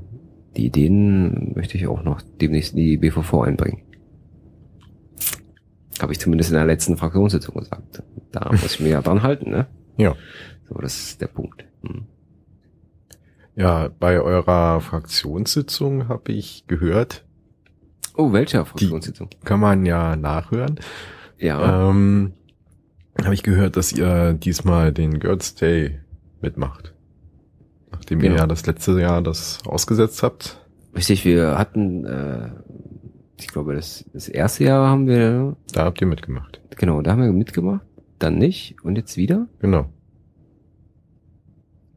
die 0.56 0.66
Ideen 0.66 1.54
möchte 1.56 1.78
ich 1.78 1.88
auch 1.88 2.04
noch 2.04 2.22
demnächst 2.42 2.74
in 2.74 2.80
die 2.80 2.98
BVV 2.98 3.42
einbringen. 3.42 3.84
Habe 6.02 6.12
ich 6.12 6.20
zumindest 6.20 6.50
in 6.50 6.56
der 6.56 6.66
letzten 6.66 6.98
Fraktionssitzung 6.98 7.56
gesagt. 7.56 8.04
Da 8.32 8.50
muss 8.52 8.74
ich 8.74 8.80
mir 8.80 8.90
ja 8.90 9.02
dran 9.02 9.24
halten, 9.24 9.52
ne? 9.52 9.68
Ja. 9.98 10.16
So, 10.70 10.76
das 10.76 10.96
ist 10.96 11.22
der 11.22 11.28
Punkt. 11.28 11.66
Hm. 11.82 12.04
Ja, 13.58 13.90
bei 14.00 14.22
eurer 14.22 14.80
Fraktionssitzung 14.80 16.08
habe 16.08 16.32
ich 16.32 16.66
gehört. 16.68 17.26
Oh, 18.16 18.32
welcher 18.32 18.66
Fraktionssitzung? 18.66 19.30
kann 19.44 19.60
man 19.60 19.86
ja 19.86 20.16
nachhören. 20.16 20.80
Ja. 21.38 21.90
Ähm, 21.90 22.34
habe 23.24 23.34
ich 23.34 23.44
gehört, 23.44 23.76
dass 23.76 23.92
ihr 23.92 24.34
diesmal 24.34 24.94
den 24.94 25.20
Girls 25.20 25.56
Day 25.56 26.00
mitmacht. 26.40 26.94
Nachdem 27.92 28.20
genau. 28.20 28.36
ihr 28.36 28.40
ja 28.42 28.48
das 28.48 28.66
letzte 28.66 29.00
Jahr 29.00 29.22
das 29.22 29.60
ausgesetzt 29.66 30.24
habt. 30.24 30.64
Richtig, 30.96 31.26
wir 31.26 31.58
hatten 31.58 32.06
äh, 32.06 32.50
ich 33.40 33.48
glaube, 33.48 33.76
das, 33.76 34.06
das 34.14 34.28
erste 34.28 34.64
Jahr 34.64 34.88
haben 34.88 35.08
wir. 35.08 35.56
Da 35.72 35.86
habt 35.86 36.02
ihr 36.02 36.08
mitgemacht. 36.08 36.60
Genau, 36.76 37.02
da 37.02 37.12
haben 37.12 37.22
wir 37.22 37.32
mitgemacht, 37.32 37.86
dann 38.20 38.38
nicht 38.38 38.76
und 38.84 38.98
jetzt 38.98 39.18
wieder. 39.18 39.48
Genau. 39.60 39.90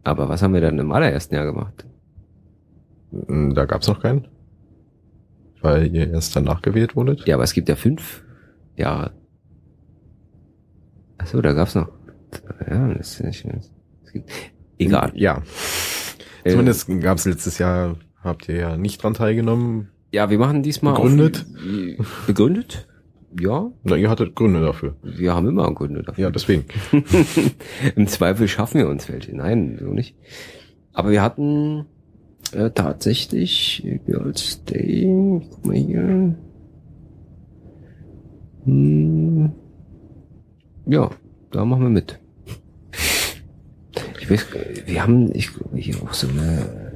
Aber 0.02 0.28
was 0.28 0.42
haben 0.42 0.54
wir 0.54 0.60
dann 0.60 0.78
im 0.78 0.92
allerersten 0.92 1.34
Jahr 1.34 1.44
gemacht? 1.44 1.86
Hm, 3.12 3.54
da 3.54 3.64
gab's 3.64 3.88
noch 3.88 4.00
keinen. 4.00 4.28
Weil 5.60 5.94
ihr 5.94 6.10
erst 6.10 6.34
danach 6.34 6.62
gewählt 6.62 6.96
wurdet. 6.96 7.26
Ja, 7.26 7.34
aber 7.34 7.44
es 7.44 7.52
gibt 7.52 7.68
ja 7.68 7.76
fünf 7.76 8.22
Jahre. 8.76 9.12
Achso, 11.18 11.40
da 11.42 11.52
gab's 11.52 11.74
noch. 11.74 11.88
Ja, 12.68 12.94
das 12.94 13.20
ist 13.20 13.24
nicht. 13.24 13.44
Das 13.44 14.12
gibt, 14.12 14.30
egal. 14.78 15.12
Ja. 15.14 15.42
Äh, 16.44 16.50
Zumindest 16.52 16.88
gab's 17.00 17.26
letztes 17.26 17.58
Jahr, 17.58 17.96
habt 18.22 18.48
ihr 18.48 18.56
ja 18.56 18.76
nicht 18.78 19.02
dran 19.02 19.12
teilgenommen, 19.12 19.90
ja, 20.12 20.28
wir 20.28 20.38
machen 20.38 20.62
diesmal 20.62 20.94
begründet. 20.94 21.46
Auf, 21.98 22.24
begründet? 22.26 22.88
Ja. 23.38 23.70
Na, 23.84 23.96
ihr 23.96 24.10
hattet 24.10 24.34
Gründe 24.34 24.60
dafür. 24.60 24.96
Wir 25.02 25.34
haben 25.34 25.48
immer 25.48 25.72
Gründe 25.72 26.02
dafür. 26.02 26.24
Ja, 26.24 26.30
deswegen. 26.30 26.64
Im 27.96 28.06
Zweifel 28.06 28.48
schaffen 28.48 28.78
wir 28.78 28.88
uns 28.88 29.08
welche. 29.08 29.36
Nein, 29.36 29.78
so 29.80 29.92
nicht. 29.92 30.16
Aber 30.92 31.10
wir 31.10 31.22
hatten 31.22 31.86
äh, 32.52 32.70
tatsächlich 32.70 33.86
Girls 34.06 34.64
Day. 34.64 35.08
Guck 35.50 35.66
mal 35.66 35.76
hier. 35.76 36.34
Hm, 38.64 39.52
ja, 40.86 41.10
da 41.52 41.64
machen 41.64 41.82
wir 41.82 41.90
mit. 41.90 42.18
Ich 44.20 44.30
weiß, 44.30 44.46
wir 44.86 45.02
haben, 45.02 45.34
ich 45.34 45.52
glaube, 45.54 45.76
hier 45.76 45.96
auch 46.02 46.12
so 46.12 46.28
eine 46.28 46.90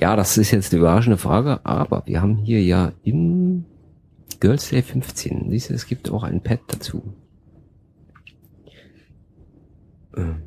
ja, 0.00 0.16
das 0.16 0.38
ist 0.38 0.50
jetzt 0.50 0.72
eine 0.72 0.80
überraschende 0.80 1.18
Frage, 1.18 1.60
aber 1.64 2.04
wir 2.06 2.22
haben 2.22 2.36
hier 2.36 2.62
ja 2.62 2.92
im 3.02 3.66
Girls 4.38 4.70
Day 4.70 4.82
15, 4.82 5.50
siehst 5.50 5.70
du, 5.70 5.74
es 5.74 5.86
gibt 5.86 6.10
auch 6.10 6.22
ein 6.22 6.42
Pad 6.42 6.60
dazu. 6.68 7.02
Ähm 10.16 10.42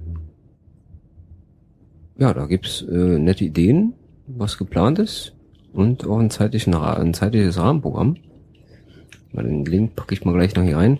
ja, 2.17 2.33
da 2.33 2.45
gibt's 2.45 2.81
äh, 2.83 3.19
nette 3.19 3.43
Ideen, 3.43 3.93
was 4.27 4.57
geplant 4.57 4.99
ist 4.99 5.33
und 5.73 6.05
auch 6.05 6.19
ein, 6.19 6.29
zeitlichen, 6.29 6.73
ein 6.75 7.13
zeitliches 7.13 7.57
Rahmenprogramm. 7.57 8.17
Mal 9.31 9.43
den 9.43 9.65
Link 9.65 9.95
packe 9.95 10.13
ich 10.13 10.23
mal 10.23 10.33
gleich 10.33 10.55
noch 10.55 10.63
hier 10.63 10.77
ein. 10.77 10.99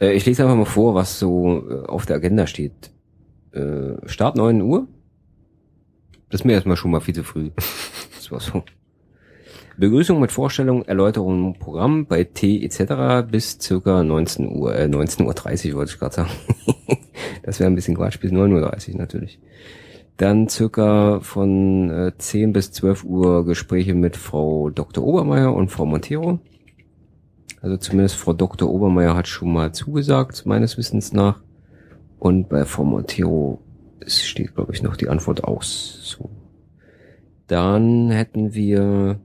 Äh, 0.00 0.12
ich 0.12 0.24
lese 0.24 0.44
einfach 0.44 0.56
mal 0.56 0.64
vor, 0.64 0.94
was 0.94 1.18
so 1.18 1.68
äh, 1.68 1.86
auf 1.86 2.06
der 2.06 2.16
Agenda 2.16 2.46
steht. 2.46 2.90
Äh, 3.52 4.08
Start 4.08 4.36
9 4.36 4.62
Uhr, 4.62 4.86
das 6.30 6.40
ist 6.40 6.44
mir 6.44 6.52
erstmal 6.52 6.76
schon 6.76 6.90
mal 6.90 7.00
viel 7.00 7.14
zu 7.14 7.24
früh. 7.24 7.50
Das 8.16 8.32
war 8.32 8.40
so. 8.40 8.64
Begrüßung 9.78 10.20
mit 10.20 10.32
Vorstellung, 10.32 10.84
Erläuterung, 10.84 11.58
Programm 11.58 12.06
bei 12.06 12.24
T 12.24 12.64
etc. 12.64 13.28
bis 13.30 13.58
circa 13.60 14.02
19 14.02 14.56
Uhr, 14.56 14.74
äh, 14.74 14.86
19.30 14.86 15.70
Uhr 15.70 15.78
wollte 15.78 15.92
ich 15.92 15.98
gerade 15.98 16.14
sagen. 16.14 16.30
das 17.42 17.60
wäre 17.60 17.70
ein 17.70 17.74
bisschen 17.74 17.96
Quatsch, 17.96 18.18
bis 18.18 18.32
9.30 18.32 18.92
Uhr 18.92 18.98
natürlich. 18.98 19.38
Dann 20.16 20.48
circa 20.48 21.20
von 21.20 21.90
äh, 21.90 22.12
10 22.16 22.54
bis 22.54 22.72
12 22.72 23.04
Uhr 23.04 23.44
Gespräche 23.44 23.94
mit 23.94 24.16
Frau 24.16 24.70
Dr. 24.70 25.04
Obermeier 25.04 25.54
und 25.54 25.70
Frau 25.70 25.84
Montero. 25.84 26.38
Also 27.60 27.76
zumindest 27.76 28.16
Frau 28.16 28.32
Dr. 28.32 28.70
Obermeier 28.70 29.14
hat 29.14 29.28
schon 29.28 29.52
mal 29.52 29.72
zugesagt, 29.72 30.46
meines 30.46 30.78
Wissens 30.78 31.12
nach. 31.12 31.40
Und 32.18 32.48
bei 32.48 32.64
Frau 32.64 32.84
Montero 32.84 33.60
steht, 34.06 34.54
glaube 34.54 34.72
ich, 34.72 34.82
noch 34.82 34.96
die 34.96 35.10
Antwort 35.10 35.44
aus. 35.44 35.98
So. 36.02 36.30
Dann 37.46 38.10
hätten 38.10 38.54
wir 38.54 39.20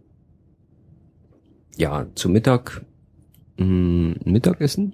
ja 1.75 2.07
zum 2.15 2.33
Mittag 2.33 2.81
mh, 3.57 3.65
hm, 3.65 4.15
Mittagessen. 4.25 4.93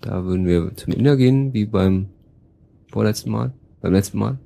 Da 0.00 0.24
würden 0.24 0.46
wir 0.46 0.74
zum 0.76 0.92
Inder 0.92 1.16
gehen, 1.16 1.52
wie 1.54 1.64
beim 1.66 2.08
vorletzten 2.90 3.30
Mal. 3.30 3.52
Beim 3.80 3.92
letzten 3.92 4.18
Mal. 4.18 4.38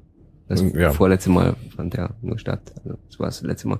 Das 0.48 0.62
ja. 0.74 0.92
vorletzte 0.92 1.30
Mal 1.30 1.54
fand 1.76 1.94
ja 1.94 2.10
nur 2.22 2.38
statt. 2.38 2.72
Also 2.84 2.98
das 3.08 3.18
war 3.20 3.26
das 3.26 3.42
letzte 3.42 3.68
Mal. 3.68 3.78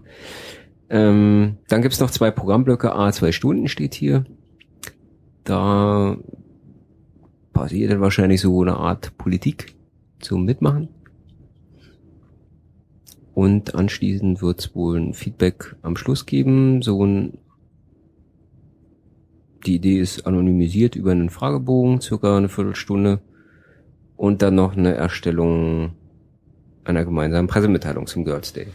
Ähm, 0.88 1.56
dann 1.68 1.82
gibt's 1.82 2.01
noch 2.01 2.10
zwei 2.10 2.30
Programmblöcke. 2.30 2.94
A, 2.94 3.12
zwei 3.12 3.32
Stunden 3.32 3.68
steht 3.68 3.94
hier. 3.94 4.24
Da 5.44 6.16
passiert 7.52 7.90
dann 7.90 8.01
wahrscheinlich 8.01 8.40
so 8.40 8.62
eine 8.62 8.76
Art 8.76 9.16
Politik 9.18 9.74
zum 10.20 10.44
Mitmachen. 10.44 10.88
Und 13.34 13.74
anschließend 13.74 14.42
wird 14.42 14.60
es 14.60 14.74
wohl 14.74 14.98
ein 14.98 15.14
Feedback 15.14 15.76
am 15.82 15.97
Schluss 15.97 16.26
geben. 16.26 16.82
So 16.82 17.05
ein 17.05 17.38
die 19.66 19.77
Idee 19.77 19.99
ist 19.99 20.27
anonymisiert 20.27 20.97
über 20.97 21.12
einen 21.12 21.31
Fragebogen, 21.31 22.01
circa 22.01 22.37
eine 22.37 22.49
Viertelstunde. 22.49 23.20
Und 24.16 24.43
dann 24.43 24.55
noch 24.55 24.77
eine 24.77 24.95
Erstellung 24.95 25.93
einer 26.85 27.05
gemeinsamen 27.05 27.49
Pressemitteilung 27.49 28.07
zum 28.07 28.24
Girls 28.24 28.53
Day. 28.53 28.66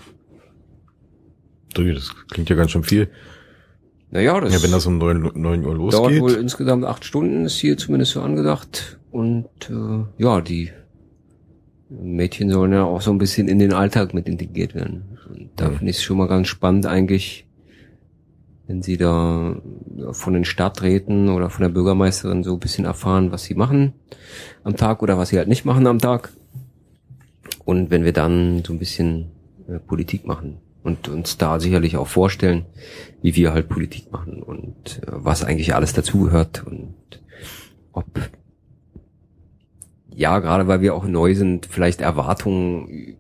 Das 1.76 2.16
klingt 2.30 2.50
ja 2.50 2.56
ganz 2.56 2.72
schön 2.72 2.84
viel. 2.84 3.10
Naja, 4.12 4.40
das 4.40 4.54
ja, 4.54 4.64
wenn 4.64 4.72
das 4.72 4.86
um 4.86 4.98
neun, 4.98 5.32
neun 5.36 5.66
Uhr 5.66 5.76
losgeht. 5.76 6.00
Dauert 6.00 6.20
wohl 6.20 6.34
insgesamt 6.36 6.86
acht 6.86 7.04
Stunden, 7.04 7.46
ist 7.46 7.58
hier 7.58 7.78
zumindest 7.78 8.14
so 8.14 8.22
angedacht. 8.22 8.98
Und 9.12 9.50
äh, 9.70 10.24
ja, 10.24 10.42
die 10.42 10.72
Mädchen 11.90 12.50
sollen 12.50 12.72
ja 12.72 12.84
auch 12.84 13.02
so 13.02 13.12
ein 13.12 13.18
bisschen 13.18 13.48
in 13.48 13.60
den 13.60 13.74
Alltag 13.74 14.14
mit 14.14 14.28
integriert 14.28 14.74
werden. 14.74 15.20
Und 15.30 15.50
da 15.56 15.70
mhm. 15.70 15.78
finde 15.78 15.92
ich 15.92 15.98
es 15.98 16.04
schon 16.04 16.18
mal 16.18 16.28
ganz 16.28 16.48
spannend 16.48 16.86
eigentlich, 16.86 17.45
wenn 18.68 18.82
sie 18.82 18.98
da 18.98 19.56
von 20.12 20.34
den 20.34 20.46
Stadträten 20.46 21.30
oder 21.30 21.50
von 21.50 21.62
der 21.62 21.70
Bürgermeisterin 21.70 22.44
so 22.44 22.54
ein 22.54 22.60
bisschen 22.60 22.86
erfahren, 22.86 23.32
was 23.32 23.44
sie 23.44 23.56
machen 23.56 23.94
am 24.64 24.76
Tag 24.76 25.04
oder 25.04 25.18
was 25.18 25.30
sie 25.30 25.38
halt 25.38 25.48
nicht 25.48 25.66
machen 25.66 25.88
am 25.88 26.00
Tag. 26.00 26.32
Und 27.64 27.92
wenn 27.92 28.04
wir 28.04 28.14
dann 28.14 28.64
so 28.66 28.74
ein 28.74 28.80
bisschen 28.80 29.32
äh, 29.68 29.80
Politik 29.80 30.26
machen 30.26 30.58
und 30.84 31.08
uns 31.08 31.38
da 31.38 31.60
sicherlich 31.60 31.98
auch 31.98 32.08
vorstellen, 32.08 32.66
wie 33.22 33.36
wir 33.36 33.54
halt 33.54 33.70
Politik 33.70 34.12
machen 34.12 34.42
und 34.42 35.02
äh, 35.04 35.08
was 35.08 35.44
eigentlich 35.44 35.74
alles 35.76 35.94
dazugehört 35.94 36.64
und 36.66 36.94
ob 37.92 38.06
ja, 40.18 40.40
gerade 40.40 40.68
weil 40.68 40.80
wir 40.80 40.96
auch 40.96 41.06
neu 41.06 41.36
sind, 41.36 41.66
vielleicht 41.66 42.00
Erwartungen 42.00 43.18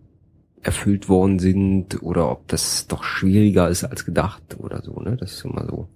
erfüllt 0.66 1.08
worden 1.10 1.38
sind 1.38 2.02
oder 2.02 2.32
ob 2.32 2.48
das 2.48 2.88
doch 2.88 3.04
schwieriger 3.04 3.70
ist 3.70 3.84
als 3.84 4.04
gedacht 4.04 4.58
oder 4.58 4.82
so, 4.82 5.00
ne? 5.00 5.16
Das 5.16 5.34
ist 5.34 5.46
immer 5.46 5.68
so 5.68 5.88